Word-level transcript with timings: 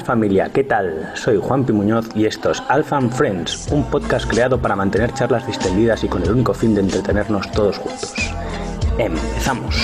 Familia, 0.00 0.50
¿qué 0.52 0.64
tal? 0.64 1.10
Soy 1.14 1.38
Juan 1.38 1.64
Pi 1.64 1.72
Muñoz 1.72 2.08
y 2.14 2.26
esto 2.26 2.50
es 2.50 2.62
Alpha 2.68 3.00
Friends, 3.00 3.68
un 3.70 3.84
podcast 3.84 4.28
creado 4.28 4.60
para 4.60 4.76
mantener 4.76 5.12
charlas 5.14 5.46
distendidas 5.46 6.04
y 6.04 6.08
con 6.08 6.22
el 6.22 6.30
único 6.30 6.54
fin 6.54 6.74
de 6.74 6.82
entretenernos 6.82 7.50
todos 7.52 7.78
juntos. 7.78 8.14
Empezamos. 8.98 9.74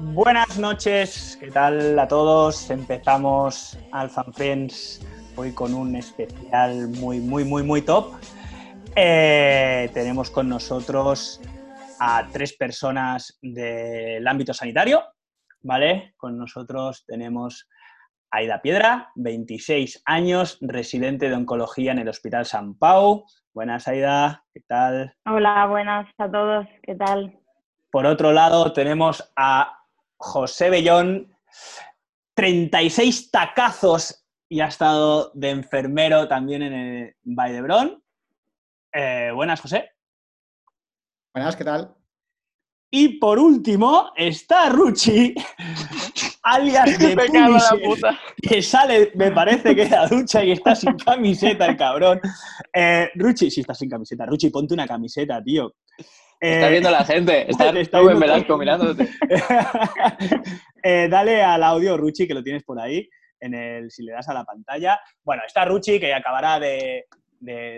Buenas 0.00 0.58
noches, 0.58 1.36
¿qué 1.40 1.50
tal 1.50 1.98
a 1.98 2.08
todos? 2.08 2.70
Empezamos 2.70 3.78
Alpha 3.92 4.24
Friends 4.32 5.00
hoy 5.36 5.52
con 5.52 5.74
un 5.74 5.94
especial 5.96 6.88
muy, 6.88 7.20
muy, 7.20 7.44
muy, 7.44 7.62
muy 7.62 7.82
top. 7.82 8.14
Eh, 8.98 9.90
tenemos 9.92 10.30
con 10.30 10.48
nosotros 10.48 11.38
a 12.00 12.26
tres 12.32 12.56
personas 12.56 13.38
del 13.42 14.26
ámbito 14.26 14.54
sanitario, 14.54 15.04
¿vale? 15.60 16.14
Con 16.16 16.38
nosotros 16.38 17.04
tenemos 17.06 17.68
a 18.30 18.38
Aida 18.38 18.62
Piedra, 18.62 19.10
26 19.16 20.02
años, 20.06 20.56
residente 20.62 21.28
de 21.28 21.34
oncología 21.34 21.92
en 21.92 21.98
el 21.98 22.08
Hospital 22.08 22.46
San 22.46 22.78
Pau. 22.78 23.26
Buenas, 23.52 23.86
Aida, 23.86 24.42
¿qué 24.54 24.62
tal? 24.66 25.14
Hola, 25.26 25.66
buenas 25.66 26.08
a 26.16 26.30
todos, 26.30 26.66
¿qué 26.82 26.94
tal? 26.94 27.38
Por 27.90 28.06
otro 28.06 28.32
lado, 28.32 28.72
tenemos 28.72 29.30
a 29.36 29.78
José 30.16 30.70
Bellón, 30.70 31.36
36 32.32 33.30
tacazos 33.30 34.26
y 34.48 34.60
ha 34.60 34.68
estado 34.68 35.32
de 35.34 35.50
enfermero 35.50 36.28
también 36.28 36.62
en 36.62 36.72
el 36.72 37.14
Valdebrón. 37.24 38.02
Eh, 38.98 39.30
buenas, 39.34 39.60
José. 39.60 39.90
Buenas, 41.34 41.54
¿qué 41.54 41.64
tal? 41.64 41.94
Y 42.90 43.18
por 43.18 43.38
último 43.38 44.10
está 44.16 44.70
Ruchi, 44.70 45.34
alias 46.42 46.98
de 46.98 47.14
puta. 47.84 48.18
que 48.40 48.62
sale, 48.62 49.12
me 49.14 49.32
parece 49.32 49.76
que 49.76 49.84
de 49.84 49.90
la 49.90 50.06
ducha 50.06 50.42
y 50.42 50.52
está 50.52 50.74
sin 50.74 50.94
camiseta 50.94 51.66
el 51.66 51.76
cabrón. 51.76 52.22
Eh, 52.72 53.10
Ruchi, 53.16 53.50
sí, 53.50 53.60
está 53.60 53.74
sin 53.74 53.90
camiseta. 53.90 54.24
Ruchi, 54.24 54.48
ponte 54.48 54.72
una 54.72 54.86
camiseta, 54.86 55.44
tío. 55.44 55.74
está 56.40 56.70
viendo 56.70 56.90
la 56.90 57.04
gente, 57.04 57.50
está, 57.50 57.68
está 57.78 58.00
en 58.00 58.18
Velasco 58.18 58.56
mirándote. 58.56 59.10
eh, 60.82 61.06
dale 61.10 61.42
al 61.42 61.62
audio, 61.64 61.98
Ruchi, 61.98 62.26
que 62.26 62.32
lo 62.32 62.42
tienes 62.42 62.64
por 62.64 62.80
ahí 62.80 63.06
en 63.40 63.52
el, 63.52 63.90
si 63.90 64.04
le 64.04 64.12
das 64.12 64.30
a 64.30 64.32
la 64.32 64.44
pantalla. 64.44 64.98
Bueno, 65.22 65.42
está 65.46 65.66
Ruchi, 65.66 66.00
que 66.00 66.14
acabará 66.14 66.58
de, 66.58 67.04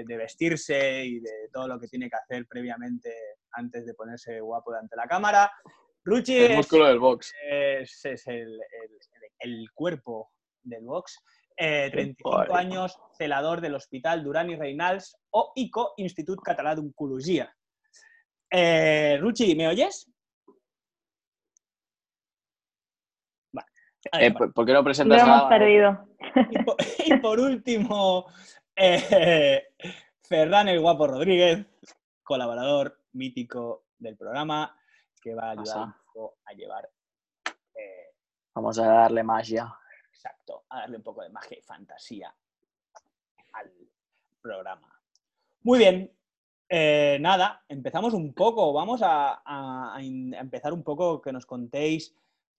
vestirse 0.07 1.05
y 1.05 1.21
de 1.21 1.49
todo 1.53 1.69
lo 1.69 1.79
que 1.79 1.89
tiene 1.89 2.09
que 2.09 2.17
hacer 2.17 2.47
previamente 2.47 3.11
antes 3.53 3.87
de 3.87 3.95
ponerse 3.95 4.41
guapo 4.41 4.73
delante 4.73 4.97
de 4.97 5.03
la 5.03 5.09
cámara. 5.09 5.53
Ruchi 6.05 6.37
el 6.37 6.57
músculo 6.57 6.87
del 6.87 6.99
box. 6.99 7.35
Es, 7.43 8.05
el, 8.27 9.71
cuerpo 9.75 10.31
del 10.63 10.85
box. 10.85 11.19
35 11.57 12.45
eh, 12.45 12.47
años, 12.53 12.99
celador 13.17 13.61
del 13.61 13.75
Hospital 13.75 14.23
Durán 14.23 14.49
y 14.49 14.55
Reinals 14.55 15.19
o 15.31 15.53
ICO, 15.57 15.95
Institut 15.97 16.39
Català 16.41 16.77
d'Oncologia. 16.77 17.53
Eh, 18.51 19.19
Ruchi, 19.21 19.57
¿me 19.57 19.67
oyes? 19.67 20.09
Eh, 24.13 24.33
¿Por 24.33 24.65
qué 24.65 24.73
no 24.73 24.85
presentas 24.85 25.21
Lo 25.21 25.35
hemos 25.35 25.49
perdido. 25.49 26.09
Y 27.05 27.17
por, 27.19 27.41
último, 27.41 28.27
eh, 28.79 29.69
Ferran 30.23 30.69
el 30.69 30.81
Guapo 30.81 31.07
Rodríguez, 31.07 31.67
colaborador 32.23 33.01
mítico 33.13 33.87
del 33.99 34.17
programa, 34.17 34.79
que 35.21 35.35
va 35.35 35.49
a 35.49 35.51
ayudar 35.53 35.95
a 36.45 36.53
llevar. 36.53 36.91
Eh, 37.75 38.15
Vamos 38.55 38.79
a 38.79 38.87
darle 38.87 39.23
magia. 39.23 39.75
Exacto, 40.13 40.65
a 40.69 40.81
darle 40.81 40.97
un 40.97 41.03
poco 41.03 41.23
de 41.23 41.31
magia 41.31 41.59
y 41.59 41.63
fantasía 41.63 42.35
al 43.53 43.73
programa. 44.41 44.93
Muy 45.63 45.79
bien, 45.79 46.13
nada, 47.21 47.65
empezamos 47.69 48.15
un 48.15 48.35
poco. 48.35 48.73
Vamos 48.73 49.01
a, 49.03 49.43
empezar 50.01 50.73
un 50.73 50.83
poco 50.83 51.23
que 51.23 51.33
nos 51.33 51.47
contéis 51.47 52.15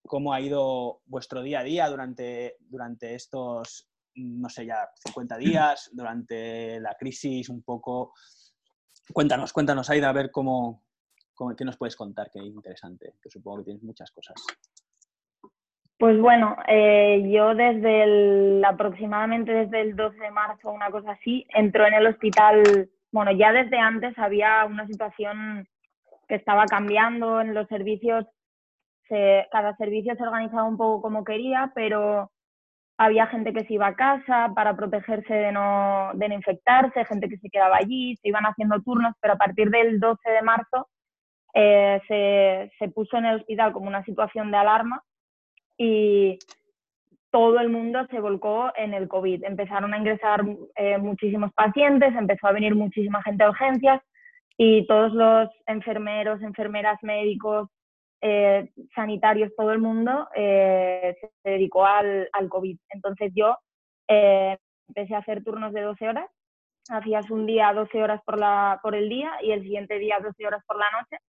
cómo 0.08 0.34
ha 0.34 0.42
ido 0.42 1.02
vuestro 1.06 1.42
día 1.42 1.60
a 1.60 1.64
día 1.64 1.90
durante, 1.90 2.58
durante 2.62 3.16
estos, 3.16 3.89
no 4.16 4.50
sé, 4.50 4.66
ya 4.66 4.90
50 5.06 5.38
días, 5.38 5.90
durante 5.94 6.80
la 6.80 6.96
crisis 6.96 7.50
un 7.50 7.64
poco. 7.64 8.14
Cuéntanos, 9.14 9.54
cuéntanos, 9.54 9.90
Aida, 9.90 10.10
a 10.10 10.14
ver 10.14 10.32
cómo, 10.32 10.84
qué 11.58 11.66
nos 11.66 11.78
puedes 11.78 11.96
contar, 11.96 12.30
que 12.32 12.40
es 12.40 12.46
interesante, 12.46 13.16
que 13.22 13.30
supongo 13.30 13.60
que 13.60 13.66
tienes 13.66 13.84
muchas 13.84 14.12
cosas. 14.12 14.36
Pues 15.98 16.20
bueno, 16.20 16.56
eh, 16.68 17.30
yo 17.30 17.56
desde 17.56 18.04
el, 18.04 18.64
aproximadamente 18.64 19.52
desde 19.52 19.82
el 19.82 19.96
12 19.96 20.18
de 20.18 20.32
marzo, 20.32 20.72
una 20.72 20.92
cosa 20.92 21.12
así, 21.12 21.46
entró 21.50 21.86
en 21.86 21.94
el 21.94 22.08
hospital, 22.08 22.90
bueno, 23.12 23.32
ya 23.32 23.52
desde 23.52 23.78
antes 23.78 24.18
había 24.18 24.66
una 24.66 24.88
situación 24.88 25.68
que 26.28 26.36
estaba 26.36 26.66
cambiando 26.66 27.42
en 27.42 27.54
los 27.54 27.68
servicios 27.68 28.26
cada 29.52 29.76
servicio 29.78 30.16
se 30.16 30.24
organizaba 30.24 30.66
un 30.66 30.78
poco 30.78 31.02
como 31.02 31.24
quería, 31.24 31.72
pero 31.74 32.32
había 33.00 33.28
gente 33.28 33.54
que 33.54 33.64
se 33.64 33.76
iba 33.76 33.88
a 33.88 33.96
casa 33.96 34.52
para 34.54 34.76
protegerse 34.76 35.34
de 35.34 35.54
no, 35.54 36.12
de 36.16 36.28
no 36.28 36.36
infectarse, 36.36 37.06
gente 37.06 37.30
que 37.30 37.38
se 37.38 37.50
quedaba 37.50 37.78
allí, 37.78 38.18
se 38.18 38.28
iban 38.28 38.44
haciendo 38.44 38.82
turnos, 38.82 39.16
pero 39.22 39.36
a 39.36 39.38
partir 39.38 39.70
del 39.70 40.02
12 40.02 40.30
de 40.30 40.42
marzo 40.42 40.90
eh, 41.54 42.02
se, 42.10 42.70
se, 42.78 42.92
puso 42.92 43.16
en 43.16 43.26
el 43.26 43.38
hospital 43.38 43.72
como 43.72 43.88
una 43.88 44.04
situación 44.04 44.52
de 44.52 44.58
alarma 44.58 45.02
y 45.78 46.40
todo 47.32 47.62
el 47.62 47.70
mundo 47.70 48.06
se 48.10 48.20
volcó 48.20 48.74
en 48.76 48.94
el 48.94 49.08
COVID. 49.08 49.46
Empezaron 49.46 49.94
a 49.94 49.98
ingresar 49.98 50.44
eh, 50.76 50.98
muchísimos 50.98 51.54
pacientes, 51.54 52.14
empezó 52.14 52.48
a 52.48 52.52
venir 52.52 52.76
muchísima 52.76 53.24
gente 53.24 53.46
a 53.46 53.50
urgencias 53.50 54.02
y 54.58 54.86
todos 54.88 55.14
los 55.14 55.50
enfermeros, 55.68 56.42
enfermeras, 56.42 57.02
médicos, 57.02 57.70
eh, 58.22 58.70
sanitarios, 58.94 59.56
todo 59.56 59.72
el 59.72 59.80
mundo 59.80 60.28
eh, 60.36 61.16
se 61.22 61.50
dedicó 61.50 61.86
al, 61.86 62.30
al, 62.34 62.50
COVID. 62.50 62.78
Entonces 62.90 63.32
yo 63.34 63.58
eh, 64.10 64.58
empecé 64.90 65.16
a 65.16 65.20
hacer 65.20 65.44
turnos 65.44 65.72
de 65.74 65.82
12 65.82 66.10
horas. 66.10 66.30
Hacías 66.90 67.30
un 67.30 67.46
día 67.46 67.72
12 67.72 68.02
horas 68.04 68.22
por, 68.26 68.38
la, 68.38 68.80
por 68.84 68.96
el 68.96 69.08
día 69.08 69.32
y 69.42 69.52
el 69.52 69.62
siguiente 69.62 70.00
día 70.00 70.20
12 70.22 70.46
horas 70.46 70.64
por 70.68 70.78
la 70.78 70.88
noche. 71.00 71.24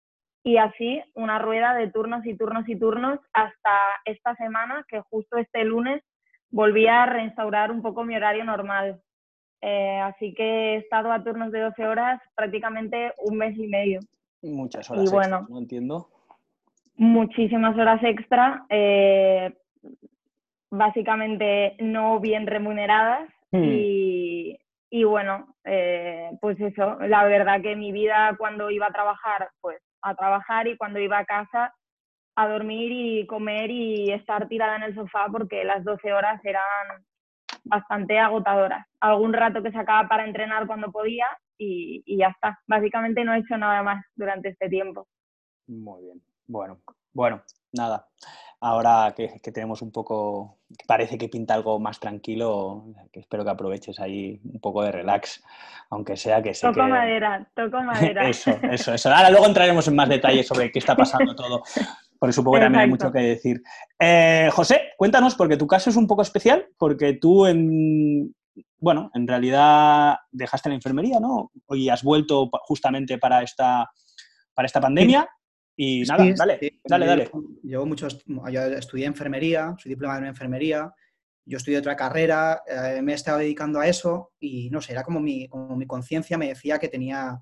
Y 0.45 0.57
así 0.57 1.03
una 1.15 1.39
rueda 1.39 1.75
de 1.75 1.91
turnos 1.91 2.25
y 2.25 2.37
turnos 2.37 2.67
y 2.69 2.79
turnos 2.79 3.19
hasta 3.33 3.79
esta 4.05 4.35
semana, 4.37 4.87
que 4.89 5.01
justo 5.11 5.37
este 5.37 5.65
lunes 5.65 6.03
volví 6.51 6.87
a 6.87 7.05
reinstaurar 7.05 7.71
un 7.71 7.83
poco 7.83 8.05
mi 8.05 8.17
horario 8.17 8.45
normal. 8.45 9.03
así 9.61 10.33
que 10.35 10.45
he 10.45 10.77
estado 10.77 11.13
a 11.13 11.23
turnos 11.23 11.53
de 11.53 11.61
12 11.61 11.87
horas 11.87 12.23
prácticamente 12.35 13.13
un 13.19 13.37
mes 13.37 13.59
y 13.59 13.67
medio. 13.67 14.01
Muchas 14.41 14.89
horas. 14.91 15.05
Y 15.05 15.13
bueno, 15.13 15.47
no 15.51 15.59
entiendo 15.59 16.09
muchísimas 16.99 17.79
horas 17.79 18.03
extra, 18.03 18.65
eh, 18.69 19.57
básicamente 20.71 21.77
no 21.79 22.21
bien 22.21 22.47
remuneradas 22.47 23.31
hmm. 23.53 23.65
y, 23.65 24.59
y, 24.91 25.05
bueno, 25.05 25.55
eh, 25.65 26.31
pues 26.41 26.61
eso, 26.61 26.99
la 27.01 27.25
verdad 27.25 27.63
que 27.63 27.77
mi 27.77 27.93
vida 27.93 28.35
cuando 28.37 28.71
iba 28.71 28.87
a 28.87 28.93
trabajar, 28.93 29.49
pues 29.61 29.79
a 30.03 30.15
trabajar 30.15 30.67
y 30.67 30.77
cuando 30.77 30.99
iba 30.99 31.19
a 31.19 31.25
casa 31.25 31.73
a 32.37 32.49
dormir 32.49 32.93
y 32.93 33.27
comer 33.27 33.71
y 33.71 34.13
estar 34.13 34.47
tirada 34.49 34.77
en 34.77 34.85
el 34.85 34.95
sofá 34.95 35.27
porque 35.31 35.65
las 35.65 35.83
12 35.85 36.13
horas 36.13 36.41
eran 36.45 36.63
bastante 37.65 38.19
agotadoras. 38.19 38.87
Algún 39.01 39.33
rato 39.33 39.63
que 39.63 39.73
sacaba 39.73 40.09
para 40.09 40.25
entrenar 40.25 40.67
cuando 40.67 40.93
podía 40.93 41.27
y, 41.59 42.03
y 42.07 42.19
ya 42.19 42.29
está. 42.29 42.61
Básicamente 42.69 43.25
no 43.25 43.35
he 43.35 43.39
hecho 43.39 43.57
nada 43.57 43.83
más 43.83 44.05
durante 44.15 44.51
este 44.51 44.69
tiempo. 44.69 45.09
Muy 45.67 46.05
bien. 46.05 46.23
Bueno, 46.49 46.81
bueno, 47.13 47.43
nada. 47.73 48.09
Ahora 48.61 49.15
que, 49.17 49.39
tenemos 49.53 49.83
un 49.83 49.93
poco, 49.93 50.59
que 50.77 50.85
parece 50.85 51.17
que 51.17 51.29
pinta 51.29 51.55
algo 51.55 51.79
más 51.79 52.01
tranquilo, 52.01 52.87
que 53.13 53.21
espero 53.21 53.45
que 53.45 53.51
aproveches 53.51 54.01
ahí 54.01 54.41
un 54.43 54.59
poco 54.59 54.83
de 54.83 54.91
relax, 54.91 55.45
aunque 55.91 56.17
sea 56.17 56.43
que 56.43 56.55
sé 56.55 56.67
toco 56.67 56.89
madera, 56.89 57.49
toco 57.55 57.81
madera. 57.83 58.29
eso, 58.29 58.51
eso, 58.63 58.95
eso. 58.95 59.11
Ahora 59.11 59.31
luego 59.31 59.47
entraremos 59.47 59.87
en 59.87 59.95
más 59.95 60.09
detalles 60.09 60.49
sobre 60.49 60.73
qué 60.73 60.81
está 60.81 60.97
pasando 60.97 61.37
todo, 61.37 61.63
porque 62.19 62.33
supongo 62.33 62.57
que 62.57 62.65
también 62.65 62.83
hay 62.83 62.89
mucho 62.89 63.13
que 63.13 63.21
decir. 63.21 63.63
Eh, 63.97 64.49
José, 64.53 64.93
cuéntanos, 64.97 65.37
porque 65.37 65.57
tu 65.57 65.69
caso 65.69 65.91
es 65.91 65.97
un 65.97 66.09
poco 66.09 66.23
especial, 66.23 66.67
porque 66.79 67.13
tú 67.13 67.47
en, 67.47 68.35
bueno, 68.81 69.11
en 69.15 69.29
realidad 69.29 70.17
dejaste 70.33 70.69
la 70.69 70.75
enfermería, 70.75 71.21
¿no? 71.21 71.53
Y 71.69 71.91
has 71.91 72.03
vuelto 72.03 72.51
justamente 72.63 73.19
para 73.19 73.43
esta, 73.43 73.89
para 74.53 74.67
esta 74.67 74.81
pandemia. 74.81 75.29
Y 75.81 76.03
nada, 76.03 76.25
dale, 76.37 76.81
dale, 76.85 77.07
dale. 77.07 77.31
Llevo 77.63 77.87
muchos, 77.87 78.25
yo 78.27 78.63
estudié 78.65 79.07
enfermería, 79.07 79.77
soy 79.79 79.91
diplomado 79.91 80.19
en 80.19 80.27
enfermería, 80.27 80.93
yo 81.45 81.57
estudié 81.57 81.79
otra 81.79 81.95
carrera, 81.95 82.65
eh, 82.67 83.01
me 83.01 83.13
he 83.13 83.15
estado 83.15 83.39
dedicando 83.39 83.79
a 83.79 83.87
eso 83.87 84.33
y 84.41 84.71
no 84.71 84.83
sé, 84.83 84.91
era 84.91 85.05
como 85.05 85.21
mi, 85.21 85.47
como 85.47 85.77
mi 85.77 85.87
conciencia 85.87 86.37
me 86.37 86.49
decía 86.49 86.81
que 86.81 86.89
tenía, 86.89 87.41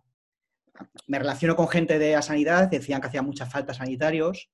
me 1.06 1.18
relaciono 1.18 1.56
con 1.56 1.66
gente 1.66 1.98
de 1.98 2.12
la 2.12 2.20
sanidad, 2.20 2.68
decían 2.68 3.00
que 3.00 3.06
hacía 3.06 3.22
mucha 3.22 3.46
falta 3.46 3.72
sanitarios 3.72 4.50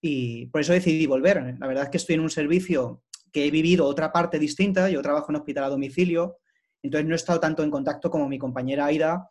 y 0.00 0.46
por 0.46 0.60
eso 0.60 0.72
decidí 0.72 1.06
volver. 1.06 1.56
La 1.58 1.66
verdad 1.66 1.84
es 1.84 1.90
que 1.90 1.96
estoy 1.96 2.14
en 2.14 2.20
un 2.20 2.30
servicio 2.30 3.02
que 3.32 3.46
he 3.46 3.50
vivido 3.50 3.84
otra 3.84 4.12
parte 4.12 4.38
distinta, 4.38 4.88
yo 4.90 5.02
trabajo 5.02 5.32
en 5.32 5.36
hospital 5.36 5.64
a 5.64 5.70
domicilio, 5.70 6.38
entonces 6.84 7.08
no 7.08 7.14
he 7.14 7.16
estado 7.16 7.40
tanto 7.40 7.64
en 7.64 7.70
contacto 7.72 8.12
como 8.12 8.28
mi 8.28 8.38
compañera 8.38 8.86
Aida, 8.86 9.28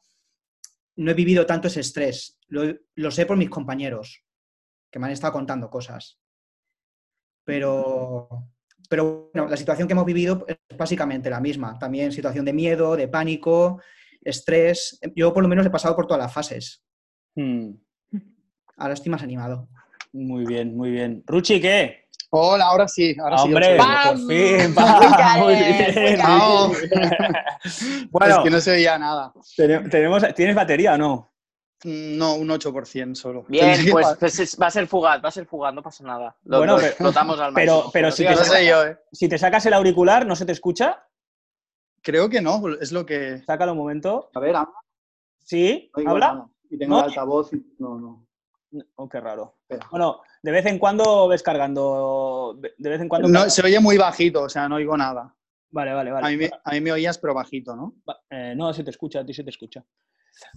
no 0.98 1.12
he 1.12 1.14
vivido 1.14 1.46
tanto 1.46 1.68
ese 1.68 1.82
estrés, 1.82 2.40
lo, 2.48 3.12
sé 3.12 3.26
por 3.26 3.38
mis 3.38 3.50
compañeros, 3.50 4.24
que 4.92 5.00
me 5.00 5.08
han 5.08 5.12
estado 5.12 5.34
contando 5.34 5.70
cosas. 5.70 6.20
Pero, 7.44 8.30
pero 8.90 9.30
bueno, 9.34 9.50
la 9.50 9.58
situación 9.58 9.88
que 9.88 9.94
hemos 9.94 10.06
vivido 10.06 10.46
es 10.48 10.58
básicamente 10.78 11.30
la 11.30 11.40
misma. 11.42 11.78
También 11.78 12.12
situación 12.12 12.46
de 12.46 12.54
miedo, 12.54 12.96
de 12.96 13.08
pánico, 13.08 13.82
estrés. 14.22 15.00
Yo 15.16 15.34
por 15.34 15.44
lo 15.44 15.50
menos 15.50 15.66
he 15.66 15.70
pasado 15.70 15.96
por 15.96 16.08
todas 16.08 16.24
las 16.24 16.34
fases. 16.34 16.84
Hmm. 17.36 17.74
Ahora 18.78 18.94
estoy 18.94 19.12
más 19.12 19.22
animado. 19.22 19.70
Muy 20.12 20.46
bien, 20.46 20.76
muy 20.76 20.92
bien. 20.92 21.24
Ruchi, 21.28 21.60
¿qué? 21.60 22.05
Hola, 22.38 22.66
ahora 22.66 22.86
sí. 22.88 23.16
Ahora 23.18 23.38
Hombre, 23.38 23.78
por 23.78 24.18
fin. 24.18 24.76
Muy 25.40 25.56
bien. 25.56 26.20
bueno, 28.12 28.36
es 28.36 28.44
que 28.44 28.50
no 28.50 28.60
se 28.60 28.72
veía 28.72 28.98
nada. 28.98 29.34
Tenemos, 29.56 30.22
¿Tienes 30.36 30.54
batería 30.54 30.96
o 30.96 30.98
no? 30.98 31.32
Mm, 31.86 32.18
no, 32.18 32.36
un 32.36 32.50
8% 32.50 33.16
solo. 33.16 33.46
Bien, 33.48 33.80
pues, 33.90 34.08
pues 34.20 34.58
va 34.62 34.68
a 34.68 34.72
ser 34.72 34.86
fugaz, 34.88 35.24
va 35.24 35.30
a 35.30 35.32
ser 35.32 35.46
fugaz, 35.46 35.74
no 35.74 35.82
pasa 35.82 36.04
nada. 36.04 36.36
Lo, 36.44 36.58
bueno, 36.58 36.78
explotamos 36.78 37.40
al 37.40 37.54
máximo. 37.54 37.92
Pero, 37.92 37.92
pero 37.94 38.12
si, 38.12 38.26
te 38.26 38.36
sacas, 38.36 38.66
yo, 38.66 38.86
¿eh? 38.86 38.98
si 39.14 39.30
te 39.30 39.38
sacas 39.38 39.66
el 39.66 39.74
auricular, 39.74 40.26
¿no 40.26 40.36
se 40.36 40.46
te 40.46 40.52
escucha? 40.52 41.08
Creo 42.02 42.30
que 42.30 42.42
no, 42.42 42.62
es 42.82 42.92
lo 42.92 43.06
que. 43.06 43.44
Sácalo 43.46 43.72
un 43.72 43.78
momento. 43.78 44.30
A 44.34 44.40
ver, 44.42 44.58
¿Sí? 45.40 45.90
¿Habla? 46.06 46.50
Y 46.70 46.78
tengo 46.78 47.00
el 47.00 47.06
altavoz. 47.06 47.52
No, 47.80 47.98
no. 47.98 48.25
Oh, 48.96 49.10
qué 49.10 49.20
raro. 49.20 49.58
Bueno, 49.92 50.22
de 50.42 50.52
vez 50.52 50.66
en 50.66 50.80
cuando 50.80 51.28
ves 51.28 51.44
cargando. 51.44 52.60
De 52.78 52.90
vez 52.90 53.02
en 53.02 53.10
cuando. 53.10 53.28
No, 53.28 53.50
se 53.50 53.64
oye 53.64 53.80
muy 53.80 53.98
bajito, 53.98 54.44
o 54.44 54.50
sea, 54.50 54.68
no 54.68 54.76
oigo 54.76 54.98
nada. 54.98 55.36
Vale, 55.72 55.94
vale, 55.94 56.12
vale. 56.12 56.50
A 56.64 56.72
mí, 56.72 56.82
me, 56.82 56.92
oías, 56.92 57.18
pero 57.18 57.34
bajito, 57.34 57.76
¿no? 57.76 57.96
Eh, 58.30 58.54
no, 58.56 58.74
se 58.74 58.84
te 58.84 58.92
escucha, 58.92 59.20
a 59.20 59.26
ti 59.26 59.34
se 59.34 59.44
te 59.44 59.50
escucha. 59.50 59.84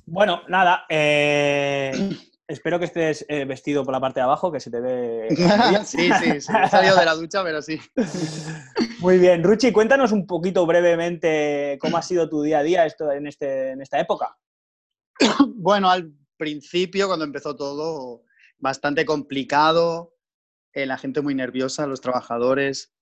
Bueno, 0.06 0.42
nada. 0.48 0.84
Eh, 0.88 1.92
espero 2.46 2.78
que 2.78 2.84
estés 2.84 3.26
eh, 3.28 3.44
vestido 3.44 3.84
por 3.84 3.92
la 3.92 4.00
parte 4.00 4.20
de 4.20 4.24
abajo, 4.24 4.52
que 4.52 4.60
se 4.60 4.70
te 4.70 4.80
ve. 4.80 5.28
sí, 5.84 6.10
sí, 6.20 6.40
sí. 6.40 6.52
He 6.62 6.68
salido 6.68 6.96
de 6.96 7.04
la 7.04 7.14
ducha, 7.14 7.42
pero 7.42 7.60
sí. 7.62 7.80
Muy 9.00 9.18
bien. 9.18 9.42
Ruchi, 9.42 9.72
cuéntanos 9.72 10.12
un 10.12 10.26
poquito 10.26 10.66
brevemente 10.66 11.78
cómo 11.80 11.96
ha 11.96 12.02
sido 12.02 12.28
tu 12.28 12.42
día 12.42 12.60
a 12.60 12.62
día 12.62 12.86
esto, 12.86 13.10
en, 13.10 13.26
este, 13.26 13.70
en 13.70 13.82
esta 13.82 13.98
época. 13.98 14.36
Bueno, 15.56 15.90
al 15.90 16.12
principio, 16.38 17.06
cuando 17.08 17.26
empezó 17.26 17.54
todo, 17.54 18.22
bastante 18.58 19.04
complicado, 19.04 20.14
eh, 20.72 20.86
la 20.86 20.96
gente 20.96 21.20
muy 21.20 21.34
nerviosa, 21.34 21.86
los 21.86 22.00
trabajadores, 22.00 22.94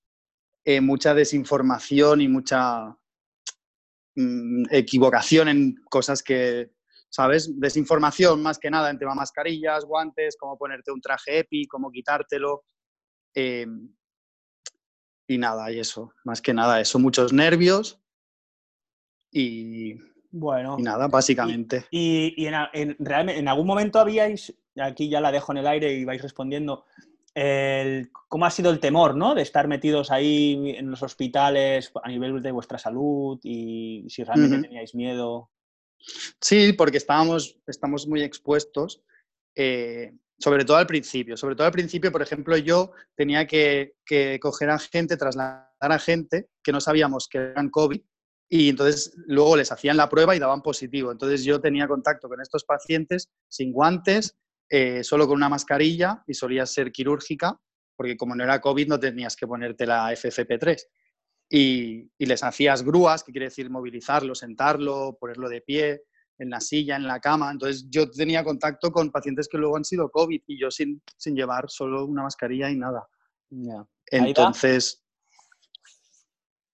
eh, 0.64 0.80
mucha 0.80 1.14
desinformación 1.14 2.20
y 2.20 2.28
mucha 2.28 2.96
mm, 4.16 4.64
equivocación 4.70 5.48
en 5.48 5.76
cosas 5.88 6.22
que, 6.22 6.72
¿sabes? 7.08 7.60
Desinformación 7.60 8.42
más 8.42 8.58
que 8.58 8.70
nada 8.70 8.90
en 8.90 8.98
tema 8.98 9.14
mascarillas, 9.14 9.84
guantes, 9.84 10.36
cómo 10.38 10.58
ponerte 10.58 10.90
un 10.90 11.00
traje 11.00 11.38
EPI, 11.38 11.66
cómo 11.66 11.90
quitártelo. 11.90 12.64
Em, 13.34 13.94
y 15.28 15.38
nada, 15.38 15.70
y 15.70 15.80
eso, 15.80 16.12
más 16.24 16.40
que 16.40 16.54
nada 16.54 16.80
eso, 16.80 16.98
muchos 16.98 17.32
nervios 17.32 18.00
y 19.30 19.94
bueno. 20.38 20.76
Y 20.78 20.82
nada, 20.82 21.08
básicamente. 21.08 21.86
Y, 21.90 22.46
en, 22.46 22.96
realmente, 22.98 23.40
en 23.40 23.48
algún 23.48 23.66
momento 23.66 23.98
habíais, 23.98 24.54
aquí 24.78 25.08
ya 25.08 25.20
la 25.20 25.32
dejo 25.32 25.52
en 25.52 25.58
el 25.58 25.66
aire 25.66 25.92
y 25.92 26.04
vais 26.04 26.22
respondiendo, 26.22 26.84
cómo 28.28 28.46
ha 28.46 28.50
sido 28.50 28.70
el 28.70 28.80
temor, 28.80 29.14
¿no? 29.14 29.34
De 29.34 29.42
estar 29.42 29.68
metidos 29.68 30.10
ahí 30.10 30.74
en 30.76 30.90
los 30.90 31.02
hospitales 31.02 31.92
a 32.02 32.08
nivel 32.08 32.40
de 32.42 32.52
vuestra 32.52 32.78
salud 32.78 33.38
y 33.42 34.06
si 34.08 34.24
realmente 34.24 34.68
teníais 34.68 34.94
miedo. 34.94 35.50
Sí, 36.40 36.72
porque 36.72 36.96
estábamos, 36.96 37.58
estamos 37.66 38.06
muy 38.06 38.22
expuestos, 38.22 39.02
eh, 39.54 40.14
sobre 40.38 40.64
todo 40.64 40.78
al 40.78 40.86
principio. 40.86 41.36
Sobre 41.36 41.56
todo 41.56 41.66
al 41.66 41.72
principio, 41.72 42.10
por 42.10 42.22
ejemplo, 42.22 42.56
yo 42.56 42.92
tenía 43.14 43.46
que, 43.46 43.94
que 44.04 44.38
coger 44.40 44.70
a 44.70 44.78
gente, 44.78 45.16
trasladar 45.16 45.66
a 45.80 45.98
gente 45.98 46.48
que 46.62 46.72
no 46.72 46.80
sabíamos 46.80 47.28
que 47.28 47.38
eran 47.38 47.68
COVID 47.68 48.00
y 48.48 48.68
entonces 48.68 49.12
luego 49.26 49.56
les 49.56 49.72
hacían 49.72 49.96
la 49.96 50.08
prueba 50.08 50.36
y 50.36 50.38
daban 50.38 50.62
positivo. 50.62 51.10
Entonces 51.10 51.44
yo 51.44 51.60
tenía 51.60 51.88
contacto 51.88 52.28
con 52.28 52.40
estos 52.40 52.64
pacientes 52.64 53.28
sin 53.48 53.72
guantes, 53.72 54.36
eh, 54.68 55.02
solo 55.02 55.26
con 55.26 55.36
una 55.36 55.48
mascarilla 55.48 56.22
y 56.26 56.34
solía 56.34 56.66
ser 56.66 56.92
quirúrgica, 56.92 57.58
porque 57.96 58.16
como 58.16 58.34
no 58.34 58.44
era 58.44 58.60
COVID 58.60 58.88
no 58.88 59.00
tenías 59.00 59.36
que 59.36 59.46
ponerte 59.46 59.86
la 59.86 60.12
FFP3. 60.12 60.80
Y, 61.48 62.10
y, 62.18 62.26
les 62.26 62.42
hacías 62.42 62.82
grúas, 62.82 63.22
que 63.22 63.30
quiere 63.30 63.46
decir 63.46 63.70
movilizarlo, 63.70 64.34
sentarlo, 64.34 65.16
ponerlo 65.20 65.48
de 65.48 65.60
pie, 65.60 66.02
en 66.38 66.50
la 66.50 66.60
silla, 66.60 66.96
en 66.96 67.06
la 67.06 67.20
cama. 67.20 67.50
Entonces 67.50 67.86
yo 67.88 68.10
tenía 68.10 68.44
contacto 68.44 68.90
con 68.92 69.10
pacientes 69.10 69.48
que 69.48 69.58
luego 69.58 69.76
han 69.76 69.84
sido 69.84 70.10
COVID 70.10 70.42
y 70.46 70.60
yo 70.60 70.70
sin, 70.70 71.02
sin 71.16 71.34
llevar 71.34 71.66
solo 71.68 72.04
una 72.04 72.22
mascarilla 72.22 72.70
y 72.70 72.76
nada. 72.76 73.06
Entonces, 74.10 75.04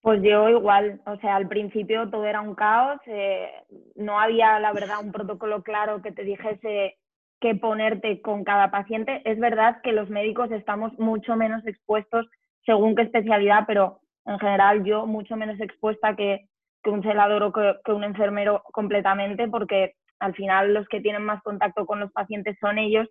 pues 0.02 0.20
yo 0.22 0.48
igual, 0.48 1.00
o 1.06 1.16
sea, 1.18 1.36
al 1.36 1.46
principio 1.48 2.10
todo 2.10 2.26
era 2.26 2.40
un 2.40 2.56
caos, 2.56 3.00
eh, 3.06 3.48
no 3.94 4.18
había, 4.18 4.58
la 4.58 4.72
verdad, 4.72 4.96
un 5.00 5.12
protocolo 5.12 5.62
claro 5.62 6.02
que 6.02 6.10
te 6.10 6.24
dijese 6.24 6.98
qué 7.40 7.54
ponerte 7.54 8.20
con 8.20 8.42
cada 8.42 8.72
paciente. 8.72 9.22
Es 9.24 9.38
verdad 9.38 9.80
que 9.82 9.92
los 9.92 10.10
médicos 10.10 10.50
estamos 10.50 10.92
mucho 10.98 11.36
menos 11.36 11.64
expuestos 11.66 12.26
según 12.66 12.96
qué 12.96 13.02
especialidad, 13.02 13.64
pero 13.66 14.00
en 14.26 14.40
general 14.40 14.84
yo 14.84 15.06
mucho 15.06 15.36
menos 15.36 15.60
expuesta 15.60 16.16
que, 16.16 16.48
un 16.84 17.02
celador 17.04 17.44
o 17.44 17.52
que, 17.52 17.92
un 17.92 18.02
enfermero 18.02 18.64
completamente, 18.72 19.46
porque 19.46 19.94
al 20.18 20.34
final 20.34 20.74
los 20.74 20.88
que 20.88 21.00
tienen 21.00 21.22
más 21.24 21.40
contacto 21.44 21.86
con 21.86 22.00
los 22.00 22.10
pacientes 22.12 22.56
son 22.60 22.78
ellos. 22.78 23.08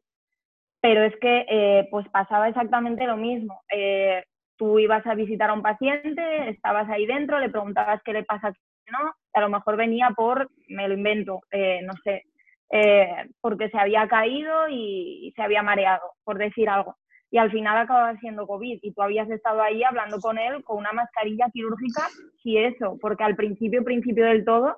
Pero 0.81 1.03
es 1.03 1.15
que 1.21 1.45
eh, 1.49 1.87
pues 1.89 2.07
pasaba 2.09 2.49
exactamente 2.49 3.05
lo 3.05 3.15
mismo. 3.15 3.61
Eh, 3.73 4.23
tú 4.61 4.77
ibas 4.77 5.03
a 5.07 5.15
visitar 5.15 5.49
a 5.49 5.53
un 5.53 5.63
paciente, 5.63 6.21
estabas 6.49 6.87
ahí 6.87 7.07
dentro, 7.07 7.39
le 7.39 7.49
preguntabas 7.49 7.99
qué 8.05 8.13
le 8.13 8.23
pasa, 8.23 8.53
no, 8.91 9.11
a 9.33 9.41
lo 9.41 9.49
mejor 9.49 9.75
venía 9.75 10.11
por, 10.15 10.51
me 10.67 10.87
lo 10.87 10.93
invento, 10.93 11.41
eh, 11.49 11.79
no 11.81 11.93
sé, 12.03 12.25
eh, 12.71 13.27
porque 13.41 13.69
se 13.71 13.79
había 13.79 14.07
caído 14.07 14.69
y, 14.69 15.33
se 15.35 15.41
había 15.41 15.63
mareado, 15.63 16.03
por 16.23 16.37
decir 16.37 16.69
algo. 16.69 16.95
Y 17.31 17.39
al 17.39 17.49
final 17.49 17.75
acababa 17.75 18.15
siendo 18.17 18.45
COVID 18.45 18.77
y 18.83 18.93
tú 18.93 19.01
habías 19.01 19.27
estado 19.31 19.63
ahí 19.63 19.83
hablando 19.83 20.19
con 20.19 20.37
él 20.37 20.63
con 20.63 20.77
una 20.77 20.91
mascarilla 20.91 21.49
quirúrgica 21.51 22.09
y 22.43 22.59
eso, 22.59 22.99
porque 23.01 23.23
al 23.23 23.35
principio, 23.35 23.83
principio 23.83 24.25
del 24.25 24.45
todo, 24.45 24.77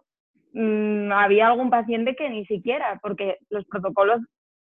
mm, 0.54 1.12
había 1.12 1.48
algún 1.48 1.70
paciente 1.70 2.16
que 2.16 2.30
ni 2.30 2.46
siquiera, 2.46 3.00
porque 3.02 3.38
los 3.50 3.66
protocolos 3.66 4.22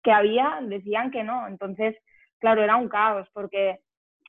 que 0.02 0.10
había 0.10 0.58
decían 0.62 1.12
que 1.12 1.22
no. 1.22 1.46
Entonces, 1.46 1.94
claro, 2.40 2.64
era 2.64 2.74
un 2.74 2.88
caos, 2.88 3.28
porque 3.32 3.78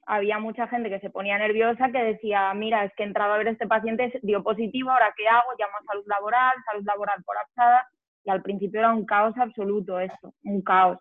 había 0.06 0.40
mucha 0.40 0.68
gente 0.68 0.90
que 0.90 1.00
se 1.00 1.10
ponía 1.10 1.38
nerviosa 1.38 1.92
que 1.92 2.04
decía, 2.04 2.54
mira, 2.54 2.86
es 2.86 2.94
que 2.96 3.04
he 3.04 3.08
entrado 3.08 3.34
a 3.34 3.38
ver 3.38 3.48
a 3.48 3.52
este 3.52 3.68
paciente, 3.68 4.20
dio 4.22 4.44
positivo, 4.44 4.92
ahora 4.92 5.14
qué 5.18 5.28
hago, 5.28 5.52
llamo 5.58 5.78
a 5.80 5.86
salud 5.86 6.06
laboral, 6.06 6.54
salud 6.72 6.86
laboral 6.86 7.24
colapsada, 7.24 7.88
y 8.24 8.30
al 8.30 8.42
principio 8.42 8.80
era 8.80 8.94
un 8.94 9.06
caos 9.06 9.36
absoluto 9.38 10.00
esto, 10.00 10.34
un 10.44 10.62
caos. 10.62 11.00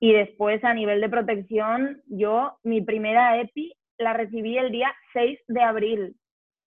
Y 0.00 0.12
después 0.12 0.62
a 0.64 0.74
nivel 0.74 1.00
de 1.00 1.08
protección, 1.08 2.02
yo 2.06 2.58
mi 2.62 2.80
primera 2.80 3.40
EPI 3.40 3.74
la 3.98 4.12
recibí 4.12 4.56
el 4.56 4.70
día 4.70 4.92
6 5.12 5.38
de 5.48 5.62
abril. 5.62 6.16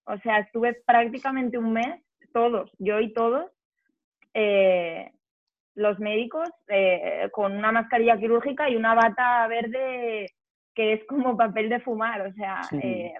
O 0.05 0.17
sea, 0.19 0.39
estuve 0.39 0.81
prácticamente 0.85 1.57
un 1.57 1.73
mes, 1.73 2.01
todos, 2.33 2.71
yo 2.79 2.99
y 2.99 3.13
todos, 3.13 3.49
eh, 4.33 5.11
los 5.75 5.99
médicos, 5.99 6.49
eh, 6.69 7.29
con 7.31 7.55
una 7.55 7.71
mascarilla 7.71 8.17
quirúrgica 8.17 8.69
y 8.69 8.75
una 8.75 8.95
bata 8.95 9.47
verde 9.47 10.27
que 10.77 10.93
es 10.93 11.03
como 11.07 11.35
papel 11.35 11.69
de 11.69 11.79
fumar, 11.79 12.21
o 12.21 12.33
sea, 12.33 12.61
eh, 12.83 13.15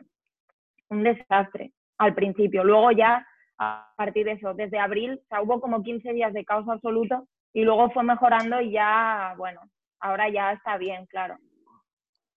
un 0.90 1.02
desastre 1.02 1.74
al 1.98 2.14
principio. 2.14 2.64
Luego 2.64 2.92
ya, 2.92 3.26
a 3.58 3.92
partir 3.98 4.26
de 4.26 4.34
eso, 4.34 4.54
desde 4.54 4.78
abril, 4.78 5.20
o 5.24 5.28
sea, 5.28 5.42
hubo 5.42 5.60
como 5.60 5.82
15 5.82 6.14
días 6.14 6.32
de 6.34 6.46
caos 6.46 6.70
absoluto 6.70 7.28
y 7.54 7.64
luego 7.64 7.90
fue 7.90 8.04
mejorando 8.04 8.62
y 8.62 8.74
ya, 8.74 9.34
bueno, 9.40 9.62
ahora 10.00 10.30
ya 10.30 10.52
está 10.52 10.78
bien, 10.78 11.08
claro. 11.08 11.40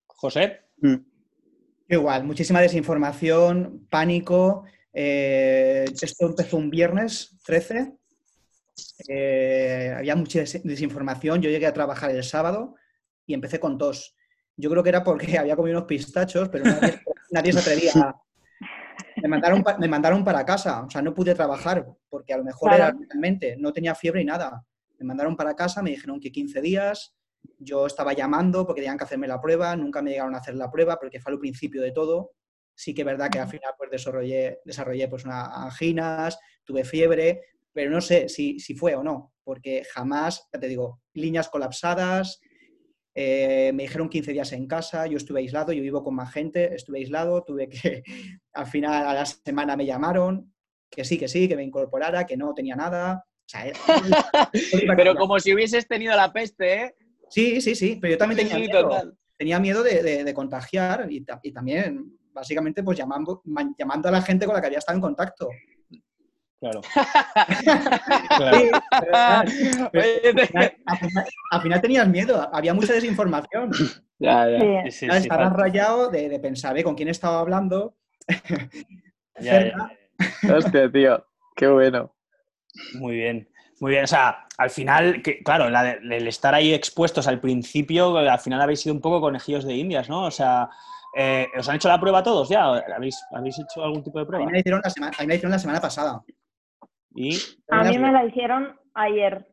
José. 0.06 0.62
Mm. 0.78 0.96
Igual, 1.90 2.24
muchísima 2.24 2.62
desinformación, 2.62 3.86
pánico. 3.90 4.64
Eh, 4.94 5.84
esto 5.84 6.28
empezó 6.28 6.56
un 6.56 6.70
viernes 6.70 7.38
13. 7.44 7.92
Eh, 9.06 9.94
había 9.98 10.16
mucha 10.16 10.40
desinformación. 10.40 11.42
Yo 11.42 11.50
llegué 11.50 11.66
a 11.66 11.74
trabajar 11.74 12.10
el 12.10 12.24
sábado 12.24 12.74
y 13.26 13.34
empecé 13.34 13.60
con 13.60 13.76
tos. 13.76 14.16
Yo 14.60 14.70
creo 14.70 14.82
que 14.82 14.90
era 14.90 15.02
porque 15.02 15.26
había 15.38 15.56
comido 15.56 15.78
unos 15.78 15.88
pistachos, 15.88 16.48
pero 16.48 16.64
nadie, 17.30 17.52
se 17.52 17.58
atrevía. 17.58 18.14
Me 19.22 19.28
mandaron, 19.28 19.64
me 19.78 19.88
mandaron 19.88 20.24
para 20.24 20.44
casa, 20.44 20.84
o 20.84 20.90
sea, 20.90 21.02
no 21.02 21.14
pude 21.14 21.34
trabajar 21.34 21.86
porque 22.08 22.32
a 22.32 22.38
lo 22.38 22.44
mejor 22.44 22.72
era 22.74 22.94
realmente, 23.08 23.56
no 23.58 23.72
tenía 23.72 23.94
fiebre 23.94 24.22
y 24.22 24.24
nada. 24.24 24.64
Me 24.98 25.06
mandaron 25.06 25.36
para 25.36 25.54
casa, 25.54 25.82
me 25.82 25.90
dijeron 25.90 26.20
que 26.20 26.30
15 26.30 26.60
días, 26.60 27.14
yo 27.58 27.86
estaba 27.86 28.12
llamando 28.12 28.66
porque 28.66 28.82
tenían 28.82 28.98
que 28.98 29.04
hacerme 29.04 29.26
la 29.26 29.40
prueba, 29.40 29.74
nunca 29.76 30.02
me 30.02 30.10
llegaron 30.10 30.34
a 30.34 30.38
hacer 30.38 30.54
la 30.54 30.70
prueba 30.70 30.98
porque 30.98 31.20
fue 31.20 31.32
al 31.32 31.38
principio 31.38 31.82
de 31.82 31.92
todo. 31.92 32.32
Sí 32.74 32.94
que 32.94 33.02
es 33.02 33.06
verdad 33.06 33.30
que 33.30 33.38
al 33.38 33.48
final 33.48 33.72
pues 33.76 33.90
desarrollé, 33.90 34.60
desarrollé 34.64 35.08
pues 35.08 35.24
unas 35.24 35.48
anginas, 35.52 36.38
tuve 36.64 36.84
fiebre, 36.84 37.42
pero 37.72 37.90
no 37.90 38.00
sé 38.00 38.28
si, 38.28 38.58
si 38.58 38.74
fue 38.74 38.94
o 38.94 39.02
no, 39.02 39.34
porque 39.44 39.84
jamás, 39.92 40.48
ya 40.52 40.60
te 40.60 40.68
digo, 40.68 41.00
líneas 41.14 41.48
colapsadas, 41.48 42.40
eh, 43.14 43.72
me 43.74 43.84
dijeron 43.84 44.08
15 44.08 44.32
días 44.32 44.52
en 44.52 44.66
casa, 44.66 45.06
yo 45.06 45.16
estuve 45.16 45.40
aislado, 45.40 45.72
yo 45.72 45.82
vivo 45.82 46.02
con 46.04 46.14
más 46.14 46.32
gente, 46.32 46.74
estuve 46.74 46.98
aislado, 46.98 47.42
tuve 47.42 47.68
que, 47.68 48.02
al 48.52 48.66
final 48.66 49.06
a 49.06 49.14
la 49.14 49.26
semana 49.26 49.76
me 49.76 49.86
llamaron, 49.86 50.52
que 50.90 51.04
sí, 51.04 51.18
que 51.18 51.28
sí, 51.28 51.48
que 51.48 51.56
me 51.56 51.64
incorporara, 51.64 52.26
que 52.26 52.36
no 52.36 52.54
tenía 52.54 52.76
nada. 52.76 53.24
pero 54.96 55.16
como 55.16 55.40
si 55.40 55.52
hubieses 55.52 55.88
tenido 55.88 56.14
la 56.14 56.32
peste, 56.32 56.82
¿eh? 56.82 56.94
Sí, 57.28 57.60
sí, 57.60 57.74
sí, 57.74 57.98
pero 58.00 58.12
yo 58.12 58.18
también 58.18 58.48
tenía 58.48 58.58
miedo. 58.58 59.16
Tenía 59.36 59.58
miedo 59.58 59.82
de, 59.82 60.34
contagiar 60.34 61.06
y, 61.10 61.24
también, 61.24 62.18
básicamente, 62.32 62.82
pues 62.82 62.98
llamando, 62.98 63.42
llamando 63.78 64.08
a 64.08 64.12
la 64.12 64.20
gente 64.20 64.44
con 64.44 64.54
la 64.54 64.60
que 64.60 64.66
había 64.66 64.78
estado 64.78 64.96
en 64.96 65.02
contacto. 65.02 65.48
Claro. 66.60 66.82
al, 71.50 71.62
final, 71.62 71.80
tenías 71.80 72.06
miedo, 72.06 72.48
había 72.52 72.74
mucha 72.74 72.92
desinformación. 72.92 73.72
Ya, 74.22 74.46
ya. 74.50 74.82
Estabas 74.82 75.54
rayado 75.54 76.10
de, 76.10 76.38
pensar, 76.40 76.76
¿eh? 76.76 76.84
¿con 76.84 76.94
quién 76.94 77.08
estaba 77.08 77.40
hablando? 77.40 77.96
ya, 79.40 79.72
Hostia, 80.54 80.92
tío, 80.92 81.24
qué 81.56 81.66
bueno. 81.68 82.14
Muy 82.96 83.14
bien. 83.14 83.48
Muy 83.80 83.92
bien, 83.92 84.04
o 84.04 84.06
sea, 84.06 84.46
al 84.58 84.68
final, 84.68 85.22
que, 85.22 85.42
claro, 85.42 85.68
el 85.68 86.28
estar 86.28 86.54
ahí 86.54 86.74
expuestos 86.74 87.26
al 87.26 87.40
principio, 87.40 88.14
al 88.18 88.38
final 88.38 88.60
habéis 88.60 88.80
sido 88.82 88.94
un 88.94 89.00
poco 89.00 89.22
conejillos 89.22 89.64
de 89.64 89.74
indias, 89.74 90.10
¿no? 90.10 90.24
O 90.24 90.30
sea, 90.30 90.68
eh, 91.16 91.48
¿os 91.58 91.66
han 91.66 91.76
hecho 91.76 91.88
la 91.88 91.98
prueba 91.98 92.22
todos 92.22 92.50
ya? 92.50 92.64
¿Habéis, 92.64 93.18
¿Habéis 93.32 93.58
hecho 93.58 93.82
algún 93.82 94.02
tipo 94.02 94.18
de 94.18 94.26
prueba? 94.26 94.44
A 94.44 94.46
mí 94.46 94.52
me 94.52 94.58
la 94.58 94.60
hicieron 94.60 94.82
la 94.84 94.90
semana, 94.90 95.16
la, 95.18 95.34
hicieron 95.34 95.50
la 95.50 95.58
semana 95.58 95.80
pasada. 95.80 96.22
¿Y? 97.14 97.38
A 97.68 97.84
mí 97.84 97.98
me 97.98 98.12
la 98.12 98.24
hicieron 98.24 98.78
ayer. 98.94 99.46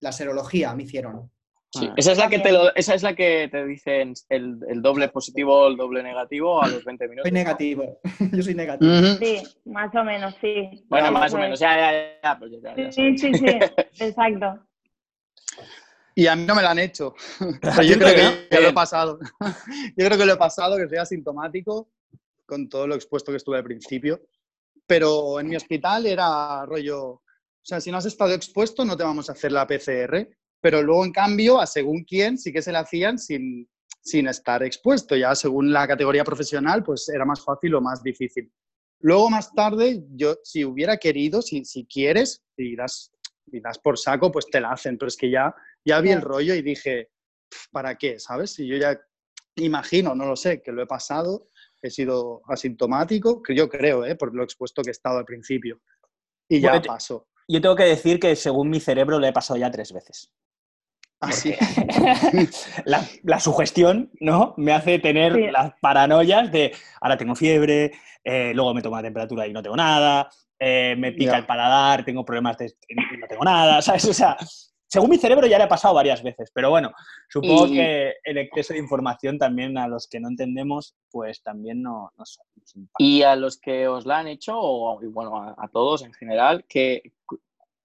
La 0.00 0.12
serología 0.12 0.74
me 0.74 0.84
hicieron. 0.84 1.30
Sí. 1.70 1.88
Ah. 1.90 1.94
Esa, 1.96 2.12
es 2.12 2.18
la 2.18 2.28
que 2.28 2.38
te 2.38 2.50
esa 2.76 2.94
es 2.94 3.02
la 3.02 3.14
que 3.14 3.48
te 3.50 3.66
dicen 3.66 4.14
el, 4.28 4.58
el, 4.68 4.82
doble 4.82 5.08
positivo 5.08 5.64
o 5.64 5.68
el 5.68 5.76
doble 5.76 6.02
negativo 6.02 6.62
a 6.62 6.68
los 6.68 6.84
20 6.84 7.08
minutos. 7.08 7.28
Soy 7.28 7.32
negativo. 7.32 8.00
Yo 8.32 8.42
soy 8.42 8.54
negativo. 8.54 8.92
Sí, 9.18 9.42
más 9.64 9.94
o 9.94 10.04
menos, 10.04 10.34
sí. 10.40 10.84
Bueno, 10.88 11.10
más 11.12 11.34
o 11.34 11.38
menos. 11.38 11.58
Ya, 11.58 11.76
ya, 11.76 12.20
ya. 12.22 12.38
Pues 12.38 12.94
sí, 12.94 13.18
sí, 13.18 13.34
sí. 13.34 13.46
Exacto. 13.98 14.60
Y 16.18 16.26
a 16.28 16.34
mí 16.34 16.46
no 16.46 16.54
me 16.54 16.62
la 16.62 16.70
han 16.70 16.78
hecho. 16.78 17.14
yo 17.40 17.98
creo 17.98 18.48
que, 18.48 18.60
lo 18.60 18.68
he 18.68 18.72
pasado. 18.72 19.18
yo 19.40 20.06
creo 20.06 20.16
que 20.16 20.24
lo 20.24 20.32
he 20.32 20.38
pasado, 20.38 20.78
que 20.78 20.88
soy 20.88 20.96
asintomático 20.96 21.90
con 22.46 22.68
todo 22.70 22.86
lo 22.86 22.94
expuesto 22.94 23.32
que 23.32 23.36
estuve 23.36 23.58
al 23.58 23.64
principio. 23.64 24.22
Pero 24.86 25.40
en 25.40 25.48
mi 25.48 25.56
hospital 25.56 26.06
era 26.06 26.64
rollo, 26.66 27.04
o 27.04 27.22
sea, 27.62 27.80
si 27.80 27.90
no 27.90 27.98
has 27.98 28.06
estado 28.06 28.32
expuesto 28.32 28.84
no 28.84 28.96
te 28.96 29.02
vamos 29.02 29.28
a 29.28 29.32
hacer 29.32 29.52
la 29.52 29.66
PCR 29.66 30.28
pero 30.66 30.82
luego, 30.82 31.04
en 31.04 31.12
cambio, 31.12 31.60
a 31.60 31.66
según 31.66 32.02
quién 32.02 32.38
sí 32.38 32.52
que 32.52 32.60
se 32.60 32.72
la 32.72 32.80
hacían 32.80 33.18
sin, 33.18 33.68
sin 34.00 34.26
estar 34.26 34.64
expuesto. 34.64 35.14
Ya 35.14 35.32
según 35.36 35.72
la 35.72 35.86
categoría 35.86 36.24
profesional, 36.24 36.82
pues 36.82 37.08
era 37.08 37.24
más 37.24 37.44
fácil 37.44 37.76
o 37.76 37.80
más 37.80 38.02
difícil. 38.02 38.52
Luego, 39.00 39.30
más 39.30 39.54
tarde, 39.54 40.02
yo, 40.10 40.36
si 40.42 40.64
hubiera 40.64 40.96
querido, 40.96 41.40
si, 41.40 41.64
si 41.64 41.86
quieres, 41.86 42.42
y 42.56 42.74
das, 42.74 43.12
y 43.46 43.60
das 43.60 43.78
por 43.78 43.96
saco, 43.96 44.32
pues 44.32 44.46
te 44.46 44.60
la 44.60 44.72
hacen. 44.72 44.98
Pero 44.98 45.08
es 45.08 45.16
que 45.16 45.30
ya, 45.30 45.54
ya 45.84 46.00
vi 46.00 46.10
el 46.10 46.22
rollo 46.22 46.54
y 46.54 46.62
dije, 46.62 47.10
¿para 47.70 47.96
qué? 47.96 48.18
¿Sabes? 48.18 48.54
Si 48.54 48.66
yo 48.66 48.76
ya 48.76 48.98
imagino, 49.56 50.16
no 50.16 50.26
lo 50.26 50.34
sé, 50.34 50.62
que 50.62 50.72
lo 50.72 50.82
he 50.82 50.86
pasado, 50.86 51.46
he 51.82 51.90
sido 51.90 52.42
asintomático, 52.48 53.42
que 53.42 53.54
yo 53.54 53.68
creo, 53.68 54.04
¿eh? 54.04 54.16
por 54.16 54.34
lo 54.34 54.42
expuesto 54.42 54.82
que 54.82 54.90
he 54.90 54.92
estado 54.92 55.18
al 55.18 55.24
principio. 55.24 55.80
Y 56.48 56.60
ya 56.60 56.80
pasó. 56.82 57.28
Yo 57.48 57.60
tengo 57.60 57.76
que 57.76 57.84
decir 57.84 58.18
que 58.18 58.34
según 58.34 58.70
mi 58.70 58.80
cerebro 58.80 59.18
lo 59.18 59.26
he 59.26 59.32
pasado 59.32 59.58
ya 59.58 59.70
tres 59.70 59.92
veces. 59.92 60.32
Así. 61.20 61.54
la, 62.84 63.40
sugestión, 63.40 64.10
¿no? 64.20 64.54
Me 64.56 64.72
hace 64.72 64.98
tener 64.98 65.34
las 65.50 65.72
paranoias 65.80 66.52
de 66.52 66.74
ahora 67.00 67.16
tengo 67.16 67.34
fiebre, 67.34 67.92
eh, 68.22 68.52
luego 68.54 68.74
me 68.74 68.82
tomo 68.82 68.96
la 68.96 69.02
temperatura 69.02 69.46
y 69.46 69.52
no 69.52 69.62
tengo 69.62 69.76
nada, 69.76 70.28
eh, 70.58 70.94
me 70.98 71.12
pica 71.12 71.38
el 71.38 71.46
paladar, 71.46 72.04
tengo 72.04 72.24
problemas 72.24 72.58
de 72.58 72.66
y 72.88 72.94
no 72.94 73.26
tengo 73.26 73.44
nada, 73.44 73.80
¿sabes? 73.82 74.04
O 74.06 74.12
sea, 74.14 74.36
según 74.88 75.10
mi 75.10 75.18
cerebro 75.18 75.46
ya 75.46 75.58
le 75.58 75.64
ha 75.64 75.68
pasado 75.68 75.94
varias 75.94 76.22
veces, 76.22 76.50
pero 76.54 76.70
bueno, 76.70 76.92
supongo 77.28 77.66
que 77.66 78.14
el 78.22 78.38
exceso 78.38 78.72
de 78.72 78.80
información 78.80 79.38
también 79.38 79.76
a 79.78 79.88
los 79.88 80.06
que 80.08 80.20
no 80.20 80.28
entendemos, 80.28 80.94
pues 81.10 81.42
también 81.42 81.82
no, 81.82 82.12
nos 82.16 82.40
Y 82.98 83.22
a 83.22 83.36
los 83.36 83.58
que 83.58 83.88
os 83.88 84.06
la 84.06 84.18
han 84.18 84.28
hecho, 84.28 84.54
o 84.56 85.00
bueno, 85.10 85.36
a, 85.36 85.54
a 85.58 85.68
todos 85.68 86.02
en 86.02 86.12
general, 86.12 86.64
que 86.68 87.02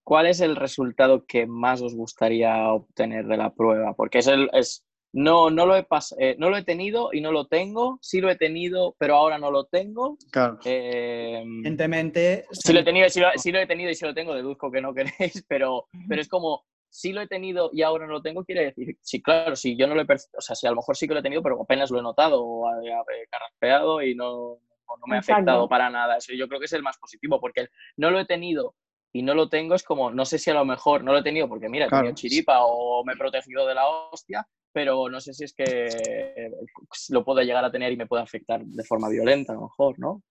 ¿cuál 0.04 0.28
es 0.28 0.42
el 0.42 0.56
resultado 0.56 1.26
que 1.26 1.46
más 1.46 1.82
os 1.82 1.96
gustaría 1.96 2.72
obtener 2.72 3.26
de 3.28 3.38
la 3.38 3.54
prueba? 3.54 3.94
Porque 3.94 4.20
es 4.20 4.28
el, 4.28 4.50
es, 4.54 4.86
no, 5.14 5.50
no, 5.50 5.66
lo 5.66 5.76
he 5.76 5.86
eh, 6.20 6.36
no 6.38 6.50
lo 6.50 6.58
he 6.58 6.64
tenido 6.64 7.10
y 7.12 7.22
no 7.22 7.32
lo 7.32 7.48
tengo, 7.48 8.00
sí 8.02 8.22
lo 8.22 8.30
he 8.30 8.36
tenido, 8.36 8.96
pero 8.98 9.16
ahora 9.16 9.38
no 9.38 9.52
lo 9.52 9.66
tengo. 9.66 10.18
Claro. 10.32 10.60
Eh, 10.64 11.42
Evidentemente. 11.42 12.46
Sí 12.52 12.74
lo, 12.74 12.80
he 12.80 12.84
tenido, 12.84 13.10
sí, 13.10 13.20
lo, 13.20 13.60
he 13.60 13.68
tenido 13.68 13.90
y 13.90 13.96
sí 13.96 14.06
lo 14.06 14.14
tengo, 14.14 14.34
deduzco 14.34 14.72
que 14.72 14.82
no 14.82 14.94
queréis, 14.94 15.44
pero, 15.48 15.88
pero 16.08 16.22
es 16.22 16.30
como, 16.30 16.64
sí 16.92 17.14
lo 17.14 17.22
he 17.22 17.28
tenido 17.28 17.72
y 17.74 17.82
ahora 17.82 18.06
no 18.06 18.14
lo 18.14 18.22
tengo, 18.22 18.44
quiere 18.44 18.66
decir, 18.66 18.98
sí, 19.02 19.22
claro, 19.22 19.56
si 19.56 19.76
yo 19.76 19.88
no 19.88 19.96
lo 19.96 20.02
he, 20.02 20.06
o 20.06 20.42
sea, 20.42 20.56
si 20.56 20.68
a 20.68 20.70
lo 20.70 20.76
mejor 20.76 20.96
sí 20.96 21.08
que 21.08 21.14
lo 21.14 21.22
he 21.22 21.24
tenido, 21.24 21.42
pero 21.42 21.62
apenas 21.62 21.90
lo 21.90 22.00
he 22.00 22.04
notado 22.04 22.44
o 22.44 22.70
he 22.84 23.28
carraspeado 23.30 24.02
y 24.02 24.14
no, 24.14 24.60
no 24.88 25.08
me 25.08 25.16
ha 25.16 25.20
afectado 25.20 25.68
para 25.68 25.90
nada. 25.90 26.18
Eso 26.18 26.34
yo 26.34 26.48
creo 26.48 26.60
que 26.60 26.66
es 26.66 26.74
el 26.74 26.84
más 26.84 26.98
positivo, 26.98 27.40
porque 27.40 27.70
no 27.98 28.12
lo 28.12 28.20
he 28.20 28.26
tenido 28.26 28.76
y 29.14 29.24
no 29.24 29.34
lo 29.34 29.50
tengo, 29.50 29.76
es 29.76 29.84
como, 29.84 30.12
no 30.12 30.26
sé 30.26 30.38
si 30.38 30.52
a 30.52 30.54
lo 30.54 30.66
mejor 30.66 31.04
no 31.04 31.12
lo 31.12 31.20
he 31.20 31.24
tenido 31.24 31.50
porque, 31.50 31.70
mira, 31.70 31.86
he 31.86 31.90
tenido 31.90 32.14
chiripa 32.14 32.60
o 32.62 33.04
me 33.04 33.14
he 33.14 33.18
protegido 33.18 33.66
de 33.68 33.76
la 33.76 33.88
hostia, 33.88 34.48
pero 34.72 35.10
no 35.10 35.20
sé 35.20 35.34
si 35.34 35.44
es 35.44 35.54
que 35.54 36.50
lo 37.10 37.24
puedo 37.26 37.42
llegar 37.42 37.66
a 37.66 37.72
tener 37.72 37.92
y 37.92 37.98
me 37.98 38.08
puede 38.08 38.24
afectar 38.24 38.62
de 38.64 38.84
forma 38.84 39.10
violenta, 39.10 39.54
a 39.54 39.56
lo 39.56 39.64
mejor, 39.64 40.00
¿no? 40.00 40.22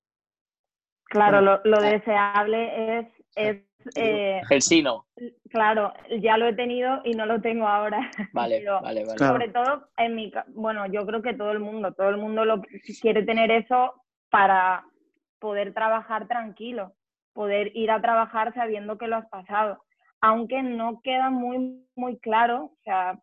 Claro, 1.05 1.41
lo, 1.41 1.81
deseable 1.81 3.01
es... 3.01 3.07
es 3.35 3.63
eh, 3.95 4.41
el 4.51 4.63
sino. 4.63 5.07
Claro, 5.49 5.93
ya 6.21 6.37
lo 6.37 6.47
he 6.47 6.55
tenido 6.55 7.01
y 7.05 7.13
no 7.13 7.27
lo 7.27 7.41
tengo 7.41 7.67
ahora. 7.67 8.11
Vale, 8.33 8.65
vale, 8.65 9.05
vale. 9.05 9.19
Sobre 9.19 9.49
todo 9.49 9.89
en 9.97 10.15
mi... 10.15 10.33
Bueno, 10.49 10.87
yo 10.87 11.07
creo 11.07 11.23
que 11.23 11.35
todo 11.35 11.53
el 11.53 11.61
mundo, 11.61 11.93
todo 11.95 12.11
el 12.11 12.19
mundo 12.19 12.45
lo 12.45 12.63
quiere 13.01 13.23
tener 13.25 13.51
eso 13.51 13.95
para 14.29 14.85
poder 15.39 15.73
trabajar 15.73 16.29
tranquilo 16.29 16.95
poder 17.33 17.75
ir 17.75 17.91
a 17.91 18.01
trabajar 18.01 18.53
sabiendo 18.55 18.99
que 18.99 19.09
lo 19.09 19.17
has 19.17 19.29
pasado. 19.29 19.83
Aunque 20.21 20.63
no 20.63 21.01
queda 21.03 21.31
muy, 21.31 21.87
muy 21.97 22.19
claro, 22.19 22.65
o 22.65 22.79
sea, 22.85 23.19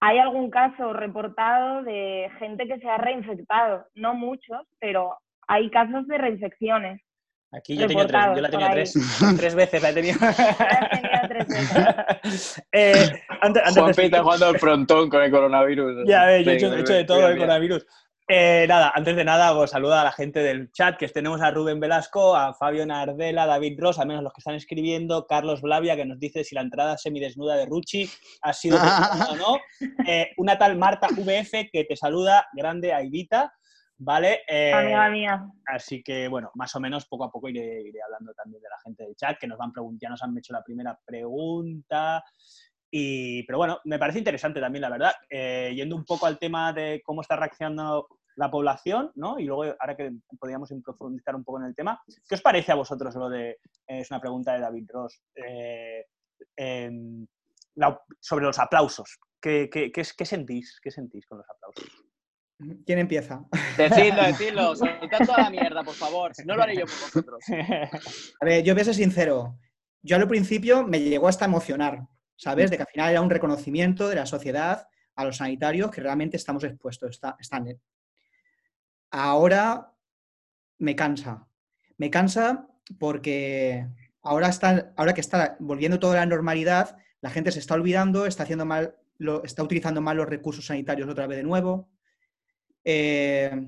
hay 0.00 0.18
algún 0.18 0.50
caso 0.50 0.92
reportado 0.92 1.82
de 1.82 2.30
gente 2.38 2.66
que 2.66 2.78
se 2.78 2.88
ha 2.88 2.98
reinfectado, 2.98 3.86
no 3.94 4.14
muchos, 4.14 4.60
pero 4.78 5.18
hay 5.48 5.70
casos 5.70 6.06
de 6.06 6.18
reinfecciones. 6.18 7.02
Aquí 7.54 7.76
yo, 7.76 7.86
tenía 7.86 8.06
tres, 8.06 8.22
yo 8.34 8.40
la 8.40 8.50
tenía 8.50 8.70
tres, 8.70 8.94
tres 9.36 9.54
veces, 9.54 9.82
la 9.82 9.90
he 9.90 9.92
tenido. 9.92 10.18
La 10.20 11.28
tres 11.28 11.46
veces. 11.46 12.62
eh, 12.72 13.22
antes, 13.42 13.62
antes 13.64 13.98
está 13.98 14.22
jugando 14.22 14.46
al 14.46 14.58
frontón 14.58 15.10
con 15.10 15.22
el 15.22 15.30
coronavirus. 15.30 16.04
Ya 16.06 16.24
ves, 16.24 16.46
yo 16.46 16.50
he 16.52 16.56
hecho, 16.56 16.74
hecho 16.74 16.92
de 16.94 17.04
todo 17.04 17.28
el 17.28 17.36
coronavirus. 17.36 17.86
Eh, 18.28 18.64
nada, 18.66 18.92
antes 18.94 19.14
de 19.16 19.24
nada, 19.24 19.52
os 19.52 19.70
saluda 19.70 20.00
a 20.00 20.04
la 20.04 20.12
gente 20.12 20.40
del 20.40 20.72
chat, 20.72 20.96
que 20.96 21.08
tenemos 21.08 21.42
a 21.42 21.50
Rubén 21.50 21.80
Velasco, 21.80 22.34
a 22.34 22.54
Fabio 22.54 22.86
Nardela, 22.86 23.44
David 23.46 23.78
Ross, 23.78 23.98
al 23.98 24.06
menos 24.06 24.22
los 24.22 24.32
que 24.32 24.40
están 24.40 24.54
escribiendo, 24.54 25.26
Carlos 25.26 25.60
Blavia, 25.60 25.96
que 25.96 26.06
nos 26.06 26.18
dice 26.18 26.44
si 26.44 26.54
la 26.54 26.62
entrada 26.62 26.96
semidesnuda 26.96 27.56
de 27.56 27.66
Ruchi 27.66 28.08
ha 28.40 28.54
sido 28.54 28.78
o 29.30 29.36
no. 29.36 29.58
Eh, 30.06 30.30
una 30.38 30.56
tal 30.56 30.78
Marta 30.78 31.08
VF 31.08 31.68
que 31.70 31.84
te 31.86 31.96
saluda, 31.96 32.46
grande 32.54 32.94
Aidita, 32.94 33.52
¿vale? 34.04 34.40
Eh, 34.46 34.72
Amiga 34.72 35.10
mía. 35.10 35.46
Así 35.66 36.02
que, 36.02 36.28
bueno, 36.28 36.50
más 36.54 36.74
o 36.74 36.80
menos 36.80 37.06
poco 37.06 37.24
a 37.24 37.30
poco 37.30 37.48
iré, 37.48 37.92
hablando 38.04 38.32
también 38.34 38.62
de 38.62 38.68
la 38.68 38.80
gente 38.84 39.04
del 39.04 39.16
chat, 39.16 39.38
que 39.38 39.46
nos 39.46 39.58
van 39.58 39.72
preguntando, 39.72 40.02
ya 40.02 40.10
nos 40.10 40.22
han 40.22 40.36
hecho 40.36 40.52
la 40.52 40.62
primera 40.62 40.98
pregunta. 41.04 42.24
Y, 42.90 43.42
pero 43.44 43.58
bueno, 43.58 43.80
me 43.84 43.98
parece 43.98 44.18
interesante 44.18 44.60
también, 44.60 44.82
la 44.82 44.90
verdad. 44.90 45.12
yendo 45.30 45.96
un 45.96 46.04
poco 46.04 46.26
al 46.26 46.38
tema 46.38 46.72
de 46.72 47.00
cómo 47.04 47.22
está 47.22 47.36
reaccionando 47.36 48.06
la 48.36 48.50
población, 48.50 49.12
¿no? 49.14 49.38
Y 49.38 49.44
luego, 49.44 49.74
ahora 49.78 49.96
que 49.96 50.12
podríamos 50.38 50.72
profundizar 50.84 51.34
un 51.34 51.44
poco 51.44 51.60
en 51.60 51.66
el 51.66 51.74
tema, 51.74 52.00
¿qué 52.28 52.34
os 52.34 52.42
parece 52.42 52.72
a 52.72 52.76
vosotros 52.76 53.14
lo 53.14 53.28
de, 53.28 53.58
es 53.86 54.10
una 54.10 54.20
pregunta 54.20 54.54
de 54.54 54.60
David 54.60 54.88
Ross, 54.88 55.22
eh, 55.34 56.06
em, 56.56 57.26
sobre 58.20 58.46
los 58.46 58.58
aplausos? 58.58 59.18
¿Qué, 59.40 59.68
qué, 59.70 60.04
sentís? 60.24 60.78
¿Qué 60.80 60.90
sentís 60.90 61.26
con 61.26 61.38
los 61.38 61.46
aplausos? 61.48 61.90
¿Quién 62.86 62.98
empieza? 62.98 63.44
Decidlo, 63.76 64.22
decidlo, 64.26 64.76
soltad 64.76 65.26
toda 65.26 65.42
la 65.42 65.50
mierda, 65.50 65.82
por 65.82 65.94
favor. 65.94 66.34
Si 66.34 66.44
no 66.44 66.54
lo 66.54 66.62
haré 66.62 66.76
yo 66.76 66.86
por 66.86 67.00
vosotros. 67.00 67.44
A 68.40 68.44
ver, 68.44 68.62
yo 68.62 68.74
voy 68.74 68.82
a 68.82 68.84
ser 68.84 68.94
sincero. 68.94 69.58
Yo 70.02 70.16
al 70.16 70.28
principio 70.28 70.86
me 70.86 71.00
llegó 71.00 71.28
hasta 71.28 71.44
emocionar, 71.44 72.06
¿sabes? 72.36 72.70
De 72.70 72.76
que 72.76 72.82
al 72.82 72.88
final 72.88 73.10
era 73.10 73.20
un 73.20 73.30
reconocimiento 73.30 74.08
de 74.08 74.16
la 74.16 74.26
sociedad 74.26 74.86
a 75.14 75.24
los 75.24 75.36
sanitarios 75.36 75.90
que 75.90 76.00
realmente 76.00 76.36
estamos 76.36 76.64
expuestos, 76.64 77.10
está, 77.10 77.36
están. 77.38 77.66
Ahora 79.10 79.92
me 80.78 80.96
cansa. 80.96 81.46
Me 81.98 82.10
cansa 82.10 82.66
porque 82.98 83.86
ahora, 84.22 84.48
está, 84.48 84.92
ahora 84.96 85.14
que 85.14 85.20
está 85.20 85.56
volviendo 85.60 86.00
toda 86.00 86.16
la 86.16 86.26
normalidad, 86.26 86.96
la 87.20 87.30
gente 87.30 87.52
se 87.52 87.60
está 87.60 87.74
olvidando, 87.74 88.26
está 88.26 88.42
haciendo 88.42 88.64
mal, 88.64 88.96
lo, 89.18 89.44
está 89.44 89.62
utilizando 89.62 90.00
mal 90.00 90.16
los 90.16 90.28
recursos 90.28 90.66
sanitarios 90.66 91.08
otra 91.08 91.28
vez 91.28 91.36
de 91.36 91.44
nuevo. 91.44 91.88
Eh, 92.84 93.66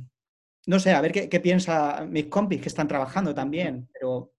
no 0.67 0.79
sé, 0.79 0.93
a 0.93 1.01
ver 1.01 1.13
qué, 1.13 1.41
piensa 1.41 2.05
mis 2.07 2.27
compis 2.27 2.61
que 2.61 2.69
están 2.69 2.89
trabajando 2.89 3.35
también, 3.35 3.89
pero 3.93 4.33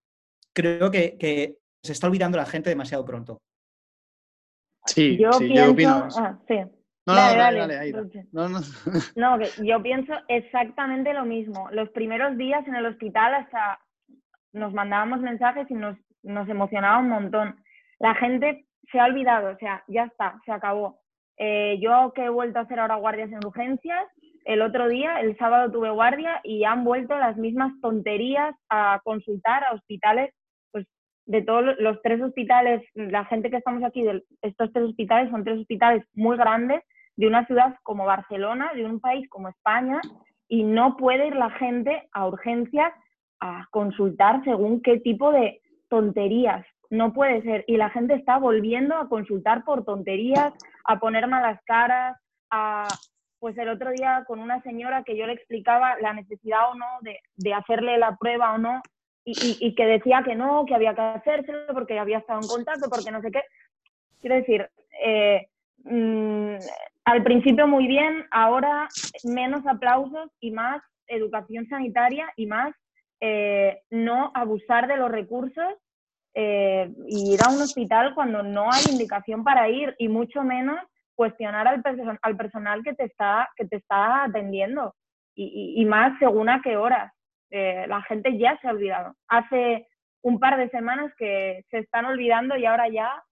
creo 0.53 0.89
que, 0.89 1.57
se 1.81 1.91
está 1.91 2.07
olvidando 2.07 2.37
la 2.37 2.47
gente 2.47 2.69
demasiado 2.69 3.05
pronto. 3.05 3.41
Sí, 4.87 5.17
yo 5.17 5.31
sí, 5.33 5.47
pienso... 5.47 5.71
opino. 5.71 6.07
Ah, 6.17 6.39
sí. 6.47 6.55
No, 7.07 7.13
dale, 7.13 7.59
dale, 7.59 7.75
dale, 7.75 8.27
no, 8.31 8.49
no. 8.49 8.59
No, 9.15 9.37
que 9.37 9.49
yo 9.63 9.81
pienso 9.83 10.13
exactamente 10.27 11.13
lo 11.13 11.25
mismo. 11.25 11.69
Los 11.71 11.89
primeros 11.89 12.35
días 12.37 12.67
en 12.67 12.75
el 12.75 12.87
hospital 12.87 13.35
hasta 13.35 13.79
nos 14.53 14.73
mandábamos 14.73 15.19
mensajes 15.19 15.69
y 15.69 15.75
nos, 15.75 15.97
nos 16.23 16.49
emocionaba 16.49 16.97
un 16.97 17.09
montón. 17.09 17.63
La 17.99 18.15
gente 18.15 18.65
se 18.91 18.99
ha 18.99 19.05
olvidado, 19.05 19.53
o 19.53 19.57
sea, 19.57 19.83
ya 19.87 20.05
está, 20.05 20.41
se 20.45 20.51
acabó. 20.51 21.01
Eh, 21.37 21.77
yo 21.81 22.13
que 22.15 22.25
he 22.25 22.29
vuelto 22.29 22.59
a 22.59 22.61
hacer 22.63 22.79
ahora 22.79 22.95
guardias 22.95 23.31
en 23.31 23.45
urgencias, 23.45 24.07
el 24.45 24.61
otro 24.61 24.87
día, 24.87 25.19
el 25.19 25.35
sábado 25.37 25.71
tuve 25.71 25.89
guardia 25.89 26.39
y 26.43 26.63
han 26.63 26.83
vuelto 26.83 27.17
las 27.17 27.35
mismas 27.35 27.73
tonterías 27.81 28.55
a 28.69 29.01
consultar 29.03 29.63
a 29.63 29.73
hospitales, 29.73 30.33
pues 30.71 30.85
de 31.25 31.41
todos 31.41 31.75
los 31.79 31.99
tres 32.03 32.21
hospitales, 32.21 32.83
la 32.93 33.25
gente 33.25 33.49
que 33.49 33.57
estamos 33.57 33.83
aquí, 33.83 34.03
de 34.03 34.23
estos 34.43 34.71
tres 34.71 34.85
hospitales 34.85 35.31
son 35.31 35.43
tres 35.43 35.59
hospitales 35.59 36.05
muy 36.13 36.37
grandes 36.37 36.83
de 37.15 37.27
una 37.27 37.45
ciudad 37.47 37.75
como 37.81 38.05
Barcelona, 38.05 38.71
de 38.75 38.85
un 38.85 38.99
país 38.99 39.27
como 39.29 39.49
España, 39.49 39.99
y 40.47 40.63
no 40.63 40.95
puede 40.95 41.27
ir 41.27 41.35
la 41.35 41.49
gente 41.49 42.07
a 42.11 42.27
urgencias 42.27 42.93
a 43.39 43.67
consultar 43.71 44.43
según 44.43 44.81
qué 44.81 44.99
tipo 44.99 45.31
de 45.31 45.59
tonterías. 45.89 46.65
No 46.91 47.13
puede 47.13 47.41
ser. 47.41 47.63
Y 47.67 47.77
la 47.77 47.89
gente 47.89 48.13
está 48.13 48.37
volviendo 48.37 48.95
a 48.95 49.09
consultar 49.09 49.63
por 49.63 49.85
tonterías, 49.85 50.53
a 50.85 50.99
poner 50.99 51.27
malas 51.27 51.59
caras, 51.65 52.15
a... 52.51 52.87
Pues 53.45 53.59
el 53.59 53.69
otro 53.69 53.91
día 53.91 54.23
con 54.25 54.39
una 54.39 54.59
señora 54.63 55.03
que 55.03 55.15
yo 55.15 55.27
le 55.27 55.33
explicaba 55.33 55.99
la 56.01 56.13
necesidad 56.13 56.71
o 56.71 56.73
no 56.73 56.87
de, 57.01 57.53
hacerle 57.53 57.99
la 57.99 58.15
prueba 58.15 58.55
o 58.55 58.57
no, 58.57 58.81
y, 59.23 59.75
que 59.75 59.85
decía 59.85 60.23
que 60.25 60.33
no, 60.33 60.65
que 60.65 60.73
había 60.73 60.95
que 60.95 61.01
hacérselo 61.01 61.71
porque 61.71 61.99
había 61.99 62.17
estado 62.17 62.39
en 62.41 62.47
contacto, 62.47 62.89
porque 62.89 63.11
no 63.11 63.21
sé 63.21 63.29
qué. 63.29 63.43
Quiero 64.19 64.37
decir, 64.37 64.67
eh, 64.99 65.47
mm, 65.83 66.55
al 67.03 67.23
principio 67.23 67.67
muy 67.67 67.85
bien, 67.85 68.25
ahora 68.31 68.87
menos 69.23 69.61
aplausos 69.67 70.31
y 70.39 70.49
más 70.49 70.81
educación 71.05 71.67
sanitaria 71.67 72.33
y 72.37 72.47
más 72.47 72.73
eh, 73.19 73.79
no 73.91 74.31
abusar 74.33 74.87
de 74.87 74.97
los 74.97 75.11
recursos 75.11 75.71
eh, 76.33 76.91
ir 77.09 77.39
a 77.43 77.51
un 77.51 77.61
hospital 77.61 78.15
cuando 78.15 78.41
no 78.41 78.71
hay 78.71 78.85
indicación 78.89 79.43
para 79.43 79.69
ir 79.69 79.93
y 79.99 80.07
mucho 80.07 80.41
menos 80.41 80.79
cuestionar 81.15 81.67
al, 81.67 81.81
al 82.21 82.37
personal 82.37 82.83
que 82.83 82.93
te 82.93 83.05
está, 83.05 83.49
que 83.55 83.65
te 83.65 83.77
está 83.77 84.25
atendiendo 84.25 84.93
y, 85.35 85.85
más 85.85 86.17
según 86.19 86.49
a 86.49 86.61
qué 86.63 86.77
horas. 86.77 87.11
Eh, 87.51 87.85
la 87.87 88.01
gente 88.03 88.37
ya 88.37 88.57
se 88.59 88.67
ha 88.67 88.71
olvidado. 88.71 89.15
Hace 89.27 89.87
un 90.21 90.39
par 90.39 90.57
de 90.57 90.69
semanas 90.69 91.11
que 91.17 91.63
se 91.69 91.79
están 91.79 92.05
olvidando 92.05 92.57
y 92.57 92.65
ahora 92.65 92.89
ya 92.89 93.23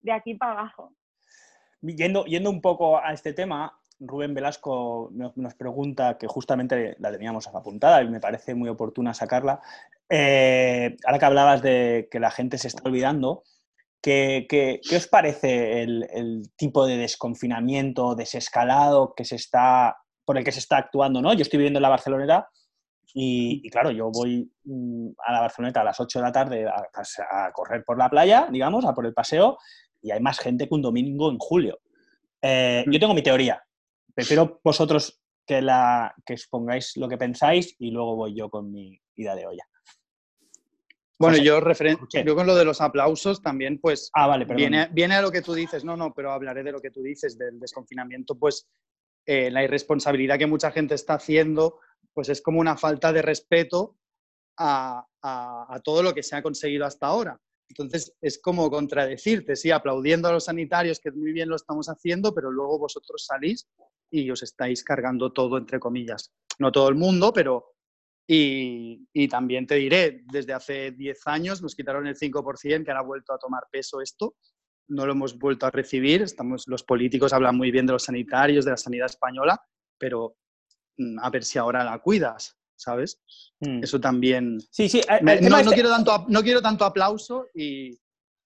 de 0.00 0.12
aquí 0.12 0.34
para 0.34 0.52
abajo. 0.52 0.92
Yendo, 1.82 2.24
yendo 2.24 2.50
un 2.50 2.60
poco 2.60 2.98
a 2.98 3.12
este 3.12 3.32
tema, 3.32 3.78
Rubén 3.98 4.34
Velasco 4.34 5.10
nos 5.12 5.54
pregunta, 5.54 6.18
que 6.18 6.26
justamente 6.26 6.96
la 6.98 7.10
teníamos 7.10 7.48
apuntada 7.48 8.02
y 8.02 8.08
me 8.08 8.20
parece 8.20 8.54
muy 8.54 8.68
oportuna 8.68 9.14
sacarla. 9.14 9.60
Eh, 10.08 10.96
ahora 11.04 11.18
que 11.18 11.24
hablabas 11.24 11.62
de 11.62 12.08
que 12.10 12.20
la 12.20 12.30
gente 12.30 12.58
se 12.58 12.68
está 12.68 12.82
olvidando, 12.84 13.42
¿qué, 14.02 14.46
qué, 14.48 14.80
os 14.96 15.08
parece 15.08 15.82
el, 15.82 16.50
tipo 16.56 16.86
de 16.86 16.96
desconfinamiento, 16.96 18.14
desescalado 18.14 19.14
que 19.14 19.24
se 19.24 19.36
está, 19.36 19.96
por 20.24 20.38
el 20.38 20.44
que 20.44 20.52
se 20.52 20.60
está 20.60 20.78
actuando? 20.78 21.20
¿no? 21.20 21.32
Yo 21.32 21.42
estoy 21.42 21.58
viviendo 21.58 21.78
en 21.78 21.82
la 21.82 21.88
Barceloneta 21.88 22.48
y, 23.18 23.68
claro, 23.70 23.90
yo 23.90 24.10
voy 24.10 24.50
mm, 24.64 25.08
a 25.26 25.32
la 25.32 25.40
Barceloneta 25.40 25.80
a 25.80 25.84
las 25.84 25.98
8 25.98 26.18
de 26.18 26.22
la 26.22 26.32
tarde 26.32 26.66
a, 26.68 27.52
correr 27.52 27.82
por 27.84 27.98
la 27.98 28.10
playa, 28.10 28.48
digamos, 28.50 28.84
a 28.84 28.94
por 28.94 29.06
el 29.06 29.14
paseo, 29.14 29.58
y 30.02 30.10
hay 30.10 30.20
más 30.20 30.38
gente 30.38 30.68
que 30.68 30.74
un 30.74 30.82
domingo 30.82 31.30
en 31.30 31.38
julio. 31.38 31.78
Eh, 32.42 32.84
yo 32.86 33.00
tengo 33.00 33.14
mi 33.14 33.22
teoría, 33.22 33.62
prefiero 34.14 34.60
vosotros 34.62 35.20
que, 35.46 35.62
la, 35.62 36.14
que 36.26 36.34
expongáis 36.34 36.96
lo 36.96 37.08
que 37.08 37.16
pensáis 37.16 37.74
y 37.78 37.90
luego 37.90 38.16
voy 38.16 38.34
yo 38.36 38.50
con 38.50 38.70
mi 38.70 39.00
ida 39.14 39.34
de 39.34 39.46
olla. 39.46 39.64
Bueno, 41.18 41.38
yo, 41.38 41.60
yo 42.24 42.34
con 42.34 42.46
lo 42.46 42.54
de 42.54 42.64
los 42.64 42.80
aplausos 42.80 43.40
también, 43.40 43.78
pues 43.78 44.10
ah, 44.12 44.26
vale, 44.26 44.44
viene, 44.44 44.88
viene 44.92 45.14
a 45.14 45.22
lo 45.22 45.30
que 45.30 45.40
tú 45.40 45.54
dices, 45.54 45.82
no, 45.82 45.96
no, 45.96 46.12
pero 46.12 46.30
hablaré 46.30 46.62
de 46.62 46.72
lo 46.72 46.80
que 46.80 46.90
tú 46.90 47.02
dices, 47.02 47.38
del 47.38 47.58
desconfinamiento, 47.58 48.38
pues 48.38 48.68
eh, 49.24 49.50
la 49.50 49.64
irresponsabilidad 49.64 50.38
que 50.38 50.46
mucha 50.46 50.70
gente 50.70 50.94
está 50.94 51.14
haciendo, 51.14 51.80
pues 52.12 52.28
es 52.28 52.42
como 52.42 52.60
una 52.60 52.76
falta 52.76 53.12
de 53.12 53.22
respeto 53.22 53.96
a, 54.58 55.06
a, 55.22 55.80
todo 55.82 56.02
lo 56.02 56.14
que 56.14 56.22
se 56.22 56.36
ha 56.36 56.42
conseguido 56.42 56.84
hasta 56.84 57.06
ahora. 57.06 57.40
Entonces, 57.68 58.14
es 58.20 58.38
como 58.38 58.70
contradecirte, 58.70 59.56
sí, 59.56 59.70
aplaudiendo 59.70 60.28
a 60.28 60.32
los 60.32 60.44
sanitarios, 60.44 61.00
que 61.00 61.10
muy 61.10 61.32
bien 61.32 61.48
lo 61.48 61.56
estamos 61.56 61.88
haciendo, 61.88 62.32
pero 62.32 62.50
luego 62.50 62.78
vosotros 62.78 63.24
salís 63.26 63.66
y 64.10 64.30
os 64.30 64.42
estáis 64.42 64.84
cargando 64.84 65.32
todo, 65.32 65.58
entre 65.58 65.80
comillas. 65.80 66.32
No 66.58 66.70
todo 66.70 66.88
el 66.88 66.94
mundo, 66.94 67.32
pero... 67.32 67.75
Y, 68.28 69.06
y 69.12 69.28
también 69.28 69.66
te 69.66 69.76
diré, 69.76 70.24
desde 70.32 70.52
hace 70.52 70.90
10 70.90 71.26
años 71.26 71.62
nos 71.62 71.76
quitaron 71.76 72.06
el 72.06 72.16
5%, 72.16 72.84
que 72.84 72.90
ahora 72.90 73.00
ha 73.00 73.04
vuelto 73.04 73.32
a 73.32 73.38
tomar 73.38 73.64
peso 73.70 74.00
esto, 74.00 74.34
no 74.88 75.06
lo 75.06 75.12
hemos 75.12 75.38
vuelto 75.38 75.66
a 75.66 75.70
recibir, 75.70 76.22
estamos, 76.22 76.64
los 76.66 76.82
políticos 76.82 77.32
hablan 77.32 77.56
muy 77.56 77.70
bien 77.70 77.86
de 77.86 77.92
los 77.92 78.04
sanitarios, 78.04 78.64
de 78.64 78.72
la 78.72 78.76
sanidad 78.76 79.06
española, 79.06 79.60
pero 79.98 80.36
mm, 80.96 81.18
a 81.20 81.30
ver 81.30 81.44
si 81.44 81.58
ahora 81.58 81.84
la 81.84 81.98
cuidas, 82.00 82.56
¿sabes? 82.76 83.22
Mm. 83.60 83.82
Eso 83.82 84.00
también... 84.00 84.60
Sí, 84.70 84.88
sí. 84.88 85.00
no, 85.22 85.62
no, 85.62 85.70
quiero 85.70 85.88
tanto, 85.88 86.26
no 86.28 86.42
quiero 86.42 86.62
tanto 86.62 86.84
aplauso 86.84 87.46
y, 87.54 87.96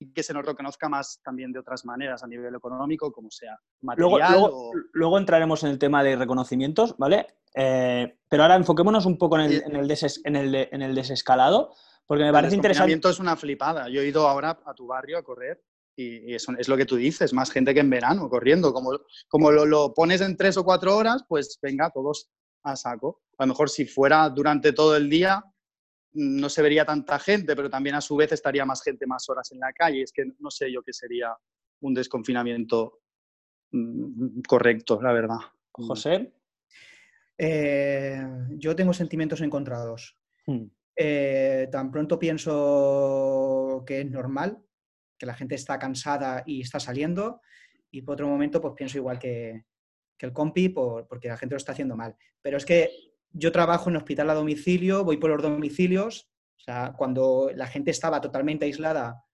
y 0.00 0.12
que 0.12 0.22
se 0.22 0.32
nos 0.32 0.44
reconozca 0.44 0.88
más 0.88 1.20
también 1.22 1.52
de 1.52 1.58
otras 1.58 1.84
maneras 1.84 2.22
a 2.22 2.26
nivel 2.26 2.54
económico, 2.54 3.12
como 3.12 3.30
sea 3.30 3.58
material. 3.82 4.32
Luego, 4.32 4.72
luego, 4.92 5.18
entraremos 5.18 5.62
en 5.62 5.70
el 5.70 5.78
tema 5.78 6.02
de 6.02 6.16
reconocimientos, 6.16 6.96
¿vale? 6.96 7.26
Eh, 7.54 8.16
pero 8.28 8.42
ahora 8.42 8.56
enfoquémonos 8.56 9.06
un 9.06 9.18
poco 9.18 9.38
en 9.38 9.46
el, 9.46 9.62
en 9.64 10.36
el, 10.36 10.68
en 10.70 10.82
el, 10.82 10.94
desescalado, 10.94 11.74
porque 12.06 12.24
me 12.24 12.32
parece 12.32 12.54
interesante. 12.54 12.92
El 12.92 13.00
es 13.04 13.18
una 13.18 13.36
flipada. 13.36 13.88
Yo 13.88 14.00
he 14.00 14.06
ido 14.06 14.28
ahora 14.28 14.60
a 14.64 14.74
tu 14.74 14.86
barrio 14.86 15.18
a 15.18 15.22
correr 15.22 15.62
y, 15.96 16.34
eso 16.34 16.52
es 16.58 16.68
lo 16.68 16.76
que 16.76 16.86
tú 16.86 16.96
dices, 16.96 17.32
más 17.32 17.50
gente 17.50 17.74
que 17.74 17.80
en 17.80 17.90
verano 17.90 18.28
corriendo. 18.28 18.72
Como, 18.72 18.92
como 19.28 19.50
lo, 19.50 19.66
lo 19.66 19.92
pones 19.94 20.20
en 20.20 20.36
tres 20.36 20.56
o 20.56 20.64
cuatro 20.64 20.96
horas, 20.96 21.24
pues 21.28 21.58
venga, 21.60 21.90
todos 21.90 22.30
a 22.62 22.76
saco. 22.76 23.22
A 23.38 23.44
lo 23.44 23.48
mejor 23.48 23.68
si 23.70 23.84
fuera 23.84 24.28
durante 24.28 24.72
todo 24.72 24.96
el 24.96 25.08
día, 25.10 25.44
no 26.12 26.48
se 26.48 26.62
vería 26.62 26.84
tanta 26.84 27.18
gente, 27.18 27.54
pero 27.54 27.70
también 27.70 27.96
a 27.96 28.00
su 28.00 28.16
vez 28.16 28.32
estaría 28.32 28.64
más 28.64 28.82
gente 28.82 29.06
más 29.06 29.28
horas 29.28 29.50
en 29.52 29.60
la 29.60 29.72
calle. 29.72 30.02
Es 30.02 30.12
que 30.12 30.24
no 30.38 30.50
sé 30.50 30.72
yo 30.72 30.82
qué 30.82 30.92
sería 30.92 31.36
un 31.80 31.94
desconfinamiento 31.94 33.00
mm, 33.72 34.40
correcto, 34.46 35.00
la 35.00 35.12
verdad. 35.12 35.38
José. 35.72 36.32
Eh, 37.42 38.22
yo 38.58 38.76
tengo 38.76 38.92
sentimientos 38.92 39.40
encontrados. 39.40 40.14
Hmm. 40.46 40.66
Eh, 40.94 41.68
tan 41.72 41.90
pronto 41.90 42.18
pienso 42.18 43.82
que 43.86 44.02
es 44.02 44.10
normal, 44.10 44.62
que 45.16 45.24
la 45.24 45.32
gente 45.32 45.54
está 45.54 45.78
cansada 45.78 46.42
y 46.44 46.60
está 46.60 46.78
saliendo, 46.78 47.40
y 47.90 48.02
por 48.02 48.14
otro 48.14 48.28
momento 48.28 48.60
pues 48.60 48.74
pienso 48.76 48.98
igual 48.98 49.18
que, 49.18 49.64
el 50.18 50.34
compi 50.34 50.68
porque 50.68 51.28
la 51.28 51.38
gente 51.38 51.54
lo 51.54 51.56
está 51.56 51.72
haciendo 51.72 51.96
mal. 51.96 52.14
Pero 52.42 52.58
es 52.58 52.66
que 52.66 52.90
yo 53.30 53.50
trabajo 53.50 53.88
en 53.88 53.96
hospital 53.96 54.28
a 54.28 54.34
domicilio, 54.34 55.02
voy 55.02 55.16
por 55.16 55.30
los 55.30 55.40
domicilios, 55.40 56.30
o 56.58 56.60
sea, 56.60 56.92
cuando 56.94 57.50
la 57.54 57.66
gente 57.66 57.90
estaba 57.90 58.20
totalmente 58.20 58.66
aislada, 58.66 59.24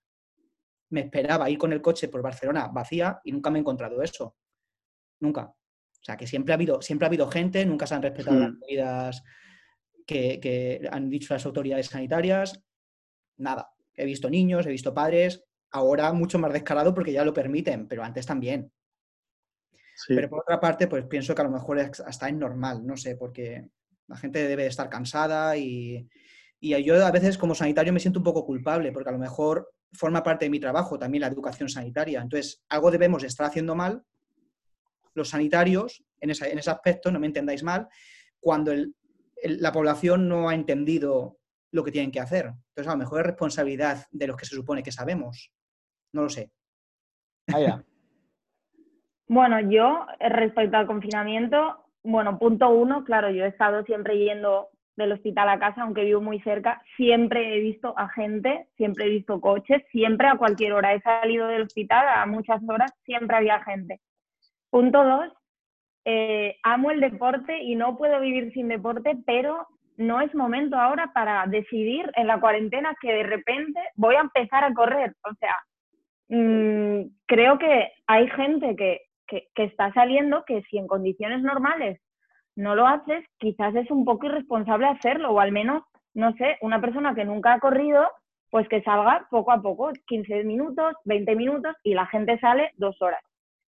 me 0.91 1.01
esperaba 1.01 1.49
ir 1.49 1.57
con 1.57 1.73
el 1.73 1.81
coche 1.81 2.07
por 2.07 2.21
Barcelona 2.21 2.69
vacía 2.69 3.19
y 3.25 3.33
nunca 3.33 3.49
me 3.49 3.59
he 3.59 3.61
encontrado 3.61 4.01
eso. 4.01 4.37
Nunca. 5.19 5.53
O 5.99 6.03
sea, 6.03 6.17
que 6.17 6.27
siempre 6.27 6.53
ha 6.53 6.55
habido, 6.55 6.81
siempre 6.81 7.05
ha 7.05 7.09
habido 7.09 7.29
gente, 7.29 7.65
nunca 7.65 7.87
se 7.87 7.95
han 7.95 8.01
respetado 8.01 8.39
las 8.39 8.51
hmm. 8.51 8.59
medidas 8.59 9.23
que, 10.05 10.39
que, 10.39 10.87
han 10.91 11.09
dicho 11.09 11.33
las 11.33 11.45
autoridades 11.45 11.87
sanitarias. 11.87 12.63
Nada. 13.37 13.69
He 13.93 14.05
visto 14.05 14.29
niños, 14.29 14.65
he 14.65 14.69
visto 14.69 14.93
padres, 14.93 15.43
ahora 15.71 16.13
mucho 16.13 16.39
más 16.39 16.53
descarado 16.53 16.93
porque 16.93 17.11
ya 17.11 17.25
lo 17.25 17.33
permiten, 17.33 17.87
pero 17.87 18.03
antes 18.03 18.25
también. 18.25 18.71
Pero 20.07 20.29
por 20.29 20.41
otra 20.41 20.59
parte, 20.59 20.87
pues 20.87 21.05
pienso 21.05 21.33
que 21.33 21.41
a 21.41 21.45
lo 21.45 21.51
mejor 21.51 21.79
hasta 21.79 22.29
es 22.29 22.35
normal, 22.35 22.85
no 22.85 22.95
sé, 22.97 23.15
porque 23.15 23.69
la 24.07 24.17
gente 24.17 24.47
debe 24.47 24.67
estar 24.67 24.89
cansada 24.89 25.57
y, 25.57 26.07
yo 26.61 27.05
a 27.05 27.11
veces 27.11 27.37
como 27.37 27.55
sanitario 27.55 27.93
me 27.93 27.99
siento 27.99 28.19
un 28.19 28.23
poco 28.23 28.45
culpable 28.45 28.91
porque 28.91 29.09
a 29.09 29.13
lo 29.13 29.19
mejor 29.19 29.71
forma 29.93 30.23
parte 30.23 30.45
de 30.45 30.49
mi 30.49 30.59
trabajo 30.59 30.97
también 30.99 31.21
la 31.21 31.27
educación 31.27 31.69
sanitaria. 31.69 32.21
Entonces, 32.21 32.63
algo 32.69 32.91
debemos 32.91 33.23
estar 33.23 33.47
haciendo 33.47 33.75
mal 33.75 34.03
los 35.17 35.29
sanitarios 35.29 36.03
en, 36.21 36.29
ese 36.29 36.69
aspecto, 36.69 37.11
no 37.11 37.19
me 37.19 37.25
entendáis 37.27 37.63
mal, 37.63 37.87
cuando 38.39 38.71
la 39.43 39.71
población 39.71 40.29
no 40.29 40.47
ha 40.47 40.55
entendido 40.55 41.39
lo 41.71 41.83
que 41.83 41.91
tienen 41.91 42.11
que 42.11 42.19
hacer. 42.19 42.45
Entonces, 42.45 42.87
a 42.87 42.91
lo 42.91 42.99
mejor 42.99 43.21
es 43.21 43.25
responsabilidad 43.25 44.05
de 44.11 44.27
los 44.27 44.37
que 44.37 44.45
se 44.45 44.55
supone 44.55 44.83
que 44.83 44.91
sabemos. 44.91 45.51
No 46.13 46.21
lo 46.21 46.29
sé. 46.29 46.51
bueno, 49.27 49.59
yo 49.59 50.05
respecto 50.19 50.77
al 50.77 50.87
confinamiento, 50.87 51.83
bueno, 52.03 52.37
punto 52.37 52.69
uno, 52.69 53.03
claro, 53.03 53.31
yo 53.31 53.43
he 53.43 53.49
estado 53.49 53.83
siempre 53.85 54.19
yendo 54.19 54.69
del 54.95 55.11
hospital 55.11 55.49
a 55.49 55.59
casa, 55.59 55.81
aunque 55.81 56.03
vivo 56.03 56.21
muy 56.21 56.39
cerca, 56.41 56.81
siempre 56.95 57.55
he 57.55 57.59
visto 57.59 57.93
a 57.97 58.09
gente, 58.09 58.67
siempre 58.77 59.05
he 59.05 59.09
visto 59.09 59.41
coches, 59.41 59.83
siempre 59.91 60.27
a 60.27 60.37
cualquier 60.37 60.73
hora. 60.73 60.93
He 60.93 61.01
salido 61.01 61.47
del 61.47 61.63
hospital 61.63 62.05
a 62.07 62.25
muchas 62.25 62.61
horas, 62.67 62.91
siempre 63.03 63.37
había 63.37 63.63
gente. 63.63 63.99
Punto 64.69 65.03
dos, 65.03 65.33
eh, 66.05 66.57
amo 66.63 66.91
el 66.91 67.01
deporte 67.01 67.61
y 67.61 67.75
no 67.75 67.97
puedo 67.97 68.19
vivir 68.19 68.51
sin 68.53 68.67
deporte, 68.67 69.17
pero 69.25 69.67
no 69.97 70.21
es 70.21 70.33
momento 70.35 70.77
ahora 70.77 71.11
para 71.13 71.45
decidir 71.47 72.09
en 72.15 72.27
la 72.27 72.39
cuarentena 72.39 72.95
que 73.01 73.11
de 73.11 73.23
repente 73.23 73.79
voy 73.95 74.15
a 74.15 74.21
empezar 74.21 74.63
a 74.63 74.73
correr. 74.73 75.15
O 75.23 75.33
sea, 75.35 75.55
mm, 76.29 77.09
creo 77.25 77.57
que 77.57 77.91
hay 78.05 78.29
gente 78.29 78.75
que, 78.75 79.01
que, 79.27 79.47
que 79.53 79.63
está 79.65 79.91
saliendo 79.93 80.45
que 80.45 80.61
si 80.69 80.77
en 80.77 80.87
condiciones 80.87 81.41
normales 81.41 81.99
no 82.55 82.75
lo 82.75 82.87
haces, 82.87 83.25
quizás 83.37 83.75
es 83.75 83.89
un 83.91 84.05
poco 84.05 84.25
irresponsable 84.27 84.87
hacerlo, 84.87 85.31
o 85.31 85.39
al 85.39 85.51
menos, 85.51 85.83
no 86.13 86.33
sé, 86.33 86.57
una 86.61 86.81
persona 86.81 87.13
que 87.13 87.25
nunca 87.25 87.53
ha 87.53 87.59
corrido, 87.59 88.07
pues 88.49 88.67
que 88.67 88.81
salga 88.81 89.27
poco 89.29 89.51
a 89.51 89.61
poco, 89.61 89.91
15 90.07 90.43
minutos, 90.43 90.95
20 91.05 91.35
minutos, 91.35 91.75
y 91.83 91.93
la 91.93 92.07
gente 92.07 92.39
sale 92.39 92.71
dos 92.77 92.99
horas. 93.01 93.21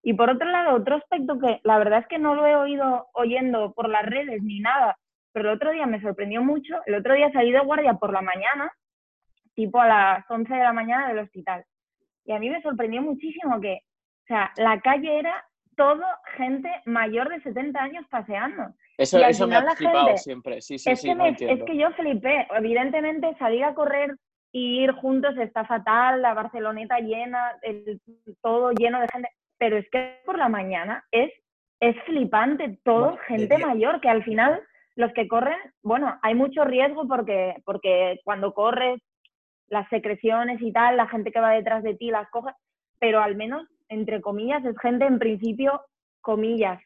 Y 0.01 0.13
por 0.13 0.29
otro 0.29 0.49
lado, 0.49 0.75
otro 0.75 0.95
aspecto 0.95 1.39
que 1.39 1.59
la 1.63 1.77
verdad 1.77 1.99
es 1.99 2.07
que 2.07 2.19
no 2.19 2.35
lo 2.35 2.47
he 2.47 2.55
oído 2.55 3.07
oyendo 3.13 3.73
por 3.73 3.89
las 3.89 4.05
redes 4.05 4.41
ni 4.41 4.59
nada, 4.59 4.97
pero 5.33 5.49
el 5.49 5.55
otro 5.55 5.71
día 5.71 5.85
me 5.85 6.01
sorprendió 6.01 6.43
mucho, 6.43 6.75
el 6.85 6.95
otro 6.95 7.13
día 7.13 7.31
salí 7.31 7.51
de 7.51 7.59
guardia 7.59 7.93
por 7.95 8.13
la 8.13 8.21
mañana, 8.21 8.71
tipo 9.53 9.79
a 9.79 9.87
las 9.87 10.31
11 10.31 10.53
de 10.53 10.63
la 10.63 10.73
mañana 10.73 11.09
del 11.09 11.19
hospital. 11.19 11.65
Y 12.25 12.31
a 12.31 12.39
mí 12.39 12.49
me 12.49 12.61
sorprendió 12.61 13.01
muchísimo 13.01 13.59
que, 13.59 13.79
o 14.23 14.27
sea, 14.27 14.51
la 14.57 14.79
calle 14.79 15.19
era 15.19 15.45
todo 15.75 16.03
gente 16.35 16.69
mayor 16.85 17.29
de 17.29 17.41
70 17.41 17.79
años 17.79 18.05
paseando. 18.09 18.73
Eso, 18.97 19.17
eso 19.19 19.47
me 19.47 19.55
ha 19.55 19.75
flipado 19.75 20.17
siempre, 20.17 20.61
sí, 20.61 20.77
sí, 20.77 20.91
es 20.91 20.99
sí, 20.99 21.07
que 21.37 21.53
Es 21.53 21.63
que 21.63 21.77
yo 21.77 21.89
flipé, 21.91 22.47
evidentemente 22.51 23.33
salir 23.39 23.63
a 23.63 23.73
correr 23.73 24.15
y 24.51 24.83
ir 24.83 24.91
juntos 24.91 25.37
está 25.37 25.63
fatal, 25.63 26.21
la 26.21 26.33
Barceloneta 26.33 26.99
llena, 26.99 27.53
el, 27.61 28.01
todo 28.41 28.71
lleno 28.71 28.99
de 28.99 29.07
gente, 29.07 29.29
pero 29.59 29.77
es 29.77 29.87
que 29.91 30.19
por 30.25 30.37
la 30.37 30.49
mañana 30.49 31.05
es, 31.11 31.31
es 31.79 31.95
flipante, 32.05 32.79
todo 32.83 33.17
gente 33.27 33.57
mayor, 33.59 34.01
que 34.01 34.09
al 34.09 34.23
final 34.23 34.61
los 34.95 35.13
que 35.13 35.27
corren, 35.27 35.57
bueno, 35.83 36.17
hay 36.23 36.33
mucho 36.33 36.65
riesgo 36.65 37.07
porque, 37.07 37.55
porque 37.65 38.19
cuando 38.23 38.53
corres, 38.53 38.99
las 39.67 39.87
secreciones 39.89 40.59
y 40.61 40.71
tal, 40.73 40.97
la 40.97 41.07
gente 41.07 41.31
que 41.31 41.39
va 41.39 41.51
detrás 41.51 41.83
de 41.83 41.93
ti 41.93 42.09
las 42.09 42.27
coge, 42.31 42.51
pero 42.99 43.21
al 43.21 43.35
menos 43.35 43.67
entre 43.89 44.21
comillas, 44.21 44.63
es 44.65 44.77
gente 44.79 45.05
en 45.05 45.19
principio, 45.19 45.81
comillas, 46.21 46.81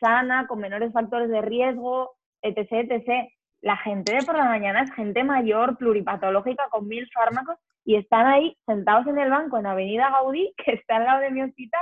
sana, 0.00 0.46
con 0.46 0.60
menores 0.60 0.92
factores 0.92 1.30
de 1.30 1.40
riesgo, 1.40 2.12
etc., 2.42 2.90
etc. 2.90 3.28
La 3.62 3.76
gente 3.78 4.14
de 4.14 4.22
por 4.22 4.36
la 4.36 4.44
mañana 4.44 4.82
es 4.82 4.92
gente 4.92 5.24
mayor, 5.24 5.76
pluripatológica, 5.78 6.68
con 6.70 6.86
mil 6.86 7.08
fármacos, 7.12 7.56
y 7.84 7.96
están 7.96 8.26
ahí 8.26 8.56
sentados 8.66 9.06
en 9.06 9.18
el 9.18 9.30
banco 9.30 9.58
en 9.58 9.66
Avenida 9.66 10.10
Gaudí, 10.10 10.52
que 10.64 10.72
está 10.72 10.96
al 10.96 11.04
lado 11.04 11.20
de 11.20 11.30
mi 11.30 11.42
hospital, 11.42 11.80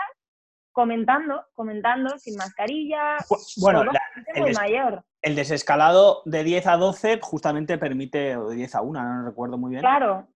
comentando, 0.81 1.45
comentando, 1.53 2.19
sin 2.19 2.37
mascarilla. 2.37 3.19
Bueno, 3.59 3.85
el, 4.35 4.55
mayor. 4.55 5.05
el 5.21 5.37
desescalado 5.37 6.23
de 6.25 6.43
10 6.43 6.67
a 6.67 6.77
12 6.79 7.19
justamente 7.21 7.77
permite, 7.77 8.35
o 8.37 8.49
de 8.49 8.57
10 8.57 8.75
a 8.77 8.81
1, 8.81 9.03
no 9.03 9.27
recuerdo 9.27 9.59
muy 9.59 9.73
bien. 9.73 9.83
Claro, 9.83 10.27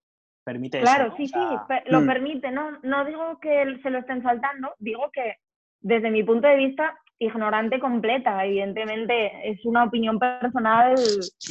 permite 0.45 0.81
claro, 0.83 1.15
sí, 1.17 1.29
sí, 1.29 1.41
lo 1.87 2.03
mm. 2.03 2.07
permite. 2.07 2.51
No, 2.51 2.79
no 2.83 3.07
digo 3.07 3.39
que 3.41 3.79
se 3.83 3.89
lo 3.89 4.01
estén 4.01 4.23
saltando, 4.23 4.75
digo 4.79 5.11
que 5.11 5.37
desde 5.81 6.11
mi 6.11 6.23
punto 6.23 6.47
de 6.47 6.57
vista, 6.57 6.99
ignorante 7.19 7.81
completa. 7.81 8.45
Evidentemente, 8.45 9.51
es 9.51 9.65
una 9.65 9.85
opinión 9.85 10.19
personal 10.19 10.95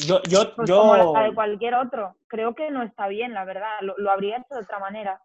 yo, 0.06 0.22
yo, 0.24 0.56
pues, 0.56 0.70
yo... 0.70 0.80
como 0.80 1.14
la 1.14 1.24
de 1.24 1.34
cualquier 1.34 1.76
otro. 1.76 2.16
Creo 2.28 2.54
que 2.54 2.70
no 2.70 2.84
está 2.84 3.08
bien, 3.08 3.34
la 3.34 3.46
verdad. 3.46 3.72
Lo, 3.82 4.12
habría 4.12 4.38
hecho 4.38 4.56
de 4.56 4.62
otra 4.62 4.80
manera. 4.80 5.20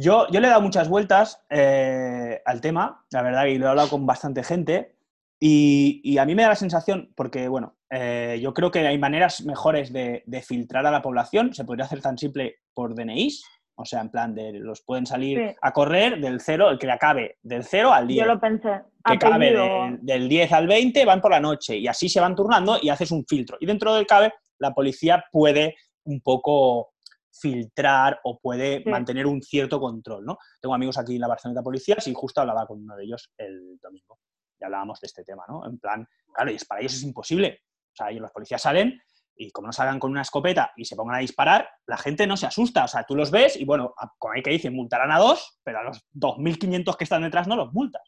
Yo, 0.00 0.28
yo 0.30 0.38
le 0.38 0.46
he 0.46 0.50
dado 0.50 0.62
muchas 0.62 0.88
vueltas 0.88 1.44
eh, 1.50 2.40
al 2.44 2.60
tema, 2.60 3.04
la 3.10 3.22
verdad, 3.22 3.46
y 3.46 3.58
lo 3.58 3.66
he 3.66 3.68
hablado 3.70 3.90
con 3.90 4.06
bastante 4.06 4.44
gente. 4.44 4.94
Y, 5.40 6.16
a 6.18 6.24
mí 6.24 6.36
me 6.36 6.42
da 6.42 6.50
la 6.50 6.54
sensación, 6.54 7.12
porque 7.16 7.48
bueno, 7.48 7.76
eh, 7.90 8.38
yo 8.40 8.54
creo 8.54 8.70
que 8.70 8.86
hay 8.86 8.96
maneras 8.96 9.44
mejores 9.44 9.92
de, 9.92 10.22
filtrar 10.46 10.86
a 10.86 10.92
la 10.92 11.02
población. 11.02 11.52
Se 11.52 11.64
podría 11.64 11.84
hacer 11.84 12.00
tan 12.00 12.16
simple 12.16 12.60
por 12.74 12.94
DNIs, 12.94 13.42
o 13.76 13.84
sea, 13.84 14.00
en 14.00 14.10
plan 14.10 14.36
de 14.36 14.52
los 14.52 14.82
pueden 14.82 15.04
salir 15.04 15.56
a 15.60 15.72
correr 15.72 16.20
del 16.20 16.40
cero, 16.40 16.70
el 16.70 16.78
que 16.78 16.90
acabe 16.90 17.38
del 17.42 17.64
0 17.64 17.92
al 17.92 18.06
10. 18.06 18.20
Yo 18.20 18.34
lo 18.34 18.40
pensé. 18.40 18.82
Que 19.04 19.14
acabe 19.14 19.98
del, 20.00 20.28
10 20.28 20.52
al 20.52 20.68
20 20.68 21.04
van 21.06 21.20
por 21.20 21.32
la 21.32 21.40
noche 21.40 21.76
y 21.76 21.88
así 21.88 22.08
se 22.08 22.20
van 22.20 22.36
turnando 22.36 22.78
y 22.80 22.88
haces 22.88 23.10
un 23.10 23.24
filtro. 23.26 23.56
Y 23.60 23.66
dentro 23.66 23.94
del 23.94 24.06
CABE 24.06 24.32
la 24.60 24.72
policía 24.72 25.24
puede 25.32 25.74
un 26.04 26.20
poco 26.20 26.90
filtrar 27.30 28.20
o 28.24 28.38
puede 28.38 28.82
mantener 28.84 29.26
un 29.26 29.42
cierto 29.42 29.80
control, 29.80 30.24
¿no? 30.24 30.38
Tengo 30.60 30.74
amigos 30.74 30.98
aquí 30.98 31.14
en 31.14 31.20
la 31.20 31.28
Barcelona 31.28 31.62
Policía 31.62 31.96
y 32.04 32.14
justo 32.14 32.40
hablaba 32.40 32.66
con 32.66 32.82
uno 32.82 32.96
de 32.96 33.04
ellos 33.04 33.32
el 33.36 33.78
domingo 33.80 34.18
ya 34.60 34.66
hablábamos 34.66 35.00
de 35.00 35.06
este 35.06 35.24
tema, 35.24 35.44
¿no? 35.48 35.64
En 35.66 35.78
plan, 35.78 36.06
claro, 36.32 36.50
y 36.50 36.54
es, 36.56 36.64
para 36.64 36.80
ellos 36.80 36.94
es 36.94 37.02
imposible. 37.02 37.62
O 37.92 37.96
sea, 37.96 38.10
ellos, 38.10 38.22
los 38.22 38.32
policías 38.32 38.62
salen 38.62 39.00
y 39.36 39.50
como 39.52 39.68
no 39.68 39.72
salgan 39.72 40.00
con 40.00 40.10
una 40.10 40.22
escopeta 40.22 40.72
y 40.76 40.84
se 40.84 40.96
pongan 40.96 41.16
a 41.16 41.20
disparar, 41.20 41.68
la 41.86 41.96
gente 41.96 42.26
no 42.26 42.36
se 42.36 42.46
asusta. 42.46 42.84
O 42.84 42.88
sea, 42.88 43.04
tú 43.04 43.14
los 43.14 43.30
ves 43.30 43.56
y 43.56 43.64
bueno, 43.64 43.94
como 44.18 44.34
hay 44.34 44.42
que 44.42 44.50
decir, 44.50 44.72
multarán 44.72 45.12
a 45.12 45.18
dos, 45.18 45.60
pero 45.62 45.78
a 45.78 45.84
los 45.84 46.04
2.500 46.14 46.96
que 46.96 47.04
están 47.04 47.22
detrás 47.22 47.46
no 47.46 47.56
los 47.56 47.72
multas, 47.72 48.02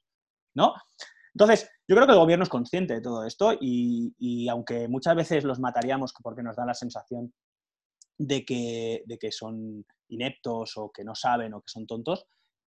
¿no? 0.54 0.74
Entonces, 1.32 1.70
yo 1.86 1.94
creo 1.94 2.06
que 2.06 2.12
el 2.12 2.18
gobierno 2.18 2.42
es 2.42 2.48
consciente 2.48 2.94
de 2.94 3.00
todo 3.00 3.24
esto 3.24 3.52
y, 3.60 4.48
aunque 4.48 4.88
muchas 4.88 5.14
veces 5.14 5.44
los 5.44 5.60
mataríamos 5.60 6.12
porque 6.20 6.42
nos 6.42 6.56
da 6.56 6.66
la 6.66 6.74
sensación 6.74 7.32
de 8.20 8.44
que, 8.44 9.02
de 9.06 9.18
que 9.18 9.32
son 9.32 9.86
ineptos 10.08 10.76
o 10.76 10.92
que 10.92 11.04
no 11.04 11.14
saben 11.14 11.54
o 11.54 11.62
que 11.62 11.72
son 11.72 11.86
tontos, 11.86 12.26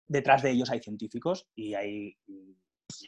detrás 0.09 0.42
de 0.42 0.50
ellos 0.50 0.70
hay 0.70 0.80
científicos 0.80 1.46
y 1.54 1.74
hay 1.74 2.16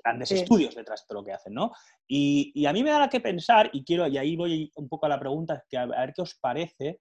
grandes 0.05 0.31
estudios 0.31 0.77
detrás 0.77 1.05
de 1.09 1.15
lo 1.15 1.25
que 1.25 1.33
hacen, 1.33 1.55
¿no? 1.55 1.73
Y, 2.07 2.65
a 2.65 2.73
mí 2.73 2.85
me 2.85 2.91
da 2.91 3.09
que 3.09 3.21
pensar, 3.21 3.71
y 3.73 3.85
quiero, 3.85 4.07
y 4.07 4.19
ahí 4.19 4.37
voy 4.37 4.71
un 4.77 4.89
poco 4.89 5.07
a 5.07 5.09
la 5.09 5.19
pregunta, 5.19 5.65
que 5.69 5.77
a, 5.77 5.87
ver 5.87 6.13
qué 6.15 6.23
os 6.23 6.37
parece, 6.37 7.01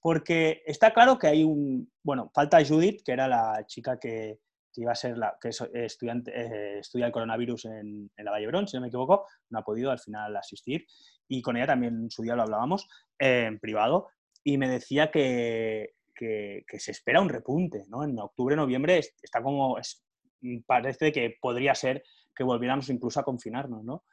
porque 0.00 0.62
está 0.66 0.92
claro 0.92 1.18
que 1.18 1.26
hay 1.26 1.42
un, 1.42 1.90
bueno, 2.04 2.30
falta 2.32 2.64
Judith, 2.64 3.02
que 3.04 3.12
era 3.12 3.26
la 3.26 3.64
chica 3.66 3.98
que, 3.98 4.38
iba 4.76 4.92
a 4.92 4.96
ser 4.96 5.18
la, 5.18 5.36
que 5.40 5.48
es 5.48 5.60
estudiante, 5.72 6.32
eh, 6.32 6.78
estudia 6.78 7.06
el 7.06 7.12
coronavirus 7.12 7.66
en, 7.66 8.10
la 8.16 8.30
Valle 8.30 8.48
Brón, 8.48 8.68
si 8.68 8.76
no 8.76 8.82
me 8.82 8.88
equivoco, 8.88 9.26
no 9.50 9.58
ha 9.58 9.64
podido 9.64 9.90
al 9.90 10.00
final 10.00 10.36
asistir, 10.36 10.86
y 11.28 11.42
con 11.42 11.56
ella 11.56 11.66
también 11.66 11.94
en 11.94 12.10
su 12.10 12.22
día 12.22 12.36
lo 12.36 12.42
hablábamos 12.42 12.88
eh, 13.18 13.46
en 13.46 13.58
privado, 13.58 14.08
y 14.44 14.58
me 14.58 14.68
decía 14.68 15.10
que, 15.10 15.94
que, 16.14 16.64
se 16.78 16.92
espera 16.92 17.20
un 17.20 17.28
repunte, 17.28 17.84
¿no? 17.88 18.04
En 18.04 18.18
octubre, 18.18 18.54
noviembre 18.54 18.98
está 18.98 19.42
como, 19.42 19.76
parece 20.66 21.10
que 21.12 21.36
podría 21.40 21.74
ser 21.74 22.02
que 22.34 22.44
volviéramos 22.44 22.88
incluso 22.90 23.20
a 23.20 23.24
confinarnos, 23.24 23.84
¿no? 23.84 24.04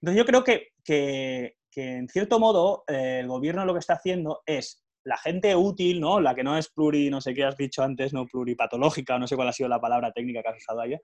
Entonces 0.00 0.18
yo 0.18 0.24
creo 0.24 0.44
que, 0.44 0.68
que, 0.84 1.56
en 1.74 2.08
cierto 2.08 2.38
modo 2.38 2.84
eh, 2.88 3.18
el 3.20 3.28
gobierno 3.28 3.64
lo 3.64 3.74
que 3.74 3.80
está 3.80 3.94
haciendo 3.94 4.42
es 4.46 4.84
la 5.04 5.16
gente 5.16 5.54
útil, 5.56 6.00
¿no? 6.00 6.20
La 6.20 6.34
que 6.34 6.44
no 6.44 6.56
es 6.56 6.68
pluri, 6.68 7.10
no 7.10 7.20
sé 7.20 7.34
qué 7.34 7.44
has 7.44 7.56
dicho 7.56 7.82
antes, 7.82 8.12
no 8.12 8.26
pluripatológica, 8.26 9.18
no 9.18 9.26
sé 9.26 9.36
cuál 9.36 9.48
ha 9.48 9.52
sido 9.52 9.68
la 9.68 9.80
palabra 9.80 10.12
técnica 10.12 10.42
que 10.42 10.48
has 10.48 10.56
usado 10.56 10.80
ahí, 10.80 10.96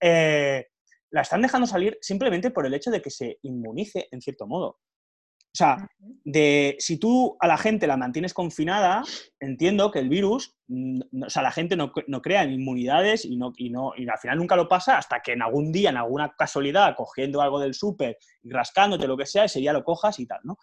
eh, 0.00 0.66
la 1.10 1.22
están 1.22 1.42
dejando 1.42 1.66
salir 1.66 1.98
simplemente 2.00 2.50
por 2.50 2.66
el 2.66 2.74
hecho 2.74 2.90
de 2.90 3.00
que 3.00 3.10
se 3.10 3.38
inmunice 3.42 4.08
en 4.10 4.20
cierto 4.20 4.46
modo. 4.46 4.78
O 5.50 5.56
sea, 5.58 5.88
de, 6.24 6.76
si 6.78 6.98
tú 6.98 7.36
a 7.40 7.48
la 7.48 7.56
gente 7.56 7.86
la 7.86 7.96
mantienes 7.96 8.34
confinada, 8.34 9.02
entiendo 9.40 9.90
que 9.90 9.98
el 9.98 10.08
virus, 10.08 10.54
mm, 10.68 11.24
o 11.24 11.30
sea, 11.30 11.42
la 11.42 11.50
gente 11.50 11.74
no, 11.74 11.90
crea 11.90 12.44
inmunidades 12.44 13.24
y, 13.24 13.36
no, 13.36 13.52
y, 13.56 13.70
no, 13.70 13.92
y 13.96 14.08
al 14.08 14.18
final 14.18 14.38
nunca 14.38 14.56
lo 14.56 14.68
pasa 14.68 14.98
hasta 14.98 15.20
que 15.20 15.32
en 15.32 15.42
algún 15.42 15.72
día, 15.72 15.90
en 15.90 15.96
alguna 15.96 16.34
casualidad, 16.36 16.94
cogiendo 16.96 17.40
algo 17.40 17.58
del 17.58 17.74
súper 17.74 18.18
y 18.42 18.50
rascándote 18.50 19.08
lo 19.08 19.16
que 19.16 19.26
sea, 19.26 19.44
ese 19.44 19.60
día 19.60 19.72
lo 19.72 19.84
cojas 19.84 20.20
y 20.20 20.26
tal, 20.26 20.40
¿no? 20.44 20.58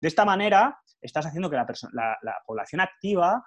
De 0.00 0.08
esta 0.08 0.24
manera, 0.24 0.80
estás 1.00 1.26
haciendo 1.26 1.48
que 1.48 1.56
la, 1.56 1.66
la, 1.92 2.18
la 2.22 2.34
población 2.44 2.80
activa 2.80 3.44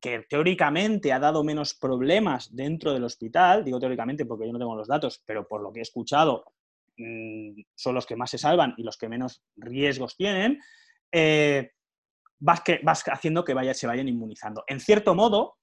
que 0.00 0.26
teóricamente 0.28 1.12
ha 1.12 1.18
dado 1.18 1.42
menos 1.42 1.74
problemas 1.74 2.54
dentro 2.54 2.92
del 2.92 3.04
hospital, 3.04 3.64
digo 3.64 3.80
teóricamente 3.80 4.26
porque 4.26 4.46
yo 4.46 4.52
no 4.52 4.58
tengo 4.58 4.76
los 4.76 4.88
datos, 4.88 5.22
pero 5.24 5.46
por 5.46 5.62
lo 5.62 5.72
que 5.72 5.80
he 5.80 5.82
escuchado, 5.82 6.44
Mm, 6.98 7.60
son 7.74 7.94
los 7.94 8.06
que 8.06 8.16
más 8.16 8.30
se 8.30 8.38
salvan 8.38 8.74
y 8.78 8.82
los 8.82 8.96
que 8.96 9.08
menos 9.08 9.42
riesgos 9.56 10.16
tienen, 10.16 10.58
eh, 11.12 11.72
vas, 12.38 12.62
que, 12.62 12.80
vas 12.82 13.04
haciendo 13.06 13.44
que 13.44 13.54
vaya, 13.54 13.74
se 13.74 13.86
vayan 13.86 14.08
inmunizando. 14.08 14.64
En 14.66 14.80
cierto 14.80 15.14
modo, 15.14 15.56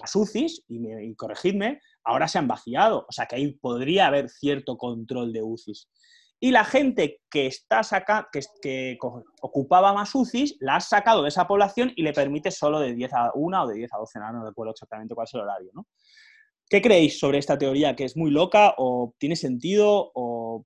las 0.00 0.14
UCIs, 0.14 0.64
y, 0.68 1.14
corregidme, 1.16 1.80
ahora 2.04 2.28
se 2.28 2.38
han 2.38 2.46
vaciado, 2.46 3.04
o 3.08 3.12
sea 3.12 3.26
que 3.26 3.36
ahí 3.36 3.52
podría 3.54 4.06
haber 4.06 4.28
cierto 4.28 4.76
control 4.76 5.32
de 5.32 5.42
UCIs. 5.42 5.88
Y 6.38 6.50
la 6.50 6.64
gente 6.64 7.20
que, 7.30 7.46
está 7.46 7.82
saca, 7.82 8.28
que, 8.32 8.40
que 8.60 8.98
ocupaba 9.40 9.92
más 9.92 10.14
UCIs, 10.14 10.56
la 10.60 10.76
has 10.76 10.88
sacado 10.88 11.22
de 11.22 11.28
esa 11.28 11.46
población 11.46 11.92
y 11.96 12.02
le 12.02 12.12
permite 12.12 12.52
solo 12.52 12.78
de 12.80 12.94
10 12.94 13.12
a 13.14 13.30
1 13.34 13.62
o 13.62 13.66
de 13.66 13.74
10 13.74 13.92
a 13.94 13.98
12, 13.98 14.18
no 14.18 14.46
recuerdo 14.46 14.72
exactamente 14.72 15.14
cuál 15.14 15.26
es 15.26 15.34
el 15.34 15.40
horario. 15.40 15.70
¿no? 15.74 15.86
¿Qué 16.72 16.80
creéis 16.80 17.18
sobre 17.18 17.36
esta 17.36 17.58
teoría? 17.58 17.94
¿Que 17.94 18.04
es 18.04 18.16
muy 18.16 18.30
loca 18.30 18.74
o 18.78 19.12
tiene 19.18 19.36
sentido 19.36 20.10
o 20.14 20.64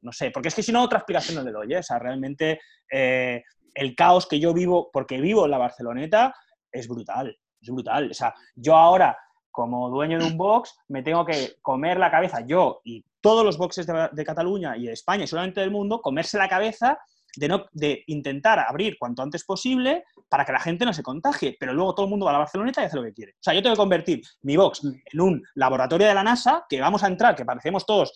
no 0.00 0.10
sé? 0.10 0.32
Porque 0.32 0.48
es 0.48 0.54
que 0.56 0.64
si 0.64 0.72
no, 0.72 0.82
otra 0.82 0.98
explicación 0.98 1.36
no 1.36 1.44
le 1.44 1.52
doy. 1.52 1.72
¿eh? 1.72 1.78
O 1.78 1.82
sea, 1.84 2.00
realmente 2.00 2.58
eh, 2.90 3.40
el 3.72 3.94
caos 3.94 4.26
que 4.26 4.40
yo 4.40 4.52
vivo, 4.52 4.90
porque 4.92 5.20
vivo 5.20 5.44
en 5.44 5.52
la 5.52 5.58
Barceloneta, 5.58 6.34
es 6.72 6.88
brutal. 6.88 7.38
Es 7.60 7.70
brutal. 7.70 8.10
O 8.10 8.14
sea, 8.14 8.34
yo 8.56 8.74
ahora, 8.74 9.16
como 9.52 9.90
dueño 9.90 10.18
de 10.18 10.24
un 10.24 10.36
box, 10.36 10.74
me 10.88 11.04
tengo 11.04 11.24
que 11.24 11.54
comer 11.62 12.00
la 12.00 12.10
cabeza 12.10 12.44
yo 12.44 12.80
y 12.82 13.04
todos 13.20 13.44
los 13.44 13.56
boxes 13.56 13.86
de, 13.86 14.24
Cataluña 14.24 14.76
y 14.76 14.86
de 14.86 14.92
España 14.92 15.22
y 15.22 15.28
solamente 15.28 15.60
del 15.60 15.70
mundo, 15.70 16.02
comerse 16.02 16.36
la 16.36 16.48
cabeza 16.48 16.98
de, 17.36 17.48
no, 17.48 17.66
intentar 18.06 18.58
abrir 18.58 18.96
cuanto 18.98 19.22
antes 19.22 19.44
posible 19.44 20.04
para 20.28 20.44
que 20.44 20.52
la 20.52 20.60
gente 20.60 20.84
no 20.84 20.92
se 20.92 21.02
contagie, 21.02 21.56
pero 21.58 21.72
luego 21.72 21.94
todo 21.94 22.06
el 22.06 22.10
mundo 22.10 22.26
va 22.26 22.32
a 22.32 22.34
la 22.34 22.38
Barceloneta 22.40 22.82
y 22.82 22.86
hace 22.86 22.96
lo 22.96 23.04
que 23.04 23.12
quiere. 23.12 23.32
O 23.32 23.42
sea, 23.42 23.54
yo 23.54 23.62
tengo 23.62 23.74
que 23.74 23.80
convertir 23.80 24.22
mi 24.42 24.56
box 24.56 24.82
en 24.84 25.20
un 25.20 25.42
laboratorio 25.54 26.06
de 26.06 26.14
la 26.14 26.22
NASA, 26.22 26.66
que 26.68 26.80
vamos 26.80 27.02
a 27.04 27.08
entrar, 27.08 27.34
que 27.34 27.44
parecemos 27.44 27.86
todos 27.86 28.12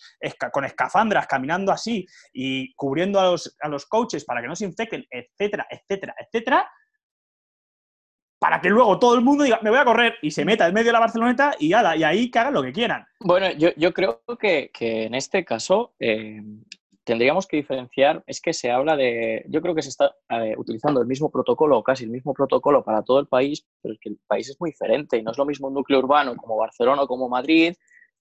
con 0.51 0.65
escafandras 0.65 1.27
caminando 1.27 1.71
así 1.71 2.05
y 2.33 2.73
cubriendo 2.75 3.19
a 3.19 3.31
los, 3.31 3.55
a 3.61 3.67
los 3.67 3.85
coaches 3.85 4.25
para 4.25 4.41
que 4.41 4.47
no 4.47 4.55
se 4.55 4.65
infecten, 4.65 5.05
etcétera, 5.09 5.67
etcétera, 5.69 6.15
etcétera, 6.19 6.69
para 8.39 8.61
que 8.61 8.69
luego 8.69 8.97
todo 8.97 9.15
el 9.15 9.21
mundo 9.21 9.43
diga, 9.43 9.59
me 9.61 9.69
voy 9.69 9.79
a 9.79 9.85
correr 9.85 10.15
y 10.21 10.31
se 10.31 10.45
meta 10.45 10.65
en 10.65 10.73
medio 10.73 10.87
de 10.87 10.93
la 10.93 10.99
Barceloneta 10.99 11.55
y, 11.59 11.73
ala, 11.73 11.95
y 11.97 12.03
ahí 12.03 12.31
que 12.31 12.39
hagan 12.39 12.53
lo 12.53 12.63
que 12.63 12.71
quieran. 12.71 13.05
Bueno, 13.19 13.51
yo, 13.51 13.93
creo 13.93 14.23
que, 14.39 14.71
en 14.79 15.13
este 15.13 15.43
caso 15.43 15.93
eh, 15.99 16.41
tendríamos 17.09 17.47
que 17.47 17.57
diferenciar, 17.57 18.23
es 18.27 18.39
que 18.39 18.53
se 18.53 18.69
habla 18.69 18.95
de, 18.95 19.43
yo 19.47 19.63
creo 19.63 19.73
que 19.73 19.81
se 19.81 19.89
está 19.89 20.15
eh, 20.29 20.53
utilizando 20.55 21.01
el 21.01 21.07
mismo 21.07 21.31
protocolo 21.31 21.79
o 21.79 21.83
casi 21.83 22.03
el 22.03 22.11
mismo 22.11 22.35
protocolo 22.35 22.83
para 22.83 23.01
todo 23.01 23.19
el 23.19 23.25
país, 23.25 23.65
pero 23.81 23.95
es 23.95 23.99
que 23.99 24.09
el 24.09 24.19
país 24.27 24.47
es 24.47 24.61
muy 24.61 24.69
diferente 24.69 25.17
y 25.17 25.23
no 25.23 25.31
es 25.31 25.37
lo 25.39 25.47
mismo 25.47 25.69
un 25.69 25.73
núcleo 25.73 25.97
urbano 25.97 26.35
como 26.35 26.55
Barcelona 26.55 27.01
o 27.01 27.07
como 27.07 27.27
Madrid, 27.27 27.73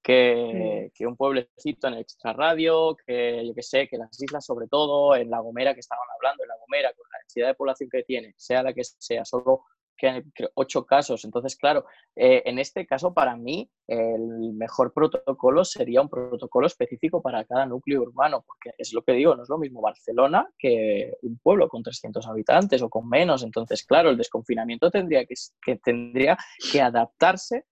que, 0.02 0.90
que, 0.94 1.06
un 1.06 1.16
pueblecito 1.16 1.86
en 1.86 1.94
el 1.94 2.00
extrarradio, 2.00 2.96
que 3.06 3.46
yo 3.46 3.54
que 3.54 3.62
sé, 3.62 3.88
que 3.88 3.98
las 3.98 4.22
islas 4.22 4.46
sobre 4.46 4.68
todo, 4.68 5.14
en 5.14 5.28
La 5.28 5.40
Gomera 5.40 5.74
que 5.74 5.80
estaban 5.80 6.08
hablando, 6.16 6.44
en 6.44 6.48
La 6.48 6.56
Gomera, 6.58 6.90
con 6.96 7.04
la 7.12 7.18
densidad 7.18 7.48
de 7.48 7.54
población 7.56 7.90
que 7.90 8.04
tiene, 8.04 8.32
sea 8.38 8.62
la 8.62 8.72
que 8.72 8.84
sea, 8.84 9.26
solo 9.26 9.64
que 9.98 10.22
ocho 10.54 10.86
casos. 10.86 11.24
Entonces, 11.24 11.56
claro, 11.56 11.84
eh, 12.16 12.42
en 12.46 12.58
este 12.58 12.86
caso 12.86 13.12
para 13.12 13.36
mí 13.36 13.68
el 13.86 14.54
mejor 14.54 14.92
protocolo 14.92 15.64
sería 15.64 16.00
un 16.00 16.08
protocolo 16.08 16.66
específico 16.66 17.20
para 17.20 17.44
cada 17.44 17.66
núcleo 17.66 18.02
urbano, 18.02 18.44
porque 18.46 18.70
es 18.78 18.92
lo 18.92 19.02
que 19.02 19.12
digo, 19.12 19.34
no 19.34 19.42
es 19.42 19.48
lo 19.48 19.58
mismo 19.58 19.80
Barcelona 19.80 20.48
que 20.58 21.12
un 21.22 21.38
pueblo 21.38 21.68
con 21.68 21.82
300 21.82 22.26
habitantes 22.26 22.80
o 22.80 22.88
con 22.88 23.08
menos. 23.08 23.42
Entonces, 23.42 23.84
claro, 23.84 24.10
el 24.10 24.16
desconfinamiento 24.16 24.90
tendría 24.90 25.26
que, 25.26 25.34
que 25.60 25.76
tendría 25.76 26.38
que 26.72 26.80
adaptarse 26.80 27.64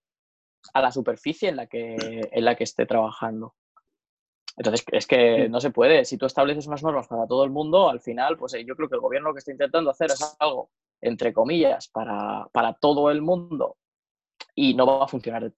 a 0.73 0.81
la 0.81 0.91
superficie 0.91 1.49
en 1.49 1.55
la 1.55 1.67
que, 1.67 1.95
en 2.31 2.45
la 2.45 2.55
que 2.55 2.65
esté 2.65 2.85
trabajando. 2.85 3.55
Entonces, 4.57 4.83
es 4.91 5.05
que 5.05 5.47
no 5.49 5.61
se 5.61 5.69
puede. 5.69 6.03
Si 6.03 6.17
tú 6.17 6.25
estableces 6.25 6.65
unas 6.65 6.81
normas 6.81 7.07
para 7.07 7.27
todo 7.27 7.43
el 7.43 7.51
mundo, 7.51 7.89
al 7.89 8.01
final, 8.01 8.37
pues 8.37 8.55
eh, 8.55 8.65
yo 8.65 8.75
creo 8.75 8.89
que 8.89 8.95
el 8.95 9.01
gobierno 9.01 9.29
lo 9.29 9.35
que 9.35 9.39
está 9.39 9.51
intentando 9.51 9.91
hacer 9.91 10.07
es 10.07 10.35
algo 10.39 10.71
entre 11.01 11.33
comillas, 11.33 11.89
para, 11.89 12.47
todo 12.79 13.11
el 13.11 13.21
mundo 13.21 13.77
y 14.55 14.73
no 14.73 14.85
va 14.85 15.05
a 15.05 15.07
funcionar 15.07 15.51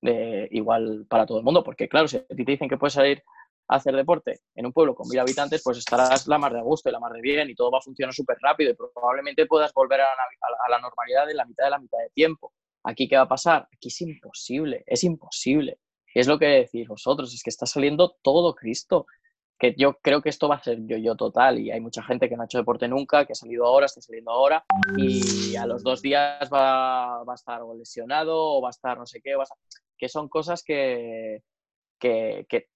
igual 0.52 1.06
para 1.10 1.26
todo 1.26 1.38
el 1.38 1.44
mundo, 1.44 1.64
porque 1.64 1.88
claro, 1.88 2.08
si 2.08 2.20
te 2.20 2.44
dicen 2.44 2.68
que 2.68 2.78
puedes 2.78 2.94
salir 2.94 3.24
a 3.68 3.76
hacer 3.76 3.96
deporte 3.96 4.42
en 4.56 4.66
un 4.66 4.74
pueblo 4.74 4.96
con 4.96 5.08
mil 5.08 5.20
habitantes, 5.20 5.62
pues 5.64 5.78
estarás 5.78 6.28
la 6.28 6.38
más 6.38 6.52
de 6.52 6.62
gusto 6.62 6.90
y 6.90 6.92
la 6.92 7.00
más 7.00 7.14
de 7.14 7.22
bien 7.22 7.50
y 7.50 7.56
todo 7.56 7.72
va 7.72 7.78
a 7.78 7.82
funcionar 7.82 8.14
súper 8.14 8.38
rápido 8.42 8.72
y 8.72 8.76
probablemente 8.76 9.46
puedas 9.46 9.74
volver 9.74 10.02
a 10.02 10.06
la, 10.06 10.24
a 10.66 10.70
la 10.70 10.80
normalidad 10.80 11.30
en 11.30 11.38
la 11.38 11.46
mitad 11.46 11.66
de 11.66 11.70
la 11.70 11.80
mitad 11.80 12.00
de 12.00 12.10
tiempo. 12.10 12.52
¿Aquí 12.84 13.08
qué 13.08 13.16
va 13.16 13.24
a 13.24 13.28
pasar? 13.28 13.68
Aquí 13.74 13.90
es 13.90 14.02
imposible, 14.02 14.84
es 14.86 15.04
imposible. 15.04 15.80
Es 16.14 16.28
lo 16.28 16.40
que 16.40 16.48
decís 16.48 16.88
vosotros, 16.88 17.34
es 17.34 17.44
que 17.44 17.50
está 17.50 17.66
saliendo 17.66 18.18
todo 18.22 18.56
Cristo 18.56 19.06
que 19.60 19.76
yo 19.78 20.00
creo 20.02 20.22
que 20.22 20.30
esto 20.30 20.48
va 20.48 20.56
a 20.56 20.64
ser 20.64 20.80
yo-yo 20.88 21.16
total 21.16 21.60
y 21.60 21.70
hay 21.70 21.82
mucha 21.82 22.02
gente 22.02 22.30
que 22.30 22.38
no 22.38 22.44
ha 22.44 22.46
hecho 22.46 22.58
deporte 22.58 22.88
nunca, 22.88 23.26
que 23.26 23.34
ha 23.34 23.36
salido 23.36 23.66
ahora, 23.66 23.88
está 23.88 24.02
saliendo 24.02 24.32
ahora 24.32 24.64
y 24.96 25.56
a 25.58 25.66
los 25.66 25.84
dos 25.84 26.02
días 26.02 26.50
va, 26.52 27.24
va 27.26 27.34
a 27.34 27.36
estar 27.36 27.62
lesionado 27.78 28.38
o 28.38 28.62
va 28.62 28.70
a 28.70 28.72
estar 28.72 28.98
no 28.98 29.06
sé 29.06 29.20
qué, 29.22 29.36
que 29.98 30.08
son 30.08 30.30
cosas 30.30 30.64
que, 30.64 31.44
que, 32.00 32.70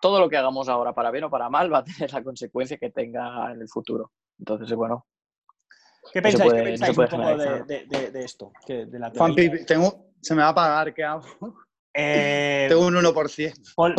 todo 0.00 0.18
lo 0.18 0.30
que 0.30 0.38
hagamos 0.38 0.70
ahora, 0.70 0.94
para 0.94 1.10
bien 1.10 1.24
o 1.24 1.30
para 1.30 1.50
mal, 1.50 1.72
va 1.72 1.78
a 1.78 1.84
tener 1.84 2.10
la 2.12 2.24
consecuencia 2.24 2.78
que 2.78 2.90
tenga 2.90 3.52
en 3.52 3.60
el 3.60 3.68
futuro. 3.68 4.12
Entonces, 4.38 4.74
bueno. 4.74 5.06
¿Qué 6.10 6.22
pensáis, 6.22 6.52
¿qué 6.54 6.62
pensáis 6.62 6.96
un 6.96 7.06
poco 7.06 7.36
de, 7.36 7.84
de, 7.84 8.24
esto? 8.24 8.50
de 8.66 8.98
la 8.98 9.12
tengo, 9.12 10.06
se 10.22 10.34
me 10.34 10.40
va 10.40 10.48
a 10.48 10.54
pagar, 10.54 10.94
¿qué 10.94 11.04
hago? 11.04 11.22
Eh, 11.92 12.66
Tengo 12.68 12.86
un 12.86 12.94
1%. 12.94 13.74
Pon, 13.74 13.94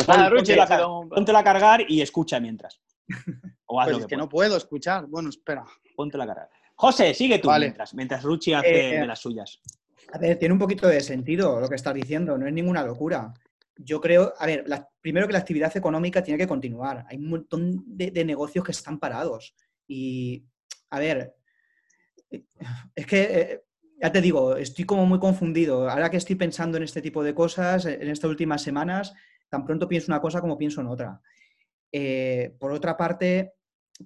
póntela, 1.10 1.38
a 1.38 1.44
cargar 1.44 1.84
y 1.86 2.00
escucha 2.00 2.40
mientras. 2.40 2.80
O 3.66 3.80
haz 3.80 3.88
pues 3.88 4.00
es 4.00 4.06
que, 4.06 4.16
no 4.16 4.28
puedo 4.28 4.56
escuchar. 4.56 5.06
Bueno, 5.06 5.28
espera. 5.28 5.64
Póntela 5.96 6.24
a 6.24 6.26
cargar. 6.26 6.50
José, 6.74 7.14
sigue 7.14 7.38
tú 7.38 7.50
mientras, 7.50 7.94
mientras 7.94 8.22
Ruchi 8.22 8.52
hace 8.54 8.96
eh, 8.96 9.00
de 9.00 9.06
las 9.06 9.20
suyas. 9.20 9.60
A 10.12 10.18
ver, 10.18 10.38
tiene 10.38 10.52
un 10.52 10.58
poquito 10.58 10.88
de 10.88 11.00
sentido 11.00 11.60
lo 11.60 11.68
que 11.68 11.76
estás 11.76 11.94
diciendo, 11.94 12.36
no 12.36 12.46
es 12.46 12.52
ninguna 12.52 12.84
locura. 12.84 13.32
Yo 13.76 14.00
creo, 14.00 14.34
a 14.38 14.46
ver, 14.46 14.64
primero 15.00 15.26
que 15.26 15.32
la 15.32 15.38
actividad 15.38 15.74
económica 15.76 16.22
tiene 16.22 16.38
que 16.38 16.46
continuar. 16.46 17.04
Hay 17.08 17.18
un 17.18 17.30
montón 17.30 17.84
de 17.86 18.24
negocios 18.24 18.64
que 18.64 18.72
están 18.72 18.98
parados. 18.98 19.54
Y, 19.86 20.44
a 20.90 20.98
ver, 20.98 21.34
es 22.94 23.06
que 23.06 23.22
eh, 23.22 23.64
ya 24.02 24.10
te 24.10 24.20
digo, 24.20 24.56
estoy 24.56 24.84
como 24.84 25.06
muy 25.06 25.20
confundido. 25.20 25.88
Ahora 25.88 26.10
que 26.10 26.16
estoy 26.16 26.34
pensando 26.34 26.76
en 26.76 26.82
este 26.82 27.00
tipo 27.00 27.22
de 27.22 27.36
cosas, 27.36 27.86
en 27.86 28.08
estas 28.08 28.28
últimas 28.28 28.60
semanas, 28.60 29.14
tan 29.48 29.64
pronto 29.64 29.86
pienso 29.86 30.10
una 30.10 30.20
cosa 30.20 30.40
como 30.40 30.58
pienso 30.58 30.80
en 30.80 30.88
otra. 30.88 31.20
Eh, 31.92 32.56
por 32.58 32.72
otra 32.72 32.96
parte, 32.96 33.52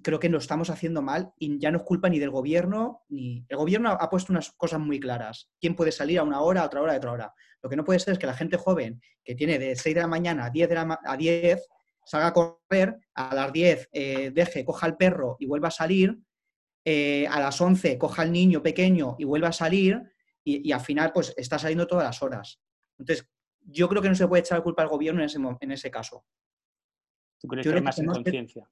creo 0.03 0.19
que 0.19 0.29
lo 0.29 0.37
estamos 0.37 0.69
haciendo 0.69 1.01
mal 1.01 1.33
y 1.39 1.57
ya 1.57 1.71
no 1.71 1.79
es 1.79 1.83
culpa 1.83 2.09
ni 2.09 2.19
del 2.19 2.29
gobierno, 2.29 3.05
ni... 3.09 3.43
El 3.49 3.57
gobierno 3.57 3.89
ha 3.89 4.07
puesto 4.07 4.31
unas 4.31 4.51
cosas 4.51 4.79
muy 4.79 4.99
claras. 4.99 5.49
¿Quién 5.59 5.75
puede 5.75 5.91
salir 5.91 6.19
a 6.19 6.23
una 6.23 6.41
hora, 6.41 6.61
a 6.61 6.65
otra 6.65 6.83
hora, 6.83 6.93
a 6.93 6.97
otra 6.97 7.11
hora? 7.13 7.33
Lo 7.63 7.69
que 7.69 7.75
no 7.75 7.83
puede 7.83 7.99
ser 7.99 8.13
es 8.13 8.19
que 8.19 8.27
la 8.27 8.35
gente 8.35 8.57
joven, 8.57 9.01
que 9.23 9.33
tiene 9.33 9.57
de 9.57 9.75
6 9.75 9.95
de 9.95 10.01
la 10.01 10.07
mañana 10.07 10.45
a 10.45 10.49
10, 10.51 10.69
de 10.69 10.75
la 10.75 10.99
a 11.03 11.17
10 11.17 11.67
salga 12.05 12.27
a 12.27 12.33
correr, 12.33 12.99
a 13.15 13.33
las 13.33 13.51
10 13.51 13.89
eh, 13.91 14.31
deje, 14.31 14.63
coja 14.63 14.85
el 14.85 14.95
perro 14.95 15.37
y 15.39 15.47
vuelva 15.47 15.69
a 15.69 15.71
salir, 15.71 16.19
eh, 16.89 17.27
a 17.27 17.41
las 17.41 17.59
11 17.59 17.97
coja 17.97 18.21
al 18.21 18.31
niño 18.31 18.63
pequeño 18.63 19.17
y 19.19 19.25
vuelva 19.25 19.49
a 19.49 19.51
salir 19.51 20.01
y, 20.41 20.71
al 20.71 20.79
final 20.79 21.11
pues 21.13 21.33
está 21.35 21.59
saliendo 21.59 21.85
todas 21.85 22.05
las 22.05 22.23
horas. 22.23 22.61
Entonces, 22.97 23.27
yo 23.59 23.89
creo 23.89 24.01
que 24.01 24.07
no 24.07 24.15
se 24.15 24.25
puede 24.25 24.39
echar 24.39 24.59
la 24.59 24.63
culpa 24.63 24.83
al 24.83 24.87
gobierno 24.87 25.19
en 25.19 25.25
ese, 25.25 25.37
en 25.59 25.71
ese 25.73 25.91
caso. 25.91 26.23
¿Tú 27.41 27.49
crees 27.49 27.67
que 27.67 27.81
más 27.81 27.99
en 27.99 28.05
conciencia? 28.05 28.69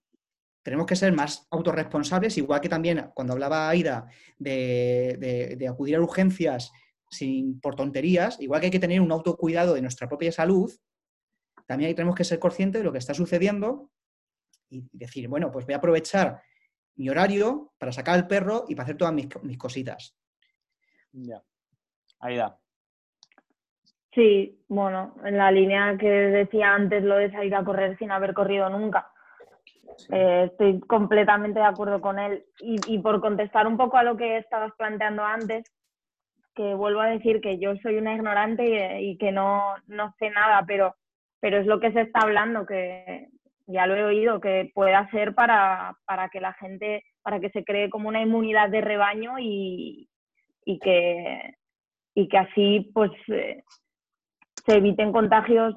Tenemos 0.64 0.86
que 0.86 0.96
ser 0.96 1.12
más 1.12 1.46
autorresponsables, 1.52 2.38
igual 2.38 2.62
que 2.62 2.70
también 2.70 3.12
cuando 3.14 3.34
hablaba 3.34 3.68
Aida 3.68 4.08
de, 4.38 5.68
acudir 5.70 5.98
a 5.98 6.02
urgencias 6.02 6.72
sin, 7.10 7.60
por 7.60 7.76
tonterías, 7.76 8.40
igual 8.40 8.62
que 8.62 8.68
hay 8.68 8.72
que 8.72 8.80
tener 8.80 9.02
un 9.02 9.12
autocuidado 9.12 9.74
de 9.74 9.82
nuestra 9.82 10.08
propia 10.08 10.32
salud, 10.32 10.74
también 11.68 11.94
tenemos 11.94 12.16
que 12.16 12.24
ser 12.24 12.40
conscientes 12.40 12.80
de 12.80 12.86
lo 12.86 12.94
que 12.94 13.00
está 13.00 13.14
sucediendo 13.14 13.92
y 14.70 14.88
decir, 14.94 15.28
bueno, 15.28 15.52
pues 15.52 15.66
voy 15.66 15.74
a 15.74 15.80
aprovechar 15.80 16.42
mi 16.96 17.10
horario 17.10 17.72
para 17.78 17.92
sacar 17.92 18.16
al 18.16 18.28
perro 18.28 18.66
y 18.68 18.76
para 18.76 18.86
hacer 18.86 18.98
todas 18.98 19.14
mis, 19.14 19.58
cositas. 19.58 20.16
Ya. 21.12 21.42
Ahí 22.20 22.38
da. 22.38 22.58
Sí, 24.14 24.64
bueno, 24.70 25.16
en 25.26 25.38
la 25.38 25.52
línea 25.52 25.98
que 25.98 26.10
decía 26.10 26.74
antes, 26.74 27.04
lo 27.04 27.18
de 27.18 27.32
salir 27.32 27.54
a 27.54 27.66
correr 27.66 27.98
sin 27.98 28.12
haber 28.12 28.34
corrido 28.34 28.70
nunca. 28.70 29.12
Eh, 30.10 30.50
estoy 30.52 30.80
completamente 30.82 31.60
de 31.60 31.66
acuerdo 31.66 32.00
con 32.00 32.18
él. 32.18 32.46
Y, 32.60 33.00
por 33.00 33.20
contestar 33.20 33.68
un 33.68 33.76
poco 33.76 33.98
a 33.98 34.04
lo 34.04 34.16
que 34.16 34.38
estabas 34.38 34.72
planteando 34.78 35.24
antes, 35.24 35.66
que 36.56 36.74
vuelvo 36.74 37.02
a 37.02 37.08
decir 37.08 37.42
que 37.42 37.60
yo 37.60 37.76
soy 37.78 37.98
una 37.98 38.16
ignorante 38.16 39.02
y, 39.02 39.18
que 39.18 39.34
no, 39.34 39.76
no, 39.88 40.16
sé 40.18 40.30
nada, 40.30 40.64
pero, 40.66 40.96
pero 41.42 41.58
es 41.58 41.66
lo 41.66 41.82
que 41.82 41.92
se 41.92 42.02
está 42.02 42.22
hablando, 42.22 42.66
que, 42.66 43.28
ya 43.68 43.88
lo 43.88 43.96
he 43.96 44.04
oído, 44.04 44.40
que 44.40 44.72
pueda 44.74 45.10
ser 45.12 45.34
para, 45.34 45.98
para 46.06 46.30
que 46.30 46.40
la 46.40 46.54
gente, 46.54 47.04
para 47.22 47.40
que 47.40 47.50
se 47.50 47.64
cree 47.64 47.90
como 47.90 48.10
una 48.10 48.22
inmunidad 48.22 48.70
de 48.70 48.82
rebaño 48.82 49.40
y, 49.40 50.10
y 50.66 50.80
que, 50.80 51.56
y 52.14 52.28
que 52.28 52.38
así 52.38 52.92
pues 52.94 53.12
eh, 53.28 53.64
se 54.66 54.78
eviten 54.78 55.12
contagios 55.12 55.76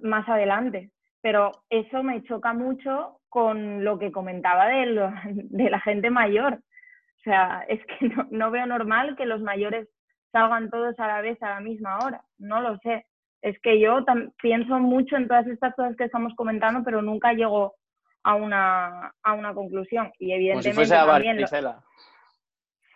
más 0.00 0.28
adelante. 0.28 0.90
Pero 1.20 1.52
eso 1.70 2.02
me 2.02 2.22
choca 2.24 2.52
mucho 2.52 3.20
con 3.28 3.84
lo 3.84 3.98
que 3.98 4.12
comentaba 4.12 4.66
de, 4.66 5.10
de 5.34 5.70
la 5.70 5.80
gente 5.80 6.10
mayor. 6.10 6.54
O 6.54 7.22
sea, 7.22 7.64
es 7.68 7.80
que 7.86 8.08
no, 8.08 8.26
no 8.30 8.50
veo 8.50 8.66
normal 8.66 9.16
que 9.16 9.26
los 9.26 9.40
mayores 9.40 9.88
salgan 10.32 10.70
todos 10.70 10.98
a 10.98 11.06
la 11.06 11.20
vez 11.20 11.40
a 11.42 11.50
la 11.50 11.60
misma 11.60 11.98
hora. 11.98 12.22
No 12.38 12.60
lo 12.60 12.78
sé. 12.78 13.06
Es 13.42 13.58
que 13.60 13.78
yo 13.80 14.04
pienso 14.40 14.78
mucho 14.78 15.16
en 15.16 15.26
todas 15.26 15.46
estas 15.48 15.74
cosas 15.74 15.96
que 15.96 16.04
estamos 16.04 16.32
comentando, 16.36 16.82
pero 16.84 17.02
nunca 17.02 17.32
llego 17.32 17.74
a 18.22 18.36
una, 18.36 19.12
a 19.22 19.32
una 19.32 19.52
conclusión. 19.52 20.12
Y 20.18 20.32
evidentemente 20.32 20.74
Como 20.76 20.84
si 20.84 20.90
fuese 20.90 20.94
a 20.94 21.06
también 21.06 21.36
lo- 21.40 21.42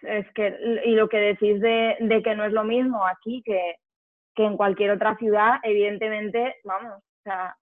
es 0.02 0.32
que, 0.32 0.56
y 0.84 0.92
lo 0.92 1.08
que 1.08 1.16
decís 1.18 1.60
de, 1.60 1.96
de 2.00 2.22
que 2.22 2.36
no 2.36 2.44
es 2.44 2.52
lo 2.52 2.62
mismo 2.62 3.04
aquí 3.06 3.42
que, 3.44 3.74
que 4.36 4.44
en 4.44 4.56
cualquier 4.56 4.92
otra 4.92 5.16
ciudad, 5.16 5.58
evidentemente, 5.64 6.56
vamos, 6.64 6.92
o 6.94 7.22
sea, 7.24 7.56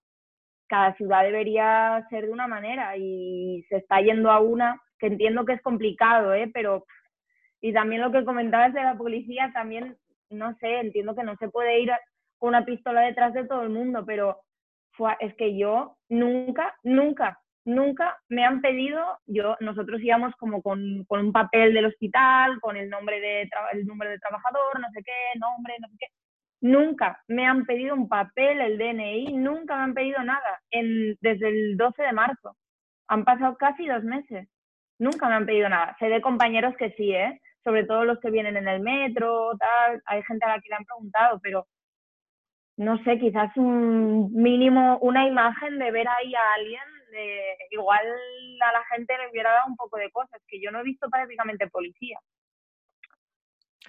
cada 0.66 0.94
ciudad 0.96 1.22
debería 1.22 2.06
ser 2.10 2.26
de 2.26 2.32
una 2.32 2.46
manera 2.46 2.96
y 2.98 3.64
se 3.68 3.76
está 3.76 4.00
yendo 4.00 4.30
a 4.30 4.40
una, 4.40 4.78
que 4.98 5.06
entiendo 5.06 5.44
que 5.44 5.52
es 5.54 5.62
complicado, 5.62 6.34
¿eh? 6.34 6.50
Pero, 6.52 6.84
y 7.62 7.72
también 7.72 8.02
lo 8.02 8.12
que 8.12 8.24
comentabas 8.24 8.74
de 8.74 8.82
la 8.82 8.94
policía, 8.96 9.50
también, 9.54 9.96
no 10.28 10.54
sé, 10.58 10.80
entiendo 10.80 11.14
que 11.14 11.22
no 11.22 11.36
se 11.36 11.48
puede 11.48 11.80
ir 11.80 11.92
una 12.44 12.64
pistola 12.64 13.02
detrás 13.02 13.32
de 13.34 13.46
todo 13.46 13.62
el 13.62 13.70
mundo, 13.70 14.04
pero 14.06 14.40
fue, 14.92 15.16
es 15.20 15.34
que 15.34 15.56
yo 15.56 15.96
nunca, 16.08 16.74
nunca, 16.82 17.40
nunca 17.64 18.18
me 18.28 18.44
han 18.44 18.60
pedido, 18.60 19.02
yo, 19.26 19.56
nosotros 19.60 20.00
íbamos 20.02 20.34
como 20.36 20.62
con, 20.62 21.04
con 21.06 21.20
un 21.20 21.32
papel 21.32 21.72
del 21.74 21.86
hospital, 21.86 22.60
con 22.60 22.76
el 22.76 22.90
nombre 22.90 23.20
de, 23.20 23.48
el 23.72 23.86
número 23.86 24.10
de 24.10 24.18
trabajador, 24.18 24.80
no 24.80 24.88
sé 24.92 25.02
qué, 25.02 25.38
nombre, 25.38 25.74
no 25.80 25.88
sé 25.88 25.94
qué. 25.98 26.06
Nunca 26.60 27.22
me 27.28 27.46
han 27.46 27.66
pedido 27.66 27.94
un 27.94 28.08
papel, 28.08 28.60
el 28.60 28.78
DNI, 28.78 29.34
nunca 29.34 29.76
me 29.76 29.82
han 29.82 29.94
pedido 29.94 30.22
nada 30.22 30.62
en, 30.70 31.16
desde 31.20 31.48
el 31.48 31.76
12 31.76 32.02
de 32.02 32.12
marzo. 32.12 32.56
Han 33.08 33.24
pasado 33.24 33.56
casi 33.56 33.86
dos 33.86 34.02
meses. 34.02 34.48
Nunca 34.98 35.28
me 35.28 35.34
han 35.34 35.46
pedido 35.46 35.68
nada. 35.68 35.94
Sé 35.98 36.06
de 36.06 36.22
compañeros 36.22 36.74
que 36.78 36.92
sí, 36.92 37.12
¿eh? 37.12 37.40
Sobre 37.64 37.84
todo 37.84 38.04
los 38.04 38.18
que 38.20 38.30
vienen 38.30 38.56
en 38.56 38.68
el 38.68 38.80
metro, 38.80 39.50
tal. 39.58 40.02
Hay 40.06 40.22
gente 40.22 40.46
a 40.46 40.56
la 40.56 40.60
que 40.60 40.68
le 40.70 40.76
han 40.76 40.84
preguntado, 40.84 41.38
pero 41.42 41.66
no 42.76 43.02
sé, 43.04 43.18
quizás 43.18 43.56
un 43.56 44.32
mínimo, 44.32 44.98
una 44.98 45.26
imagen 45.26 45.78
de 45.78 45.90
ver 45.90 46.06
ahí 46.08 46.34
a 46.34 46.52
alguien, 46.56 46.82
de, 47.12 47.40
igual 47.70 48.04
a 48.60 48.72
la 48.72 48.84
gente 48.92 49.16
le 49.16 49.30
hubiera 49.30 49.52
dado 49.52 49.66
un 49.68 49.76
poco 49.76 49.96
de 49.98 50.10
cosas, 50.10 50.40
que 50.48 50.60
yo 50.60 50.70
no 50.70 50.80
he 50.80 50.84
visto 50.84 51.08
prácticamente 51.08 51.68
policía. 51.68 52.18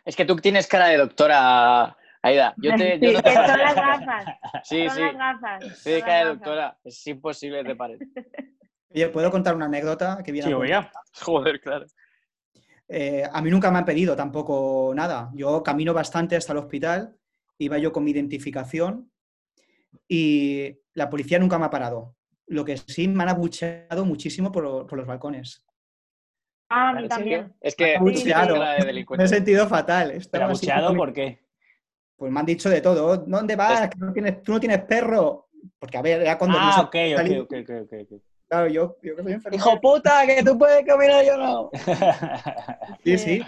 Es 0.04 0.15
que 0.15 0.26
tú 0.26 0.36
tienes 0.36 0.67
cara 0.67 0.88
de 0.88 0.98
doctora, 0.98 1.98
Aida. 2.21 2.54
Yo 2.58 2.76
te, 2.76 3.00
yo 3.00 3.10
Sí, 3.10 3.15
no 3.15 3.21
te- 3.24 3.34
son 3.34 3.60
las 3.60 3.76
gafas, 3.76 4.26
Sí, 4.63 4.88
son 4.88 4.95
sí. 4.98 5.02
las 5.02 5.17
gafas. 5.17 5.63
Las 5.86 6.04
cara 6.04 6.19
de 6.19 6.26
doctora. 6.26 6.78
Es 6.84 7.08
imposible 7.08 7.63
te 7.63 7.76
pares. 7.76 8.00
Oye, 8.89 9.10
¿puedo 9.10 9.30
contar 9.32 9.56
una 9.56 9.65
anécdota 9.65 10.19
que 10.24 10.32
viene 10.32 10.48
Sí, 10.48 10.54
a 10.54 10.56
cuento? 10.58 10.78
oiga. 10.78 10.91
Joder, 11.21 11.60
claro. 11.60 11.86
Eh, 12.88 13.24
a 13.32 13.41
mí 13.41 13.50
nunca 13.50 13.71
me 13.71 13.80
han 13.80 13.86
pedido 13.86 14.15
tampoco 14.15 14.93
nada. 14.95 15.32
Yo 15.34 15.63
camino 15.63 15.93
bastante 15.93 16.36
hasta 16.36 16.54
el 16.54 16.60
hospital, 16.60 17.15
iba 17.58 17.78
yo 17.78 17.91
con 17.91 18.04
mi 18.04 18.12
identificación 18.12 19.12
y 20.08 20.78
la 20.94 21.10
policía 21.10 21.39
nunca 21.39 21.58
me 21.58 21.65
ha 21.65 21.70
parado. 21.70 22.15
Lo 22.48 22.63
que 22.63 22.78
sí 22.78 23.08
me 23.08 23.24
han 23.24 23.30
abucheado 23.30 24.06
muchísimo 24.06 24.52
por, 24.52 24.86
por 24.88 24.98
los 24.98 25.08
balcones. 25.08 25.63
Ah, 26.70 26.89
a 26.89 26.94
mí 27.02 27.08
también. 27.08 27.54
Es 27.62 27.76
que 27.76 27.94
cara 28.56 28.74
de 28.84 29.06
Me 29.18 29.24
he 29.24 29.28
sentido 29.28 29.68
fatal. 29.68 30.08
¿Pero 30.10 30.20
Estaba 30.20 30.46
así 30.46 30.68
abucheado 30.70 30.91
mi- 30.91 30.98
por 30.98 31.13
qué? 31.13 31.39
Pues 32.18 32.32
me 32.32 32.39
han 32.39 32.46
dicho 32.46 32.70
de 32.70 32.82
todo. 32.82 33.18
¿Dónde 33.18 33.56
vas? 33.56 33.89
Que 33.89 33.98
no 33.98 34.13
tienes, 34.13 34.41
tú 34.41 34.52
no 34.54 34.60
tienes 34.60 34.84
perro. 34.84 35.50
Porque, 35.80 35.98
a 35.98 36.02
ver, 36.02 36.22
era 36.22 36.38
cuando... 36.38 36.58
Ah, 36.60 36.82
ok, 36.82 36.96
salí- 37.15 37.39
ok, 37.39 37.52
ok, 37.63 37.70
ok, 37.84 37.94
ok. 38.13 38.22
Claro, 38.48 38.68
yo, 38.68 38.98
yo 39.02 39.15
que 39.15 39.24
soy 39.24 39.34
enfermero. 39.34 39.58
¡Hijo 39.63 39.82
puta! 39.82 40.26
¡Que 40.28 40.44
tú 40.44 40.58
puedes 40.58 40.86
caminar 40.86 41.26
yo 41.26 41.36
no! 41.38 41.70
Sí, 43.04 43.18
sí. 43.18 43.41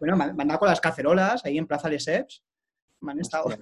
Bueno, 0.00 0.16
me 0.16 0.24
han 0.24 0.36
me 0.36 0.42
han 0.42 0.48
dado 0.48 0.58
con 0.60 0.68
las 0.68 0.80
cacerolas 0.80 1.44
ahí 1.44 1.58
en 1.58 1.66
Plaza 1.66 1.88
de 1.88 2.00
Seps. 2.00 2.42
Me 3.02 3.12
han 3.12 3.20
estado... 3.20 3.48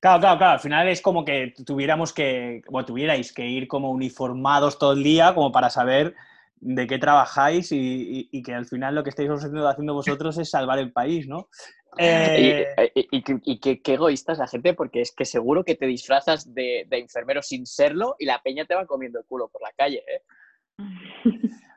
Claro, 0.00 0.20
claro, 0.20 0.38
claro. 0.38 0.52
Al 0.54 0.60
final 0.60 0.88
es 0.88 1.00
como 1.02 1.24
que 1.24 1.54
tuviéramos 1.66 2.12
que, 2.12 2.62
o 2.70 2.84
tuvierais 2.84 3.32
que 3.32 3.46
ir 3.46 3.66
como 3.66 3.90
uniformados 3.90 4.78
todo 4.78 4.92
el 4.92 5.02
día, 5.02 5.34
como 5.34 5.50
para 5.50 5.70
saber 5.70 6.14
de 6.60 6.86
qué 6.86 6.98
trabajáis 6.98 7.72
y, 7.72 7.76
y- 7.78 8.28
y 8.30 8.42
que 8.42 8.54
al 8.54 8.66
final 8.66 8.94
lo 8.94 9.02
que 9.02 9.10
estáis 9.10 9.28
haciendo, 9.30 9.68
haciendo 9.68 9.94
vosotros 9.94 10.38
es 10.38 10.50
salvar 10.50 10.78
el 10.78 10.92
país, 10.92 11.26
¿no? 11.26 11.48
Y, 11.98 12.02
Eh, 12.04 12.66
y- 12.94 13.00
y- 13.00 13.16
y- 13.16 13.52
y 13.52 13.60
qué, 13.60 13.80
qué 13.82 13.94
egoísta 13.94 14.32
es 14.32 14.38
la 14.38 14.46
gente, 14.46 14.74
porque 14.74 15.00
es 15.00 15.10
que 15.12 15.24
seguro 15.24 15.64
que 15.64 15.74
te 15.74 15.86
disfrazas 15.86 16.52
de, 16.54 16.84
de 16.88 16.98
enfermero 16.98 17.42
sin 17.42 17.66
serlo 17.66 18.14
y 18.20 18.26
la 18.26 18.40
peña 18.42 18.66
te 18.66 18.74
va 18.76 18.86
comiendo 18.86 19.18
el 19.18 19.24
culo 19.24 19.48
por 19.48 19.62
la 19.62 19.72
calle, 19.72 20.04
¿eh? 20.06 20.22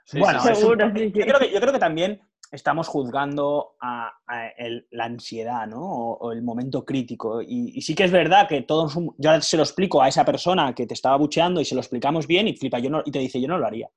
Sí, 0.05 0.19
bueno, 0.19 0.39
sí, 0.41 0.47
sí. 0.47 0.51
es 0.53 0.57
un- 0.63 0.69
Seguro, 0.69 0.91
sí, 0.95 1.11
sí. 1.11 1.19
yo, 1.19 1.25
creo 1.25 1.39
que, 1.39 1.51
yo 1.51 1.59
creo 1.59 1.73
que 1.73 1.79
también 1.79 2.21
estamos 2.51 2.87
juzgando 2.87 3.75
a, 3.79 4.11
el- 4.57 4.87
la 4.91 5.05
ansiedad, 5.05 5.65
¿no? 5.67 5.81
O, 5.81 6.31
el 6.31 6.43
momento 6.43 6.85
crítico. 6.85 7.41
Y, 7.41 7.81
sí 7.81 7.95
que 7.95 8.03
es 8.03 8.11
verdad 8.11 8.47
que 8.47 8.61
todos, 8.63 8.97
yo 9.17 9.41
se 9.41 9.57
lo 9.57 9.63
explico 9.63 10.01
a 10.01 10.09
esa 10.09 10.25
persona 10.25 10.75
que 10.75 10.85
te 10.85 10.93
estaba 10.93 11.17
bucheando 11.17 11.61
y 11.61 11.65
se 11.65 11.75
lo 11.75 11.81
explicamos 11.81 12.27
bien 12.27 12.47
y 12.47 12.55
flipa, 12.55 12.79
yo 12.79 12.89
no, 12.89 13.01
y 13.05 13.11
te 13.11 13.19
dice, 13.19 13.39
yo 13.41 13.47
no 13.47 13.57
lo 13.57 13.65
haría. 13.65 13.89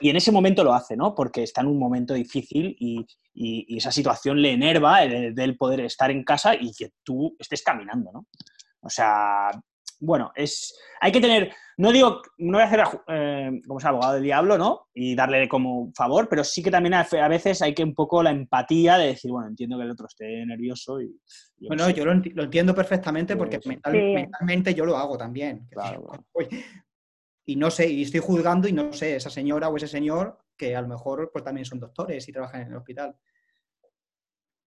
Y 0.00 0.08
en 0.10 0.16
ese 0.16 0.32
momento 0.32 0.64
lo 0.64 0.72
hace, 0.72 0.96
¿no? 0.96 1.14
Porque 1.14 1.42
está 1.42 1.60
en 1.62 1.66
un 1.68 1.78
momento 1.78 2.14
difícil 2.14 2.76
y, 2.78 3.06
esa 3.76 3.90
situación 3.90 4.42
le 4.42 4.52
enerva 4.52 5.02
el, 5.02 5.34
del 5.34 5.56
poder 5.56 5.80
estar 5.80 6.10
en 6.10 6.24
casa 6.24 6.54
y 6.54 6.72
que 6.74 6.90
tú 7.02 7.34
estés 7.38 7.62
caminando, 7.62 8.10
¿no? 8.12 8.26
O 8.82 8.90
sea, 8.90 9.50
bueno, 10.00 10.32
es, 10.34 10.76
hay 11.00 11.12
que 11.12 11.20
tener, 11.20 11.52
no 11.76 11.92
digo, 11.92 12.22
no 12.38 12.52
voy 12.56 12.62
a 12.62 12.66
hacer 12.66 12.82
eh, 13.08 13.60
como 13.66 13.78
sea 13.78 13.90
abogado 13.90 14.14
del 14.14 14.22
diablo, 14.22 14.56
¿no? 14.58 14.88
Y 14.94 15.14
darle 15.14 15.46
como 15.48 15.92
favor, 15.94 16.26
pero 16.28 16.42
sí 16.42 16.62
que 16.62 16.70
también 16.70 16.94
a, 16.94 17.00
a 17.02 17.28
veces 17.28 17.60
hay 17.62 17.74
que 17.74 17.84
un 17.84 17.94
poco 17.94 18.22
la 18.22 18.30
empatía 18.30 18.96
de 18.98 19.08
decir, 19.08 19.30
bueno, 19.30 19.48
entiendo 19.48 19.76
que 19.76 19.84
el 19.84 19.90
otro 19.90 20.06
esté 20.06 20.44
nervioso 20.46 21.00
y... 21.00 21.14
Bueno, 21.68 21.84
sé. 21.84 21.92
yo 21.94 22.04
lo, 22.06 22.12
enti- 22.14 22.32
lo 22.34 22.44
entiendo 22.44 22.74
perfectamente 22.74 23.36
porque 23.36 23.60
Sí, 23.62 23.68
mental- 23.68 23.92
Sí. 23.92 24.00
mentalmente 24.14 24.74
yo 24.74 24.84
lo 24.86 24.96
hago 24.96 25.18
también. 25.18 25.66
Claro. 25.70 26.10
Y 27.46 27.56
no 27.56 27.70
sé, 27.70 27.88
y 27.90 28.02
estoy 28.02 28.20
juzgando 28.20 28.68
y 28.68 28.72
no 28.72 28.92
sé, 28.92 29.16
esa 29.16 29.28
señora 29.30 29.68
o 29.68 29.76
ese 29.76 29.88
señor 29.88 30.38
que 30.56 30.74
a 30.76 30.82
lo 30.82 30.88
mejor 30.88 31.30
pues 31.32 31.44
también 31.44 31.64
son 31.64 31.80
doctores 31.80 32.26
y 32.28 32.32
trabajan 32.32 32.62
en 32.62 32.68
el 32.68 32.76
hospital. 32.76 33.14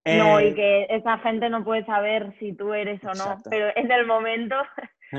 No, 0.06 0.38
Eh, 0.38 0.48
y 0.48 0.54
que 0.54 0.86
esa 0.90 1.16
gente 1.20 1.48
no 1.48 1.64
puede 1.64 1.84
saber 1.86 2.36
si 2.38 2.52
tú 2.52 2.74
eres 2.74 3.00
o 3.04 3.06
no, 3.06 3.12
Exacto. 3.12 3.48
pero 3.48 3.68
en 3.74 3.90
el 3.90 4.06
momento 4.06 4.54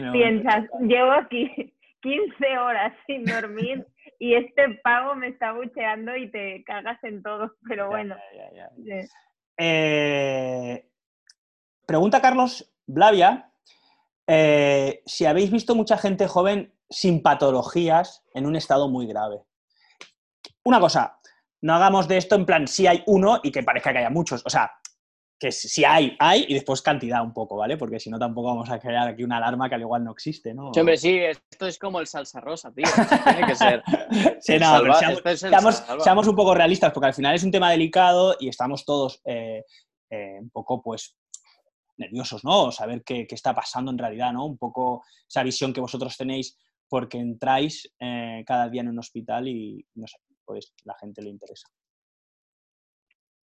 no, 0.02 0.12
piensas, 0.12 0.66
llevo 0.82 1.12
aquí 1.12 1.74
15 2.02 2.58
horas 2.58 2.94
sin 3.08 3.26
dormir 3.26 3.86
y 4.20 4.36
este 4.36 4.80
pago 4.84 5.16
me 5.16 5.30
está 5.30 5.54
bucheando 5.54 6.16
y 6.16 6.30
te 6.30 6.64
cagas 6.64 7.04
en 7.04 7.24
todo, 7.24 7.56
pero 7.68 7.90
bueno. 7.90 8.16
ya, 8.36 8.52
ya, 8.54 8.70
ya. 8.78 9.02
sí. 9.02 9.10
Eh, 9.58 10.90
pregunta 11.88 12.22
Carlos 12.22 12.74
Blavia 12.86 13.50
eh, 14.28 15.02
si 15.06 15.26
habéis 15.26 15.52
visto 15.52 15.76
mucha 15.76 15.98
gente 15.98 16.28
joven 16.28 16.74
sin 16.90 17.22
patologías 17.22 18.24
en 18.34 18.46
un 18.46 18.56
estado 18.56 18.90
muy 18.90 19.08
grave. 19.08 19.44
Una 20.64 20.80
cosa, 20.80 21.20
no 21.62 21.74
hagamos 21.76 22.08
de 22.08 22.18
esto 22.18 22.36
en 22.36 22.46
plan 22.46 22.68
si 22.68 22.88
hay 22.88 23.04
uno 23.08 23.40
y 23.44 23.52
que 23.52 23.64
parezca 23.64 23.92
que 23.92 24.00
haya 24.00 24.10
muchos. 24.10 24.44
O 24.46 24.50
sea, 24.50 24.72
que 25.38 25.52
si 25.52 25.84
hay, 25.84 26.16
hay 26.20 26.46
y 26.48 26.54
después 26.54 26.82
cantidad 26.82 27.22
un 27.22 27.34
poco, 27.34 27.58
¿vale? 27.58 27.76
Porque 27.78 28.00
si 28.00 28.10
no 28.10 28.18
tampoco 28.18 28.48
vamos 28.48 28.70
a 28.70 28.80
crear 28.80 29.08
aquí 29.08 29.24
una 29.24 29.38
alarma 29.38 29.68
que 29.68 29.76
al 29.76 29.82
igual 29.82 30.04
no 30.04 30.12
existe, 30.12 30.54
¿no? 30.54 30.74
Sí, 30.74 30.80
hombre, 30.80 30.96
sí, 30.98 31.18
esto 31.18 31.68
es 31.68 31.78
como 31.78 32.00
el 32.00 32.08
salsa 32.08 32.40
rosa, 32.40 32.72
tío. 32.74 32.86
Tiene 33.24 33.46
que 33.48 33.56
ser. 33.56 33.84
Sí, 34.40 34.54
no, 34.58 34.66
salva- 34.68 35.00
seamos, 35.00 35.18
esto 35.18 35.30
es 35.30 35.44
el 35.44 35.50
seamos- 35.50 35.76
salva. 35.76 36.04
seamos 36.04 36.28
un 36.28 36.36
poco 36.36 36.54
realistas, 36.56 36.94
porque 36.94 37.08
al 37.08 37.14
final 37.14 37.36
es 37.36 37.44
un 37.44 37.52
tema 37.52 37.70
delicado 37.72 38.36
y 38.40 38.48
estamos 38.48 38.86
todos 38.86 39.22
eh, 39.26 39.64
eh, 40.10 40.38
un 40.40 40.50
poco, 40.52 40.82
pues, 40.82 41.18
nerviosos, 41.98 42.44
¿no? 42.46 42.72
Saber 42.72 43.04
qué, 43.04 43.28
qué 43.28 43.36
está 43.36 43.54
pasando 43.54 43.92
en 43.92 43.98
realidad, 43.98 44.32
¿no? 44.32 44.46
Un 44.46 44.58
poco 44.58 45.04
esa 45.28 45.44
visión 45.44 45.74
que 45.74 45.82
vosotros 45.82 46.16
tenéis 46.16 46.58
porque 46.88 47.18
entráis 47.18 47.92
eh, 48.00 48.44
cada 48.46 48.70
día 48.70 48.82
en 48.82 48.90
un 48.90 49.00
hospital 49.00 49.48
y, 49.50 49.86
no 49.96 50.08
sé, 50.08 50.18
pues 50.46 50.74
la 50.86 50.96
gente 50.98 51.22
le 51.22 51.30
interesa. 51.30 51.68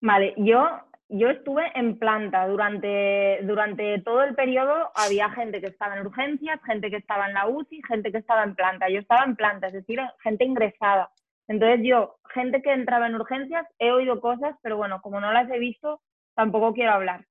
Vale, 0.02 0.34
yo, 0.38 0.64
yo 1.10 1.30
estuve 1.30 1.72
en 1.76 1.98
planta 1.98 2.48
durante, 2.48 3.40
durante 3.44 4.00
todo 4.02 4.24
el 4.24 4.36
periodo, 4.36 4.92
había 4.96 5.30
gente 5.30 5.62
que 5.62 5.68
estaba 5.68 5.96
en 5.98 6.06
urgencias, 6.06 6.60
gente 6.66 6.90
que 6.90 6.98
estaba 6.98 7.28
en 7.28 7.34
la 7.34 7.48
UCI, 7.48 7.82
gente 7.88 8.12
que 8.12 8.18
estaba 8.18 8.44
en 8.44 8.56
planta. 8.56 8.90
Yo 8.90 9.00
estaba 9.00 9.24
en 9.24 9.36
planta, 9.36 9.68
es 9.68 9.74
decir, 9.74 10.00
gente 10.22 10.44
ingresada. 10.44 11.10
Entonces 11.48 11.80
yo, 11.84 12.18
gente 12.34 12.62
que 12.62 12.74
entraba 12.74 13.08
en 13.08 13.16
urgencias, 13.16 13.66
he 13.80 13.92
oído 13.92 14.20
cosas, 14.20 14.56
pero 14.62 14.76
bueno, 14.76 15.02
como 15.02 15.22
no 15.22 15.32
las 15.32 15.50
he 15.50 15.60
visto, 15.60 16.02
tampoco 16.36 16.74
quiero 16.74 16.92
hablar. 16.92 17.26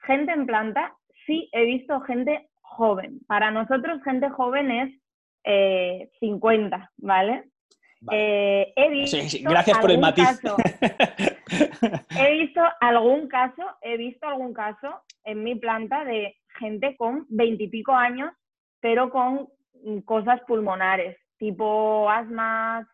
Gente 0.00 0.32
en 0.32 0.46
planta, 0.46 0.94
sí 1.26 1.50
he 1.52 1.64
visto 1.66 2.00
gente 2.00 2.48
joven. 2.62 3.20
Para 3.26 3.50
nosotros, 3.50 4.02
gente 4.04 4.30
joven 4.30 4.70
es 4.70 4.94
eh, 5.44 6.10
50, 6.20 6.92
¿vale? 6.96 7.44
Vale. 8.00 8.18
Eh, 8.62 8.72
he 8.76 8.88
visto 8.90 9.16
Sí, 9.18 9.28
sí, 9.28 9.42
gracias 9.42 9.78
por 9.78 9.90
el 9.90 9.98
matiz. 9.98 10.24
caso- 10.40 10.56
he 12.18 12.32
visto 12.32 12.60
algún 12.80 13.28
caso, 13.28 13.62
he 13.82 13.96
visto 13.96 14.26
algún 14.26 14.52
caso 14.52 15.02
en 15.24 15.42
mi 15.44 15.54
planta 15.54 16.04
de 16.04 16.36
gente 16.58 16.96
con 16.96 17.26
veintipico 17.28 17.92
años, 17.92 18.32
pero 18.80 19.10
con 19.10 19.48
cosas 20.04 20.40
pulmonares, 20.46 21.16
tipo 21.38 22.10
asmas 22.10 22.86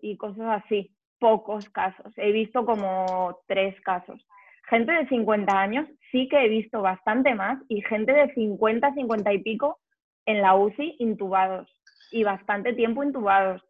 y 0.00 0.16
cosas 0.16 0.62
así. 0.64 0.94
pocos 1.18 1.68
casos. 1.70 2.12
He 2.16 2.30
visto 2.30 2.64
como 2.64 3.40
tres 3.48 3.74
casos. 3.80 4.24
Gente 4.68 4.92
de 4.92 5.08
50 5.08 5.60
años 5.60 5.88
sí 6.12 6.28
que 6.28 6.44
he 6.44 6.48
visto 6.48 6.80
bastante 6.80 7.34
más 7.34 7.58
y 7.68 7.82
gente 7.82 8.12
de 8.12 8.32
50, 8.34 8.94
50 8.94 9.32
y 9.32 9.42
pico 9.42 9.80
en 10.26 10.42
la 10.42 10.54
UCI 10.54 10.96
intubados 11.00 11.68
y 12.12 12.22
bastante 12.22 12.72
tiempo 12.74 13.02
intubados. 13.02 13.62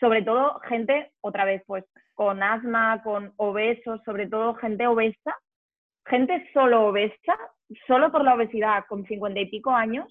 Sobre 0.00 0.22
todo 0.22 0.60
gente, 0.60 1.12
otra 1.20 1.44
vez, 1.44 1.62
pues 1.66 1.84
con 2.14 2.42
asma, 2.42 3.02
con 3.02 3.32
obesos, 3.36 4.00
sobre 4.04 4.26
todo 4.28 4.54
gente 4.54 4.86
obesa, 4.86 5.36
gente 6.06 6.48
solo 6.52 6.86
obesa, 6.86 7.36
solo 7.86 8.10
por 8.10 8.24
la 8.24 8.34
obesidad 8.34 8.84
con 8.88 9.04
50 9.04 9.40
y 9.40 9.50
pico 9.50 9.70
años, 9.70 10.06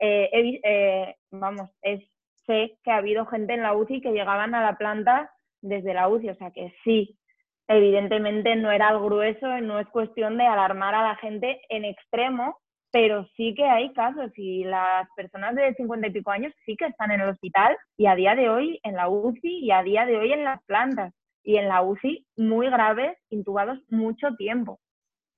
eh, 0.00 0.60
eh, 0.62 1.16
vamos, 1.30 1.70
es, 1.82 2.00
sé 2.46 2.78
que 2.84 2.90
ha 2.90 2.98
habido 2.98 3.26
gente 3.26 3.54
en 3.54 3.62
la 3.62 3.74
UCI 3.74 4.00
que 4.00 4.12
llegaban 4.12 4.54
a 4.54 4.62
la 4.62 4.76
planta 4.76 5.32
desde 5.60 5.94
la 5.94 6.08
UCI, 6.08 6.30
o 6.30 6.34
sea 6.36 6.50
que 6.50 6.72
sí, 6.84 7.18
evidentemente 7.66 8.56
no 8.56 8.70
era 8.70 8.90
el 8.90 8.98
grueso, 8.98 9.60
no 9.60 9.78
es 9.78 9.88
cuestión 9.88 10.38
de 10.38 10.46
alarmar 10.46 10.94
a 10.94 11.02
la 11.02 11.16
gente 11.16 11.60
en 11.68 11.84
extremo, 11.84 12.58
pero 12.90 13.28
sí 13.36 13.54
que 13.54 13.64
hay 13.64 13.92
casos 13.92 14.30
y 14.36 14.64
las 14.64 15.08
personas 15.16 15.54
de 15.54 15.74
50 15.74 16.06
y 16.06 16.10
pico 16.10 16.30
años 16.30 16.52
sí 16.64 16.76
que 16.76 16.86
están 16.86 17.10
en 17.10 17.20
el 17.20 17.28
hospital 17.28 17.76
y 17.96 18.06
a 18.06 18.14
día 18.14 18.34
de 18.34 18.48
hoy 18.48 18.80
en 18.82 18.94
la 18.94 19.08
UCI 19.08 19.58
y 19.64 19.70
a 19.70 19.82
día 19.82 20.06
de 20.06 20.16
hoy 20.16 20.32
en 20.32 20.44
las 20.44 20.62
plantas 20.64 21.12
y 21.42 21.56
en 21.56 21.68
la 21.68 21.82
UCI 21.82 22.26
muy 22.36 22.68
graves, 22.70 23.16
intubados 23.30 23.78
mucho 23.88 24.34
tiempo. 24.36 24.80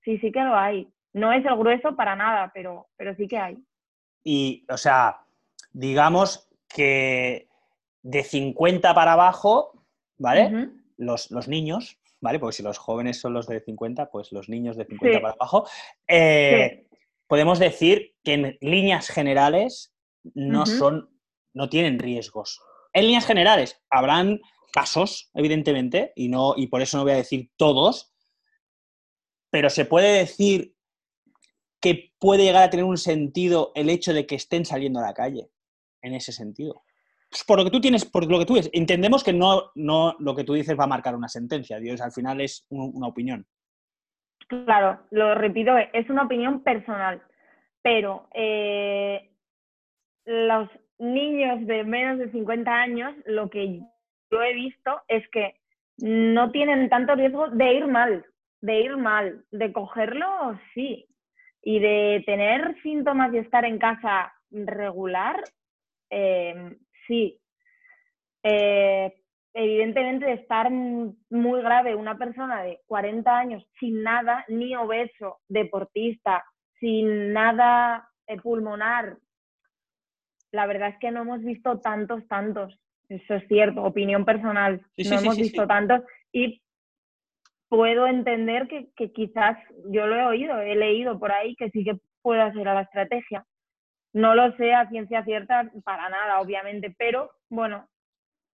Sí, 0.05 0.19
sí 0.19 0.33
que 0.33 0.41
lo 0.41 0.57
hay. 0.57 0.89
No 1.13 1.33
es 1.33 1.45
el 1.45 1.57
grueso 1.57 1.97
para 1.97 2.17
nada, 2.17 2.51
pero, 2.55 2.89
pero 2.97 3.15
sí 3.17 3.27
que 3.27 3.39
hay. 3.39 3.59
Y, 4.23 4.65
o 4.69 4.77
sea, 4.77 5.21
digamos 5.73 6.49
que 6.69 7.49
de 8.03 8.23
50 8.23 8.95
para 8.95 9.13
abajo, 9.13 9.73
¿vale? 10.19 10.71
los, 10.97 11.31
los, 11.31 11.49
niños, 11.49 11.99
¿vale? 12.21 12.39
Porque 12.39 12.57
si 12.57 12.63
los 12.63 12.79
jóvenes 12.79 13.21
son 13.21 13.35
los 13.35 13.47
de 13.47 13.61
50, 13.61 14.11
pues 14.11 14.33
los 14.33 14.49
niños 14.49 14.77
de 14.77 14.85
50 14.87 15.21
para 15.21 15.35
abajo. 15.35 15.69
Eh, 16.07 16.87
podemos 17.31 17.61
decir 17.61 18.17
que 18.25 18.33
en 18.33 18.59
líneas 18.61 19.07
generales 19.07 19.95
no 20.35 20.67
son, 20.67 21.09
no 21.55 21.69
tienen 21.69 22.01
riesgos. 22.01 22.61
En 22.93 23.05
líneas 23.05 23.25
generales 23.25 23.81
habrán 23.89 24.41
casos, 24.73 25.31
evidentemente, 25.35 26.13
y, 26.17 26.29
no, 26.29 26.55
y 26.57 26.67
por 26.67 26.83
eso 26.83 26.97
no 26.97 27.05
voy 27.05 27.13
a 27.13 27.19
decir 27.23 27.53
todos, 27.57 28.13
pero 29.49 29.71
se 29.71 29.85
puede 29.85 30.13
decir 30.13 30.75
que 31.81 32.13
puede 32.19 32.43
llegar 32.43 32.65
a 32.65 32.71
tener 32.71 32.85
un 32.85 32.99
sentido 32.99 33.71
el 33.77 33.91
hecho 33.91 34.13
de 34.13 34.27
que 34.27 34.35
estén 34.35 34.65
saliendo 34.65 34.99
a 34.99 35.07
la 35.07 35.15
calle, 35.15 35.53
en 36.03 36.15
ese 36.15 36.33
sentido. 36.33 36.83
Pues 37.31 37.45
por 37.45 37.59
lo 37.59 37.65
que 37.65 37.71
tú 37.71 37.81
tienes, 37.81 38.05
por 38.07 38.29
lo 38.29 38.41
que 38.41 38.47
tú 38.47 38.55
ves, 38.55 38.69
entendemos 38.73 39.23
que 39.23 39.33
no, 39.33 39.71
no 39.77 40.17
lo 40.19 40.35
que 40.35 40.43
tú 40.43 40.55
dices 40.55 40.77
va 40.77 40.83
a 40.83 40.89
marcar 40.89 41.15
una 41.15 41.29
sentencia, 41.29 41.79
Dios, 41.79 42.01
al 42.01 42.11
final 42.11 42.41
es 42.41 42.67
una 42.71 43.07
opinión. 43.07 43.47
Claro, 44.51 44.99
lo 45.13 45.37
repito, 45.37 45.77
es 45.93 46.11
una 46.11 46.25
opinión 46.25 46.65
personal, 46.65 47.23
pero 47.83 48.27
eh, 48.35 49.31
los 50.27 50.69
niños 50.99 51.65
de 51.69 51.85
menos 51.85 52.19
de 52.19 52.33
50 52.33 52.73
años, 52.75 53.15
lo 53.27 53.49
que 53.49 53.79
yo 54.33 54.43
he 54.43 54.53
visto 54.55 55.03
es 55.07 55.29
que 55.31 55.55
no 55.99 56.51
tienen 56.51 56.89
tanto 56.89 57.15
riesgo 57.15 57.49
de 57.51 57.75
ir 57.75 57.87
mal, 57.87 58.27
de 58.61 58.81
ir 58.81 58.97
mal, 58.97 59.45
de 59.53 59.73
cogerlo, 59.73 60.59
sí, 60.75 61.07
y 61.63 61.79
de 61.79 62.25
tener 62.27 62.75
síntomas 62.83 63.33
y 63.33 63.39
estar 63.39 63.65
en 63.65 63.79
casa 63.79 64.33
regular, 64.51 65.45
eh, 66.11 66.77
sí. 67.07 67.39
Eh, 68.43 69.13
evidentemente, 69.55 70.27
de 70.27 70.35
estar 70.35 70.71
muy 70.71 71.63
grave 71.63 71.95
una 71.95 72.17
persona 72.17 72.63
de 72.63 72.81
40 72.87 73.39
años 73.39 73.67
sin 73.79 74.03
nada, 74.03 74.45
ni 74.49 74.75
obeso, 74.77 75.41
deportista, 75.49 76.45
sin 76.79 77.33
nada 77.33 78.09
eh, 78.27 78.37
pulmonar, 78.41 79.17
la 80.53 80.67
verdad 80.67 80.91
es 80.91 80.99
que 80.99 81.11
no 81.11 81.23
hemos 81.23 81.43
visto 81.43 81.81
tantos, 81.81 82.27
tantos. 82.29 82.79
Eso 83.09 83.35
es 83.35 83.47
cierto, 83.49 83.83
opinión 83.83 84.25
personal. 84.25 84.81
no 84.97 85.19
hemos 85.19 85.37
visto 85.37 85.67
tantos. 85.67 86.03
Y 86.33 86.63
puedo 87.69 88.07
entender 88.07 88.69
que, 88.69 89.13
quizás, 89.13 89.59
yo 89.87 90.07
lo 90.07 90.17
he 90.17 90.25
oído, 90.25 90.61
he 90.61 90.75
leído 90.75 91.19
por 91.19 91.33
ahí 91.33 91.55
que 91.57 91.71
sí 91.71 91.85
que 91.85 91.99
pueda 92.23 92.53
ser 92.53 92.69
a 92.69 92.75
la 92.75 92.83
estrategia. 92.83 93.45
No 94.13 94.35
lo 94.35 94.57
sé 94.57 94.75
a 94.75 94.89
ciencia 94.89 95.25
cierta 95.25 95.71
para 95.85 96.09
nada, 96.09 96.41
obviamente, 96.41 96.95
pero 96.99 97.31
bueno. 97.49 97.89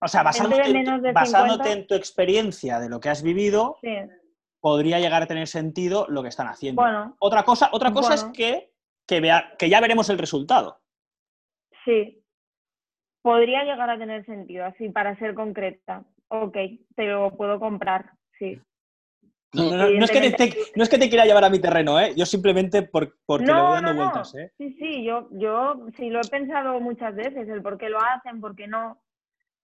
O 0.01 0.09
sea, 0.09 0.22
basándote, 0.22 1.72
en 1.72 1.86
tu, 1.86 1.94
experiencia 1.94 2.78
de 2.78 2.88
lo 2.88 3.01
que 3.01 3.09
has 3.09 3.22
vivido, 3.22 3.78
podría 4.61 4.99
llegar 4.99 5.22
a 5.22 5.26
tener 5.26 5.49
sentido 5.49 6.07
lo 6.09 6.22
que 6.22 6.28
están 6.28 6.49
haciendo. 6.49 6.82
otra 7.18 7.44
cosa, 7.44 7.70
otra 7.72 7.92
cosa 7.92 8.14
es 8.14 8.24
que, 8.24 8.72
que, 9.07 9.20
vea, 9.20 9.55
que 9.59 9.68
ya 9.68 9.80
veremos 9.80 10.11
el 10.11 10.18
resultado. 10.18 10.80
Sí, 11.84 12.22
podría 13.22 13.64
llegar 13.64 13.88
a 13.88 13.99
tener 13.99 14.24
sentido, 14.26 14.64
así 14.64 14.88
para 14.88 15.16
ser 15.18 15.34
concreta. 15.34 16.05
Ok, 16.28 16.57
te 16.94 17.07
lo 17.07 17.36
puedo 17.36 17.59
comprar, 17.59 18.12
sí. 18.38 18.61
No, 19.53 19.86
es 19.86 20.11
que 20.90 20.99
te, 20.99 21.09
quiera 21.09 21.24
llevar 21.24 21.44
a 21.44 21.51
mi 21.51 21.59
terreno, 21.59 21.99
¿eh? 21.99 22.12
Yo 22.16 22.26
simplemente 22.26 22.82
porque 22.82 23.47
le 23.47 23.53
voy 23.53 23.82
dando 23.82 23.94
vueltas, 23.94 24.34
¿eh? 24.34 24.53
Sí, 24.59 24.76
sí, 24.78 25.05
yo, 25.05 25.28
yo 25.32 25.86
sí 25.97 26.11
lo 26.11 26.20
he 26.20 26.28
pensado 26.28 26.78
muchas 26.80 27.14
veces, 27.14 27.49
el 27.49 27.62
por 27.62 27.78
qué 27.78 27.88
lo 27.88 27.99
hacen, 28.01 28.40
por 28.40 28.55
qué 28.55 28.66
no. 28.66 29.01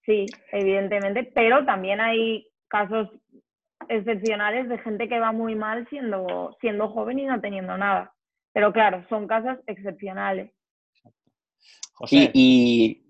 Sí, 0.05 0.27
evidentemente, 0.51 1.31
pero 1.35 1.65
también 1.65 2.01
hay 2.01 2.47
casos 2.69 3.09
excepcionales 3.89 4.69
de 4.69 4.79
gente 4.79 5.09
que 5.09 5.21
va 5.21 5.33
muy 5.33 5.55
mal 5.55 5.89
siendo, 5.89 6.57
siendo 6.61 6.89
joven 6.89 7.19
y 7.19 7.27
no 7.27 7.41
teniendo 7.41 7.77
nada. 7.77 8.15
Pero 8.53 8.73
claro, 8.73 9.05
son 9.09 9.27
casos 9.27 9.59
excepcionales. 9.67 10.53
José, 11.95 12.31
y, 12.35 13.03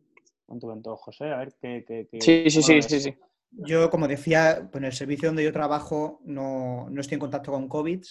José, 0.46 1.30
a 1.30 1.38
ver 1.38 1.54
qué... 1.60 2.08
sí, 2.20 2.50
sí, 2.50 2.62
sí, 2.62 2.82
sí, 2.82 3.00
sí. 3.00 3.16
Yo, 3.50 3.90
como 3.90 4.08
decía, 4.08 4.68
pues 4.70 4.80
en 4.80 4.86
el 4.86 4.92
servicio 4.92 5.28
donde 5.28 5.44
yo 5.44 5.52
trabajo 5.52 6.20
no, 6.24 6.88
estoy 6.98 7.16
en 7.16 7.20
contacto 7.20 7.52
con 7.52 7.68
COVID, 7.68 8.02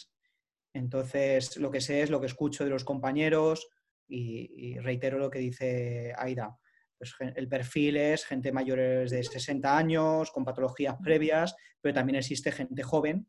entonces 0.73 1.57
lo 1.57 1.71
que 1.71 1.81
sé 1.81 2.03
es 2.03 2.09
lo 2.09 2.19
que 2.21 2.27
escucho 2.27 2.63
de 2.63 2.69
los 2.69 2.83
compañeros 2.83 3.67
y, 4.07 4.77
reitero 4.79 5.17
lo 5.17 5.31
que 5.31 5.39
dice 5.39 6.13
Aida. 6.17 6.57
Pues 7.01 7.15
el 7.35 7.47
perfil 7.47 7.97
es 7.97 8.25
gente 8.25 8.51
mayores 8.51 9.09
de 9.09 9.23
60 9.23 9.75
años, 9.75 10.29
con 10.29 10.45
patologías 10.45 10.97
previas, 11.01 11.55
pero 11.81 11.95
también 11.95 12.17
existe 12.17 12.51
gente 12.51 12.83
joven 12.83 13.27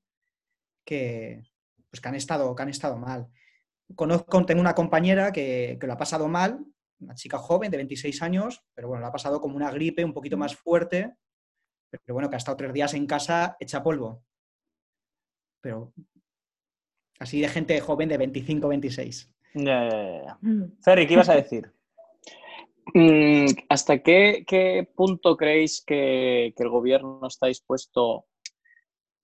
que, 0.84 1.42
pues 1.88 2.02
que, 2.02 2.08
han, 2.08 2.16
estado, 2.16 2.54
que 2.54 2.62
han 2.62 2.68
estado 2.68 2.98
mal. 2.98 3.28
Conozco, 3.94 4.44
tengo 4.44 4.60
una 4.60 4.74
compañera 4.74 5.32
que, 5.32 5.78
que 5.80 5.86
lo 5.86 5.94
ha 5.94 5.96
pasado 5.96 6.28
mal, 6.28 6.62
una 7.00 7.14
chica 7.14 7.38
joven 7.38 7.70
de 7.70 7.78
26 7.78 8.20
años, 8.20 8.62
pero 8.74 8.88
bueno, 8.88 9.00
lo 9.00 9.06
ha 9.06 9.12
pasado 9.12 9.40
como 9.40 9.56
una 9.56 9.70
gripe 9.70 10.04
un 10.04 10.12
poquito 10.12 10.36
más 10.36 10.54
fuerte 10.54 11.16
pero 12.04 12.14
bueno, 12.14 12.30
que 12.30 12.36
ha 12.36 12.38
estado 12.38 12.56
tres 12.56 12.72
días 12.72 12.94
en 12.94 13.06
casa 13.06 13.56
hecha 13.60 13.82
polvo. 13.82 14.24
Pero 15.60 15.92
así 17.18 17.40
de 17.40 17.48
gente 17.48 17.80
joven 17.80 18.08
de 18.08 18.18
25, 18.18 18.68
26. 18.68 19.34
Ya, 19.54 19.88
ya, 19.88 20.24
ya. 20.24 20.38
Mm. 20.40 20.78
Ferry, 20.82 21.06
¿qué 21.06 21.14
ibas 21.14 21.28
a 21.28 21.36
decir? 21.36 21.72
Mm, 22.95 23.47
¿Hasta 23.68 24.03
qué, 24.03 24.88
punto 24.95 25.36
creéis 25.36 25.82
que, 25.84 26.55
el 26.57 26.68
gobierno 26.68 27.20
está 27.26 27.47
dispuesto 27.47 28.26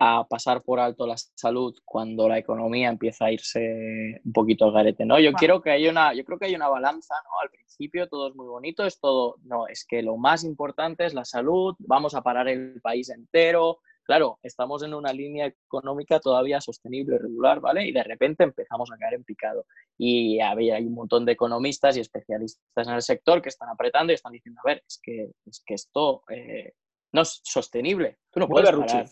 a 0.00 0.26
pasar 0.28 0.62
por 0.62 0.78
alto 0.78 1.06
la 1.06 1.16
salud 1.16 1.74
cuando 1.84 2.28
la 2.28 2.38
economía 2.38 2.88
empieza 2.88 3.26
a 3.26 3.32
irse 3.32 4.20
un 4.24 4.32
poquito 4.32 4.64
al 4.64 4.72
garete, 4.72 5.04
¿no? 5.04 5.18
Yo 5.18 5.32
quiero 5.32 5.60
que 5.60 5.70
hay 5.70 5.88
una, 5.88 6.14
yo 6.14 6.24
creo 6.24 6.38
que 6.38 6.46
hay 6.46 6.54
una 6.54 6.68
balanza, 6.68 7.14
¿no? 7.24 7.40
Al 7.42 7.50
principio 7.50 8.08
todo 8.08 8.28
es 8.28 8.36
muy 8.36 8.46
bonito, 8.46 8.86
es 8.86 9.00
todo, 9.00 9.36
no, 9.42 9.66
es 9.66 9.84
que 9.84 10.02
lo 10.02 10.16
más 10.16 10.44
importante 10.44 11.04
es 11.04 11.14
la 11.14 11.24
salud, 11.24 11.74
vamos 11.80 12.14
a 12.14 12.22
parar 12.22 12.48
el 12.48 12.80
país 12.80 13.10
entero. 13.10 13.80
Claro, 14.08 14.38
estamos 14.42 14.82
en 14.82 14.94
una 14.94 15.12
línea 15.12 15.44
económica 15.66 16.18
todavía 16.18 16.62
sostenible 16.62 17.16
y 17.16 17.18
regular, 17.18 17.60
¿vale? 17.60 17.86
Y 17.86 17.92
de 17.92 18.02
repente 18.02 18.42
empezamos 18.42 18.90
a 18.90 18.96
caer 18.96 19.16
en 19.16 19.24
picado. 19.24 19.66
Y 19.98 20.40
había, 20.40 20.76
hay 20.76 20.86
un 20.86 20.94
montón 20.94 21.26
de 21.26 21.32
economistas 21.32 21.94
y 21.94 22.00
especialistas 22.00 22.88
en 22.88 22.94
el 22.94 23.02
sector 23.02 23.42
que 23.42 23.50
están 23.50 23.68
apretando 23.68 24.10
y 24.10 24.14
están 24.14 24.32
diciendo, 24.32 24.62
a 24.64 24.68
ver, 24.70 24.82
es 24.88 24.98
que, 25.02 25.30
es 25.44 25.62
que 25.62 25.74
esto 25.74 26.22
eh, 26.30 26.72
no 27.12 27.20
es 27.20 27.42
sostenible. 27.44 28.16
Tú 28.30 28.40
no 28.40 28.48
puedes 28.48 28.70
parar. 28.70 29.10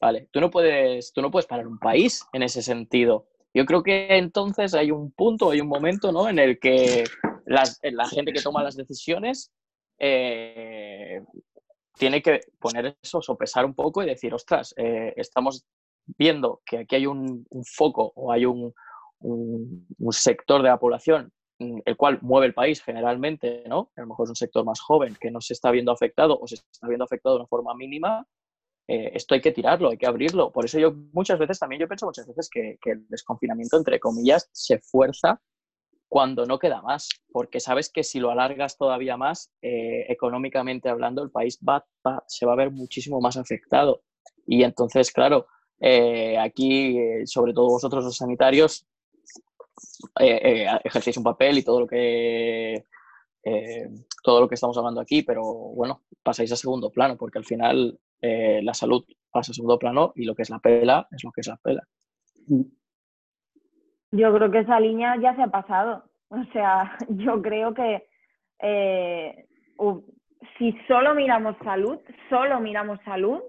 Vale, 0.00 0.28
tú 0.30 0.40
no 0.40 0.48
puedes, 0.48 1.12
tú 1.12 1.20
no 1.20 1.32
puedes 1.32 1.46
parar 1.46 1.66
un 1.66 1.80
país 1.80 2.24
en 2.32 2.44
ese 2.44 2.62
sentido. 2.62 3.26
Yo 3.52 3.66
creo 3.66 3.82
que 3.82 4.16
entonces 4.16 4.74
hay 4.74 4.92
un 4.92 5.10
punto, 5.10 5.50
hay 5.50 5.60
un 5.60 5.66
momento, 5.66 6.12
¿no? 6.12 6.28
En 6.28 6.38
el 6.38 6.60
que 6.60 7.02
la 7.46 8.08
gente 8.08 8.32
que 8.32 8.42
toma 8.42 8.62
las 8.62 8.76
decisiones 8.76 9.52
eh, 9.98 11.20
tiene 11.96 12.22
que 12.22 12.40
poner 12.58 12.96
eso, 13.02 13.22
sopesar 13.22 13.64
un 13.64 13.74
poco 13.74 14.02
y 14.02 14.06
decir, 14.06 14.34
ostras, 14.34 14.74
eh, 14.76 15.12
estamos 15.16 15.64
viendo 16.06 16.60
que 16.66 16.78
aquí 16.78 16.96
hay 16.96 17.06
un, 17.06 17.46
foco 17.64 18.12
o 18.14 18.32
hay 18.32 18.46
un, 18.46 18.74
un, 19.20 20.12
sector 20.12 20.62
de 20.62 20.68
la 20.68 20.78
población 20.78 21.32
mm, 21.58 21.80
el 21.84 21.96
cual 21.96 22.18
mueve 22.22 22.48
el 22.48 22.54
país 22.54 22.82
generalmente, 22.82 23.64
¿no? 23.66 23.90
A 23.96 24.02
lo 24.02 24.08
mejor 24.08 24.26
es 24.26 24.30
un 24.30 24.36
sector 24.36 24.64
más 24.64 24.80
joven 24.80 25.16
que 25.20 25.30
no 25.30 25.40
se 25.40 25.54
está 25.54 25.70
viendo 25.70 25.92
afectado 25.92 26.38
o 26.38 26.46
se 26.46 26.56
está 26.56 26.88
viendo 26.88 27.04
afectado 27.04 27.36
de 27.36 27.40
una 27.40 27.48
forma 27.48 27.74
mínima, 27.74 28.26
eh, 28.86 29.12
esto 29.14 29.34
hay 29.34 29.40
que 29.40 29.52
tirarlo, 29.52 29.90
hay 29.90 29.96
que 29.96 30.06
abrirlo. 30.06 30.52
Por 30.52 30.64
eso 30.64 30.78
yo 30.78 30.92
muchas 31.12 31.38
veces, 31.38 31.58
también 31.58 31.80
yo 31.80 31.88
pienso 31.88 32.06
muchas 32.06 32.26
veces 32.26 32.48
que, 32.50 32.78
el 32.84 33.06
desconfinamiento, 33.08 33.76
entre 33.76 33.98
comillas, 33.98 34.48
se 34.52 34.78
fuerza 34.78 35.40
cuando 36.14 36.46
no 36.46 36.60
queda 36.60 36.80
más, 36.80 37.08
porque 37.32 37.58
sabes 37.58 37.90
que 37.90 38.04
si 38.04 38.20
lo 38.20 38.30
alargas 38.30 38.78
todavía 38.78 39.16
más, 39.16 39.50
eh, 39.62 40.06
económicamente 40.08 40.88
hablando, 40.88 41.24
el 41.24 41.32
país 41.32 41.58
va, 41.68 41.84
se 42.28 42.46
va 42.46 42.52
a 42.52 42.56
ver 42.56 42.70
muchísimo 42.70 43.20
más 43.20 43.36
afectado. 43.36 44.04
Y 44.46 44.62
entonces, 44.62 45.10
claro, 45.10 45.48
eh, 45.80 46.38
aquí, 46.38 46.96
sobre 47.26 47.52
todo 47.52 47.66
vosotros 47.66 48.04
los 48.04 48.16
sanitarios, 48.16 48.86
ejercéis 50.14 51.16
un 51.16 51.24
papel 51.24 51.58
y 51.58 51.64
todo 51.64 51.80
lo 51.80 51.88
que 51.88 52.84
todo 54.22 54.40
lo 54.40 54.48
que 54.48 54.54
estamos 54.54 54.78
hablando 54.78 55.00
aquí, 55.00 55.24
pero 55.24 55.42
bueno, 55.42 56.04
pasáis 56.22 56.52
a 56.52 56.56
segundo 56.56 56.90
plano, 56.90 57.16
porque 57.16 57.38
al 57.38 57.44
final 57.44 57.98
eh, 58.20 58.60
la 58.62 58.72
salud 58.72 59.04
pasa 59.32 59.50
a 59.50 59.54
segundo 59.56 59.80
plano 59.80 60.12
y 60.14 60.26
lo 60.26 60.36
que 60.36 60.42
es 60.42 60.50
la 60.50 60.60
pela 60.60 61.08
es 61.10 61.24
lo 61.24 61.32
que 61.32 61.40
es 61.40 61.48
la 61.48 61.56
pela. 61.56 61.82
Yo 64.14 64.32
creo 64.32 64.50
que 64.50 64.60
esa 64.60 64.78
línea 64.78 65.16
ya 65.16 65.34
se 65.34 65.42
ha 65.42 65.48
pasado. 65.48 66.04
O 66.28 66.44
sea, 66.52 66.96
yo 67.08 67.42
creo 67.42 67.74
que 67.74 68.06
eh, 68.60 69.46
si 70.56 70.72
solo 70.86 71.14
miramos 71.14 71.56
salud, 71.64 71.98
solo 72.28 72.60
miramos 72.60 73.00
salud, 73.04 73.40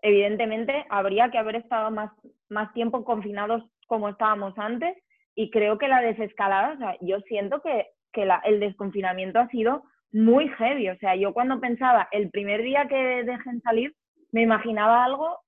evidentemente 0.00 0.86
habría 0.88 1.30
que 1.30 1.36
haber 1.36 1.56
estado 1.56 1.90
más, 1.90 2.10
más 2.48 2.72
tiempo 2.72 3.04
confinados 3.04 3.62
como 3.86 4.08
estábamos 4.08 4.58
antes 4.58 4.96
y 5.34 5.50
creo 5.50 5.76
que 5.76 5.88
la 5.88 6.00
desescalada, 6.00 6.72
o 6.72 6.78
sea, 6.78 6.96
yo 7.02 7.20
siento 7.22 7.60
que, 7.60 7.88
que 8.12 8.24
la, 8.24 8.40
el 8.44 8.58
desconfinamiento 8.58 9.38
ha 9.38 9.48
sido 9.48 9.82
muy 10.12 10.48
heavy. 10.48 10.88
O 10.88 10.96
sea, 10.96 11.14
yo 11.14 11.34
cuando 11.34 11.60
pensaba 11.60 12.08
el 12.10 12.30
primer 12.30 12.62
día 12.62 12.88
que 12.88 13.24
dejen 13.24 13.60
salir, 13.60 13.94
me 14.32 14.42
imaginaba 14.42 15.04
algo 15.04 15.40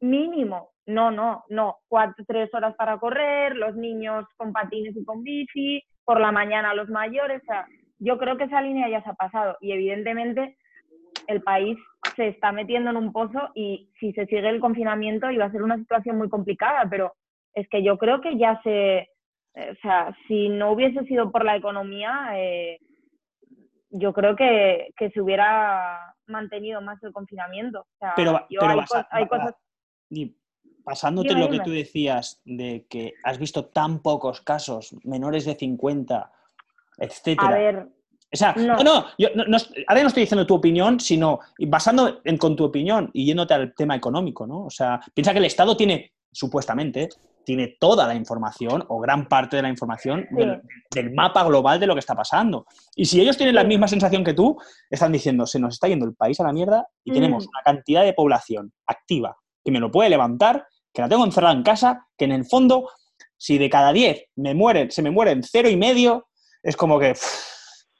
mínimo. 0.00 0.70
No, 0.86 1.10
no, 1.10 1.44
no. 1.48 1.78
Cuatro, 1.88 2.24
tres 2.26 2.52
horas 2.54 2.74
para 2.76 2.98
correr, 2.98 3.56
los 3.56 3.74
niños 3.74 4.24
con 4.36 4.52
patines 4.52 4.96
y 4.96 5.04
con 5.04 5.22
bici, 5.22 5.82
por 6.04 6.20
la 6.20 6.32
mañana 6.32 6.74
los 6.74 6.88
mayores. 6.88 7.42
O 7.42 7.46
sea, 7.46 7.66
yo 7.98 8.18
creo 8.18 8.36
que 8.36 8.44
esa 8.44 8.60
línea 8.60 8.88
ya 8.88 9.02
se 9.02 9.10
ha 9.10 9.14
pasado 9.14 9.56
y 9.60 9.72
evidentemente 9.72 10.56
el 11.26 11.42
país 11.42 11.76
se 12.14 12.28
está 12.28 12.52
metiendo 12.52 12.90
en 12.90 12.96
un 12.96 13.12
pozo 13.12 13.50
y 13.54 13.90
si 13.98 14.12
se 14.12 14.26
sigue 14.26 14.48
el 14.48 14.60
confinamiento 14.60 15.30
iba 15.30 15.44
a 15.44 15.50
ser 15.50 15.62
una 15.62 15.76
situación 15.76 16.18
muy 16.18 16.28
complicada, 16.28 16.86
pero 16.88 17.14
es 17.54 17.68
que 17.68 17.82
yo 17.82 17.98
creo 17.98 18.20
que 18.20 18.36
ya 18.38 18.60
se, 18.62 18.98
eh, 18.98 19.70
o 19.70 19.74
sea, 19.82 20.14
si 20.28 20.48
no 20.48 20.72
hubiese 20.72 21.04
sido 21.04 21.32
por 21.32 21.44
la 21.44 21.56
economía, 21.56 22.30
eh, 22.34 22.78
yo 23.90 24.12
creo 24.12 24.36
que, 24.36 24.92
que, 24.96 25.10
se 25.10 25.20
hubiera 25.20 26.14
mantenido 26.26 26.80
más 26.82 27.02
el 27.02 27.12
confinamiento. 27.12 27.86
pero, 28.14 28.46
hay, 29.10 29.26
cosas... 29.26 29.54
pasándote 30.86 31.34
lo 31.34 31.50
que 31.50 31.58
tú 31.60 31.70
decías 31.70 32.40
de 32.44 32.86
que 32.88 33.14
has 33.24 33.38
visto 33.38 33.64
tan 33.66 34.00
pocos 34.00 34.40
casos, 34.40 34.94
menores 35.02 35.44
de 35.44 35.56
50, 35.56 36.32
etcétera. 36.98 37.48
A 37.48 37.50
ver, 37.50 37.88
o 38.32 38.36
sea, 38.36 38.54
no, 38.56 38.76
no, 38.84 39.06
yo, 39.18 39.28
no, 39.34 39.44
no, 39.46 39.56
ahora 39.88 40.02
no 40.02 40.08
estoy 40.08 40.22
diciendo 40.22 40.46
tu 40.46 40.54
opinión, 40.54 41.00
sino 41.00 41.40
basando 41.58 42.20
en, 42.24 42.36
con 42.36 42.54
tu 42.54 42.64
opinión 42.64 43.10
y 43.12 43.26
yéndote 43.26 43.54
al 43.54 43.74
tema 43.74 43.96
económico, 43.96 44.46
¿no? 44.46 44.66
O 44.66 44.70
sea, 44.70 45.00
piensa 45.14 45.32
que 45.32 45.38
el 45.38 45.44
Estado 45.44 45.76
tiene, 45.76 46.12
supuestamente, 46.30 47.08
tiene 47.44 47.76
toda 47.80 48.06
la 48.06 48.14
información 48.14 48.84
o 48.88 49.00
gran 49.00 49.28
parte 49.28 49.56
de 49.56 49.62
la 49.62 49.68
información 49.68 50.26
del, 50.30 51.14
mapa 51.14 51.44
global 51.44 51.80
de 51.80 51.86
lo 51.86 51.94
que 51.94 52.00
está 52.00 52.14
pasando. 52.14 52.66
Y 52.94 53.06
si 53.06 53.20
ellos 53.20 53.36
tienen 53.36 53.54
la 53.54 53.64
misma 53.64 53.88
sensación 53.88 54.22
que 54.22 54.34
tú, 54.34 54.56
están 54.90 55.12
diciendo, 55.12 55.46
se 55.46 55.58
nos 55.58 55.74
está 55.74 55.88
yendo 55.88 56.06
el 56.06 56.14
país 56.14 56.38
a 56.40 56.44
la 56.44 56.52
mierda 56.52 56.86
y 57.04 57.12
tenemos 57.12 57.44
mm. 57.44 57.48
una 57.48 57.62
cantidad 57.64 58.04
de 58.04 58.12
población 58.12 58.72
activa 58.86 59.36
que 59.66 59.72
me 59.72 59.80
lo 59.80 59.90
puede 59.90 60.08
levantar, 60.08 60.64
que 60.94 61.02
la 61.02 61.08
tengo 61.08 61.24
encerrada 61.24 61.52
en 61.52 61.64
casa, 61.64 62.06
que 62.16 62.24
en 62.24 62.30
el 62.30 62.44
fondo, 62.44 62.88
si 63.36 63.58
de 63.58 63.68
cada 63.68 63.92
10 63.92 64.26
me 64.36 64.54
mueren, 64.54 64.92
se 64.92 65.02
me 65.02 65.10
mueren 65.10 65.42
cero 65.42 65.68
y 65.68 65.76
medio, 65.76 66.28
es 66.62 66.76
como 66.76 67.00
que... 67.00 67.14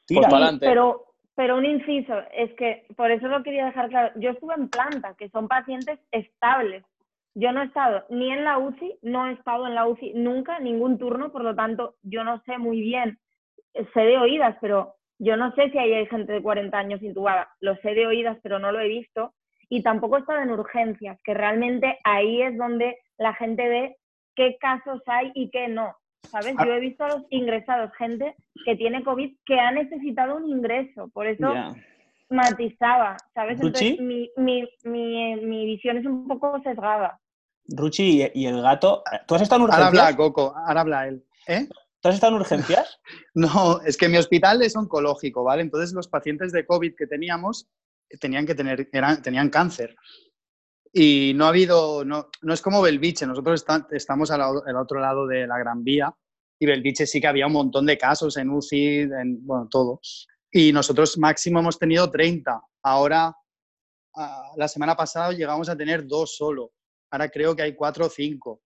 tira. 0.07 0.29
Pero, 0.61 1.07
pero 1.35 1.57
un 1.57 1.67
inciso, 1.67 2.15
es 2.33 2.55
que 2.55 2.87
por 2.97 3.11
eso 3.11 3.27
lo 3.27 3.43
quería 3.43 3.67
dejar 3.67 3.89
claro. 3.89 4.13
Yo 4.15 4.31
estuve 4.31 4.55
en 4.55 4.69
planta, 4.69 5.17
que 5.19 5.29
son 5.31 5.49
pacientes 5.49 5.99
estables. 6.13 6.85
Yo 7.35 7.51
no 7.51 7.63
he 7.63 7.67
estado 7.67 8.05
ni 8.11 8.31
en 8.31 8.45
la 8.45 8.59
UCI, 8.59 9.01
no 9.03 9.27
he 9.27 9.33
estado 9.33 9.67
en 9.67 9.75
la 9.75 9.89
UCI 9.89 10.13
nunca, 10.15 10.61
ningún 10.61 10.99
turno, 10.99 11.33
por 11.33 11.43
lo 11.43 11.57
tanto, 11.57 11.97
yo 12.03 12.23
no 12.23 12.41
sé 12.47 12.59
muy 12.59 12.81
bien, 12.81 13.19
sé 13.93 14.01
de 14.01 14.19
oídas, 14.19 14.57
pero 14.61 14.95
yo 15.19 15.37
no 15.37 15.53
sé 15.57 15.69
si 15.71 15.79
hay 15.79 16.07
gente 16.07 16.33
de 16.33 16.43
40 16.43 16.79
años 16.79 17.03
intubada, 17.03 17.49
lo 17.59 17.75
sé 17.79 17.95
de 17.95 18.07
oídas, 18.07 18.39
pero 18.43 18.61
no 18.61 18.71
lo 18.71 18.79
he 18.79 18.87
visto, 18.87 19.35
y 19.69 19.83
tampoco 19.83 20.17
he 20.17 20.21
estado 20.21 20.43
en 20.43 20.51
urgencias, 20.51 21.19
que 21.23 21.35
realmente 21.35 21.99
ahí 22.05 22.43
es 22.43 22.57
donde 22.57 22.99
la 23.19 23.35
gente 23.35 23.69
ve 23.69 23.97
qué 24.35 24.57
casos 24.61 25.03
hay 25.07 25.33
y 25.35 25.51
qué 25.51 25.69
no. 25.69 25.97
¿Sabes? 26.31 26.55
Ah. 26.59 26.67
Yo 26.67 26.75
he 26.75 26.81
visto 26.81 27.05
a 27.05 27.09
los 27.09 27.23
ingresados, 27.31 27.91
gente 27.97 28.35
que 28.65 28.77
tiene 28.77 29.05
COVID 29.05 29.37
que 29.45 29.61
ha 29.61 29.71
necesitado 29.71 30.37
un 30.37 30.49
ingreso, 30.49 31.09
por 31.09 31.27
eso 31.27 31.53
matizaba, 32.29 33.17
¿sabes? 33.35 33.61
Entonces 33.61 34.01
mi, 34.01 34.31
mi, 34.37 34.69
mi, 34.85 35.37
mi 35.37 35.67
visión 35.67 35.99
es 35.99 36.07
un 36.07 36.27
poco 36.27 36.61
sesgada. 36.63 37.21
Ruchi 37.69 38.29
y, 38.35 38.47
el 38.47 38.63
gato. 38.63 39.03
¿Tú 39.27 39.35
has 39.35 39.43
estado 39.43 39.61
en 39.61 39.65
urgencias? 39.65 39.89
Ahora 39.89 40.07
habla 40.07 40.17
Coco, 40.17 40.55
ahora 40.57 40.81
habla 40.81 41.09
él. 41.09 41.25
¿Eh? 41.47 41.69
¿Tú 42.01 42.09
has 42.09 42.15
estado 42.15 42.35
en 42.35 42.41
urgencias? 42.41 43.01
no, 43.35 43.81
es 43.83 43.97
que 43.97 44.09
mi 44.09 44.19
hospital 44.19 44.63
es 44.63 44.77
oncológico, 44.77 45.45
¿vale? 45.45 45.63
Entonces 45.63 45.93
los 45.93 46.09
pacientes 46.09 46.53
de 46.53 46.67
COVID 46.67 46.95
que 46.97 47.07
teníamos 47.07 47.69
tenían 48.21 48.47
que 48.47 48.55
tener, 48.55 48.89
tenían 49.23 49.51
cáncer. 49.51 49.97
Y 50.93 51.33
no 51.35 51.45
ha 51.45 51.49
habido, 51.49 52.05
no, 52.05 52.29
no 52.43 52.55
es 52.55 52.63
como 52.63 52.81
Belviche, 52.81 53.27
nosotros 53.27 53.65
estamos 53.91 54.31
al, 54.31 54.77
otro 54.77 55.01
lado 55.01 55.27
de 55.27 55.47
la 55.47 55.59
Gran 55.59 55.85
Vía 55.85 56.15
y 56.59 56.65
Belviche 56.65 57.07
sí 57.07 57.21
que 57.21 57.27
había 57.27 57.47
un 57.47 57.53
montón 57.53 57.85
de 57.85 57.99
casos 57.99 58.37
en 58.39 58.49
UCI, 58.49 59.01
en, 59.01 59.47
bueno, 59.47 59.69
todo. 59.71 60.01
Y 60.51 60.73
nosotros 60.73 61.19
máximo 61.19 61.61
hemos 61.61 61.79
tenido 61.79 62.11
30. 62.11 62.63
Ahora, 62.83 63.35
ah, 64.15 64.53
la 64.57 64.69
semana 64.69 64.97
pasada 64.97 65.33
llegamos 65.33 65.69
a 65.69 65.77
tener 65.77 66.07
dos 66.07 66.37
solo 66.37 66.73
ahora 67.11 67.31
creo 67.31 67.55
que 67.55 67.63
hay 67.63 67.75
cuatro 67.75 68.07
o 68.07 68.11
cinco. 68.11 68.63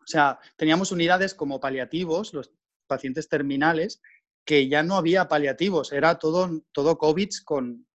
O 0.00 0.06
sea, 0.06 0.38
teníamos 0.56 0.92
unidades 0.92 1.34
como 1.34 1.60
paliativos, 1.60 2.32
los 2.32 2.52
pacientes 2.86 3.28
terminales, 3.28 4.00
que 4.44 4.68
ya 4.68 4.82
no 4.82 4.96
había 4.96 5.26
paliativos, 5.26 5.92
era 5.92 6.18
todo, 6.18 6.62
todo 6.72 6.98
COVID 6.98 7.28
con, 7.44 7.86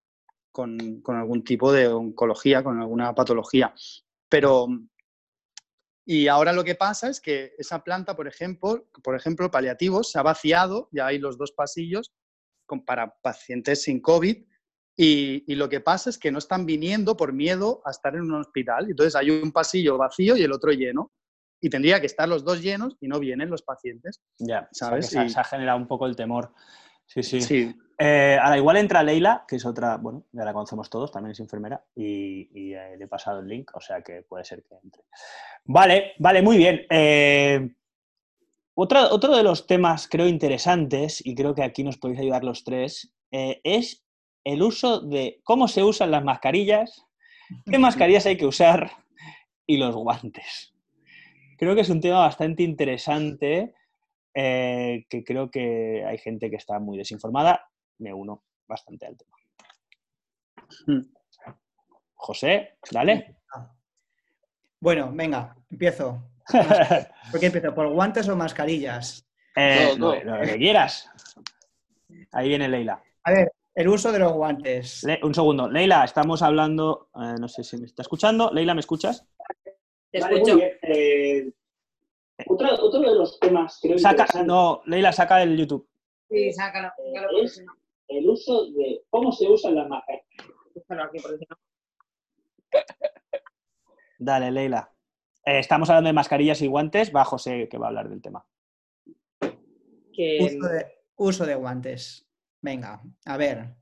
con, 0.51 1.01
algún 1.07 1.43
tipo 1.43 1.71
de 1.71 1.87
oncología, 1.87 2.63
con 2.63 2.79
alguna 2.79 3.13
patología. 3.15 3.73
Pero, 4.29 4.67
y 6.05 6.27
ahora 6.27 6.53
lo 6.53 6.63
que 6.63 6.75
pasa 6.75 7.09
es 7.09 7.19
que 7.21 7.53
esa 7.57 7.83
planta, 7.83 8.15
por 8.15 8.27
ejemplo, 8.27 8.87
por 9.03 9.15
ejemplo, 9.15 9.51
paliativos, 9.51 10.11
se 10.11 10.19
ha 10.19 10.23
vaciado, 10.23 10.89
ya 10.91 11.07
hay 11.07 11.19
los 11.19 11.37
dos 11.37 11.51
pasillos 11.51 12.11
para 12.85 13.15
pacientes 13.21 13.83
sin 13.83 14.01
COVID, 14.01 14.45
y, 15.03 15.55
lo 15.55 15.69
que 15.69 15.79
pasa 15.79 16.09
es 16.09 16.17
que 16.17 16.31
no 16.31 16.37
están 16.37 16.65
viniendo 16.65 17.17
por 17.17 17.33
miedo 17.33 17.81
a 17.85 17.91
estar 17.91 18.15
en 18.15 18.21
un 18.21 18.35
hospital. 18.35 18.87
Entonces 18.89 19.15
hay 19.15 19.31
un 19.31 19.51
pasillo 19.51 19.97
vacío 19.97 20.35
y 20.37 20.43
el 20.43 20.51
otro 20.51 20.71
lleno. 20.71 21.11
Y 21.59 21.69
tendría 21.69 21.99
que 21.99 22.07
estar 22.07 22.27
los 22.27 22.43
dos 22.43 22.61
llenos 22.61 22.97
y 22.99 23.07
no 23.07 23.19
vienen 23.19 23.49
los 23.49 23.61
pacientes. 23.61 24.21
Ya, 24.37 24.67
¿sabes? 24.71 25.07
se, 25.07 25.19
ha 25.19 25.43
generado 25.43 25.77
un 25.77 25.87
poco 25.87 26.07
el 26.07 26.15
temor. 26.15 26.53
Sí, 27.05 27.23
sí. 27.23 27.41
sí. 27.41 27.75
Eh, 28.03 28.35
ahora, 28.41 28.57
igual 28.57 28.77
entra 28.77 29.03
Leila, 29.03 29.45
que 29.47 29.57
es 29.57 29.65
otra, 29.65 29.97
bueno, 29.97 30.25
ya 30.31 30.43
la 30.43 30.53
conocemos 30.53 30.89
todos, 30.89 31.11
también 31.11 31.33
es 31.33 31.39
enfermera, 31.39 31.83
y, 31.95 32.73
eh, 32.73 32.95
le 32.97 33.05
he 33.05 33.07
pasado 33.07 33.41
el 33.41 33.47
link, 33.47 33.69
o 33.75 33.79
sea 33.79 34.01
que 34.01 34.23
puede 34.23 34.43
ser 34.43 34.63
que 34.63 34.73
entre. 34.83 35.03
Vale, 35.65 36.13
vale, 36.17 36.41
muy 36.41 36.57
bien. 36.57 36.81
Eh, 36.89 37.75
otro, 38.73 39.07
otro 39.11 39.37
de 39.37 39.43
los 39.43 39.67
temas, 39.67 40.07
creo, 40.07 40.27
interesantes, 40.27 41.23
y 41.23 41.35
creo 41.35 41.53
que 41.53 41.61
aquí 41.61 41.83
nos 41.83 41.99
podéis 41.99 42.21
ayudar 42.21 42.43
los 42.43 42.63
tres, 42.63 43.13
es 43.29 44.03
el 44.43 44.63
uso 44.63 45.01
de 45.01 45.39
cómo 45.43 45.67
se 45.67 45.83
usan 45.83 46.09
las 46.09 46.23
mascarillas, 46.23 47.05
qué 47.69 47.77
mascarillas 47.77 48.25
hay 48.25 48.35
que 48.35 48.47
usar 48.47 48.91
y 49.67 49.77
los 49.77 49.95
guantes. 49.95 50.73
Creo 51.57 51.75
que 51.75 51.81
es 51.81 51.89
un 51.89 52.01
tema 52.01 52.19
bastante 52.19 52.63
interesante 52.63 53.75
eh, 54.33 55.05
que 55.09 55.23
creo 55.25 55.51
que 55.51 56.05
hay 56.05 56.17
gente 56.17 56.49
que 56.49 56.55
está 56.55 56.79
muy 56.79 56.97
desinformada. 56.97 57.67
Me 57.99 58.13
uno 58.13 58.43
bastante 58.67 59.05
al 59.05 59.17
tema. 59.17 59.35
Hmm. 60.87 61.01
José, 62.15 62.77
dale. 62.91 63.37
Bueno, 64.79 65.11
venga, 65.13 65.55
empiezo. 65.69 66.31
¿Por 67.31 67.39
qué 67.39 67.47
empiezo? 67.47 67.73
¿Por 67.73 67.89
guantes 67.89 68.27
o 68.29 68.35
mascarillas? 68.35 69.27
Eh, 69.55 69.95
lo 69.97 70.13
que 70.13 70.57
quieras. 70.57 71.09
Ahí 72.31 72.49
viene 72.49 72.67
Leila. 72.67 73.03
A 73.23 73.31
ver, 73.31 73.51
el 73.75 73.87
uso 73.87 74.11
de 74.11 74.19
los 74.19 74.33
guantes. 74.33 75.05
un 75.23 75.33
segundo. 75.33 75.69
Leila, 75.69 76.03
estamos 76.03 76.41
hablando. 76.41 77.09
Eh, 77.15 77.35
no 77.39 77.47
sé 77.47 77.63
si 77.63 77.77
me 77.77 77.85
está 77.85 78.01
escuchando. 78.01 78.51
Leila, 78.51 78.73
¿me 78.73 78.81
escuchas? 78.81 79.25
Te 80.11 80.19
escucho. 80.19 80.57
Eh, 80.59 81.51
otro, 82.47 82.99
de 82.99 83.15
los 83.15 83.39
temas, 83.39 83.79
creo 83.81 83.97
saca, 83.97 84.25
No, 84.43 84.81
Leila, 84.85 85.11
saca 85.11 85.41
el 85.43 85.57
YouTube. 85.57 85.87
Sí, 86.29 86.51
sácalo, 86.53 86.87
Eh, 86.87 87.43
es 87.43 87.63
el 88.11 88.29
uso 88.29 88.71
de 88.71 89.03
cómo 89.09 89.31
se 89.31 89.47
usan 89.47 89.75
las 89.75 89.87
mascarillas. 89.89 90.25
búscalo 90.75 91.03
aquí 91.03 91.19
porque 91.21 91.37
si 91.37 91.45
no. 91.49 91.57
Dale, 94.19 94.51
Leila. 94.51 94.91
Eh, 95.45 95.59
estamos 95.59 95.89
hablando 95.89 96.09
de 96.09 96.13
mascarillas 96.13 96.61
y 96.61 96.67
guantes. 96.67 97.13
Va 97.15 97.25
José, 97.25 97.67
que 97.69 97.77
va 97.77 97.87
a 97.87 97.89
hablar 97.89 98.09
del 98.09 98.21
tema. 98.21 98.45
Que, 100.13 100.37
Uso 100.57 100.67
de, 100.67 100.85
uso 101.15 101.45
de 101.45 101.55
guantes. 101.55 102.27
Venga, 102.61 103.01
a 103.25 103.37
ver. 103.37 103.75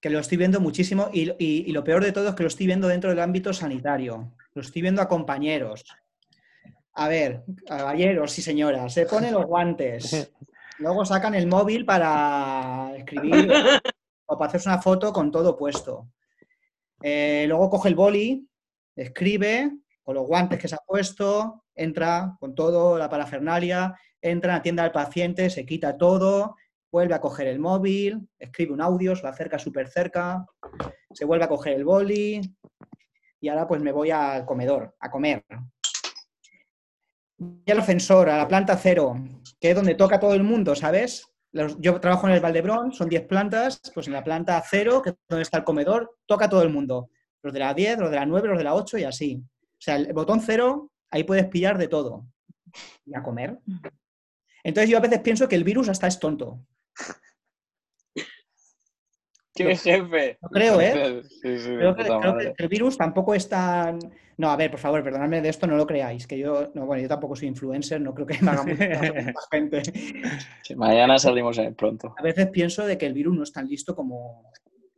Que 0.00 0.10
lo 0.10 0.18
estoy 0.18 0.36
viendo 0.38 0.60
muchísimo 0.60 1.08
y, 1.12 1.30
y- 1.38 1.64
y 1.66 1.72
lo 1.72 1.84
peor 1.84 2.02
de 2.04 2.12
todo 2.12 2.28
es 2.30 2.34
que 2.34 2.42
lo 2.42 2.48
estoy 2.48 2.66
viendo 2.66 2.88
dentro 2.88 3.10
del 3.10 3.20
ámbito 3.20 3.52
sanitario. 3.52 4.32
Lo 4.54 4.62
estoy 4.62 4.82
viendo 4.82 5.00
a 5.00 5.08
compañeros. 5.08 5.84
A 6.94 7.08
ver, 7.08 7.44
caballeros 7.66 8.38
y 8.38 8.42
señoras, 8.42 8.92
se 8.94 9.06
ponen 9.06 9.34
los 9.34 9.46
guantes. 9.46 10.32
Luego 10.78 11.04
sacan 11.04 11.34
el 11.34 11.46
móvil 11.46 11.84
para 11.84 12.92
escribir 12.96 13.48
o 14.26 14.38
para 14.38 14.48
hacerse 14.48 14.68
una 14.68 14.82
foto 14.82 15.12
con 15.12 15.30
todo 15.30 15.56
puesto. 15.56 16.08
Eh, 17.02 17.44
luego 17.48 17.70
coge 17.70 17.88
el 17.88 17.94
boli, 17.94 18.48
escribe 18.96 19.70
con 20.02 20.14
los 20.14 20.26
guantes 20.26 20.58
que 20.58 20.68
se 20.68 20.74
ha 20.74 20.82
puesto, 20.86 21.64
entra 21.74 22.36
con 22.40 22.54
todo 22.54 22.98
la 22.98 23.08
parafernalia, 23.08 23.94
entra, 24.20 24.56
atiende 24.56 24.82
al 24.82 24.92
paciente, 24.92 25.50
se 25.50 25.66
quita 25.66 25.96
todo, 25.96 26.56
vuelve 26.90 27.14
a 27.14 27.20
coger 27.20 27.48
el 27.48 27.58
móvil, 27.58 28.28
escribe 28.38 28.72
un 28.72 28.80
audio, 28.80 29.16
se 29.16 29.22
lo 29.22 29.28
acerca 29.28 29.58
súper 29.58 29.88
cerca, 29.88 30.46
se 31.12 31.24
vuelve 31.24 31.44
a 31.44 31.48
coger 31.48 31.74
el 31.74 31.84
boli 31.84 32.40
y 33.40 33.48
ahora 33.48 33.66
pues 33.66 33.80
me 33.82 33.92
voy 33.92 34.10
al 34.10 34.46
comedor, 34.46 34.94
a 34.98 35.10
comer. 35.10 35.44
Voy 37.38 37.62
al 37.72 37.80
ascensor, 37.80 38.28
a 38.28 38.36
la 38.38 38.48
planta 38.48 38.76
cero, 38.76 39.16
que 39.60 39.70
es 39.70 39.76
donde 39.76 39.94
toca 39.94 40.20
todo 40.20 40.34
el 40.34 40.44
mundo, 40.44 40.74
¿sabes? 40.74 41.26
Los- 41.52 41.78
yo 41.80 42.00
trabajo 42.00 42.26
en 42.28 42.34
el 42.34 42.40
Valdebrón, 42.40 42.92
son 42.92 43.08
10 43.08 43.26
plantas, 43.26 43.80
pues 43.92 44.06
en 44.06 44.12
la 44.12 44.24
planta 44.24 44.62
cero, 44.68 45.02
que 45.02 45.10
es 45.10 45.16
donde 45.28 45.42
está 45.42 45.58
el 45.58 45.64
comedor, 45.64 46.16
toca 46.26 46.48
todo 46.48 46.62
el 46.62 46.70
mundo. 46.70 47.10
Los 47.42 47.52
de 47.52 47.58
la 47.60 47.74
10, 47.74 47.98
los 47.98 48.10
de 48.10 48.16
la 48.16 48.26
9, 48.26 48.48
los 48.48 48.58
de 48.58 48.64
la 48.64 48.74
8 48.74 48.98
y 48.98 49.04
así. 49.04 49.42
O 49.62 49.80
sea, 49.80 49.96
el 49.96 50.12
botón 50.12 50.40
cero, 50.40 50.90
ahí 51.10 51.24
puedes 51.24 51.46
pillar 51.46 51.76
de 51.78 51.88
todo. 51.88 52.24
Y 53.04 53.14
a 53.14 53.22
comer. 53.22 53.58
Entonces 54.64 54.90
yo 54.90 54.96
a 54.98 55.00
veces 55.00 55.20
pienso 55.20 55.48
que 55.48 55.56
el 55.56 55.64
virus 55.64 55.88
hasta 55.88 56.06
es 56.06 56.18
tonto. 56.18 56.60
¡Qué 59.54 59.76
jefe! 59.76 60.38
Lo 60.40 60.48
creo, 60.48 60.80
¿eh? 60.80 61.22
Sí, 61.28 61.58
sí, 61.58 61.68
Creo 61.76 61.94
que, 61.94 62.02
creo 62.04 62.36
que 62.38 62.54
el 62.56 62.68
virus 62.68 62.96
tampoco 62.96 63.34
es 63.34 63.48
tan... 63.48 63.98
No, 64.36 64.50
a 64.50 64.56
ver, 64.56 64.70
por 64.70 64.80
favor, 64.80 65.02
perdonadme 65.02 65.40
de 65.40 65.48
esto, 65.48 65.66
no 65.66 65.76
lo 65.76 65.86
creáis, 65.86 66.26
que 66.26 66.38
yo, 66.38 66.70
no, 66.74 66.86
bueno, 66.86 67.02
yo 67.02 67.08
tampoco 67.08 67.36
soy 67.36 67.48
influencer, 67.48 68.00
no 68.00 68.14
creo 68.14 68.26
que 68.26 68.42
me 68.42 68.50
haga 68.50 68.64
mucha 68.64 69.34
gente. 69.50 69.82
Sí, 70.62 70.74
mañana 70.74 71.18
salimos 71.18 71.60
pronto. 71.76 72.14
A 72.18 72.22
veces 72.22 72.48
pienso 72.48 72.86
de 72.86 72.98
que 72.98 73.06
el 73.06 73.14
virus 73.14 73.36
no 73.36 73.42
es 73.42 73.52
tan 73.52 73.68
listo 73.68 73.94
como... 73.94 74.50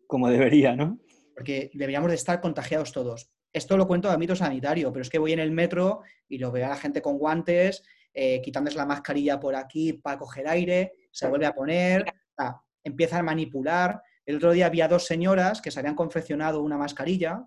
Como 0.06 0.28
debería, 0.28 0.76
¿no? 0.76 1.00
porque 1.36 1.70
deberíamos 1.74 2.08
de 2.08 2.14
estar 2.14 2.40
contagiados 2.40 2.92
todos. 2.92 3.30
Esto 3.52 3.76
lo 3.76 3.86
cuento 3.86 4.08
de 4.08 4.14
ámbito 4.14 4.34
sanitario, 4.34 4.90
pero 4.90 5.02
es 5.02 5.10
que 5.10 5.18
voy 5.18 5.34
en 5.34 5.38
el 5.38 5.50
metro 5.50 6.00
y 6.28 6.38
lo 6.38 6.50
veo 6.50 6.64
a 6.64 6.70
la 6.70 6.76
gente 6.76 7.02
con 7.02 7.18
guantes, 7.18 7.84
eh, 8.14 8.40
quitándose 8.40 8.78
la 8.78 8.86
mascarilla 8.86 9.38
por 9.38 9.54
aquí 9.54 9.92
para 9.92 10.18
coger 10.18 10.48
aire, 10.48 10.92
se 11.10 11.28
vuelve 11.28 11.44
a 11.44 11.54
poner, 11.54 12.06
sea, 12.34 12.58
empiezan 12.82 13.20
a 13.20 13.24
manipular. 13.24 14.00
El 14.24 14.36
otro 14.36 14.52
día 14.52 14.64
había 14.64 14.88
dos 14.88 15.04
señoras 15.04 15.60
que 15.60 15.70
se 15.70 15.78
habían 15.78 15.94
confeccionado 15.94 16.62
una 16.62 16.78
mascarilla 16.78 17.44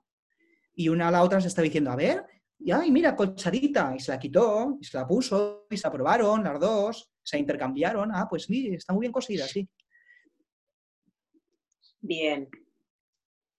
y 0.80 0.88
una 0.88 1.10
a 1.10 1.12
la 1.12 1.24
otra 1.24 1.42
se 1.42 1.50
estaba 1.50 1.66
diciendo, 1.66 1.92
a 1.92 1.98
ver, 1.98 2.26
y, 2.58 2.72
ay, 2.72 2.90
mira, 2.90 3.14
colchadita, 3.14 3.94
y 3.98 4.00
se 4.00 4.14
la 4.14 4.18
quitó, 4.18 4.78
y 4.80 4.86
se 4.86 4.98
la 4.98 5.06
puso, 5.06 5.68
y 5.70 5.76
se 5.76 5.86
la 5.86 5.92
probaron 5.92 6.42
las 6.42 6.58
dos, 6.58 7.12
se 7.22 7.38
intercambiaron, 7.38 8.10
ah, 8.14 8.28
pues 8.30 8.44
sí, 8.44 8.70
está 8.74 8.94
muy 8.94 9.02
bien 9.02 9.12
cosida, 9.12 9.46
sí. 9.46 9.68
bien. 12.00 12.48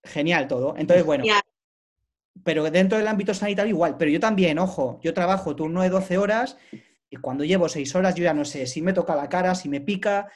Genial 0.02 0.48
todo. 0.48 0.74
Entonces, 0.78 1.04
bueno, 1.04 1.24
pero 2.42 2.70
dentro 2.70 2.96
del 2.96 3.06
ámbito 3.06 3.34
sanitario 3.34 3.68
igual, 3.68 3.98
pero 3.98 4.10
yo 4.10 4.18
también, 4.18 4.58
ojo, 4.58 4.98
yo 5.02 5.12
trabajo 5.12 5.54
turno 5.54 5.82
de 5.82 5.90
12 5.90 6.16
horas 6.16 6.56
y 7.10 7.16
cuando 7.16 7.44
llevo 7.44 7.68
6 7.68 7.94
horas 7.96 8.14
yo 8.14 8.24
ya 8.24 8.32
no 8.32 8.46
sé 8.46 8.66
si 8.66 8.80
me 8.80 8.94
toca 8.94 9.14
la 9.14 9.28
cara, 9.28 9.54
si 9.54 9.68
me 9.68 9.82
pica, 9.82 10.32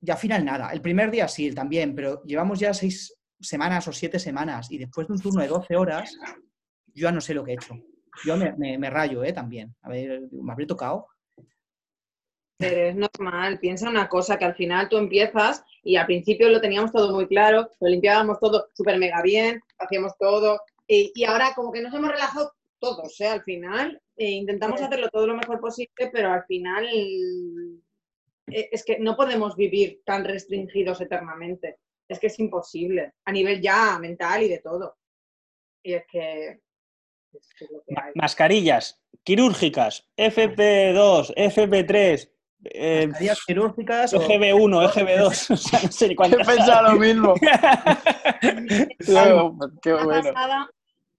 y 0.00 0.08
al 0.08 0.18
final 0.18 0.44
nada. 0.44 0.70
El 0.70 0.82
primer 0.82 1.10
día 1.10 1.26
sí, 1.26 1.52
también, 1.52 1.96
pero 1.96 2.22
llevamos 2.22 2.60
ya 2.60 2.72
6 2.72 3.21
semanas 3.42 3.86
o 3.88 3.92
7 3.92 4.18
semanas 4.18 4.70
y 4.70 4.78
después 4.78 5.06
de 5.08 5.12
un 5.14 5.20
turno 5.20 5.42
de 5.42 5.48
12 5.48 5.76
horas 5.76 6.16
yo 6.94 7.04
ya 7.08 7.12
no 7.12 7.20
sé 7.20 7.34
lo 7.34 7.44
que 7.44 7.52
he 7.52 7.54
hecho. 7.54 7.74
Yo 8.24 8.36
me, 8.36 8.52
me- 8.56 8.76
me 8.78 8.90
rayo, 8.90 9.24
¿eh? 9.24 9.32
También. 9.32 9.74
A 9.82 9.88
ver, 9.88 10.22
me 10.30 10.52
habré 10.52 10.66
tocado. 10.66 11.06
Pero 12.58 12.80
es 12.88 12.94
normal, 12.96 13.58
piensa 13.58 13.88
una 13.88 14.08
cosa, 14.08 14.38
que 14.38 14.44
al 14.44 14.54
final 14.54 14.88
tú 14.88 14.96
empiezas 14.98 15.64
y 15.82 15.96
al 15.96 16.06
principio 16.06 16.48
lo 16.48 16.60
teníamos 16.60 16.92
todo 16.92 17.12
muy 17.14 17.26
claro, 17.26 17.70
lo 17.80 17.88
limpiábamos 17.88 18.38
todo 18.38 18.68
súper 18.74 18.98
mega 18.98 19.20
bien, 19.22 19.60
hacíamos 19.78 20.12
todo, 20.18 20.60
y, 20.86 21.10
y 21.14 21.24
ahora 21.24 21.54
como 21.56 21.72
que 21.72 21.82
nos 21.82 21.92
hemos 21.94 22.10
relajado 22.12 22.52
todos, 22.78 23.20
¿eh? 23.20 23.26
Al 23.28 23.42
final 23.42 24.00
eh, 24.16 24.30
intentamos 24.30 24.80
hacerlo 24.80 25.08
todo 25.08 25.26
lo 25.26 25.34
mejor 25.34 25.58
posible, 25.60 26.10
pero 26.12 26.30
al 26.32 26.44
final 26.44 26.86
eh, 26.86 28.68
es 28.70 28.84
que 28.84 28.98
no 28.98 29.16
podemos 29.16 29.56
vivir 29.56 30.02
tan 30.04 30.24
restringidos 30.24 31.00
eternamente, 31.00 31.78
es 32.12 32.18
que 32.20 32.28
es 32.28 32.38
imposible, 32.38 33.12
a 33.24 33.32
nivel 33.32 33.60
ya 33.60 33.98
mental 33.98 34.42
y 34.42 34.48
de 34.48 34.58
todo. 34.58 34.96
Y 35.82 35.94
es 35.94 36.04
que... 36.10 36.60
es 37.32 37.54
que 37.58 37.64
es 37.64 37.70
lo 37.70 37.82
que 37.86 37.94
hay. 38.00 38.12
Mascarillas 38.14 39.00
quirúrgicas, 39.24 40.08
FP2, 40.16 41.34
FP3, 41.36 42.30
eh, 42.64 43.06
Mascarillas 43.08 43.40
quirúrgicas 43.46 44.14
o- 44.14 44.20
EGB1, 44.20 44.90
EGB2, 44.92 45.50
o 45.52 45.56
sea, 45.56 45.80
no 45.82 45.92
sé 45.92 46.06
He 46.12 46.16
pensado 46.16 46.92
lo 46.92 46.98
mismo. 46.98 47.34
Luego, 49.08 49.56
Qué 49.82 49.92
bueno. 49.92 50.08
pasada, 50.32 50.70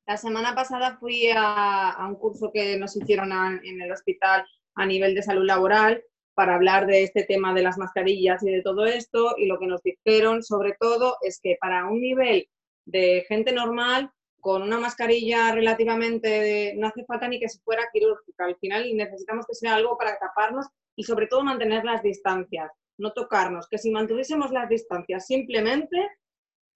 la 0.06 0.18
semana 0.18 0.56
pasada 0.56 0.98
fui 1.00 1.30
a, 1.30 1.92
a 1.92 2.08
un 2.08 2.16
curso 2.16 2.52
que 2.54 2.78
nos 2.78 2.96
hicieron 2.96 3.32
a- 3.32 3.60
en 3.64 3.82
el 3.82 3.92
hospital 3.92 4.46
a 4.76 4.86
nivel 4.86 5.16
de 5.16 5.24
salud 5.24 5.46
laboral 5.46 6.04
para 6.34 6.56
hablar 6.56 6.88
de 6.88 7.04
este 7.04 7.24
tema 7.24 7.54
de 7.54 7.64
las 7.64 7.78
mascarillas 7.78 8.44
y 8.44 8.52
de 8.52 8.62
todo 8.62 8.86
esto 8.86 9.36
y 9.38 9.46
lo 9.48 9.60
que 9.60 9.68
nos 9.68 9.82
dijeron 9.84 10.44
sobre 10.44 10.76
todo 10.80 11.18
es 11.22 11.40
que 11.40 11.58
para 11.60 11.86
un 11.86 12.00
nivel 12.02 12.50
de 12.86 13.26
gente 13.28 13.52
normal 13.52 14.12
con 14.40 14.62
una 14.62 14.80
mascarilla 14.80 15.54
relativamente 15.54 16.74
no 16.78 16.88
hace 16.88 17.06
falta 17.06 17.28
ni 17.28 17.40
que 17.40 17.50
se 17.50 17.60
fuera 17.60 17.84
quirúrgica 17.94 18.46
al 18.46 18.58
final 18.58 18.86
necesitamos 18.96 19.46
que 19.46 19.56
sea 19.56 19.76
algo 19.76 19.98
para 19.98 20.18
taparnos 20.18 20.68
y 20.96 21.04
sobre 21.04 21.28
todo 21.28 21.44
mantener 21.44 21.86
las 21.86 22.04
distancias 22.04 22.72
no 22.98 23.14
tocarnos 23.14 23.68
que 23.68 23.78
si 23.78 23.92
mantuviésemos 23.92 24.52
las 24.52 24.70
distancias 24.70 25.26
simplemente 25.28 25.98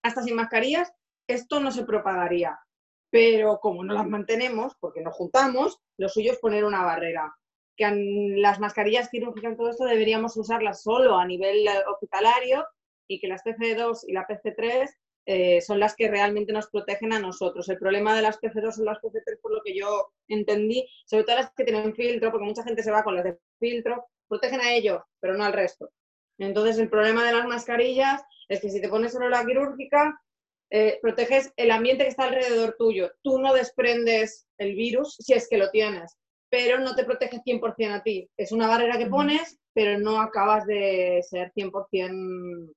hasta 0.04 0.24
sin 0.24 0.36
mascarillas 0.36 0.92
esto 1.28 1.60
no 1.60 1.72
se 1.72 1.84
propagaría. 1.84 2.58
Pero 3.10 3.60
como 3.60 3.84
no 3.84 3.94
las 3.94 4.08
mantenemos, 4.08 4.74
porque 4.80 5.02
nos 5.02 5.16
juntamos, 5.16 5.80
lo 5.98 6.10
suyo 6.10 6.32
es 6.32 6.40
poner 6.40 6.66
una 6.66 6.84
barrera. 6.84 7.34
Que 7.78 8.36
las 8.38 8.60
mascarillas 8.60 9.10
quirúrgicas 9.10 9.54
y 9.54 9.56
todo 9.56 9.70
esto 9.70 9.86
deberíamos 9.86 10.36
usarlas 10.36 10.82
solo 10.82 11.18
a 11.18 11.26
nivel 11.26 11.68
eh, 11.68 11.72
hospitalario 11.88 12.66
y 13.08 13.20
que 13.20 13.28
las 13.28 13.44
PC2 13.44 14.06
y 14.08 14.14
la 14.14 14.28
PC3 14.28 14.90
eh, 15.30 15.62
son 15.62 15.80
las 15.80 15.96
que 15.96 16.10
realmente 16.10 16.54
nos 16.54 16.70
protegen 16.70 17.14
a 17.14 17.20
nosotros. 17.20 17.68
El 17.70 17.78
problema 17.78 18.16
de 18.16 18.22
las 18.22 18.40
PC2 18.40 18.80
y 18.80 18.84
las 18.84 19.00
PC3, 19.00 19.40
por 19.42 19.54
lo 19.54 19.62
que 19.62 19.76
yo 19.76 20.14
entendí, 20.28 20.88
sobre 21.06 21.24
todo 21.24 21.36
las 21.36 21.52
que 21.54 21.66
tienen 21.66 21.94
filtro, 21.96 22.32
porque 22.32 22.46
mucha 22.46 22.64
gente 22.64 22.82
se 22.82 22.92
va 22.92 23.04
con 23.04 23.16
las 23.16 23.26
de 23.26 23.38
filtro, 23.60 24.06
protegen 24.28 24.62
a 24.62 24.74
ellos, 24.74 25.02
pero 25.20 25.38
no 25.38 25.44
al 25.44 25.54
resto. 25.54 25.90
Entonces, 26.38 26.78
el 26.78 26.90
problema 26.90 27.26
de 27.26 27.34
las 27.34 27.46
mascarillas 27.46 28.22
es 28.48 28.62
que 28.62 28.70
si 28.70 28.82
te 28.82 28.90
pones 28.90 29.12
solo 29.12 29.30
la 29.30 29.46
quirúrgica, 29.46 30.18
eh, 30.70 31.00
proteges 31.02 31.52
el 31.56 31.72
ambiente 31.72 32.04
que 32.04 32.10
está 32.10 32.26
alrededor 32.26 32.76
tuyo. 32.78 33.12
Tú 33.22 33.40
no 33.40 33.54
desprendes 33.54 34.48
el 34.58 34.76
virus 34.76 35.16
si 35.20 35.34
es 35.34 35.48
que 35.50 35.58
lo 35.58 35.70
tienes, 35.72 36.18
pero 36.50 36.80
no 36.80 36.96
te 36.96 37.04
protege 37.04 37.42
100% 37.44 37.94
a 37.94 38.04
ti. 38.04 38.30
Es 38.38 38.52
una 38.52 38.68
barrera 38.68 38.98
que 38.98 39.08
pones, 39.08 39.60
pero 39.74 40.00
no 40.00 40.20
acabas 40.20 40.66
de 40.66 41.22
ser 41.28 41.52
100%... 41.54 42.74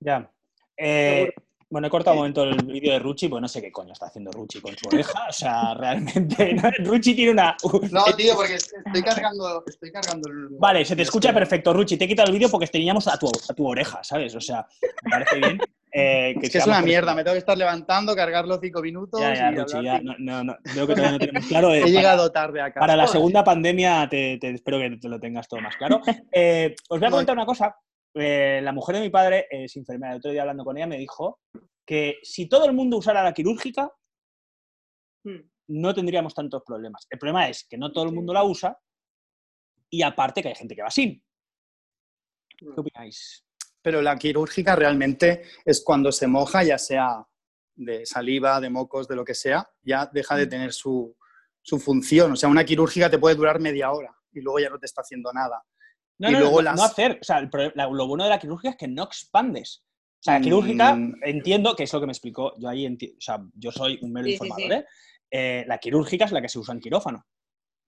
Ya. 0.00 0.30
Eh, 0.76 1.32
bueno, 1.72 1.86
he 1.86 1.90
cortado 1.90 2.14
un 2.14 2.18
momento 2.20 2.42
el 2.44 2.56
vídeo 2.66 2.92
de 2.92 2.98
Ruchi, 2.98 3.28
pues 3.28 3.40
no 3.40 3.48
sé 3.48 3.62
qué 3.62 3.72
coño 3.72 3.94
está 3.94 4.06
haciendo 4.06 4.30
Ruchi 4.30 4.60
con 4.60 4.76
su 4.76 4.88
oreja. 4.88 5.26
O 5.28 5.32
sea, 5.32 5.72
realmente. 5.78 6.52
¿no? 6.54 6.70
Ruchi 6.84 7.14
tiene 7.14 7.32
una. 7.32 7.56
No, 7.90 8.04
tío, 8.16 8.34
porque 8.36 8.56
estoy 8.56 9.02
cargando, 9.02 9.64
estoy 9.66 9.90
cargando 9.90 10.28
el... 10.30 10.48
Vale, 10.58 10.84
se 10.84 10.94
te 10.94 11.02
es 11.02 11.08
escucha 11.08 11.30
que- 11.30 11.34
perfecto, 11.34 11.72
Ruchi. 11.72 11.96
Te 11.96 12.04
he 12.04 12.08
quitado 12.08 12.28
el 12.28 12.34
vídeo 12.34 12.50
porque 12.50 12.66
teníamos 12.66 13.08
a 13.08 13.18
tu, 13.18 13.26
a 13.28 13.54
tu 13.54 13.66
oreja, 13.66 14.04
¿sabes? 14.04 14.34
O 14.34 14.40
sea, 14.40 14.66
me 15.04 15.10
parece 15.10 15.36
bien. 15.38 15.60
eh, 15.92 16.34
Es 16.42 16.50
que 16.50 16.58
es 16.58 16.66
una 16.66 16.82
mierda, 16.82 17.14
me 17.14 17.24
tengo 17.24 17.34
que 17.34 17.38
estar 17.38 17.56
levantando, 17.56 18.14
cargarlo 18.14 18.58
cinco 18.60 18.82
minutos. 18.82 19.18
Ya, 19.20 19.34
ya, 19.34 19.50
y 19.52 19.54
Ruchi, 19.56 19.82
ya. 19.82 19.98
No, 20.00 20.14
no, 20.18 20.44
no, 20.44 20.56
veo 20.74 20.86
que 20.86 20.94
todavía 20.94 21.12
no 21.12 21.18
tenemos 21.18 21.46
claro. 21.46 21.72
eh, 21.72 21.78
He 21.78 21.80
para- 21.82 21.92
llegado 21.92 22.30
tarde 22.32 22.60
acá. 22.60 22.80
Para 22.80 22.96
la 22.96 23.06
segunda 23.06 23.42
pandemia 23.42 24.06
te, 24.10 24.36
te- 24.38 24.50
espero 24.50 24.78
que 24.78 24.98
te 25.00 25.08
lo 25.08 25.18
tengas 25.18 25.48
todo 25.48 25.60
más 25.60 25.74
claro. 25.76 26.00
Eh, 26.32 26.74
os 26.90 26.98
voy 26.98 27.06
a 27.06 27.10
No, 27.10 27.16
comentar 27.16 27.34
una 27.36 27.46
cosa. 27.46 27.74
Eh, 28.14 28.60
la 28.62 28.72
mujer 28.72 28.96
de 28.96 29.02
mi 29.02 29.10
padre 29.10 29.46
es 29.50 29.76
enfermera. 29.76 30.12
El 30.12 30.18
otro 30.18 30.30
día 30.30 30.42
hablando 30.42 30.64
con 30.64 30.76
ella 30.76 30.86
me 30.86 30.98
dijo 30.98 31.40
que 31.86 32.18
si 32.22 32.48
todo 32.48 32.66
el 32.66 32.72
mundo 32.72 32.96
usara 32.98 33.22
la 33.22 33.32
quirúrgica, 33.32 33.90
Hmm. 35.24 35.38
no 35.68 35.94
tendríamos 35.94 36.34
tantos 36.34 36.62
problemas. 36.64 37.06
El 37.08 37.18
problema 37.18 37.48
es 37.48 37.64
que 37.68 37.78
no 37.78 37.92
todo 37.92 38.04
el 38.04 38.12
mundo 38.12 38.32
la 38.32 38.44
usa 38.44 38.76
y 39.88 40.02
aparte 40.02 40.42
que 40.42 40.48
hay 40.48 40.54
gente 40.54 40.74
que 40.74 40.82
va 40.82 40.90
sin. 40.90 41.22
¿Qué 42.56 42.68
opináis? 42.76 43.44
Pero 43.80 44.02
la 44.02 44.16
quirúrgica 44.16 44.76
realmente 44.76 45.42
es 45.64 45.82
cuando 45.84 46.12
se 46.12 46.26
moja, 46.26 46.62
ya 46.62 46.78
sea 46.78 47.26
de 47.74 48.06
saliva, 48.06 48.60
de 48.60 48.70
mocos, 48.70 49.08
de 49.08 49.16
lo 49.16 49.24
que 49.24 49.34
sea, 49.34 49.68
ya 49.82 50.06
deja 50.06 50.36
de 50.36 50.46
tener 50.46 50.72
su, 50.72 51.16
su 51.62 51.78
función. 51.78 52.32
O 52.32 52.36
sea, 52.36 52.48
una 52.48 52.64
quirúrgica 52.64 53.10
te 53.10 53.18
puede 53.18 53.34
durar 53.34 53.60
media 53.60 53.90
hora 53.92 54.14
y 54.32 54.40
luego 54.40 54.60
ya 54.60 54.70
no 54.70 54.78
te 54.78 54.86
está 54.86 55.02
haciendo 55.02 55.32
nada. 55.32 55.64
No, 56.22 56.30
Y 56.30 56.32
no, 56.34 56.38
luego 56.38 56.56
no, 56.58 56.62
las- 56.62 56.76
no 56.76 56.84
hacer. 56.84 57.18
O 57.20 57.24
sea, 57.24 57.38
el 57.38 57.50
pro- 57.50 57.72
la- 57.74 57.88
lo 57.88 58.06
bueno 58.06 58.22
de 58.22 58.30
la 58.30 58.38
quirúrgica 58.38 58.70
es 58.70 58.76
que 58.76 58.86
no 58.86 59.02
expandes. 59.02 59.82
O 60.20 60.22
sea, 60.22 60.34
la 60.34 60.40
quirúrgica, 60.40 60.94
Mm. 60.94 61.14
entiendo 61.24 61.74
que 61.74 61.82
es 61.82 61.92
lo 61.92 61.98
que 61.98 62.06
me 62.06 62.12
explicó. 62.12 62.54
Yo 62.60 62.68
ahí 62.68 62.86
enti- 62.86 63.16
o 63.16 63.20
sea, 63.20 63.40
yo 63.54 63.72
soy 63.72 63.98
un 64.02 64.12
mero 64.12 64.26
Sí, 64.26 64.32
informador, 64.34 64.68
sí. 64.68 64.72
¿eh? 64.72 64.84
Eh, 65.32 65.64
La 65.66 65.78
quirúrgica 65.78 66.26
es 66.26 66.32
la 66.32 66.40
que 66.40 66.48
se 66.48 66.60
usa 66.60 66.74
en 66.74 66.80
quirófano. 66.80 67.26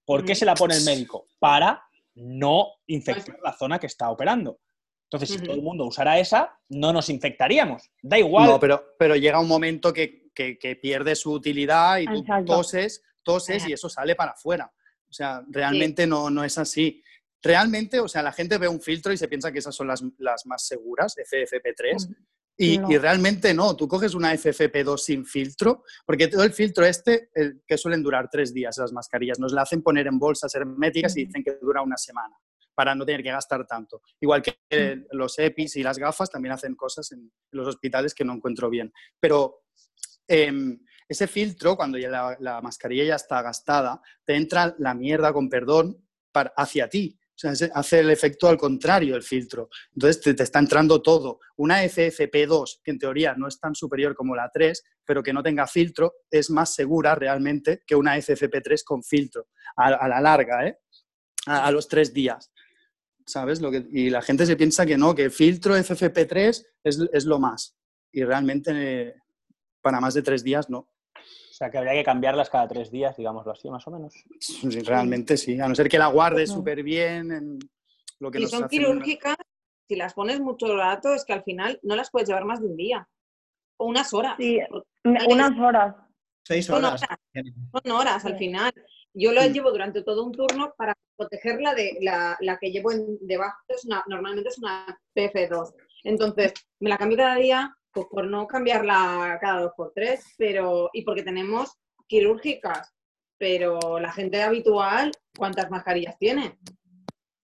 ¿Por 0.05 0.25
qué 0.25 0.33
Ujú. 0.33 0.39
se 0.41 0.45
la 0.47 0.55
pone 0.57 0.75
el 0.77 0.85
médico? 0.85 1.29
Para 1.39 1.81
no 2.17 2.67
infectar 2.89 3.37
la 3.43 3.53
zona 3.53 3.79
que 3.79 3.87
está 3.87 4.11
operando. 4.11 4.59
Entonces, 5.05 5.29
si 5.31 5.39
todo 5.45 5.55
el 5.55 5.63
mundo 5.63 5.85
usara 5.85 6.19
esa, 6.19 6.59
no 6.71 6.93
nos 6.93 7.09
infectaríamos. 7.11 7.89
Da 8.03 8.19
igual. 8.19 8.49
No, 8.49 8.59
pero, 8.59 8.95
pero 8.99 9.15
llega 9.15 9.39
un 9.39 9.47
momento 9.47 9.93
que, 9.93 10.25
que- 10.35 10.59
que 10.59 10.75
pierde 10.75 11.15
su 11.15 11.31
utilidad 11.31 11.99
y 11.99 12.07
tú 12.07 12.25
toses, 12.45 13.01
toses 13.23 13.69
y 13.69 13.73
eso 13.75 13.89
sale 13.89 14.17
para 14.17 14.33
afuera. 14.33 14.73
O 15.09 15.13
sea, 15.13 15.45
realmente 15.49 16.05
no, 16.09 16.31
no 16.31 16.43
es 16.43 16.59
así. 16.59 17.01
Realmente, 17.45 18.01
o 18.01 18.09
sea, 18.09 18.23
la 18.23 18.33
gente 18.33 18.57
ve 18.57 18.67
un 18.67 18.81
filtro 18.81 19.13
y 19.13 19.19
se 19.19 19.29
piensa 19.29 19.53
que 19.53 19.59
esas 19.59 19.75
son 19.75 19.87
las, 19.87 20.03
las 20.19 20.47
más 20.47 20.67
seguras, 20.67 21.15
FFP3, 21.17 22.17
y, 22.57 22.79
No. 22.79 22.91
y 22.91 22.97
realmente 22.97 23.53
no. 23.53 23.77
Tú 23.77 23.87
coges 23.87 24.15
una 24.15 24.33
FFP2 24.33 24.97
sin 24.99 25.27
filtro, 25.27 25.85
porque 26.07 26.29
todo 26.29 26.43
el 26.43 26.53
filtro 26.53 26.87
este, 26.87 27.29
el 27.35 27.63
que 27.67 27.77
suelen 27.77 28.03
durar 28.03 28.31
tres 28.31 28.55
días 28.55 28.79
las 28.79 28.93
mascarillas, 28.93 29.39
nos 29.39 29.53
la 29.53 29.63
hacen 29.63 29.83
poner 29.83 30.07
en 30.07 30.19
bolsas 30.19 30.55
herméticas 30.55 31.15
y 31.17 31.21
Ujú. 31.23 31.27
dicen 31.27 31.45
que 31.45 31.59
dura 31.61 31.83
una 31.83 31.99
semana 31.99 32.35
para 32.75 32.95
no 32.95 33.05
tener 33.05 33.23
que 33.23 33.31
gastar 33.31 33.67
tanto. 33.67 34.01
Igual 34.21 34.43
que 34.43 34.59
eh, 34.71 35.05
los 35.13 35.39
EPIs 35.39 35.77
y 35.77 35.83
las 35.83 35.99
gafas 35.99 36.31
también 36.31 36.53
hacen 36.55 36.75
cosas 36.75 37.13
en 37.13 37.31
los 37.53 37.69
hospitales 37.69 38.15
que 38.15 38.25
no 38.25 38.33
encuentro 38.33 38.71
bien. 38.71 38.93
Pero 39.21 39.65
em, 40.27 40.81
ese 41.09 41.27
filtro, 41.27 41.77
cuando 41.77 41.99
ya 41.99 42.09
la, 42.09 42.37
la 42.41 42.61
mascarilla 42.63 43.05
ya 43.05 43.15
está 43.17 43.43
gastada, 43.43 44.01
te 44.25 44.35
entra 44.35 44.75
la 44.79 44.95
mierda, 44.95 45.33
con 45.33 45.49
perdón, 45.49 46.05
para, 46.33 46.53
hacia 46.57 46.89
ti. 46.89 47.19
Hace 47.43 48.01
el 48.01 48.11
efecto 48.11 48.49
al 48.49 48.57
contrario 48.57 49.17
el 49.17 49.23
filtro. 49.23 49.69
Entonces 49.93 50.37
te, 50.37 50.43
está 50.43 50.61
entrando 50.61 51.03
todo. 51.03 51.41
Una 51.57 51.83
FFP2, 51.83 52.81
que 52.83 52.93
en 52.93 52.99
teoría 52.99 53.35
no 53.35 53.49
es 53.49 53.59
tan 53.59 53.75
superior 53.75 54.15
como 54.15 54.37
la 54.37 54.51
3, 54.53 54.83
pero 55.05 55.23
que 55.23 55.33
no 55.33 55.43
tenga 55.43 55.67
filtro, 55.67 56.15
es 56.31 56.49
más 56.51 56.75
segura 56.75 57.15
realmente 57.15 57.83
que 57.87 57.97
una 57.97 58.17
FFP3 58.17 58.83
con 58.85 59.03
filtro. 59.03 59.49
A, 59.77 60.09
la 60.09 60.21
larga, 60.21 60.67
¿eh? 60.67 60.79
A, 61.47 61.71
los 61.73 61.89
tres 61.89 62.15
días. 62.15 62.53
¿Sabes? 63.27 63.61
Lo 63.61 63.71
que, 63.71 63.85
y 63.91 64.11
la 64.11 64.23
gente 64.23 64.47
se 64.47 64.57
piensa 64.57 64.87
que 64.87 64.97
no, 64.97 65.15
que 65.15 65.31
filtro 65.31 65.77
FFP3 65.77 66.65
es, 66.85 67.01
es 67.13 67.25
lo 67.25 67.39
más. 67.39 67.77
Y 68.13 68.23
realmente 68.23 68.71
eh, 68.75 69.15
para 69.83 70.01
más 70.01 70.15
de 70.15 70.23
tres 70.23 70.45
días 70.45 70.71
no. 70.71 70.94
Sea, 71.65 71.71
que 71.71 71.79
habría 71.79 71.95
que 71.95 72.05
cambiarlas 72.05 72.51
cada 72.51 72.69
tres 72.69 72.91
días, 72.91 73.17
digámoslo 73.17 73.53
así, 73.53 73.71
más 73.71 73.87
o 73.87 73.91
menos. 73.91 74.13
Sí, 74.39 74.69
realmente 74.81 75.39
sí. 75.39 75.59
A 75.59 75.67
no 75.67 75.75
ser 75.75 75.89
que 75.89 75.99
la 75.99 76.09
guardes 76.09 76.51
No. 76.51 76.57
súper 76.57 76.83
bien. 76.83 77.33
En 77.33 77.59
lo 78.21 78.31
que 78.31 78.41
Si 78.41 78.47
son 78.49 78.65
hacen- 78.65 78.69
quirúrgicas, 78.69 79.37
si 79.89 79.97
las 79.97 80.13
pones 80.13 80.41
mucho 80.41 80.77
rato, 80.77 81.15
es 81.15 81.25
que 81.25 81.33
al 81.33 81.43
final 81.43 81.79
no 81.83 81.97
las 81.97 82.11
puedes 82.11 82.29
llevar 82.29 82.45
más 82.45 82.61
de 82.61 82.67
un 82.67 82.77
día. 82.77 83.09
O 83.79 83.87
unas 83.87 84.13
horas. 84.13 84.35
Sí, 84.39 84.61
unas 85.05 85.59
horas. 85.59 85.97
Seis 86.47 86.67
Son 86.67 86.85
horas. 86.85 87.01
Son 87.73 87.93
horas 87.93 88.25
al 88.27 88.37
final. 88.37 88.73
Yo 89.15 89.33
lo 89.33 89.41
llevo 89.47 89.71
durante 89.71 90.03
todo 90.03 90.23
un 90.25 90.33
turno 90.33 90.75
para 90.77 90.93
protegerla 91.17 91.73
de 91.75 91.97
la, 92.03 92.37
la 92.41 92.59
que 92.59 92.71
llevo 92.73 92.93
en- 92.93 93.17
debajo. 93.23 93.57
Es 93.69 93.87
una, 93.87 94.05
normalmente 94.07 94.51
es 94.51 94.59
una 94.59 94.99
PF2. 95.15 95.73
Entonces, 96.03 96.53
me 96.81 96.91
la 96.91 96.99
cambio 96.99 97.17
cada 97.17 97.37
día 97.37 97.75
pues, 97.95 98.07
por 98.11 98.27
no 98.27 98.47
cambiarla 98.47 99.39
cada 99.41 99.61
dos 99.61 99.73
por 99.77 99.93
tres, 99.95 100.35
pero 100.37 100.91
y 100.93 101.03
porque 101.03 101.23
tenemos 101.23 101.79
quirúrgicas. 102.07 102.95
Pero 103.39 103.99
la 103.99 104.13
gente 104.13 104.43
habitual, 104.43 105.13
¿cuántas 105.37 105.71
mascarillas 105.71 106.19
tiene? 106.19 106.57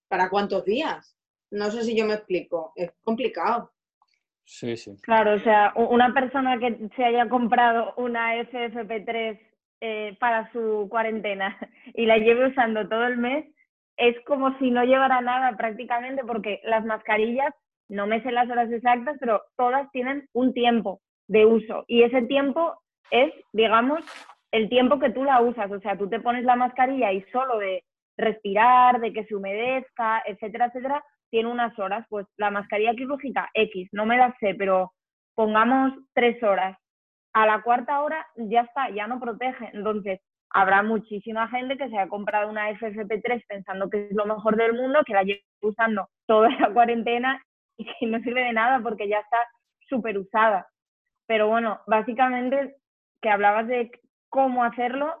¿Para 0.07 0.29
cuántos 0.29 0.65
días? 0.65 1.17
No 1.51 1.69
sé 1.69 1.83
si 1.83 1.95
yo 1.95 2.05
me 2.05 2.13
explico. 2.13 2.71
Es 2.75 2.91
complicado. 3.03 3.71
Sí, 4.43 4.75
sí. 4.75 4.97
Claro, 5.01 5.35
o 5.35 5.39
sea, 5.39 5.73
una 5.75 6.13
persona 6.13 6.57
que 6.59 6.89
se 6.95 7.03
haya 7.05 7.29
comprado 7.29 7.93
una 7.97 8.35
FFP3 8.35 9.39
eh, 9.81 10.17
para 10.19 10.51
su 10.51 10.87
cuarentena 10.89 11.57
y 11.93 12.05
la 12.05 12.17
lleve 12.17 12.49
usando 12.49 12.87
todo 12.87 13.05
el 13.05 13.17
mes, 13.17 13.45
es 13.97 14.15
como 14.25 14.57
si 14.59 14.71
no 14.71 14.83
llevara 14.83 15.21
nada 15.21 15.55
prácticamente, 15.57 16.23
porque 16.23 16.59
las 16.63 16.85
mascarillas, 16.85 17.53
no 17.91 18.07
me 18.07 18.21
sé 18.23 18.31
las 18.31 18.49
horas 18.49 18.71
exactas, 18.71 19.17
pero 19.19 19.43
todas 19.57 19.91
tienen 19.91 20.27
un 20.33 20.53
tiempo 20.53 21.01
de 21.27 21.45
uso 21.45 21.83
y 21.87 22.03
ese 22.03 22.21
tiempo 22.23 22.77
es, 23.11 23.33
digamos, 23.51 23.99
el 24.51 24.69
tiempo 24.69 24.97
que 24.97 25.09
tú 25.09 25.23
la 25.23 25.41
usas. 25.41 25.69
O 25.71 25.79
sea, 25.81 25.97
tú 25.97 26.09
te 26.09 26.21
pones 26.21 26.45
la 26.45 26.55
mascarilla 26.55 27.11
y 27.11 27.21
solo 27.31 27.57
de 27.57 27.83
respirar, 28.17 28.99
de 29.01 29.11
que 29.11 29.25
se 29.25 29.35
humedezca, 29.35 30.23
etcétera, 30.25 30.67
etcétera, 30.67 31.03
tiene 31.29 31.49
unas 31.49 31.77
horas. 31.77 32.05
Pues 32.09 32.25
la 32.37 32.49
mascarilla 32.49 32.95
quirúrgica 32.95 33.49
X, 33.53 33.89
no 33.91 34.05
me 34.05 34.17
la 34.17 34.33
sé, 34.39 34.55
pero 34.55 34.93
pongamos 35.35 35.93
tres 36.13 36.41
horas. 36.43 36.77
A 37.33 37.45
la 37.45 37.61
cuarta 37.61 38.01
hora 38.01 38.25
ya 38.35 38.61
está, 38.61 38.89
ya 38.89 39.07
no 39.07 39.19
protege. 39.19 39.69
Entonces, 39.73 40.21
habrá 40.49 40.81
muchísima 40.81 41.49
gente 41.49 41.77
que 41.77 41.89
se 41.89 41.97
ha 41.97 42.07
comprado 42.07 42.49
una 42.49 42.69
FFP3 42.71 43.43
pensando 43.47 43.89
que 43.89 44.07
es 44.07 44.11
lo 44.11 44.25
mejor 44.25 44.55
del 44.55 44.73
mundo, 44.73 44.99
que 45.05 45.13
la 45.13 45.23
lleva 45.23 45.41
usando 45.61 46.07
toda 46.25 46.49
la 46.59 46.71
cuarentena 46.73 47.41
y 47.99 48.05
no 48.05 48.19
sirve 48.19 48.43
de 48.43 48.53
nada 48.53 48.79
porque 48.81 49.07
ya 49.07 49.19
está 49.19 49.37
súper 49.87 50.17
usada. 50.17 50.67
Pero 51.27 51.47
bueno, 51.47 51.79
básicamente 51.87 52.75
que 53.21 53.29
hablabas 53.29 53.67
de 53.67 53.91
cómo 54.29 54.63
hacerlo, 54.63 55.13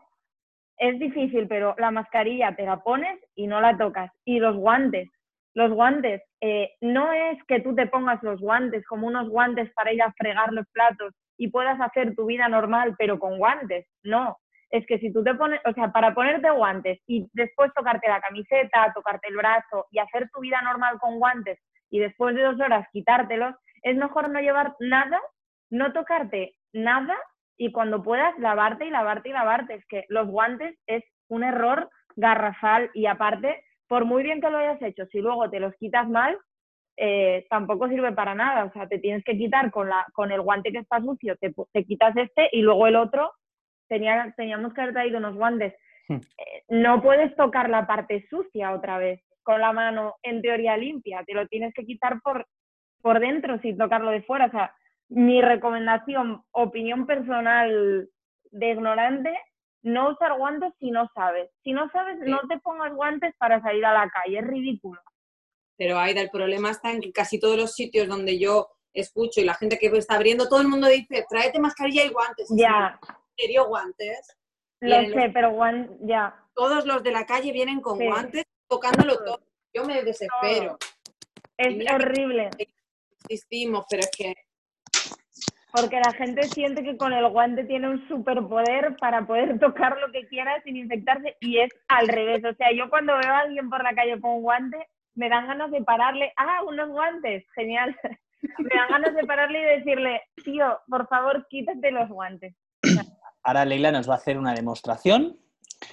es 0.77 0.97
difícil, 0.99 1.47
pero 1.47 1.75
la 1.77 1.91
mascarilla 1.91 2.55
te 2.55 2.65
la 2.65 2.77
pones 2.77 3.19
y 3.35 3.47
no 3.47 3.61
la 3.61 3.77
tocas. 3.77 4.11
Y 4.25 4.39
los 4.39 4.55
guantes, 4.55 5.07
los 5.53 5.71
guantes, 5.71 6.23
eh, 6.41 6.71
no 6.81 7.13
es 7.13 7.37
que 7.47 7.59
tú 7.59 7.75
te 7.75 7.85
pongas 7.85 8.21
los 8.23 8.39
guantes 8.39 8.85
como 8.87 9.07
unos 9.07 9.29
guantes 9.29 9.71
para 9.73 9.93
ir 9.93 10.01
a 10.01 10.13
fregar 10.13 10.51
los 10.53 10.65
platos 10.71 11.13
y 11.37 11.49
puedas 11.49 11.79
hacer 11.79 12.15
tu 12.15 12.25
vida 12.25 12.47
normal, 12.47 12.95
pero 12.97 13.19
con 13.19 13.37
guantes. 13.37 13.85
No, 14.03 14.37
es 14.71 14.85
que 14.87 14.97
si 14.99 15.13
tú 15.13 15.23
te 15.23 15.35
pones, 15.35 15.61
o 15.65 15.73
sea, 15.73 15.91
para 15.91 16.13
ponerte 16.13 16.49
guantes 16.49 16.99
y 17.05 17.27
después 17.33 17.71
tocarte 17.75 18.07
la 18.07 18.21
camiseta, 18.21 18.91
tocarte 18.95 19.27
el 19.27 19.37
brazo 19.37 19.85
y 19.91 19.99
hacer 19.99 20.29
tu 20.33 20.39
vida 20.39 20.61
normal 20.61 20.97
con 20.99 21.19
guantes 21.19 21.59
y 21.91 21.99
después 21.99 22.33
de 22.33 22.41
dos 22.41 22.59
horas 22.59 22.87
quitártelos, 22.91 23.53
es 23.83 23.95
mejor 23.97 24.29
no 24.29 24.39
llevar 24.39 24.73
nada, 24.79 25.19
no 25.69 25.93
tocarte 25.93 26.55
nada 26.73 27.15
y 27.57 27.71
cuando 27.71 28.01
puedas 28.01 28.37
lavarte 28.39 28.85
y 28.85 28.89
lavarte 28.89 29.29
y 29.29 29.33
lavarte. 29.33 29.75
Es 29.75 29.85
que 29.87 30.05
los 30.07 30.27
guantes 30.27 30.79
es 30.87 31.03
un 31.27 31.43
error 31.43 31.89
garrafal 32.15 32.89
y 32.93 33.05
aparte, 33.05 33.63
por 33.87 34.05
muy 34.05 34.23
bien 34.23 34.41
que 34.41 34.49
lo 34.49 34.57
hayas 34.57 34.81
hecho, 34.81 35.05
si 35.07 35.19
luego 35.19 35.49
te 35.49 35.59
los 35.59 35.75
quitas 35.75 36.09
mal, 36.09 36.37
eh, 36.97 37.45
tampoco 37.49 37.87
sirve 37.89 38.13
para 38.13 38.35
nada. 38.35 38.65
O 38.65 38.71
sea, 38.71 38.87
te 38.87 38.99
tienes 38.99 39.23
que 39.23 39.37
quitar 39.37 39.69
con, 39.69 39.89
la, 39.89 40.05
con 40.13 40.31
el 40.31 40.41
guante 40.41 40.71
que 40.71 40.79
está 40.79 41.01
sucio, 41.01 41.35
te, 41.37 41.53
te 41.73 41.83
quitas 41.83 42.15
este 42.15 42.49
y 42.53 42.61
luego 42.61 42.87
el 42.87 42.95
otro, 42.95 43.33
tenía, 43.87 44.33
teníamos 44.37 44.73
que 44.73 44.81
haber 44.81 44.93
traído 44.93 45.17
unos 45.17 45.35
guantes. 45.35 45.73
Hmm. 46.07 46.15
Eh, 46.15 46.63
no 46.69 47.01
puedes 47.01 47.35
tocar 47.35 47.69
la 47.69 47.85
parte 47.85 48.25
sucia 48.29 48.71
otra 48.71 48.97
vez 48.97 49.21
con 49.43 49.59
la 49.61 49.71
mano 49.73 50.15
en 50.23 50.41
teoría 50.41 50.77
limpia, 50.77 51.23
te 51.25 51.33
lo 51.33 51.47
tienes 51.47 51.73
que 51.73 51.85
quitar 51.85 52.21
por, 52.21 52.47
por 53.01 53.19
dentro 53.19 53.59
sin 53.59 53.77
tocarlo 53.77 54.11
de 54.11 54.21
fuera. 54.23 54.45
O 54.47 54.51
sea, 54.51 54.73
mi 55.09 55.41
recomendación, 55.41 56.43
opinión 56.51 57.05
personal 57.05 58.09
de 58.51 58.69
ignorante, 58.71 59.37
no 59.83 60.09
usar 60.11 60.37
guantes 60.37 60.73
si 60.79 60.91
no 60.91 61.09
sabes. 61.15 61.49
Si 61.63 61.73
no 61.73 61.89
sabes, 61.91 62.17
no 62.19 62.39
te 62.47 62.59
pongas 62.59 62.93
guantes 62.93 63.33
para 63.37 63.61
salir 63.61 63.85
a 63.85 63.93
la 63.93 64.09
calle, 64.09 64.39
es 64.39 64.45
ridículo. 64.47 65.01
Pero 65.77 65.97
Aida, 65.97 66.21
el 66.21 66.29
problema 66.29 66.69
está 66.69 66.91
en 66.91 67.01
que 67.01 67.11
casi 67.11 67.39
todos 67.39 67.57
los 67.57 67.73
sitios 67.73 68.07
donde 68.07 68.37
yo 68.37 68.67
escucho 68.93 69.41
y 69.41 69.45
la 69.45 69.55
gente 69.55 69.79
que 69.79 69.87
está 69.87 70.15
abriendo, 70.15 70.47
todo 70.47 70.61
el 70.61 70.67
mundo 70.67 70.87
dice, 70.87 71.25
tráete 71.29 71.59
mascarilla 71.59 72.03
y 72.05 72.09
guantes. 72.09 72.47
Ya, 72.55 72.99
¿En 73.09 73.15
serio 73.37 73.65
guantes? 73.67 74.37
lo 74.81 75.01
sé, 75.09 75.29
pero 75.33 75.51
guan- 75.51 75.97
ya. 76.01 76.35
Todos 76.53 76.85
los 76.85 77.01
de 77.03 77.11
la 77.11 77.25
calle 77.25 77.51
vienen 77.51 77.81
con 77.81 77.97
Sí. 77.97 78.05
guantes, 78.05 78.43
tocándolo 78.71 79.17
todo. 79.17 79.41
Yo 79.73 79.85
me 79.85 80.01
desespero. 80.01 80.77
Es 81.57 81.75
mira 81.75 81.95
horrible, 81.95 82.49
Insistimos, 83.27 83.85
pero 83.89 84.01
es 84.01 84.09
que 84.17 84.33
porque 85.73 85.99
la 85.99 86.11
gente 86.11 86.43
siente 86.43 86.83
que 86.83 86.97
con 86.97 87.13
el 87.13 87.29
guante 87.29 87.63
tiene 87.63 87.89
un 87.89 88.05
superpoder 88.07 88.97
para 88.97 89.25
poder 89.25 89.57
tocar 89.59 89.97
lo 89.99 90.11
que 90.11 90.27
quiera 90.27 90.61
sin 90.63 90.75
infectarse 90.75 91.37
y 91.39 91.59
es 91.59 91.69
al 91.87 92.07
revés. 92.07 92.43
O 92.43 92.53
sea, 92.55 92.71
yo 92.73 92.89
cuando 92.89 93.13
veo 93.17 93.33
a 93.33 93.39
alguien 93.39 93.69
por 93.69 93.83
la 93.83 93.93
calle 93.93 94.19
con 94.19 94.31
un 94.31 94.41
guante, 94.41 94.77
me 95.15 95.29
dan 95.29 95.47
ganas 95.47 95.71
de 95.71 95.81
pararle, 95.81 96.33
ah, 96.37 96.63
unos 96.67 96.89
guantes, 96.89 97.45
genial. 97.55 97.95
me 98.59 98.69
dan 98.75 98.89
ganas 98.89 99.15
de 99.15 99.23
pararle 99.25 99.59
y 99.59 99.79
decirle, 99.79 100.21
tío, 100.43 100.79
por 100.89 101.07
favor, 101.07 101.47
quítate 101.49 101.91
los 101.91 102.09
guantes. 102.09 102.55
Ahora 103.43 103.65
Leila 103.65 103.91
nos 103.91 104.09
va 104.09 104.13
a 104.13 104.17
hacer 104.17 104.37
una 104.37 104.53
demostración, 104.53 105.39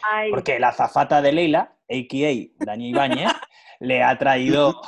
Ay, 0.02 0.30
porque 0.30 0.58
la 0.58 0.72
zafata 0.72 1.22
de 1.22 1.32
Leila, 1.32 1.76
a.k.a. 1.88 2.64
Dani 2.64 2.90
Ibáñez, 2.90 3.32
le 3.80 4.02
ha 4.02 4.18
traído, 4.18 4.80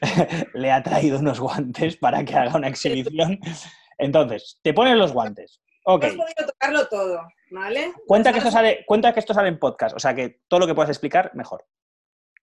le 0.54 0.72
ha 0.72 0.82
traído 0.82 1.18
unos 1.18 1.40
guantes 1.40 1.96
para 1.96 2.24
que 2.24 2.34
haga 2.34 2.56
una 2.56 2.68
exhibición. 2.68 3.38
Entonces, 3.98 4.58
te 4.62 4.72
pones 4.72 4.96
los 4.96 5.12
guantes. 5.12 5.60
Ok. 5.84 6.04
Has 6.04 6.14
podido 6.14 6.46
tocarlo 6.46 6.88
todo, 6.88 7.20
¿vale? 7.50 7.92
Cuenta 8.06 8.32
que, 8.32 8.38
esto 8.38 8.50
sale, 8.50 8.84
cuenta 8.86 9.12
que 9.12 9.20
esto 9.20 9.34
sale 9.34 9.48
en 9.48 9.58
podcast, 9.58 9.96
o 9.96 9.98
sea 9.98 10.14
que 10.14 10.42
todo 10.48 10.60
lo 10.60 10.66
que 10.66 10.74
puedas 10.74 10.90
explicar, 10.90 11.30
mejor. 11.34 11.64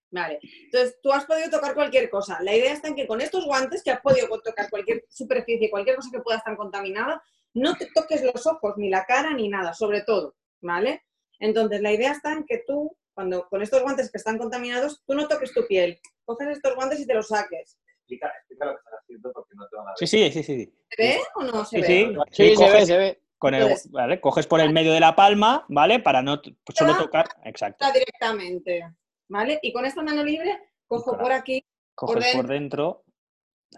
Vale. 0.09 0.39
Entonces, 0.41 0.99
tú 1.01 1.11
has 1.11 1.25
podido 1.25 1.49
tocar 1.49 1.73
cualquier 1.73 2.09
cosa. 2.09 2.41
La 2.41 2.55
idea 2.55 2.71
está 2.71 2.87
en 2.87 2.95
que 2.95 3.07
con 3.07 3.19
estos 3.19 3.45
guantes, 3.45 3.83
que 3.83 3.91
has 3.91 4.01
podido 4.01 4.27
tocar 4.41 4.69
cualquier 4.69 5.05
superficie, 5.09 5.69
cualquier 5.69 5.97
cosa 5.97 6.09
que 6.11 6.21
pueda 6.21 6.37
estar 6.37 6.55
contaminada, 6.55 7.21
no 7.53 7.75
te 7.75 7.87
toques 7.93 8.23
los 8.23 8.45
ojos, 8.47 8.75
ni 8.77 8.89
la 8.89 9.05
cara, 9.05 9.33
ni 9.33 9.49
nada, 9.49 9.73
sobre 9.73 10.01
todo, 10.01 10.35
¿vale? 10.61 11.03
Entonces, 11.39 11.81
la 11.81 11.91
idea 11.91 12.11
está 12.11 12.33
en 12.33 12.45
que 12.45 12.63
tú, 12.65 12.95
cuando 13.13 13.47
con 13.49 13.61
estos 13.61 13.81
guantes 13.81 14.11
que 14.11 14.17
están 14.17 14.37
contaminados, 14.37 15.03
tú 15.05 15.13
no 15.15 15.27
toques 15.27 15.53
tu 15.53 15.65
piel. 15.67 15.99
Coges 16.25 16.49
estos 16.49 16.75
guantes 16.75 16.99
y 16.99 17.07
te 17.07 17.13
los 17.13 17.27
saques. 17.27 17.77
Explica, 17.99 18.31
explica 18.39 18.65
lo 18.65 18.71
que 18.73 18.77
estás 18.77 18.93
haciendo 19.01 19.31
porque 19.33 19.55
no 19.55 19.67
te 19.67 19.75
van 19.75 19.85
a 19.87 19.89
ver. 19.91 19.97
Sí, 19.97 20.07
sí, 20.07 20.31
sí, 20.31 20.43
sí. 20.43 20.73
¿Se 20.89 21.01
ve 21.03 21.19
o 21.35 21.43
no 21.43 21.65
se 21.65 21.75
Sí, 21.77 21.81
ve? 21.81 21.87
sí. 21.87 22.15
Sí, 22.31 22.49
se 22.49 22.55
coges, 22.55 22.73
ve, 22.73 22.85
se 22.85 22.97
ve. 22.97 23.21
con 23.37 23.53
el- 23.53 23.61
Entonces- 23.63 23.91
¿vale? 23.91 24.19
coges 24.21 24.47
por 24.47 24.59
el 24.61 24.71
medio 24.73 24.93
de 24.93 24.99
la 24.99 25.15
palma, 25.15 25.65
¿vale? 25.69 25.99
Para 25.99 26.21
no 26.21 26.41
t- 26.41 26.55
solo 26.75 26.97
tocar. 26.97 27.27
Exacto. 27.43 27.83
Está 27.85 27.97
directamente, 27.97 28.83
¿vale? 29.29 29.59
Y 29.61 29.71
con 29.73 29.85
esta 29.85 30.01
mano 30.01 30.23
libre, 30.23 30.59
cojo 30.87 31.11
Claro. 31.11 31.23
por 31.23 31.31
aquí, 31.33 31.63
Coges 31.95 32.35
por 32.35 32.47
dentro. 32.47 33.03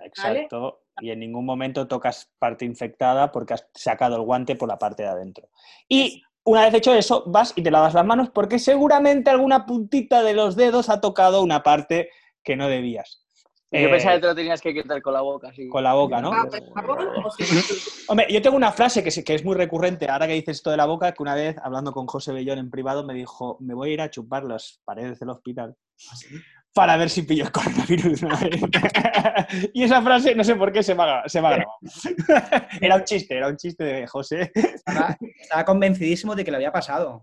Exacto. 0.04 0.84
Y 1.02 1.12
en 1.12 1.20
ningún 1.20 1.46
momento 1.46 1.88
tocas 1.88 2.30
parte 2.38 2.66
infectada 2.66 3.32
porque 3.32 3.54
has 3.54 3.68
sacado 3.74 4.18
el 4.18 4.22
guante 4.24 4.56
por 4.56 4.68
la 4.68 4.78
parte 4.78 5.04
de 5.04 5.10
adentro. 5.10 5.50
Y 5.88 6.22
una 6.50 6.66
vez 6.66 6.74
hecho 6.74 6.94
eso, 6.94 7.24
vas 7.28 7.54
y 7.56 7.62
te 7.64 7.72
lavas 7.72 7.94
las 7.94 8.06
manos 8.06 8.30
porque 8.30 8.60
seguramente 8.60 9.30
alguna 9.30 9.66
puntita 9.66 10.24
de 10.24 10.34
los 10.34 10.56
dedos 10.56 10.90
ha 10.90 11.00
tocado 11.02 11.42
una 11.44 11.64
parte 11.64 12.10
que 12.44 12.56
no 12.56 12.68
debías. 12.68 13.26
Yo 13.72 13.82
Eh, 13.82 13.90
pensaba 13.90 14.16
que 14.16 14.22
te 14.22 14.28
lo 14.28 14.36
tenías 14.36 14.62
que 14.62 14.74
quitar 14.74 15.00
con 15.02 15.14
la 15.14 15.22
boca, 15.22 15.54
sí. 15.54 15.70
con 15.70 15.84
la 15.84 15.94
boca, 15.94 16.22
¿no? 16.22 16.32
ah, 16.34 16.48
pues, 16.50 16.64
jabón, 16.74 17.08
o 17.24 17.30
si- 17.30 17.44
Hombre, 18.08 18.26
yo 18.32 18.42
tengo 18.42 18.58
una 18.58 18.72
frase 18.72 19.04
que, 19.04 19.10
es- 19.10 19.24
que 19.24 19.36
es 19.36 19.46
muy 19.46 19.56
recurrente, 19.56 20.10
ahora 20.10 20.26
que 20.26 20.34
dices 20.34 20.58
esto 20.58 20.72
de 20.72 20.78
la 20.78 20.86
boca, 20.88 21.12
que 21.12 21.22
una 21.22 21.36
vez, 21.36 21.56
hablando 21.62 21.92
con 21.92 22.08
José 22.08 22.32
Bellón 22.34 22.58
en 22.58 22.72
privado, 22.72 23.04
me 23.06 23.14
dijo, 23.14 23.58
me 23.60 23.76
voy 23.76 23.92
a 23.92 23.94
ir 23.94 24.02
a 24.02 24.10
chupar 24.10 24.44
las 24.44 24.82
paredes 24.86 25.20
del 25.20 25.30
hospital 25.30 25.76
para 26.74 26.96
ver 26.98 27.10
si 27.10 27.24
pillo 27.24 27.46
el 27.46 27.52
coronavirus. 27.52 28.24
¿no? 28.24 28.30
y 29.74 29.84
esa 29.84 30.02
frase, 30.02 30.36
no 30.36 30.44
sé 30.44 30.56
por 30.56 30.72
qué, 30.72 30.84
se 30.84 30.96
me 30.96 31.04
ha, 31.04 31.24
se 31.28 31.42
me 31.42 31.48
ha 31.48 31.52
grabado. 31.52 31.78
era 32.82 32.96
un 32.96 33.04
chiste, 33.04 33.36
era 33.38 33.48
un 33.48 33.58
chiste 33.58 33.84
de 33.84 34.08
José. 34.08 34.52
Estaba, 34.54 35.18
estaba 35.40 35.66
convencidísimo 35.66 36.36
de 36.36 36.46
que 36.46 36.52
le 36.52 36.58
había 36.58 36.72
pasado. 36.72 37.22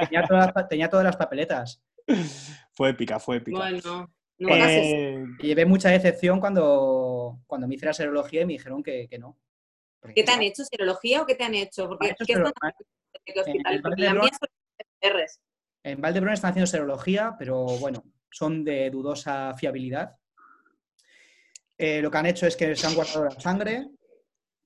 Tenía 0.00 0.26
todas, 0.26 0.46
las 0.46 0.52
pa- 0.52 0.68
tenía 0.68 0.88
todas 0.88 1.04
las 1.04 1.16
papeletas. 1.16 1.82
fue 2.72 2.90
épica, 2.90 3.18
fue 3.18 3.36
épica. 3.36 3.58
Bueno, 3.58 3.78
no. 3.84 4.10
Eh, 4.48 5.24
llevé 5.40 5.64
mucha 5.64 5.88
decepción 5.90 6.40
cuando, 6.40 7.38
cuando 7.46 7.68
me 7.68 7.76
hice 7.76 7.86
la 7.86 7.92
serología 7.92 8.42
y 8.42 8.46
me 8.46 8.54
dijeron 8.54 8.82
que, 8.82 9.06
que 9.08 9.18
no. 9.18 9.38
Porque 10.00 10.14
¿Qué 10.14 10.24
te 10.24 10.32
han 10.32 10.40
no. 10.40 10.44
hecho? 10.46 10.64
¿Serología 10.64 11.22
o 11.22 11.26
qué 11.26 11.36
te 11.36 11.44
han 11.44 11.54
hecho? 11.54 11.86
Porque 11.88 12.06
Me 12.06 12.10
han 12.10 12.14
hecho 12.14 12.24
¿qué 12.26 12.32
están 12.32 13.54
en 13.54 13.74
en 13.76 13.82
Porque 13.82 14.02
Valdebrón- 14.02 14.14
la 14.14 14.14
mía 14.22 14.30
son 14.40 15.12
R's. 15.12 15.40
En 15.84 16.00
Valdebrón 16.00 16.32
están 16.34 16.50
haciendo 16.50 16.66
serología, 16.66 17.36
pero 17.38 17.64
bueno, 17.78 18.02
son 18.32 18.64
de 18.64 18.90
dudosa 18.90 19.54
fiabilidad. 19.54 20.16
Eh, 21.78 22.00
lo 22.00 22.10
que 22.10 22.18
han 22.18 22.26
hecho 22.26 22.46
es 22.46 22.56
que 22.56 22.74
se 22.74 22.86
han 22.86 22.94
guardado 22.94 23.24
la 23.24 23.40
sangre. 23.40 23.88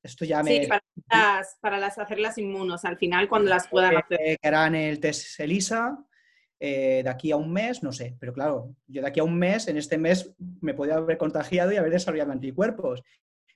Esto 0.02 0.24
ya 0.24 0.42
me... 0.42 0.62
Sí, 0.62 0.66
para 0.66 0.82
las, 1.10 1.56
para 1.60 1.78
las 1.78 1.98
hacerlas 1.98 2.38
inmunos 2.38 2.84
al 2.84 2.96
final 2.96 3.28
cuando 3.28 3.50
las 3.50 3.66
puedan 3.68 3.96
hacer. 3.96 4.20
eh, 4.20 4.36
que 4.40 4.48
harán 4.48 4.74
el 4.74 5.00
test 5.00 5.40
ELISA 5.40 5.98
eh, 6.60 7.02
de 7.02 7.10
aquí 7.10 7.32
a 7.32 7.36
un 7.36 7.52
mes, 7.52 7.82
no 7.82 7.92
sé, 7.92 8.16
pero 8.18 8.32
claro, 8.32 8.74
yo 8.86 9.02
de 9.02 9.08
aquí 9.08 9.20
a 9.20 9.24
un 9.24 9.36
mes, 9.36 9.68
en 9.68 9.76
este 9.76 9.98
mes 9.98 10.32
me 10.60 10.74
podía 10.74 10.94
haber 10.94 11.18
contagiado 11.18 11.72
y 11.72 11.76
haber 11.76 11.90
desarrollado 11.90 12.32
anticuerpos. 12.32 13.02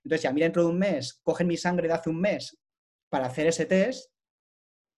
Entonces, 0.02 0.20
si 0.22 0.26
a 0.26 0.32
mí 0.32 0.40
dentro 0.40 0.64
de 0.64 0.68
un 0.68 0.78
mes 0.78 1.20
cogen 1.22 1.46
mi 1.46 1.56
sangre 1.56 1.88
de 1.88 1.94
hace 1.94 2.10
un 2.10 2.20
mes 2.20 2.58
para 3.08 3.26
hacer 3.26 3.46
ese 3.46 3.66
test, 3.66 4.10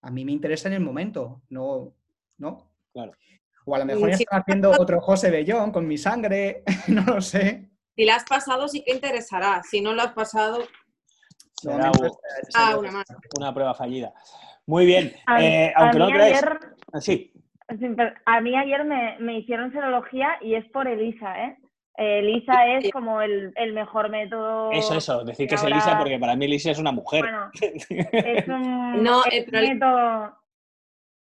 a 0.01 0.11
mí 0.11 0.25
me 0.25 0.33
interesa 0.33 0.67
en 0.67 0.75
el 0.75 0.81
momento, 0.81 1.43
no, 1.49 1.95
¿no? 2.37 2.71
Claro. 2.91 3.13
O 3.65 3.75
a 3.75 3.79
lo 3.79 3.85
mejor 3.85 4.09
ya 4.09 4.17
Sí. 4.17 4.23
están 4.23 4.41
haciendo 4.41 4.71
otro 4.71 4.99
José 5.01 5.29
Bellón 5.31 5.71
con 5.71 5.87
mi 5.87 5.97
sangre, 5.97 6.63
no 6.87 7.03
lo 7.05 7.21
sé. 7.21 7.69
Si 7.95 8.05
la 8.05 8.15
has 8.15 8.23
pasado 8.25 8.67
sí 8.67 8.83
que 8.83 8.91
interesará. 8.93 9.61
Si 9.63 9.79
no 9.81 9.93
lo 9.93 10.01
has 10.01 10.13
pasado, 10.13 10.63
será 11.53 11.91
ah, 12.55 12.77
una 12.77 12.91
más. 12.91 13.05
una 13.37 13.53
prueba 13.53 13.73
fallida. 13.73 14.13
Muy 14.65 14.85
bien. 14.85 15.13
Eh, 15.39 15.71
aunque 15.75 15.99
no 15.99 16.07
creáis. 16.07 16.37
ayer, 16.43 16.59
Sí, 16.99 17.33
a 18.25 18.41
mí 18.41 18.55
ayer 18.57 18.83
me, 18.85 19.17
me 19.19 19.37
hicieron 19.39 19.71
serología 19.71 20.37
y 20.41 20.55
es 20.55 20.65
por 20.71 20.87
ELISA, 20.87 21.45
¿eh? 21.45 21.57
Eh, 21.97 22.19
ELISA 22.19 22.67
es 22.77 22.91
como 22.91 23.21
el, 23.21 23.51
el 23.55 23.73
mejor 23.73 24.09
método. 24.09 24.71
eso, 24.71 24.95
eso. 24.95 25.23
Decir 25.23 25.47
que 25.47 25.55
es 25.55 25.61
ahora- 25.63 25.75
Elisa 25.75 25.97
porque 25.97 26.17
para 26.19 26.35
mí 26.35 26.45
Elisa 26.45 26.71
es 26.71 26.79
una 26.79 26.91
mujer. 26.91 27.21
Bueno, 27.23 27.49
es 28.11 28.47
un, 28.47 29.03
No, 29.03 29.23
es 29.25 29.45
el 29.51 29.69
método. 29.75 30.35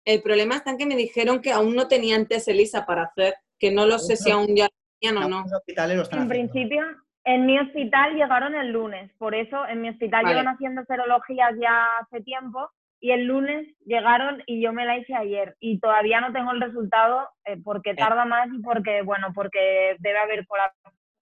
El 0.05 0.21
problema 0.21 0.55
está 0.55 0.71
en 0.71 0.77
que 0.77 0.85
me 0.85 0.95
dijeron 0.95 1.41
que 1.41 1.51
aún 1.51 1.75
no 1.75 1.87
tenían 1.87 2.27
test 2.27 2.47
ELISA 2.47 2.85
para 2.85 3.03
hacer, 3.03 3.35
que 3.59 3.71
no 3.71 3.85
lo 3.85 3.99
sé 3.99 4.15
si 4.17 4.31
aún 4.31 4.47
ya 4.55 4.65
lo 4.65 4.69
tenían 4.99 5.17
o 5.17 5.19
no. 5.29 5.35
algunos 5.37 5.53
hospitales 5.53 5.95
lo 5.97 6.03
están 6.03 6.19
En 6.23 6.25
haciendo. 6.31 6.51
principio, 6.51 6.83
en 7.23 7.45
mi 7.45 7.57
hospital 7.59 8.15
llegaron 8.15 8.53
el 8.55 8.71
lunes, 8.71 9.11
por 9.17 9.33
eso 9.33 9.65
en 9.67 9.81
mi 9.81 9.89
hospital 9.89 10.23
Vale. 10.23 10.35
llevan 10.35 10.53
haciendo 10.53 10.83
serologías 10.85 11.51
ya 11.61 11.85
hace 12.01 12.21
tiempo 12.21 12.69
y 12.99 13.11
el 13.11 13.25
lunes 13.25 13.67
llegaron 13.85 14.43
y 14.45 14.61
yo 14.61 14.73
me 14.73 14.85
la 14.85 14.97
hice 14.97 15.15
ayer 15.15 15.55
y 15.59 15.79
todavía 15.79 16.19
no 16.19 16.33
tengo 16.33 16.51
el 16.51 16.59
resultado 16.61 17.29
eh, 17.45 17.57
porque 17.63 17.93
tarda 17.93 18.25
más 18.25 18.49
y 18.53 18.59
porque, 18.61 19.01
bueno, 19.03 19.27
porque 19.33 19.95
debe 19.99 20.17
haber 20.19 20.45
cola. 20.47 20.73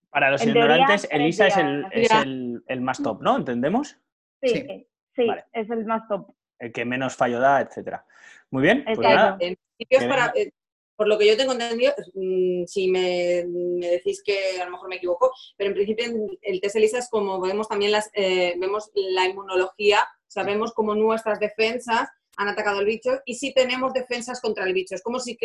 Para 0.10 0.32
los 0.32 0.42
En 0.42 0.50
ignorantes, 0.50 1.08
Elisa 1.12 1.48
es, 1.48 1.58
el, 1.58 1.86
es 1.92 2.12
el- 2.12 2.64
el 2.68 2.82
más 2.82 3.02
top, 3.02 3.22
¿no? 3.22 3.38
¿Entendemos? 3.38 3.98
Sí, 4.42 4.50
Sí. 4.50 4.88
sí, 5.16 5.26
Vale. 5.28 5.46
es 5.54 5.70
el 5.70 5.86
más 5.86 6.08
top. 6.08 6.34
El 6.60 6.72
que 6.72 6.84
menos 6.84 7.16
fallo 7.16 7.40
da, 7.40 7.62
etcétera. 7.62 8.04
Muy 8.52 8.64
bien, 8.64 8.84
pues 8.86 9.00
nada. 9.00 9.38
En 9.40 9.58
principio 9.78 10.10
para, 10.10 10.32
eh, 10.36 10.52
por 10.96 11.08
lo 11.08 11.18
que 11.18 11.26
yo 11.26 11.36
tengo 11.36 11.54
entendido, 11.54 11.94
mm, 12.14 12.66
si 12.66 12.92
me, 12.92 13.46
me 13.48 13.88
decís 13.88 14.22
que 14.24 14.62
a 14.62 14.66
lo 14.66 14.72
mejor 14.72 14.90
me 14.90 14.98
equivoco, 14.98 15.32
pero 15.58 15.70
en 15.70 15.74
principio 15.74 16.06
el 16.42 16.62
test 16.62 16.76
ELISA 16.76 17.00
es 17.00 17.10
como 17.10 17.40
vemos 17.42 17.68
también 17.68 17.92
las, 17.92 18.12
eh, 18.14 18.54
vemos 18.60 18.92
la 18.94 19.26
inmunología, 19.26 20.06
sabemos 20.28 20.74
cómo 20.74 20.94
nuestras 20.94 21.40
defensas 21.40 22.10
han 22.38 22.48
atacado 22.48 22.80
al 22.80 22.86
bicho 22.86 23.20
y 23.26 23.36
si 23.36 23.54
tenemos 23.54 23.94
defensas 23.94 24.42
contra 24.42 24.66
el 24.66 24.74
bicho. 24.74 24.96
Es 24.96 25.02
como 25.02 25.20
si, 25.20 25.38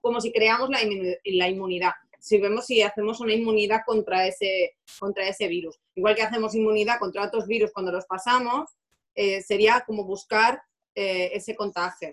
como 0.00 0.20
si 0.20 0.32
creamos 0.32 0.70
la, 0.70 0.78
la 1.24 1.48
inmunidad. 1.48 1.92
Si 2.18 2.38
vemos 2.38 2.66
si 2.66 2.80
hacemos 2.80 3.20
una 3.20 3.34
inmunidad 3.34 3.80
contra 3.84 4.26
ese, 4.26 4.76
contra 4.98 5.28
ese 5.28 5.48
virus. 5.48 5.78
Igual 5.94 6.14
que 6.14 6.22
hacemos 6.22 6.54
inmunidad 6.54 6.98
contra 6.98 7.26
otros 7.26 7.46
virus 7.46 7.72
cuando 7.72 7.92
los 7.92 8.06
pasamos, 8.06 8.70
eh, 9.14 9.42
sería 9.42 9.84
como 9.86 10.04
buscar 10.04 10.62
eh, 10.94 11.30
ese 11.34 11.54
contagio. 11.54 12.12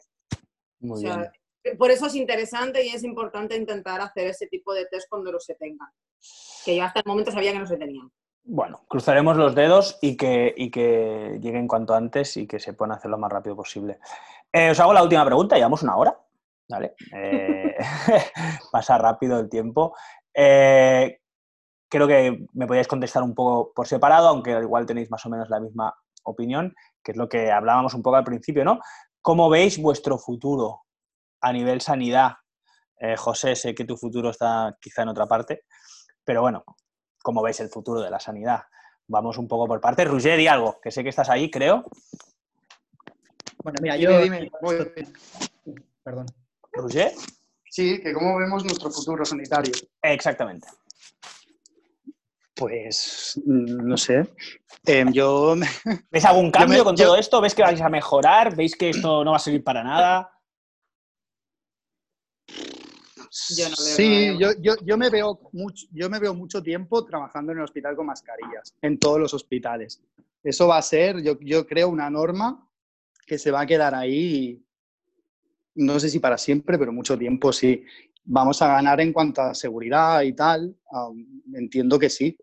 Muy 0.81 0.97
O 0.97 1.01
sea, 1.01 1.31
bien. 1.63 1.77
por 1.77 1.91
eso 1.91 2.07
es 2.07 2.15
interesante 2.15 2.85
y 2.85 2.89
es 2.89 3.03
importante 3.03 3.55
intentar 3.55 4.01
hacer 4.01 4.27
ese 4.27 4.47
tipo 4.47 4.73
de 4.73 4.85
test 4.87 5.07
cuando 5.09 5.31
los 5.31 5.45
se 5.45 5.55
tengan. 5.55 5.89
Que 6.65 6.75
yo 6.75 6.83
hasta 6.83 6.99
el 6.99 7.05
momento 7.07 7.31
sabía 7.31 7.53
que 7.53 7.59
no 7.59 7.67
se 7.67 7.77
tenían. 7.77 8.11
Bueno, 8.43 8.81
cruzaremos 8.87 9.37
los 9.37 9.55
dedos 9.55 9.97
y 10.01 10.17
que, 10.17 10.53
y 10.57 10.69
que 10.71 11.39
lleguen 11.41 11.67
cuanto 11.67 11.93
antes 11.93 12.35
y 12.37 12.47
que 12.47 12.59
se 12.59 12.73
puedan 12.73 12.97
hacer 12.97 13.09
lo 13.09 13.17
más 13.17 13.31
rápido 13.31 13.55
posible. 13.55 13.99
Eh, 14.51 14.71
os 14.71 14.79
hago 14.79 14.93
la 14.93 15.03
última 15.03 15.25
pregunta, 15.25 15.55
llevamos 15.55 15.83
una 15.83 15.95
hora. 15.95 16.17
¿vale? 16.71 16.95
Eh, 17.13 17.75
pasa 18.71 18.97
rápido 18.97 19.39
el 19.39 19.49
tiempo. 19.49 19.95
Eh, 20.33 21.19
creo 21.89 22.07
que 22.07 22.45
me 22.53 22.65
podíais 22.65 22.87
contestar 22.87 23.21
un 23.21 23.35
poco 23.35 23.73
por 23.73 23.87
separado, 23.87 24.29
aunque 24.29 24.51
igual 24.51 24.85
tenéis 24.85 25.11
más 25.11 25.25
o 25.25 25.29
menos 25.29 25.49
la 25.49 25.59
misma 25.59 25.93
opinión, 26.23 26.73
que 27.03 27.11
es 27.11 27.17
lo 27.17 27.27
que 27.27 27.51
hablábamos 27.51 27.93
un 27.93 28.01
poco 28.01 28.15
al 28.15 28.23
principio, 28.23 28.63
¿no? 28.63 28.79
¿Cómo 29.21 29.49
veis 29.49 29.79
vuestro 29.79 30.17
futuro 30.17 30.81
a 31.41 31.53
nivel 31.53 31.79
sanidad? 31.81 32.33
Eh, 32.99 33.15
José, 33.15 33.55
sé 33.55 33.75
que 33.75 33.85
tu 33.85 33.95
futuro 33.95 34.31
está 34.31 34.77
quizá 34.79 35.03
en 35.03 35.09
otra 35.09 35.27
parte, 35.27 35.65
pero 36.23 36.41
bueno, 36.41 36.63
¿cómo 37.21 37.41
veis 37.41 37.59
el 37.59 37.69
futuro 37.69 38.01
de 38.01 38.09
la 38.09 38.19
sanidad? 38.19 38.61
Vamos 39.07 39.37
un 39.37 39.47
poco 39.47 39.67
por 39.67 39.79
partes. 39.79 40.07
Roger, 40.07 40.37
di 40.37 40.47
algo, 40.47 40.79
que 40.81 40.89
sé 40.89 41.03
que 41.03 41.09
estás 41.09 41.29
ahí, 41.29 41.51
creo. 41.51 41.83
Bueno, 43.63 43.77
mira, 43.81 43.95
Dime, 43.95 44.11
yo... 44.11 44.19
dime, 44.21 44.51
voy. 44.61 44.91
Perdón. 46.03 46.25
Roger. 46.71 47.11
Sí, 47.69 48.01
que 48.01 48.13
cómo 48.13 48.37
vemos 48.37 48.63
nuestro 48.63 48.89
futuro 48.89 49.23
sanitario. 49.23 49.73
Exactamente. 50.01 50.67
Pues, 52.55 53.39
mm, 53.45 53.87
no 53.87 53.97
sé. 53.97 54.27
Em, 54.85 55.11
yo, 55.11 55.55
¿Ves 56.11 56.25
algún 56.25 56.51
cambio 56.51 56.79
me- 56.79 56.83
con 56.83 56.95
yo- 56.95 57.05
todo 57.05 57.15
esto? 57.15 57.41
¿Ves 57.41 57.55
que 57.55 57.61
vais 57.63 57.81
a 57.81 57.89
mejorar? 57.89 58.55
¿Veis 58.55 58.75
que 58.75 58.89
esto 58.89 59.23
no 59.23 59.31
va 59.31 59.37
a 59.37 59.39
servir 59.39 59.63
para 59.63 59.83
nada? 59.83 60.31
Yo 62.47 63.69
no 63.69 63.75
veo 63.77 63.95
sí, 63.95 64.27
nada. 64.27 64.37
yo, 64.39 64.49
yo, 64.59 64.73
yo 64.83 64.97
me 64.97 65.09
veo 65.09 65.39
mucho, 65.53 65.87
yo 65.91 66.09
me 66.09 66.19
veo 66.19 66.33
mucho 66.33 66.61
tiempo 66.61 67.05
trabajando 67.05 67.51
en 67.53 67.59
el 67.59 67.63
hospital 67.63 67.95
con 67.95 68.05
mascarillas, 68.07 68.75
en 68.81 68.99
todos 68.99 69.19
los 69.19 69.33
hospitales. 69.33 70.01
Eso 70.43 70.67
va 70.67 70.77
a 70.77 70.81
ser, 70.81 71.21
yo, 71.21 71.37
yo 71.39 71.65
creo, 71.65 71.87
una 71.89 72.09
norma 72.09 72.67
que 73.25 73.37
se 73.37 73.51
va 73.51 73.61
a 73.61 73.65
quedar 73.65 73.95
ahí, 73.95 74.61
no 75.75 75.97
sé 75.99 76.09
si 76.09 76.19
para 76.19 76.37
siempre, 76.37 76.77
pero 76.77 76.91
mucho 76.91 77.17
tiempo 77.17 77.53
sí. 77.53 77.85
Vamos 78.23 78.61
a 78.61 78.67
ganar 78.67 79.01
en 79.01 79.13
cuanto 79.13 79.41
a 79.41 79.53
seguridad 79.53 80.21
y 80.21 80.33
tal. 80.33 80.75
um, 80.91 81.41
entiendo 81.53 81.97
que 81.99 82.09
sí. 82.09 82.37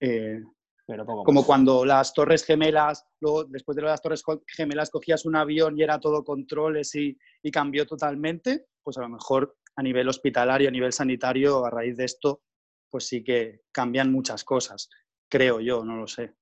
Eh, 0.00 0.40
Pero 0.86 1.06
poco 1.06 1.24
como 1.24 1.46
cuando 1.46 1.84
las 1.84 2.12
torres 2.12 2.44
gemelas, 2.44 3.06
luego 3.20 3.44
después 3.44 3.76
de 3.76 3.82
las 3.82 4.02
torres 4.02 4.22
gemelas 4.46 4.90
cogías 4.90 5.24
un 5.24 5.36
avión 5.36 5.78
y 5.78 5.82
era 5.82 5.98
todo 5.98 6.24
controles 6.24 6.94
y, 6.94 7.16
y 7.42 7.50
cambió 7.50 7.86
totalmente, 7.86 8.66
pues 8.82 8.98
a 8.98 9.02
lo 9.02 9.08
mejor 9.08 9.56
a 9.76 9.82
nivel 9.82 10.08
hospitalario, 10.08 10.68
a 10.68 10.72
nivel 10.72 10.92
sanitario, 10.92 11.64
a 11.64 11.70
raíz 11.70 11.96
de 11.96 12.04
esto, 12.04 12.42
pues 12.90 13.06
sí 13.08 13.24
que 13.24 13.62
cambian 13.72 14.12
muchas 14.12 14.44
cosas, 14.44 14.88
creo 15.28 15.60
yo, 15.60 15.84
no 15.84 15.96
lo 15.96 16.06
sé. 16.06 16.34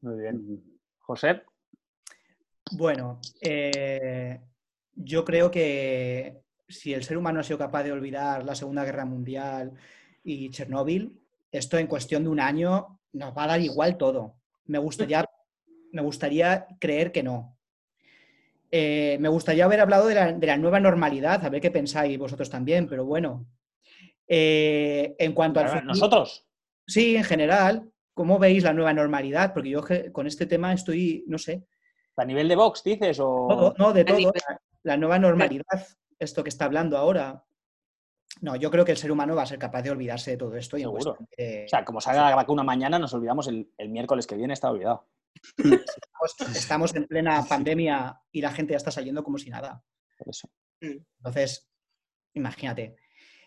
Muy 0.00 0.20
bien. 0.20 0.62
José, 1.00 1.42
Bueno, 2.72 3.20
eh, 3.40 4.40
yo 4.94 5.24
creo 5.24 5.50
que 5.50 6.41
si 6.72 6.94
el 6.94 7.04
ser 7.04 7.16
humano 7.16 7.40
ha 7.40 7.42
sido 7.42 7.58
capaz 7.58 7.82
de 7.84 7.92
olvidar 7.92 8.44
la 8.44 8.54
Segunda 8.54 8.84
Guerra 8.84 9.04
Mundial 9.04 9.72
y 10.24 10.50
Chernóbil, 10.50 11.20
esto 11.50 11.78
en 11.78 11.86
cuestión 11.86 12.24
de 12.24 12.30
un 12.30 12.40
año 12.40 12.98
nos 13.12 13.36
va 13.36 13.44
a 13.44 13.48
dar 13.48 13.60
igual 13.60 13.96
todo. 13.96 14.36
Me 14.66 14.78
gustaría, 14.78 15.24
me 15.92 16.02
gustaría 16.02 16.66
creer 16.78 17.12
que 17.12 17.22
no. 17.22 17.56
Eh, 18.70 19.18
me 19.20 19.28
gustaría 19.28 19.66
haber 19.66 19.80
hablado 19.80 20.06
de 20.06 20.14
la, 20.14 20.32
de 20.32 20.46
la 20.46 20.56
nueva 20.56 20.80
normalidad, 20.80 21.44
a 21.44 21.50
ver 21.50 21.60
qué 21.60 21.70
pensáis 21.70 22.18
vosotros 22.18 22.48
también, 22.48 22.88
pero 22.88 23.04
bueno. 23.04 23.46
Eh, 24.26 25.14
en 25.18 25.32
cuanto 25.32 25.60
al 25.60 25.68
futuro- 25.68 25.86
nosotros. 25.86 26.46
Sí, 26.86 27.16
en 27.16 27.24
general, 27.24 27.90
¿cómo 28.14 28.38
veis 28.38 28.62
la 28.64 28.72
nueva 28.72 28.94
normalidad? 28.94 29.52
Porque 29.52 29.70
yo 29.70 29.84
con 30.12 30.26
este 30.26 30.46
tema 30.46 30.72
estoy, 30.72 31.24
no 31.26 31.38
sé, 31.38 31.64
¿A 32.16 32.24
nivel 32.24 32.46
de 32.48 32.56
Vox 32.56 32.84
dices? 32.84 33.18
O... 33.20 33.46
todo, 33.48 33.74
no, 33.78 33.92
de 33.92 34.02
A 34.02 34.04
todo. 34.04 34.32
la 34.82 34.96
nueva 34.96 35.18
normalidad, 35.18 35.64
esto 36.24 36.42
que 36.42 36.48
está 36.50 36.64
hablando 36.66 36.96
ahora. 36.96 37.44
No, 38.40 38.56
yo 38.56 38.70
creo 38.70 38.84
que 38.84 38.92
el 38.92 38.98
ser 38.98 39.12
humano 39.12 39.36
va 39.36 39.42
a 39.42 39.46
ser 39.46 39.58
capaz 39.58 39.82
de 39.82 39.90
olvidarse 39.90 40.32
de 40.32 40.36
todo 40.38 40.56
esto. 40.56 40.76
Y 40.78 40.82
en 40.82 40.88
Seguro. 40.88 41.16
de- 41.36 41.64
O 41.66 41.68
sea, 41.68 41.84
como 41.84 42.00
salga 42.00 42.30
la 42.30 42.36
vacuna 42.36 42.62
mañana, 42.62 42.98
nos 42.98 43.12
olvidamos 43.14 43.46
el, 43.48 43.70
el 43.76 43.88
miércoles 43.90 44.26
que 44.26 44.36
viene, 44.36 44.54
está 44.54 44.70
olvidado. 44.70 45.06
estamos, 45.58 46.56
estamos 46.56 46.94
en 46.94 47.06
plena 47.06 47.44
pandemia 47.48 48.20
y 48.30 48.40
la 48.40 48.50
gente 48.52 48.72
ya 48.72 48.78
está 48.78 48.90
saliendo 48.90 49.22
como 49.22 49.38
si 49.38 49.50
nada. 49.50 49.82
Por 50.18 50.28
eso. 50.30 50.48
Entonces, 50.80 51.70
imagínate. 52.34 52.96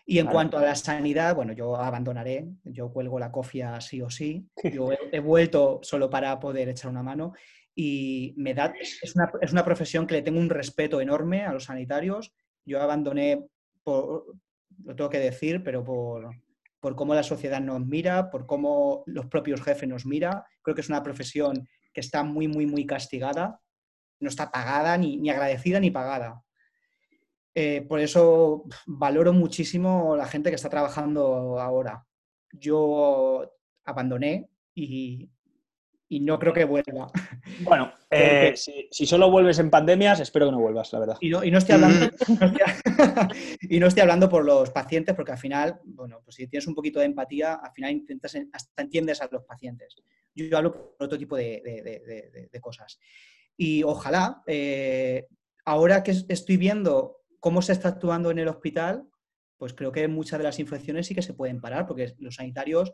Y 0.08 0.20
en 0.20 0.26
cuanto 0.28 0.56
a 0.56 0.62
la 0.62 0.74
sanidad, 0.76 1.34
bueno, 1.34 1.52
yo 1.52 1.74
abandonaré, 1.76 2.46
yo 2.62 2.92
cuelgo 2.92 3.18
la 3.18 3.32
cofia 3.32 3.80
sí 3.80 4.00
o 4.00 4.08
sí. 4.08 4.48
Yo 4.72 4.92
he, 4.92 4.98
he 5.10 5.18
vuelto 5.18 5.80
solo 5.82 6.08
para 6.08 6.38
poder 6.38 6.68
echar 6.68 6.90
una 6.92 7.02
mano 7.02 7.32
y 7.74 8.32
me 8.36 8.54
da, 8.54 8.72
es 8.80 9.16
una, 9.16 9.32
es 9.42 9.52
una 9.52 9.64
profesión 9.64 10.06
que 10.06 10.14
le 10.14 10.22
tengo 10.22 10.38
un 10.38 10.48
respeto 10.48 11.00
enorme 11.00 11.44
a 11.44 11.52
los 11.52 11.64
sanitarios. 11.64 12.32
Yo 12.66 12.82
abandoné, 12.82 13.46
por, 13.82 14.26
lo 14.84 14.96
tengo 14.96 15.08
que 15.08 15.18
decir, 15.18 15.62
pero 15.64 15.82
por, 15.82 16.30
por 16.80 16.94
cómo 16.94 17.14
la 17.14 17.22
sociedad 17.22 17.60
nos 17.60 17.86
mira, 17.86 18.30
por 18.30 18.46
cómo 18.46 19.02
los 19.06 19.26
propios 19.26 19.62
jefes 19.62 19.88
nos 19.88 20.04
mira. 20.04 20.44
Creo 20.62 20.74
que 20.74 20.82
es 20.82 20.88
una 20.88 21.02
profesión 21.02 21.66
que 21.94 22.00
está 22.00 22.22
muy, 22.22 22.48
muy, 22.48 22.66
muy 22.66 22.84
castigada. 22.84 23.60
No 24.20 24.28
está 24.28 24.50
pagada, 24.50 24.98
ni, 24.98 25.16
ni 25.16 25.30
agradecida, 25.30 25.80
ni 25.80 25.90
pagada. 25.90 26.42
Eh, 27.58 27.86
por 27.88 28.00
eso 28.00 28.64
valoro 28.86 29.32
muchísimo 29.32 30.14
la 30.14 30.26
gente 30.26 30.50
que 30.50 30.56
está 30.56 30.68
trabajando 30.68 31.58
ahora. 31.58 32.06
Yo 32.52 33.50
abandoné 33.86 34.50
y, 34.74 35.30
y 36.08 36.20
no 36.20 36.38
creo 36.38 36.52
que 36.52 36.64
vuelva. 36.64 37.10
Bueno, 37.62 37.92
eh, 38.10 38.52
si, 38.56 38.88
si 38.90 39.06
solo 39.06 39.30
vuelves 39.30 39.58
en 39.58 39.70
pandemias, 39.70 40.20
espero 40.20 40.46
que 40.46 40.52
no 40.52 40.60
vuelvas, 40.60 40.92
la 40.92 41.00
verdad. 41.00 41.16
Y 41.20 41.30
no, 41.30 41.42
y 41.44 41.50
no 41.50 41.58
estoy 41.58 41.74
hablando, 41.74 42.06
no 42.40 42.46
estoy- 42.46 42.60
y 43.62 43.80
no 43.80 43.86
estoy 43.86 44.00
hablando 44.02 44.28
por 44.28 44.44
los 44.44 44.70
pacientes, 44.70 45.14
porque 45.14 45.32
al 45.32 45.38
final, 45.38 45.80
bueno, 45.84 46.20
pues 46.24 46.36
si 46.36 46.46
tienes 46.46 46.66
un 46.66 46.74
poquito 46.74 47.00
de 47.00 47.06
empatía, 47.06 47.54
al 47.54 47.72
final 47.72 47.90
intentas, 47.92 48.34
en- 48.34 48.50
hasta 48.52 48.82
entiendes 48.82 49.20
a 49.20 49.28
los 49.30 49.44
pacientes. 49.44 49.96
Yo 50.34 50.56
hablo 50.56 50.72
por 50.72 50.94
otro 51.06 51.18
tipo 51.18 51.36
de, 51.36 51.62
de- 51.64 51.82
de- 51.82 52.00
de- 52.00 52.30
de- 52.30 52.48
de 52.52 52.60
cosas. 52.60 52.98
Y 53.56 53.82
ojalá, 53.82 54.42
eh, 54.46 55.26
ahora 55.64 56.02
que 56.02 56.10
es- 56.12 56.26
estoy 56.28 56.56
viendo 56.56 57.22
cómo 57.40 57.62
se 57.62 57.72
está 57.72 57.88
actuando 57.88 58.30
en 58.30 58.38
el 58.38 58.48
hospital, 58.48 59.08
pues 59.56 59.72
creo 59.72 59.90
que 59.92 60.06
muchas 60.08 60.38
de 60.38 60.44
las 60.44 60.58
infecciones 60.58 61.06
sí 61.06 61.14
que 61.14 61.22
se 61.22 61.32
pueden 61.34 61.60
parar, 61.60 61.86
porque 61.86 62.12
los 62.18 62.34
sanitarios, 62.34 62.92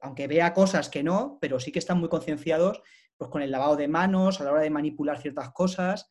aunque 0.00 0.26
vea 0.26 0.54
cosas 0.54 0.88
que 0.88 1.02
no, 1.02 1.38
pero 1.40 1.60
sí 1.60 1.72
que 1.72 1.78
están 1.78 1.98
muy 1.98 2.08
concienciados 2.08 2.82
pues, 3.16 3.30
con 3.30 3.42
el 3.42 3.50
lavado 3.50 3.76
de 3.76 3.88
manos, 3.88 4.40
a 4.40 4.44
la 4.44 4.52
hora 4.52 4.62
de 4.62 4.70
manipular 4.70 5.20
ciertas 5.20 5.50
cosas, 5.52 6.10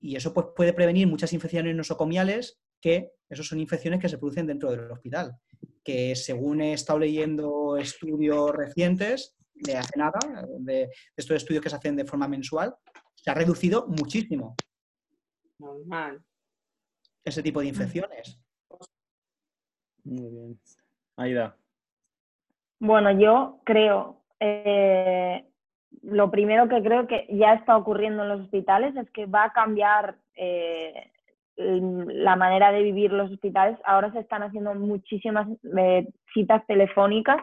y 0.00 0.16
eso 0.16 0.32
pues, 0.32 0.48
puede 0.56 0.72
prevenir 0.72 1.06
muchas 1.06 1.32
infecciones 1.32 1.76
nosocomiales, 1.76 2.60
que 2.80 3.12
eso 3.28 3.42
son 3.42 3.60
infecciones 3.60 4.00
que 4.00 4.08
se 4.08 4.18
producen 4.18 4.46
dentro 4.46 4.70
del 4.70 4.90
hospital, 4.90 5.36
que 5.84 6.16
según 6.16 6.60
he 6.62 6.72
estado 6.72 6.98
leyendo 6.98 7.76
estudios 7.76 8.50
recientes, 8.52 9.36
de 9.54 9.76
hace 9.76 9.98
nada, 9.98 10.18
de, 10.60 10.72
de 10.72 10.90
estos 11.16 11.36
estudios 11.36 11.62
que 11.62 11.68
se 11.70 11.76
hacen 11.76 11.96
de 11.96 12.06
forma 12.06 12.26
mensual, 12.26 12.74
se 13.14 13.30
ha 13.30 13.34
reducido 13.34 13.86
muchísimo 13.88 14.56
Normal. 15.58 16.24
ese 17.22 17.42
tipo 17.42 17.60
de 17.60 17.66
infecciones. 17.66 18.40
Muy 20.04 20.30
bien. 20.30 20.60
Aida. 21.16 21.59
Bueno, 22.80 23.12
yo 23.12 23.60
creo, 23.64 24.22
eh, 24.40 25.44
lo 26.02 26.30
primero 26.30 26.68
que 26.68 26.82
creo 26.82 27.06
que 27.06 27.26
ya 27.30 27.54
está 27.54 27.76
ocurriendo 27.76 28.22
en 28.22 28.30
los 28.30 28.40
hospitales 28.40 28.96
es 28.96 29.10
que 29.10 29.26
va 29.26 29.44
a 29.44 29.52
cambiar 29.52 30.16
eh, 30.34 31.10
la 31.56 32.36
manera 32.36 32.72
de 32.72 32.82
vivir 32.82 33.12
los 33.12 33.30
hospitales. 33.30 33.78
Ahora 33.84 34.10
se 34.12 34.20
están 34.20 34.42
haciendo 34.42 34.74
muchísimas 34.74 35.46
eh, 35.76 36.06
citas 36.32 36.66
telefónicas, 36.66 37.42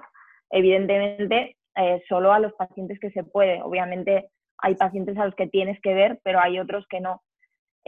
evidentemente 0.50 1.56
eh, 1.76 2.02
solo 2.10 2.34
a 2.34 2.40
los 2.40 2.54
pacientes 2.54 3.00
que 3.00 3.12
se 3.12 3.24
puede. 3.24 3.62
Obviamente 3.62 4.30
hay 4.58 4.74
pacientes 4.76 5.18
a 5.18 5.26
los 5.26 5.36
que 5.36 5.48
tienes 5.48 5.80
que 5.82 5.94
ver, 5.94 6.20
pero 6.24 6.40
hay 6.40 6.60
otros 6.60 6.88
que 6.88 7.00
no. 7.00 7.22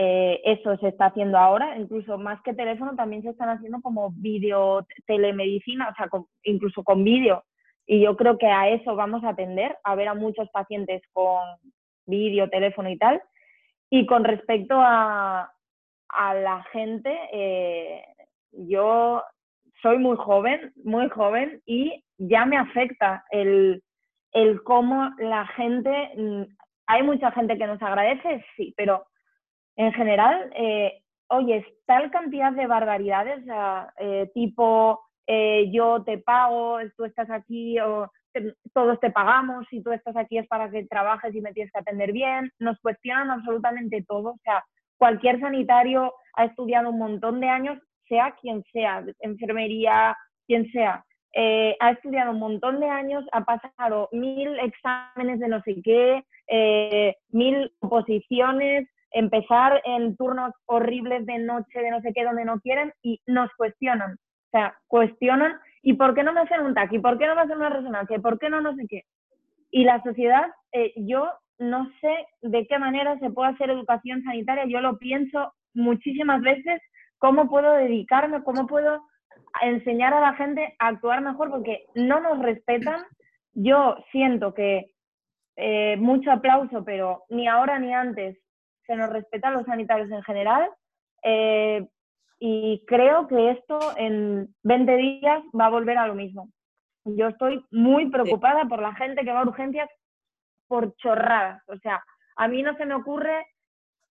Eh, 0.02 0.40
eso 0.46 0.78
se 0.78 0.88
está 0.88 1.08
haciendo 1.08 1.38
ahora, 1.38 1.78
incluso 1.78 2.18
más 2.18 2.42
que 2.44 2.54
teléfono, 2.54 2.96
también 2.96 3.22
se 3.22 3.32
están 3.32 3.50
haciendo 3.50 3.82
como 3.82 4.12
vídeo 4.12 4.88
telemedicina, 5.06 5.90
o 5.90 5.94
sea, 5.94 6.08
incluso 6.44 6.86
con 6.86 7.04
vídeo. 7.04 7.44
Y 7.86 8.00
yo 8.00 8.16
creo 8.16 8.38
que 8.38 8.48
a 8.48 8.70
eso 8.70 8.96
vamos 8.96 9.26
a 9.26 9.32
atender, 9.32 9.78
a 9.84 9.96
ver 9.96 10.08
a 10.08 10.14
muchos 10.14 10.50
pacientes 10.52 11.02
con 11.12 11.42
vídeo, 12.06 12.50
teléfono 12.50 12.90
y 12.90 12.98
tal. 12.98 13.22
Y 13.90 14.06
con 14.06 14.24
respecto 14.24 14.76
a, 14.78 15.52
a 16.08 16.34
la 16.34 16.64
gente, 16.72 17.14
eh, 17.34 18.02
yo 18.54 19.22
soy 19.82 19.98
muy 19.98 20.16
joven, 20.16 20.72
muy 20.82 21.10
joven 21.10 21.62
y 21.66 22.06
ya 22.18 22.46
me 22.46 22.56
afecta 22.56 23.26
el, 23.32 23.84
el 24.32 24.64
cómo 24.64 25.10
la 25.18 25.46
gente, 25.48 26.12
mm, 26.16 26.44
hay 26.88 27.04
mucha 27.04 27.32
gente 27.34 27.58
que 27.58 27.68
nos 27.68 27.82
agradece, 27.82 28.46
sí, 28.56 28.74
pero 28.78 29.09
en 29.80 29.94
general, 29.94 30.52
eh, 30.58 31.02
oye, 31.30 31.66
tal 31.86 32.12
cantidad 32.12 32.52
de 32.52 32.68
barbaridades, 32.68 33.42
eh, 33.98 34.30
tipo 34.34 35.00
eh, 35.26 35.72
yo 35.72 36.04
te 36.04 36.18
pago, 36.18 36.80
tú 36.98 37.06
estás 37.06 37.30
aquí, 37.30 37.80
o 37.80 38.12
todos 38.74 39.00
te 39.00 39.10
pagamos, 39.10 39.66
si 39.70 39.82
tú 39.82 39.94
estás 39.94 40.18
aquí 40.18 40.38
es 40.38 40.46
para 40.48 40.70
que 40.70 40.86
trabajes 40.86 41.34
y 41.34 41.40
me 41.40 41.54
tienes 41.54 41.72
que 41.72 41.80
atender 41.80 42.12
bien, 42.12 42.52
nos 42.60 42.78
cuestionan 42.82 43.32
absolutamente 43.32 44.04
todo, 44.06 44.32
o 44.32 44.40
sea, 44.44 44.66
cualquier 44.98 45.40
sanitario 45.40 46.14
ha 46.34 46.44
estudiado 46.44 46.90
un 46.90 47.00
montón 47.00 47.40
de 47.40 47.48
años, 47.48 47.80
sea 48.10 48.36
quien 48.42 48.66
sea, 48.74 49.06
enfermería, 49.22 50.18
quien 50.46 50.70
sea, 50.74 51.06
eh, 51.34 51.78
ha 51.80 51.92
estudiado 51.92 52.32
un 52.32 52.40
montón 52.40 52.82
de 52.82 52.90
años, 52.90 53.24
ha 53.32 53.46
pasado 53.46 54.10
mil 54.12 54.60
exámenes 54.60 55.40
de 55.40 55.48
no 55.48 55.62
sé 55.62 55.82
qué, 55.82 57.16
mil 57.32 57.72
oposiciones, 57.80 58.90
empezar 59.12 59.82
en 59.86 60.16
turnos 60.16 60.54
horribles 60.66 61.26
de 61.26 61.40
noche, 61.40 61.80
de 61.80 61.92
no 61.92 62.02
sé 62.02 62.14
qué, 62.14 62.24
donde 62.24 62.46
no 62.46 62.60
quieren, 62.60 62.94
y 63.02 63.22
nos 63.26 63.50
cuestionan. 63.58 64.14
O 64.14 64.50
sea, 64.52 64.76
cuestionan, 64.88 65.60
¿y 65.82 65.94
por 65.94 66.14
qué 66.16 66.24
no 66.24 66.34
me 66.34 66.42
hacen 66.42 66.62
un 66.62 66.74
TAC? 66.74 66.94
¿Y 66.94 67.00
por 67.00 67.18
qué 67.18 67.28
no 67.28 67.36
me 67.36 67.42
hacen 67.42 67.58
una 67.58 67.70
resonancia? 67.70 68.18
¿Y 68.18 68.22
por 68.22 68.40
qué 68.40 68.50
no 68.50 68.62
no 68.62 68.76
sé 68.76 68.86
qué? 68.90 69.04
Y 69.72 69.84
la 69.84 70.02
sociedad, 70.04 70.48
eh, 70.72 70.94
yo 70.96 71.30
no 71.60 71.92
sé 72.02 72.28
de 72.42 72.66
qué 72.68 72.80
manera 72.80 73.20
se 73.20 73.30
puede 73.30 73.52
hacer 73.52 73.70
educación 73.70 74.24
sanitaria, 74.24 74.66
yo 74.66 74.82
lo 74.82 74.98
pienso 74.98 75.54
muchísimas 75.74 76.42
veces, 76.42 76.82
cómo 77.20 77.50
puedo 77.50 77.74
dedicarme, 77.74 78.44
cómo 78.44 78.66
puedo 78.66 79.02
enseñar 79.62 80.14
a 80.14 80.22
la 80.22 80.34
gente 80.34 80.76
a 80.80 80.88
actuar 80.88 81.22
mejor, 81.22 81.50
porque 81.50 81.86
no 81.96 82.20
nos 82.20 82.40
respetan. 82.40 83.04
Yo 83.54 83.98
siento 84.12 84.54
que 84.54 84.92
eh, 85.58 85.98
mucho 85.98 86.32
aplauso, 86.32 86.84
pero 86.86 87.24
ni 87.30 87.48
ahora 87.48 87.78
ni 87.80 87.94
antes 87.94 88.38
se 88.90 88.96
nos 88.96 89.12
respeta 89.12 89.50
a 89.50 89.52
los 89.52 89.66
sanitarios 89.66 90.10
en 90.10 90.24
general. 90.24 90.68
eh, 91.24 91.88
y 92.42 92.86
creo 92.88 93.28
que 93.28 93.52
esto 93.52 93.78
en 93.98 94.56
20 94.64 94.96
días 94.96 95.44
va 95.60 95.66
a 95.66 95.70
volver 95.70 95.98
a 95.98 96.08
lo 96.08 96.16
mismo. 96.16 96.50
Yo 97.04 97.28
estoy 97.28 97.66
muy 97.70 98.10
preocupada 98.10 98.64
por 98.64 98.82
la 98.82 98.96
gente 98.96 99.26
que 99.26 99.34
va 99.34 99.42
a 99.42 99.48
urgencias 99.48 99.90
por 100.70 100.96
chorradas. 100.96 101.62
O 101.68 101.78
sea, 101.80 102.02
a 102.38 102.48
mí 102.48 102.64
no 102.64 102.78
se 102.78 102.86
me 102.86 102.96
ocurre, 102.96 103.46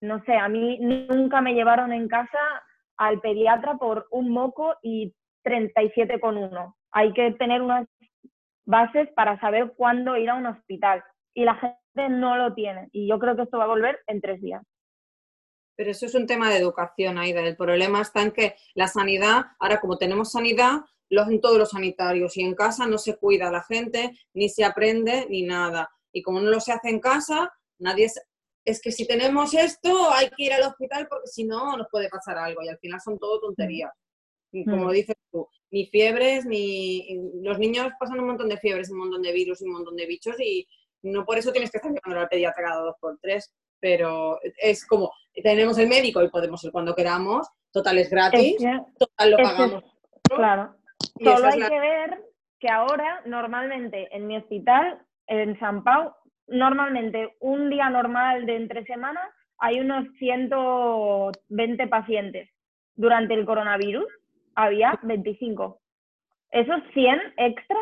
no 0.03 0.23
sé, 0.25 0.35
a 0.37 0.49
mí 0.49 0.79
nunca 0.79 1.41
me 1.41 1.55
llevaron 1.55 1.91
en 1.91 2.07
casa 2.07 2.39
al 2.99 3.19
pediatra 3.21 3.77
por 3.77 4.07
un 4.11 4.31
moco 4.31 4.75
y 4.83 5.15
37,1. 5.45 6.75
Hay 6.93 7.15
que 7.15 7.33
tener 7.33 7.63
unas 7.63 7.89
bases 8.67 9.09
para 9.15 9.41
saber 9.41 9.73
cuándo 9.75 10.19
ir 10.19 10.29
a 10.29 10.35
un 10.35 10.47
hospital 10.47 11.03
y 11.33 11.45
la 11.45 11.55
gente 11.55 11.79
no 12.09 12.37
lo 12.37 12.55
tiene. 12.55 12.89
Y 12.93 13.09
yo 13.09 13.19
creo 13.19 13.35
que 13.35 13.43
esto 13.43 13.59
va 13.59 13.65
a 13.65 13.69
volver 13.69 13.99
en 14.07 14.21
tres 14.21 14.41
días. 14.43 14.63
Pero 15.77 15.91
eso 15.91 16.07
es 16.07 16.15
un 16.15 16.27
tema 16.27 16.51
de 16.51 16.57
educación, 16.59 17.19
Aida. 17.19 17.41
El 17.41 17.57
problema 17.57 18.03
está 18.03 18.23
en 18.23 18.33
que 18.33 18.57
la 18.75 18.89
sanidad, 18.89 19.47
ahora 19.61 19.81
como 19.81 19.97
tenemos 19.97 20.33
sanidad, 20.33 20.81
lo 21.09 21.23
hacen 21.23 21.41
todos 21.41 21.57
los 21.57 21.71
sanitarios 21.71 22.37
y 22.37 22.43
en 22.43 22.55
casa 22.55 22.87
no 22.87 22.99
se 22.99 23.17
cuida 23.17 23.49
a 23.49 23.53
la 23.53 23.63
gente, 23.63 24.13
ni 24.35 24.49
se 24.49 24.65
aprende, 24.65 25.27
ni 25.31 25.43
nada. 25.43 25.89
Y 26.13 26.23
como 26.23 26.41
no 26.41 26.51
lo 26.51 26.61
se 26.61 26.73
hace 26.73 26.91
en 26.91 27.01
casa, 27.01 27.53
nadie 27.79 28.07
es, 28.07 28.21
es 28.65 28.83
que 28.83 28.93
si 28.93 29.07
tenemos 29.07 29.55
esto 29.55 30.11
hay 30.13 30.29
que 30.31 30.45
ir 30.45 30.53
al 30.53 30.65
hospital 30.65 31.07
porque 31.09 31.29
si 31.29 31.45
no 31.45 31.77
nos 31.77 31.87
puede 31.91 32.09
pasar 32.11 32.37
algo 32.39 32.63
y 32.63 32.69
al 32.69 32.79
final 32.79 33.01
son 33.01 33.19
todo 33.19 33.41
tonterías. 33.41 33.93
Y 34.53 34.65
como 34.65 34.87
Mm. 34.87 34.91
dices 34.91 35.17
tú, 35.31 35.47
ni 35.71 35.87
fiebres, 35.87 36.45
ni 36.45 37.21
los 37.43 37.59
niños 37.59 37.89
pasan 38.01 38.19
un 38.19 38.27
montón 38.27 38.49
de 38.49 38.59
fiebres, 38.59 38.91
un 38.91 38.99
montón 38.99 39.23
de 39.23 39.33
virus, 39.33 39.61
un 39.63 39.73
montón 39.73 39.95
de 39.97 40.07
bichos 40.07 40.37
y 40.41 40.67
no 41.13 41.25
por 41.25 41.39
eso 41.39 41.53
tienes 41.53 41.71
que 41.71 41.79
estar 41.79 41.91
llevando 41.93 42.21
al 42.21 42.29
pediatra 42.29 42.63
cada 42.65 42.81
dos 42.83 42.97
por 43.01 43.19
tres, 43.21 43.55
pero 43.81 44.39
es 44.59 44.87
como 44.87 45.11
tenemos 45.43 45.79
el 45.79 45.89
médico 45.89 46.23
y 46.23 46.29
podemos 46.31 46.63
ir 46.65 46.73
cuando 46.73 46.95
queramos, 46.95 47.49
total 47.73 47.99
es 47.99 48.11
gratis, 48.11 48.57
Es 48.57 48.65
que- 48.65 48.81
total 48.99 49.31
lo 49.31 49.39
es 49.39 49.49
pagamos. 49.49 49.85
claro. 50.25 50.75
y 51.19 51.25
Solo 51.25 51.47
hay 51.49 51.61
la- 51.61 51.69
que 51.69 51.79
ver 51.81 52.25
que 52.61 52.69
ahora, 52.69 53.23
normalmente, 53.25 54.09
en 54.11 54.27
mi 54.27 54.37
hospital, 54.37 55.01
en 55.29 55.57
San 55.61 55.85
Pau, 55.85 56.13
normalmente 56.49 57.37
un 57.41 57.71
día 57.71 57.89
normal 57.89 58.47
de 58.47 58.57
entre 58.57 58.85
semanas 58.85 59.29
hay 59.59 59.79
unos 59.81 60.07
120 60.19 61.87
pacientes. 61.89 62.49
Durante 62.97 63.35
el 63.35 63.45
coronavirus 63.47 64.07
había 64.55 64.99
25. 65.03 65.81
Esos 66.51 66.81
100 66.95 67.21
extras, 67.37 67.79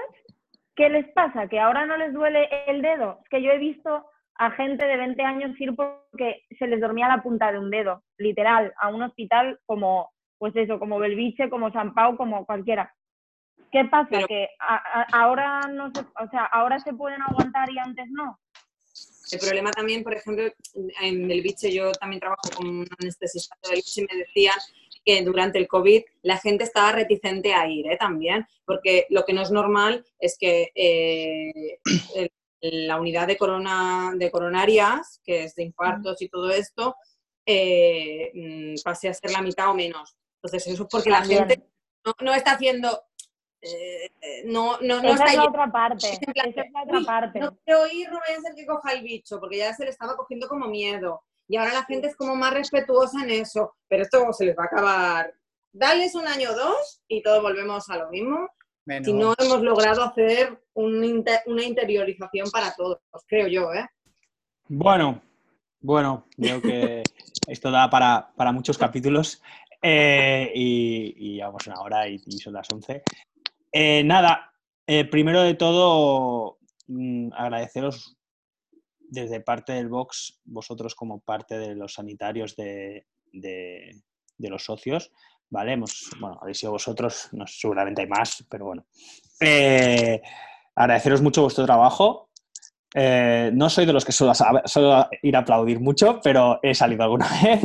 ¿qué 0.77 0.89
les 0.89 1.09
pasa? 1.13 1.49
¿Que 1.49 1.59
ahora 1.59 1.87
no 1.87 1.97
les 1.97 2.13
duele 2.13 2.49
el 2.69 2.83
dedo? 2.83 3.19
Es 3.25 3.29
que 3.31 3.43
yo 3.43 3.51
he 3.51 3.59
visto 3.59 4.07
a 4.39 4.51
gente 4.53 4.85
de 4.85 4.97
20 4.97 5.23
años 5.23 5.59
ir 5.61 5.75
porque 5.75 6.43
se 6.59 6.67
les 6.67 6.81
dormía 6.81 7.09
la 7.09 7.23
punta 7.23 7.51
de 7.51 7.59
un 7.59 7.71
dedo, 7.71 8.03
literal, 8.19 8.73
a 8.81 8.89
un 8.89 9.03
hospital 9.03 9.59
como, 9.65 10.13
pues 10.39 10.55
eso, 10.57 10.79
como 10.79 10.99
Belviche, 10.99 11.49
como 11.49 11.73
San 11.73 11.95
Pau, 11.95 12.17
como 12.17 12.45
cualquiera. 12.45 12.95
¿Qué 13.73 13.85
pasa? 13.87 14.09
Pero- 14.11 14.27
que 14.29 14.49
a- 14.61 15.01
a- 15.01 15.07
ahora 15.23 15.61
no 15.71 15.91
se, 15.93 16.01
o 16.01 16.29
sea, 16.31 16.45
ahora 16.45 16.79
se 16.81 16.93
pueden 16.93 17.21
aguantar 17.23 17.71
y 17.71 17.79
antes 17.79 18.07
no. 18.11 18.39
El 19.33 19.41
problema 19.41 19.71
también, 19.73 20.05
por 20.05 20.15
ejemplo, 20.15 20.45
en 21.03 21.31
el 21.31 21.43
biche 21.43 21.73
yo 21.75 21.91
también 21.93 22.21
trabajo 22.21 22.43
con 22.57 22.69
un 22.69 22.87
anestesista 23.01 23.57
biche 23.75 24.03
y 24.03 24.07
me 24.11 24.19
decían 24.21 24.55
que 25.07 25.23
durante 25.23 25.59
el 25.59 25.69
COVID 25.69 26.03
la 26.23 26.37
gente 26.37 26.65
estaba 26.65 26.91
reticente 26.93 27.55
a 27.55 27.67
ir 27.69 27.87
¿eh? 27.91 27.97
también, 27.97 28.45
porque 28.67 29.07
lo 29.09 29.25
que 29.25 29.33
no 29.33 29.41
es 29.43 29.51
normal 29.53 30.05
es 30.19 30.37
que 30.37 30.73
eh, 30.75 31.79
el- 32.17 32.31
la 32.89 32.99
unidad 33.01 33.29
de, 33.29 33.37
corona, 33.37 34.13
de 34.17 34.31
coronarias, 34.31 35.21
que 35.25 35.45
es 35.45 35.55
de 35.55 35.63
infartos 35.63 36.21
y 36.21 36.29
todo 36.29 36.51
esto, 36.51 36.97
eh, 37.47 38.33
mm, 38.35 38.83
pase 38.83 39.09
a 39.09 39.15
ser 39.15 39.31
la 39.31 39.41
mitad 39.43 39.71
o 39.71 39.75
menos. 39.75 40.17
Entonces, 40.43 40.67
eso 40.73 40.83
es 40.83 40.89
porque 40.91 41.11
la 41.11 41.21
También. 41.21 41.49
gente 41.49 41.69
no, 42.05 42.13
no 42.23 42.35
está 42.35 42.53
haciendo... 42.53 43.05
eh, 43.61 44.11
no, 44.47 44.79
no, 44.81 45.01
no 45.03 45.09
Esa 45.11 45.15
está 45.15 45.27
es 45.27 45.37
la 45.37 45.45
otra 45.45 45.71
parte. 45.71 46.07
Esa 46.09 46.43
es 46.49 46.57
la 46.73 46.83
otra 46.83 46.99
"Uy, 46.99 47.05
parte. 47.05 47.39
No 47.39 47.57
quiero 47.65 47.87
ir, 47.93 48.11
no 48.11 48.19
vaya 48.19 48.39
a 48.39 48.41
ser 48.43 48.55
que 48.57 48.67
coja 48.67 48.93
el 48.95 49.03
bicho, 49.05 49.39
porque 49.39 49.59
ya 49.59 49.73
se 49.75 49.85
le 49.85 49.91
estaba 49.91 50.17
cogiendo 50.17 50.49
como 50.49 50.67
miedo. 50.67 51.23
Y 51.49 51.57
ahora 51.57 51.73
la 51.73 51.85
gente 51.85 52.09
es 52.09 52.17
como 52.17 52.35
más 52.35 52.53
respetuosa 52.53 53.23
en 53.23 53.31
eso, 53.31 53.77
pero 53.89 54.03
esto 54.03 54.33
se 54.33 54.47
les 54.47 54.57
va 54.57 54.65
a 54.65 54.67
acabar. 54.67 55.35
Dales 55.73 56.15
un 56.15 56.27
año 56.27 56.51
o 56.51 56.55
dos 56.55 57.03
y 57.09 57.23
todos 57.23 57.43
volvemos 57.43 57.89
a 57.91 57.99
lo 57.99 58.11
mismo. 58.11 58.49
Si 59.05 59.13
no 59.13 59.35
hemos 59.39 59.63
logrado 59.63 60.05
hacer 60.05 60.63
un 60.75 61.25
una 61.47 61.63
interiorización 61.65 62.51
para 62.51 62.73
todos, 62.75 62.99
creo 63.27 63.49
yo, 63.49 63.73
¿eh? 63.73 63.87
Bueno, 64.69 65.23
bueno, 65.81 66.27
creo 66.37 66.63
que 66.63 67.03
esto 67.49 67.71
da 67.71 67.91
para, 67.91 68.31
para 68.37 68.53
muchos 68.53 68.79
capítulos 68.79 69.43
eh, 69.83 70.51
y, 70.55 71.15
y 71.17 71.35
llevamos 71.35 71.67
una 71.67 71.81
hora 71.81 72.09
y, 72.09 72.21
y 72.27 72.39
son 72.39 72.55
las 72.55 72.71
11. 72.71 73.03
Eh, 73.73 74.03
nada, 74.05 74.53
eh, 74.87 75.05
primero 75.05 75.43
de 75.43 75.55
todo, 75.55 76.59
mm, 76.87 77.33
agradeceros 77.35 78.16
desde 79.09 79.41
parte 79.41 79.73
del 79.73 79.89
Vox, 79.89 80.41
vosotros 80.45 80.95
como 80.95 81.21
parte 81.21 81.59
de 81.59 81.75
los 81.75 81.95
sanitarios 81.95 82.57
de, 82.57 83.07
de- 83.33 83.95
de 84.39 84.49
los 84.51 84.65
socios, 84.65 85.13
¿vale? 85.49 85.73
Hemos, 85.73 86.11
bueno, 86.21 86.39
habéis 86.43 86.59
sido 86.59 86.73
vosotros, 86.73 87.29
no, 87.33 87.47
seguramente 87.47 88.03
hay 88.03 88.09
más, 88.09 88.45
pero 88.51 88.67
bueno. 88.67 88.87
Eh, 89.41 90.21
agradeceros 90.75 91.23
mucho 91.23 91.43
vuestro 91.43 91.65
trabajo. 91.65 92.31
Eh, 92.95 93.51
no 93.53 93.69
soy 93.69 93.85
de 93.87 93.93
los 93.93 94.05
que 94.05 94.13
suelo, 94.13 94.33
ir 95.23 95.37
a 95.37 95.39
aplaudir 95.41 95.81
mucho, 95.81 96.21
pero 96.23 96.59
he 96.63 96.75
salido 96.75 97.03
alguna 97.05 97.29
vez. 97.43 97.61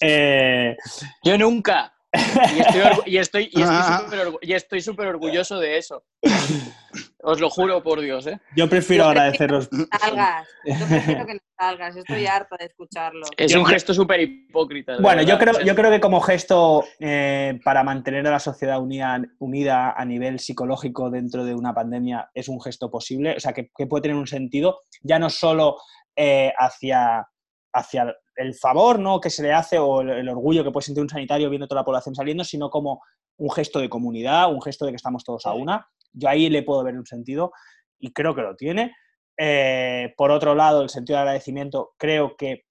Eh, 0.00 0.76
Yo 1.24 1.36
nunca. 1.38 1.94
Y 2.12 2.60
estoy, 2.60 2.80
orgu- 2.80 3.02
y 3.06 3.16
estoy, 3.18 3.50
y 3.52 3.60
estoy 3.62 3.82
súper 4.04 4.18
orgu- 4.26 4.38
y 4.40 4.52
estoy 4.54 4.80
súper 4.80 5.06
orgulloso 5.08 5.58
de 5.60 5.78
eso. 5.78 6.04
Os 7.20 7.40
lo 7.40 7.50
juro 7.50 7.82
por 7.82 8.00
Dios, 8.00 8.28
¿eh? 8.28 8.38
yo 8.54 8.68
prefiero 8.68 9.04
Yo 9.04 9.10
agradeceros. 9.10 9.68
Salgas. 10.00 10.48
Yo 10.64 10.86
prefiero 10.86 11.26
que 11.26 11.34
no 11.34 11.40
salgas. 11.58 11.96
Estoy 11.96 12.26
harta 12.26 12.56
de 12.56 12.66
escucharlo. 12.66 13.26
Es 13.36 13.54
un 13.56 13.66
gesto 13.66 13.92
súper 13.92 14.20
hipócrita. 14.20 14.98
Bueno, 15.00 15.22
yo 15.22 15.36
creo, 15.36 15.60
yo 15.60 15.74
creo 15.74 15.90
que 15.90 16.00
como 16.00 16.20
gesto 16.20 16.84
eh, 17.00 17.58
para 17.64 17.82
mantener 17.82 18.24
a 18.28 18.30
la 18.30 18.38
sociedad 18.38 18.80
unida, 18.80 19.20
unida 19.40 19.92
a 19.92 20.04
nivel 20.04 20.38
psicológico 20.38 21.10
dentro 21.10 21.44
de 21.44 21.54
una 21.54 21.74
pandemia 21.74 22.30
es 22.34 22.48
un 22.48 22.60
gesto 22.60 22.88
posible, 22.88 23.34
o 23.36 23.40
sea, 23.40 23.52
que, 23.52 23.70
que 23.76 23.86
puede 23.88 24.02
tener 24.02 24.16
un 24.16 24.28
sentido, 24.28 24.80
ya 25.02 25.18
no 25.18 25.28
solo 25.28 25.76
eh, 26.14 26.52
hacia, 26.56 27.26
hacia 27.72 28.16
el 28.36 28.54
favor 28.54 29.00
¿no? 29.00 29.20
que 29.20 29.30
se 29.30 29.42
le 29.42 29.52
hace 29.52 29.76
o 29.78 30.02
el, 30.02 30.10
el 30.10 30.28
orgullo 30.28 30.62
que 30.62 30.70
puede 30.70 30.86
sentir 30.86 31.02
un 31.02 31.08
sanitario 31.08 31.50
viendo 31.50 31.66
toda 31.66 31.80
la 31.80 31.84
población 31.84 32.14
saliendo, 32.14 32.44
sino 32.44 32.70
como 32.70 33.00
un 33.38 33.50
gesto 33.50 33.80
de 33.80 33.88
comunidad, 33.88 34.52
un 34.52 34.62
gesto 34.62 34.84
de 34.84 34.92
que 34.92 34.96
estamos 34.96 35.24
todos 35.24 35.46
a 35.46 35.54
una. 35.54 35.86
Yo 36.12 36.28
ahí 36.28 36.48
le 36.48 36.62
puedo 36.62 36.82
ver 36.84 36.96
un 36.96 37.06
sentido 37.06 37.52
y 37.98 38.12
creo 38.12 38.34
que 38.34 38.42
lo 38.42 38.56
tiene. 38.56 38.94
Eh, 39.36 40.12
por 40.16 40.30
otro 40.30 40.54
lado, 40.54 40.82
el 40.82 40.88
sentido 40.88 41.16
de 41.16 41.22
agradecimiento, 41.22 41.94
creo 41.96 42.36
que 42.36 42.64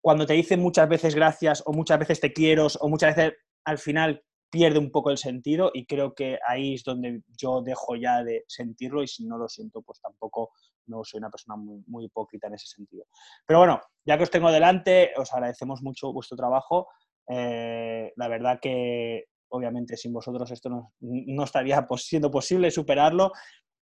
cuando 0.00 0.26
te 0.26 0.34
dicen 0.34 0.60
muchas 0.60 0.88
veces 0.88 1.14
gracias 1.14 1.62
o 1.66 1.72
muchas 1.72 1.98
veces 1.98 2.20
te 2.20 2.32
quiero 2.32 2.66
o 2.80 2.88
muchas 2.88 3.16
veces 3.16 3.34
al 3.64 3.78
final 3.78 4.22
pierde 4.50 4.78
un 4.78 4.90
poco 4.90 5.10
el 5.10 5.18
sentido 5.18 5.70
y 5.74 5.86
creo 5.86 6.14
que 6.14 6.38
ahí 6.46 6.74
es 6.74 6.84
donde 6.84 7.22
yo 7.36 7.60
dejo 7.62 7.96
ya 7.96 8.22
de 8.22 8.44
sentirlo 8.48 9.02
y 9.02 9.08
si 9.08 9.26
no 9.26 9.36
lo 9.36 9.48
siento 9.48 9.82
pues 9.82 10.00
tampoco 10.00 10.52
no 10.86 11.04
soy 11.04 11.18
una 11.18 11.30
persona 11.30 11.56
muy, 11.56 11.82
muy 11.86 12.06
hipócrita 12.06 12.46
en 12.46 12.54
ese 12.54 12.66
sentido. 12.66 13.04
Pero 13.46 13.58
bueno, 13.58 13.80
ya 14.06 14.16
que 14.16 14.24
os 14.24 14.30
tengo 14.30 14.50
delante, 14.50 15.12
os 15.16 15.32
agradecemos 15.32 15.82
mucho 15.82 16.12
vuestro 16.12 16.36
trabajo. 16.36 16.88
Eh, 17.28 18.12
la 18.16 18.28
verdad 18.28 18.58
que 18.60 19.26
obviamente 19.50 19.96
sin 19.96 20.12
vosotros 20.12 20.50
esto 20.50 20.68
no, 20.68 20.92
no 21.00 21.44
estaría 21.44 21.86
siendo 21.96 22.30
posible 22.30 22.70
superarlo 22.70 23.32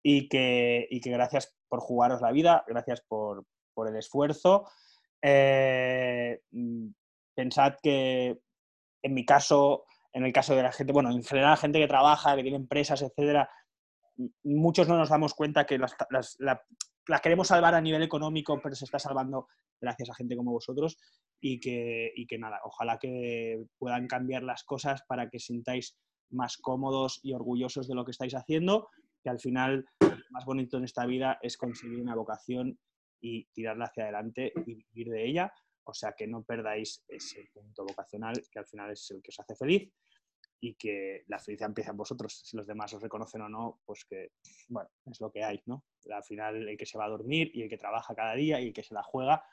y 0.02 0.28
que, 0.28 0.86
y 0.90 1.00
que 1.00 1.10
gracias 1.10 1.56
por 1.68 1.80
jugaros 1.80 2.20
la 2.20 2.32
vida, 2.32 2.64
gracias 2.66 3.00
por, 3.08 3.44
por 3.74 3.88
el 3.88 3.96
esfuerzo. 3.96 4.68
Eh, 5.22 6.40
mm, 6.50 6.88
pensad 7.34 7.74
que 7.82 8.38
en 9.02 9.14
mi 9.14 9.24
caso, 9.24 9.84
en 10.12 10.24
el 10.24 10.32
caso 10.32 10.54
de 10.54 10.62
la 10.62 10.72
gente, 10.72 10.92
bueno, 10.92 11.10
en 11.10 11.22
general 11.24 11.56
gente 11.56 11.78
que 11.80 11.88
trabaja, 11.88 12.36
que 12.36 12.42
tiene 12.42 12.56
empresas, 12.58 13.02
etcétera, 13.02 13.48
muchos 14.44 14.88
no 14.88 14.96
nos 14.96 15.08
damos 15.08 15.34
cuenta 15.34 15.66
que 15.66 15.78
las, 15.78 15.94
las- 16.10 16.36
la, 16.38 16.62
la 17.08 17.18
queremos 17.20 17.48
salvar 17.48 17.74
a 17.74 17.80
nivel 17.80 18.02
económico, 18.02 18.60
pero 18.62 18.74
se 18.74 18.84
está 18.84 18.98
salvando 18.98 19.48
gracias 19.80 20.10
a 20.10 20.14
gente 20.14 20.36
como 20.36 20.52
vosotros 20.52 20.96
y 21.40 21.60
que, 21.60 22.12
y 22.14 22.26
que 22.26 22.38
nada, 22.38 22.60
ojalá 22.64 22.98
que 22.98 23.64
puedan 23.78 24.06
cambiar 24.06 24.42
las 24.42 24.64
cosas 24.64 25.02
para 25.06 25.28
que 25.28 25.38
sintáis 25.38 25.96
más 26.30 26.56
cómodos 26.56 27.20
y 27.22 27.32
orgullosos 27.32 27.86
de 27.86 27.94
lo 27.94 28.04
que 28.04 28.12
estáis 28.12 28.34
haciendo, 28.34 28.88
que 29.22 29.30
al 29.30 29.40
final 29.40 29.86
lo 30.00 30.16
más 30.30 30.44
bonito 30.44 30.78
en 30.78 30.84
esta 30.84 31.06
vida 31.06 31.38
es 31.42 31.56
conseguir 31.56 32.00
una 32.00 32.14
vocación 32.14 32.78
y 33.20 33.46
tirarla 33.52 33.86
hacia 33.86 34.04
adelante 34.04 34.52
y 34.66 34.74
vivir 34.74 35.08
de 35.08 35.26
ella. 35.26 35.52
O 35.86 35.92
sea, 35.92 36.14
que 36.16 36.26
no 36.26 36.42
perdáis 36.42 37.04
ese 37.08 37.50
punto 37.52 37.84
vocacional 37.84 38.34
que 38.50 38.58
al 38.58 38.66
final 38.66 38.90
es 38.90 39.10
el 39.10 39.22
que 39.22 39.30
os 39.30 39.40
hace 39.40 39.54
feliz 39.54 39.92
y 40.60 40.74
que 40.74 41.24
la 41.28 41.38
felicidad 41.38 41.68
empieza 41.68 41.90
en 41.90 41.96
vosotros. 41.96 42.40
Si 42.44 42.56
los 42.56 42.66
demás 42.66 42.92
os 42.94 43.02
reconocen 43.02 43.42
o 43.42 43.48
no, 43.48 43.80
pues 43.84 44.04
que, 44.04 44.32
bueno, 44.68 44.88
es 45.06 45.20
lo 45.20 45.30
que 45.30 45.44
hay, 45.44 45.62
¿no? 45.66 45.84
Al 46.10 46.24
final 46.24 46.68
el 46.68 46.76
que 46.76 46.86
se 46.86 46.98
va 46.98 47.06
a 47.06 47.10
dormir 47.10 47.50
y 47.54 47.62
el 47.62 47.68
que 47.68 47.78
trabaja 47.78 48.14
cada 48.14 48.34
día 48.34 48.60
y 48.60 48.68
el 48.68 48.72
que 48.72 48.82
se 48.82 48.94
la 48.94 49.02
juega, 49.02 49.44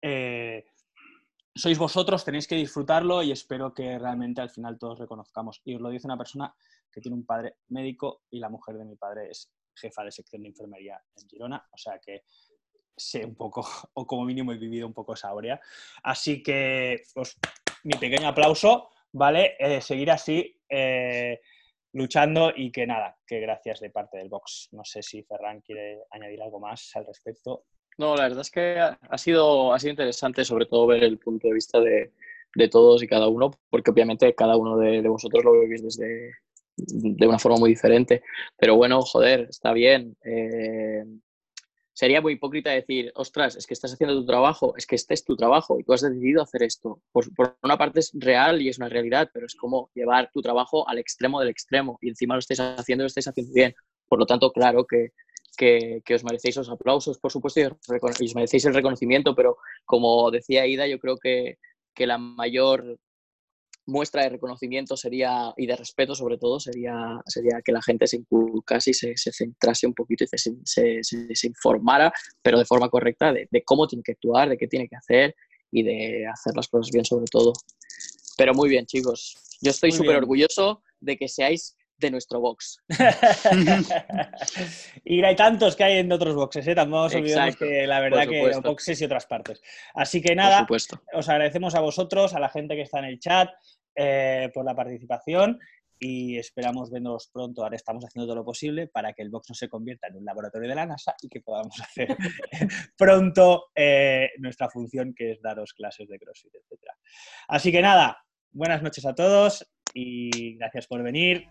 eh, 0.00 0.66
sois 1.54 1.78
vosotros, 1.78 2.24
tenéis 2.24 2.46
que 2.46 2.54
disfrutarlo 2.54 3.22
y 3.22 3.32
espero 3.32 3.72
que 3.72 3.98
realmente 3.98 4.42
al 4.42 4.50
final 4.50 4.78
todos 4.78 4.98
reconozcamos. 4.98 5.62
Y 5.64 5.74
os 5.74 5.80
lo 5.80 5.88
dice 5.88 6.06
una 6.06 6.18
persona 6.18 6.54
que 6.92 7.00
tiene 7.00 7.16
un 7.16 7.24
padre 7.24 7.56
médico 7.68 8.22
y 8.30 8.38
la 8.38 8.50
mujer 8.50 8.76
de 8.76 8.84
mi 8.84 8.96
padre 8.96 9.30
es 9.30 9.50
jefa 9.74 10.04
de 10.04 10.12
sección 10.12 10.42
de 10.42 10.48
enfermería 10.48 11.00
en 11.16 11.28
Girona, 11.28 11.66
o 11.72 11.78
sea 11.78 11.98
que 11.98 12.24
sé 12.96 13.24
un 13.24 13.34
poco, 13.34 13.66
o 13.94 14.06
como 14.06 14.24
mínimo 14.24 14.52
he 14.52 14.58
vivido 14.58 14.86
un 14.86 14.94
poco 14.94 15.14
esa 15.14 15.28
aurea. 15.28 15.60
Así 16.02 16.42
que, 16.42 17.02
pues, 17.14 17.38
mi 17.84 17.98
pequeño 17.98 18.28
aplauso, 18.28 18.90
¿vale? 19.16 19.56
Seguir 19.80 20.10
así, 20.10 20.54
eh, 20.68 21.40
luchando 21.92 22.52
y 22.54 22.70
que 22.70 22.86
nada, 22.86 23.16
que 23.26 23.40
gracias 23.40 23.80
de 23.80 23.90
parte 23.90 24.18
del 24.18 24.28
box. 24.28 24.68
No 24.72 24.84
sé 24.84 25.02
si 25.02 25.22
Ferran 25.22 25.62
quiere 25.62 26.00
añadir 26.10 26.42
algo 26.42 26.60
más 26.60 26.94
al 26.94 27.06
respecto. 27.06 27.64
No, 27.98 28.14
la 28.14 28.24
verdad 28.24 28.42
es 28.42 28.50
que 28.50 28.78
ha 28.78 29.18
sido, 29.18 29.72
ha 29.72 29.78
sido 29.78 29.92
interesante 29.92 30.44
sobre 30.44 30.66
todo 30.66 30.86
ver 30.86 31.02
el 31.02 31.18
punto 31.18 31.48
de 31.48 31.54
vista 31.54 31.80
de, 31.80 32.12
de 32.54 32.68
todos 32.68 33.02
y 33.02 33.06
cada 33.06 33.28
uno, 33.28 33.50
porque 33.70 33.90
obviamente 33.90 34.34
cada 34.34 34.56
uno 34.56 34.76
de, 34.76 35.00
de 35.00 35.08
vosotros 35.08 35.42
lo 35.42 35.58
vivís 35.60 35.82
desde, 35.82 36.32
de 36.76 37.26
una 37.26 37.38
forma 37.38 37.58
muy 37.58 37.70
diferente. 37.70 38.22
Pero 38.58 38.76
bueno, 38.76 39.00
joder, 39.00 39.46
está 39.48 39.72
bien. 39.72 40.14
Eh, 40.24 41.04
sería 41.96 42.20
muy 42.20 42.34
hipócrita 42.34 42.70
decir, 42.70 43.10
ostras, 43.14 43.56
es 43.56 43.66
que 43.66 43.72
estás 43.72 43.94
haciendo 43.94 44.14
tu 44.14 44.26
trabajo, 44.26 44.74
es 44.76 44.86
que 44.86 44.96
este 44.96 45.14
es 45.14 45.24
tu 45.24 45.34
trabajo 45.34 45.80
y 45.80 45.82
tú 45.82 45.94
has 45.94 46.02
decidido 46.02 46.42
hacer 46.42 46.62
esto. 46.62 47.00
Por, 47.10 47.24
una 47.62 47.78
parte 47.78 48.00
es 48.00 48.10
real 48.12 48.60
y 48.60 48.68
es 48.68 48.76
una 48.76 48.90
realidad, 48.90 49.30
pero 49.32 49.46
es 49.46 49.54
como 49.54 49.90
llevar 49.94 50.30
tu 50.30 50.42
trabajo 50.42 50.86
al 50.86 50.98
extremo 50.98 51.40
del 51.40 51.48
extremo 51.48 51.98
y 52.02 52.10
encima 52.10 52.34
lo 52.34 52.40
estáis 52.40 52.60
haciendo 52.60 53.04
lo 53.04 53.06
estáis 53.06 53.28
haciendo 53.28 53.50
bien. 53.54 53.74
Por 54.06 54.18
lo 54.18 54.26
tanto, 54.26 54.52
claro 54.52 54.84
que, 54.86 55.12
que, 55.56 56.14
os 56.14 56.22
merecéis 56.22 56.56
los 56.56 56.68
aplausos, 56.68 57.18
por 57.18 57.32
supuesto, 57.32 57.60
y 57.60 57.64
os, 57.64 58.20
y 58.20 58.26
os 58.26 58.34
merecéis 58.34 58.66
el 58.66 58.74
reconocimiento, 58.74 59.34
pero 59.34 59.56
como 59.86 60.30
decía 60.30 60.66
Ida, 60.66 60.86
yo 60.86 60.98
creo 60.98 61.16
que, 61.16 61.56
que 61.94 62.06
la 62.06 62.18
mayor 62.18 62.98
muestra 63.86 64.22
de 64.24 64.30
reconocimiento 64.30 64.96
sería, 64.96 65.52
y 65.56 65.66
de 65.66 65.76
respeto 65.76 66.14
sobre 66.14 66.38
todo, 66.38 66.58
sería, 66.60 67.20
sería 67.26 67.60
que 67.64 67.72
la 67.72 67.80
gente 67.82 68.06
se 68.06 68.16
inculcase 68.16 68.90
y 68.90 68.94
se, 68.94 69.16
se 69.16 69.32
centrase 69.32 69.86
un 69.86 69.94
poquito 69.94 70.24
y 70.24 70.26
se, 70.26 70.52
se, 70.64 71.02
se- 71.02 71.46
informara, 71.46 72.12
pero 72.42 72.58
de 72.58 72.64
forma 72.64 72.88
correcta, 72.88 73.32
de, 73.32 73.48
de 73.50 73.62
cómo 73.62 73.86
tiene 73.86 74.02
que 74.02 74.12
actuar, 74.12 74.48
de 74.48 74.58
qué 74.58 74.66
tiene 74.66 74.88
que 74.88 74.96
hacer 74.96 75.34
y 75.70 75.82
de 75.82 76.26
hacer 76.26 76.54
las 76.56 76.68
cosas 76.68 76.90
bien 76.92 77.04
sobre 77.04 77.26
todo. 77.26 77.52
Pero 78.36 78.54
muy 78.54 78.68
bien, 78.68 78.86
chicos. 78.86 79.36
Yo 79.62 79.70
estoy 79.70 79.90
súper 79.92 80.16
orgulloso 80.16 80.82
de 81.00 81.16
que 81.16 81.28
seáis 81.28 81.76
de 81.98 82.10
nuestro 82.10 82.40
box. 82.40 82.82
y 85.04 85.22
hay 85.22 85.36
tantos 85.36 85.76
que 85.76 85.84
hay 85.84 85.98
en 85.98 86.12
otros 86.12 86.34
boxes, 86.34 86.66
¿eh? 86.66 86.74
Tampoco 86.74 87.04
nos 87.04 87.14
olvidemos 87.14 87.46
Exacto, 87.46 87.66
que 87.66 87.86
la 87.86 88.00
verdad 88.00 88.28
que 88.28 88.38
supuesto. 88.38 88.68
boxes 88.68 89.00
y 89.00 89.04
otras 89.04 89.26
partes. 89.26 89.62
Así 89.94 90.20
que 90.20 90.34
nada, 90.34 90.66
os 91.14 91.28
agradecemos 91.28 91.74
a 91.74 91.80
vosotros, 91.80 92.34
a 92.34 92.40
la 92.40 92.48
gente 92.48 92.74
que 92.74 92.82
está 92.82 92.98
en 92.98 93.06
el 93.06 93.18
chat, 93.18 93.48
eh, 93.94 94.50
por 94.52 94.64
la 94.64 94.74
participación 94.74 95.58
y 95.98 96.36
esperamos 96.36 96.90
vernos 96.90 97.30
pronto. 97.32 97.62
Ahora 97.62 97.76
estamos 97.76 98.04
haciendo 98.04 98.26
todo 98.26 98.36
lo 98.36 98.44
posible 98.44 98.88
para 98.88 99.14
que 99.14 99.22
el 99.22 99.30
box 99.30 99.50
no 99.50 99.54
se 99.54 99.70
convierta 99.70 100.08
en 100.08 100.16
un 100.16 100.24
laboratorio 100.24 100.68
de 100.68 100.74
la 100.74 100.84
NASA 100.84 101.14
y 101.22 101.30
que 101.30 101.40
podamos 101.40 101.80
hacer 101.80 102.14
pronto 102.98 103.68
eh, 103.74 104.30
nuestra 104.38 104.68
función, 104.68 105.14
que 105.14 105.32
es 105.32 105.40
daros 105.40 105.72
clases 105.72 106.08
de 106.08 106.18
CrossFit, 106.18 106.56
etc. 106.56 106.90
Así 107.48 107.72
que 107.72 107.80
nada, 107.80 108.22
buenas 108.50 108.82
noches 108.82 109.06
a 109.06 109.14
todos 109.14 109.66
y 109.96 110.54
gracias 110.56 110.86
por 110.86 111.02
venir. 111.02 111.46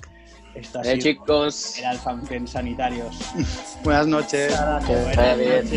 Esto 0.54 0.80
ha 0.80 0.84
Eh, 0.84 0.86
sido 0.86 0.98
chicos, 1.02 1.80
el 1.80 1.86
Alfanfen 1.86 2.48
Sanitarios. 2.48 3.18
Buenas 3.84 4.08
noches. 4.08 4.56
Buenas 4.88 4.88
noches. 4.88 5.76